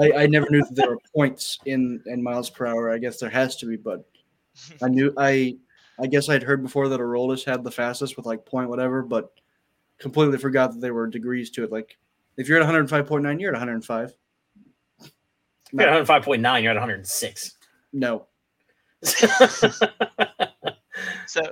I, 0.00 0.22
I 0.22 0.26
never 0.26 0.46
knew 0.48 0.60
that 0.64 0.74
there 0.76 0.90
were 0.90 0.98
points 1.14 1.58
in 1.66 2.00
in 2.06 2.22
miles 2.22 2.48
per 2.48 2.66
hour. 2.66 2.90
I 2.90 2.98
guess 2.98 3.18
there 3.18 3.28
has 3.28 3.56
to 3.56 3.66
be, 3.66 3.76
but 3.76 4.08
I 4.82 4.88
knew 4.88 5.12
I 5.16 5.56
I 6.00 6.06
guess 6.06 6.28
I'd 6.28 6.44
heard 6.44 6.62
before 6.62 6.88
that 6.88 7.00
Aroldis 7.00 7.44
had 7.44 7.64
the 7.64 7.70
fastest 7.72 8.16
with 8.16 8.24
like 8.26 8.46
point 8.46 8.70
whatever, 8.70 9.02
but 9.02 9.32
completely 9.98 10.38
forgot 10.38 10.70
that 10.72 10.80
there 10.80 10.94
were 10.94 11.08
degrees 11.08 11.50
to 11.50 11.64
it. 11.64 11.72
Like 11.72 11.98
if 12.36 12.48
you're 12.48 12.62
at 12.62 12.66
105.9, 12.68 13.40
you're 13.40 13.50
at 13.50 13.54
105. 13.58 14.12
You're 15.72 15.82
at 15.88 16.06
105.9. 16.06 16.62
You're 16.62 16.70
at 16.70 16.76
106. 16.76 17.58
No, 17.92 18.28
So 21.28 21.42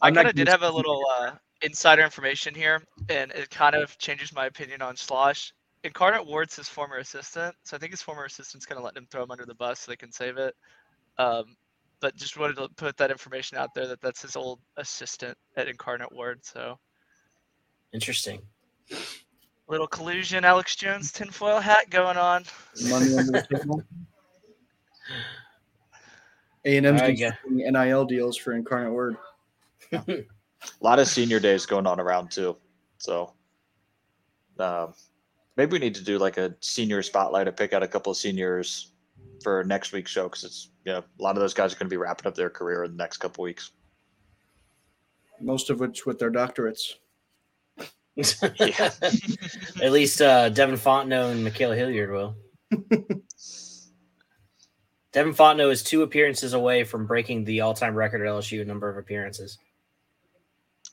I 0.00 0.10
kind 0.10 0.28
of 0.28 0.34
did 0.34 0.48
have 0.48 0.62
a 0.62 0.70
little 0.70 1.02
uh, 1.18 1.32
insider 1.62 2.02
information 2.02 2.54
here, 2.54 2.82
and 3.10 3.30
it 3.32 3.50
kind 3.50 3.74
of 3.74 3.96
changes 3.98 4.32
my 4.34 4.46
opinion 4.46 4.80
on 4.80 4.96
Schloss. 4.96 5.52
Incarnate 5.84 6.26
Word's 6.26 6.56
his 6.56 6.68
former 6.68 6.96
assistant, 6.96 7.54
so 7.64 7.76
I 7.76 7.78
think 7.78 7.92
his 7.92 8.02
former 8.02 8.24
assistant's 8.24 8.64
going 8.64 8.80
to 8.80 8.84
let 8.84 8.96
him 8.96 9.06
throw 9.10 9.22
him 9.22 9.30
under 9.30 9.44
the 9.44 9.54
bus 9.54 9.80
so 9.80 9.92
they 9.92 9.96
can 9.96 10.10
save 10.10 10.38
it. 10.38 10.54
Um, 11.18 11.56
but 12.00 12.16
just 12.16 12.38
wanted 12.38 12.56
to 12.56 12.68
put 12.76 12.96
that 12.96 13.10
information 13.10 13.58
out 13.58 13.74
there 13.74 13.86
that 13.86 14.00
that's 14.00 14.22
his 14.22 14.36
old 14.36 14.60
assistant 14.78 15.36
at 15.56 15.68
Incarnate 15.68 16.14
Word. 16.14 16.40
So 16.42 16.78
Interesting. 17.92 18.40
little 19.68 19.86
collusion, 19.86 20.44
Alex 20.44 20.76
Jones 20.76 21.12
tinfoil 21.12 21.60
hat 21.60 21.90
going 21.90 22.16
on. 22.16 22.44
money 22.88 23.14
under 23.16 23.32
the 23.32 23.46
table. 23.54 23.82
A 26.66 26.76
and 26.76 26.86
M's 26.86 27.00
All 27.00 27.08
right. 27.08 27.32
NIL 27.48 28.04
deals 28.04 28.36
for 28.36 28.52
Incarnate 28.52 28.92
Word. 28.92 29.16
A 29.92 30.24
lot 30.80 30.98
of 30.98 31.06
senior 31.06 31.38
days 31.38 31.64
going 31.64 31.86
on 31.86 32.00
around 32.00 32.32
too. 32.32 32.56
So 32.98 33.32
um, 34.58 34.92
maybe 35.56 35.72
we 35.72 35.78
need 35.78 35.94
to 35.94 36.02
do 36.04 36.18
like 36.18 36.38
a 36.38 36.54
senior 36.60 37.02
spotlight 37.02 37.46
to 37.46 37.52
pick 37.52 37.72
out 37.72 37.84
a 37.84 37.88
couple 37.88 38.10
of 38.10 38.18
seniors 38.18 38.92
for 39.44 39.62
next 39.62 39.92
week's 39.92 40.10
show 40.10 40.24
because 40.24 40.42
it's 40.42 40.70
you 40.84 40.92
know 40.92 40.98
a 40.98 41.22
lot 41.22 41.36
of 41.36 41.40
those 41.40 41.54
guys 41.54 41.72
are 41.72 41.76
going 41.76 41.86
to 41.86 41.92
be 41.92 41.98
wrapping 41.98 42.26
up 42.26 42.34
their 42.34 42.50
career 42.50 42.82
in 42.82 42.90
the 42.90 42.96
next 42.96 43.18
couple 43.18 43.44
weeks. 43.44 43.70
Most 45.40 45.70
of 45.70 45.78
which 45.78 46.04
with 46.04 46.18
their 46.18 46.32
doctorates. 46.32 46.94
At 49.82 49.92
least 49.92 50.20
uh, 50.20 50.48
Devin 50.48 50.76
Fontenot 50.76 51.32
and 51.32 51.44
Michaela 51.44 51.76
Hilliard 51.76 52.10
will. 52.10 52.34
Devin 55.16 55.32
Fontenot 55.32 55.72
is 55.72 55.82
two 55.82 56.02
appearances 56.02 56.52
away 56.52 56.84
from 56.84 57.06
breaking 57.06 57.44
the 57.44 57.62
all-time 57.62 57.94
record 57.94 58.20
at 58.20 58.28
LSU 58.30 58.60
in 58.60 58.68
number 58.68 58.90
of 58.90 58.98
appearances. 58.98 59.56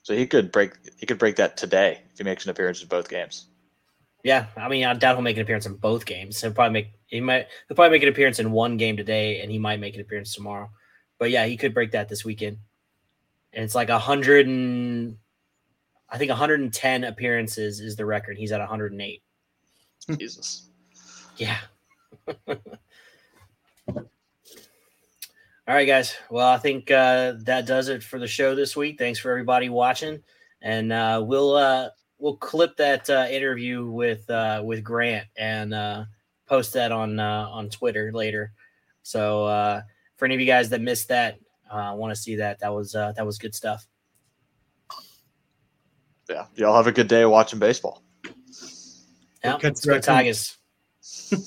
So 0.03 0.15
he 0.15 0.25
could 0.25 0.49
break 0.49 0.71
he 0.95 1.05
could 1.05 1.17
break 1.17 1.35
that 1.35 1.57
today 1.57 1.99
if 2.09 2.19
he 2.19 2.23
makes 2.23 2.45
an 2.45 2.51
appearance 2.51 2.81
in 2.81 2.87
both 2.87 3.09
games. 3.09 3.47
Yeah, 4.23 4.45
I 4.55 4.69
mean, 4.69 4.85
I 4.85 4.93
doubt 4.93 5.15
he'll 5.15 5.23
make 5.23 5.35
an 5.35 5.41
appearance 5.41 5.65
in 5.65 5.75
both 5.75 6.05
games. 6.05 6.39
He'll 6.39 6.53
probably 6.53 6.71
make 6.71 6.87
he 7.07 7.19
might 7.19 7.49
he'll 7.67 7.75
probably 7.75 7.97
make 7.97 8.03
an 8.03 8.07
appearance 8.07 8.39
in 8.39 8.53
one 8.53 8.77
game 8.77 8.95
today, 8.95 9.41
and 9.41 9.51
he 9.51 9.59
might 9.59 9.81
make 9.81 9.95
an 9.95 9.99
appearance 9.99 10.33
tomorrow. 10.33 10.69
But 11.19 11.29
yeah, 11.29 11.45
he 11.45 11.57
could 11.57 11.73
break 11.73 11.91
that 11.91 12.07
this 12.07 12.23
weekend. 12.23 12.59
And 13.51 13.65
it's 13.65 13.75
like 13.75 13.89
a 13.89 13.99
hundred 13.99 14.47
and 14.47 15.17
I 16.09 16.17
think 16.17 16.29
110 16.29 17.03
appearances 17.03 17.81
is 17.81 17.97
the 17.97 18.05
record. 18.05 18.37
He's 18.37 18.53
at 18.53 18.61
108. 18.61 19.21
Jesus. 20.17 20.69
Yeah. 21.35 21.57
All 25.65 25.75
right, 25.75 25.85
guys. 25.85 26.13
Well, 26.29 26.47
I 26.47 26.57
think 26.57 26.91
uh, 26.91 27.35
that 27.45 27.65
does 27.65 27.87
it 27.87 28.03
for 28.03 28.19
the 28.19 28.27
show 28.27 28.53
this 28.53 28.75
week. 28.75 28.99
Thanks 28.99 29.17
for 29.17 29.31
everybody 29.31 29.69
watching, 29.69 30.21
and 30.61 30.91
uh, 30.91 31.23
we'll 31.25 31.55
uh, 31.55 31.89
we'll 32.19 32.35
clip 32.35 32.75
that 32.77 33.09
uh, 33.09 33.27
interview 33.31 33.89
with 33.89 34.29
uh, 34.29 34.61
with 34.65 34.83
Grant 34.83 35.25
and 35.37 35.73
uh, 35.73 36.03
post 36.47 36.73
that 36.73 36.91
on 36.91 37.17
uh, 37.17 37.47
on 37.49 37.69
Twitter 37.69 38.11
later. 38.11 38.51
So 39.03 39.45
uh, 39.45 39.81
for 40.17 40.25
any 40.25 40.33
of 40.33 40.41
you 40.41 40.47
guys 40.47 40.69
that 40.69 40.81
missed 40.81 41.07
that, 41.07 41.39
uh, 41.71 41.93
want 41.95 42.13
to 42.13 42.21
see 42.21 42.35
that, 42.35 42.59
that 42.59 42.73
was 42.73 42.93
uh, 42.93 43.13
that 43.13 43.25
was 43.25 43.37
good 43.37 43.55
stuff. 43.55 43.87
Yeah. 46.29 46.45
Y'all 46.55 46.75
have 46.75 46.87
a 46.87 46.91
good 46.91 47.07
day 47.07 47.25
watching 47.25 47.59
baseball. 47.59 48.03
Yeah, 49.43 49.57
let's 49.61 49.85
go 49.85 49.99
Tigers. 49.99 50.57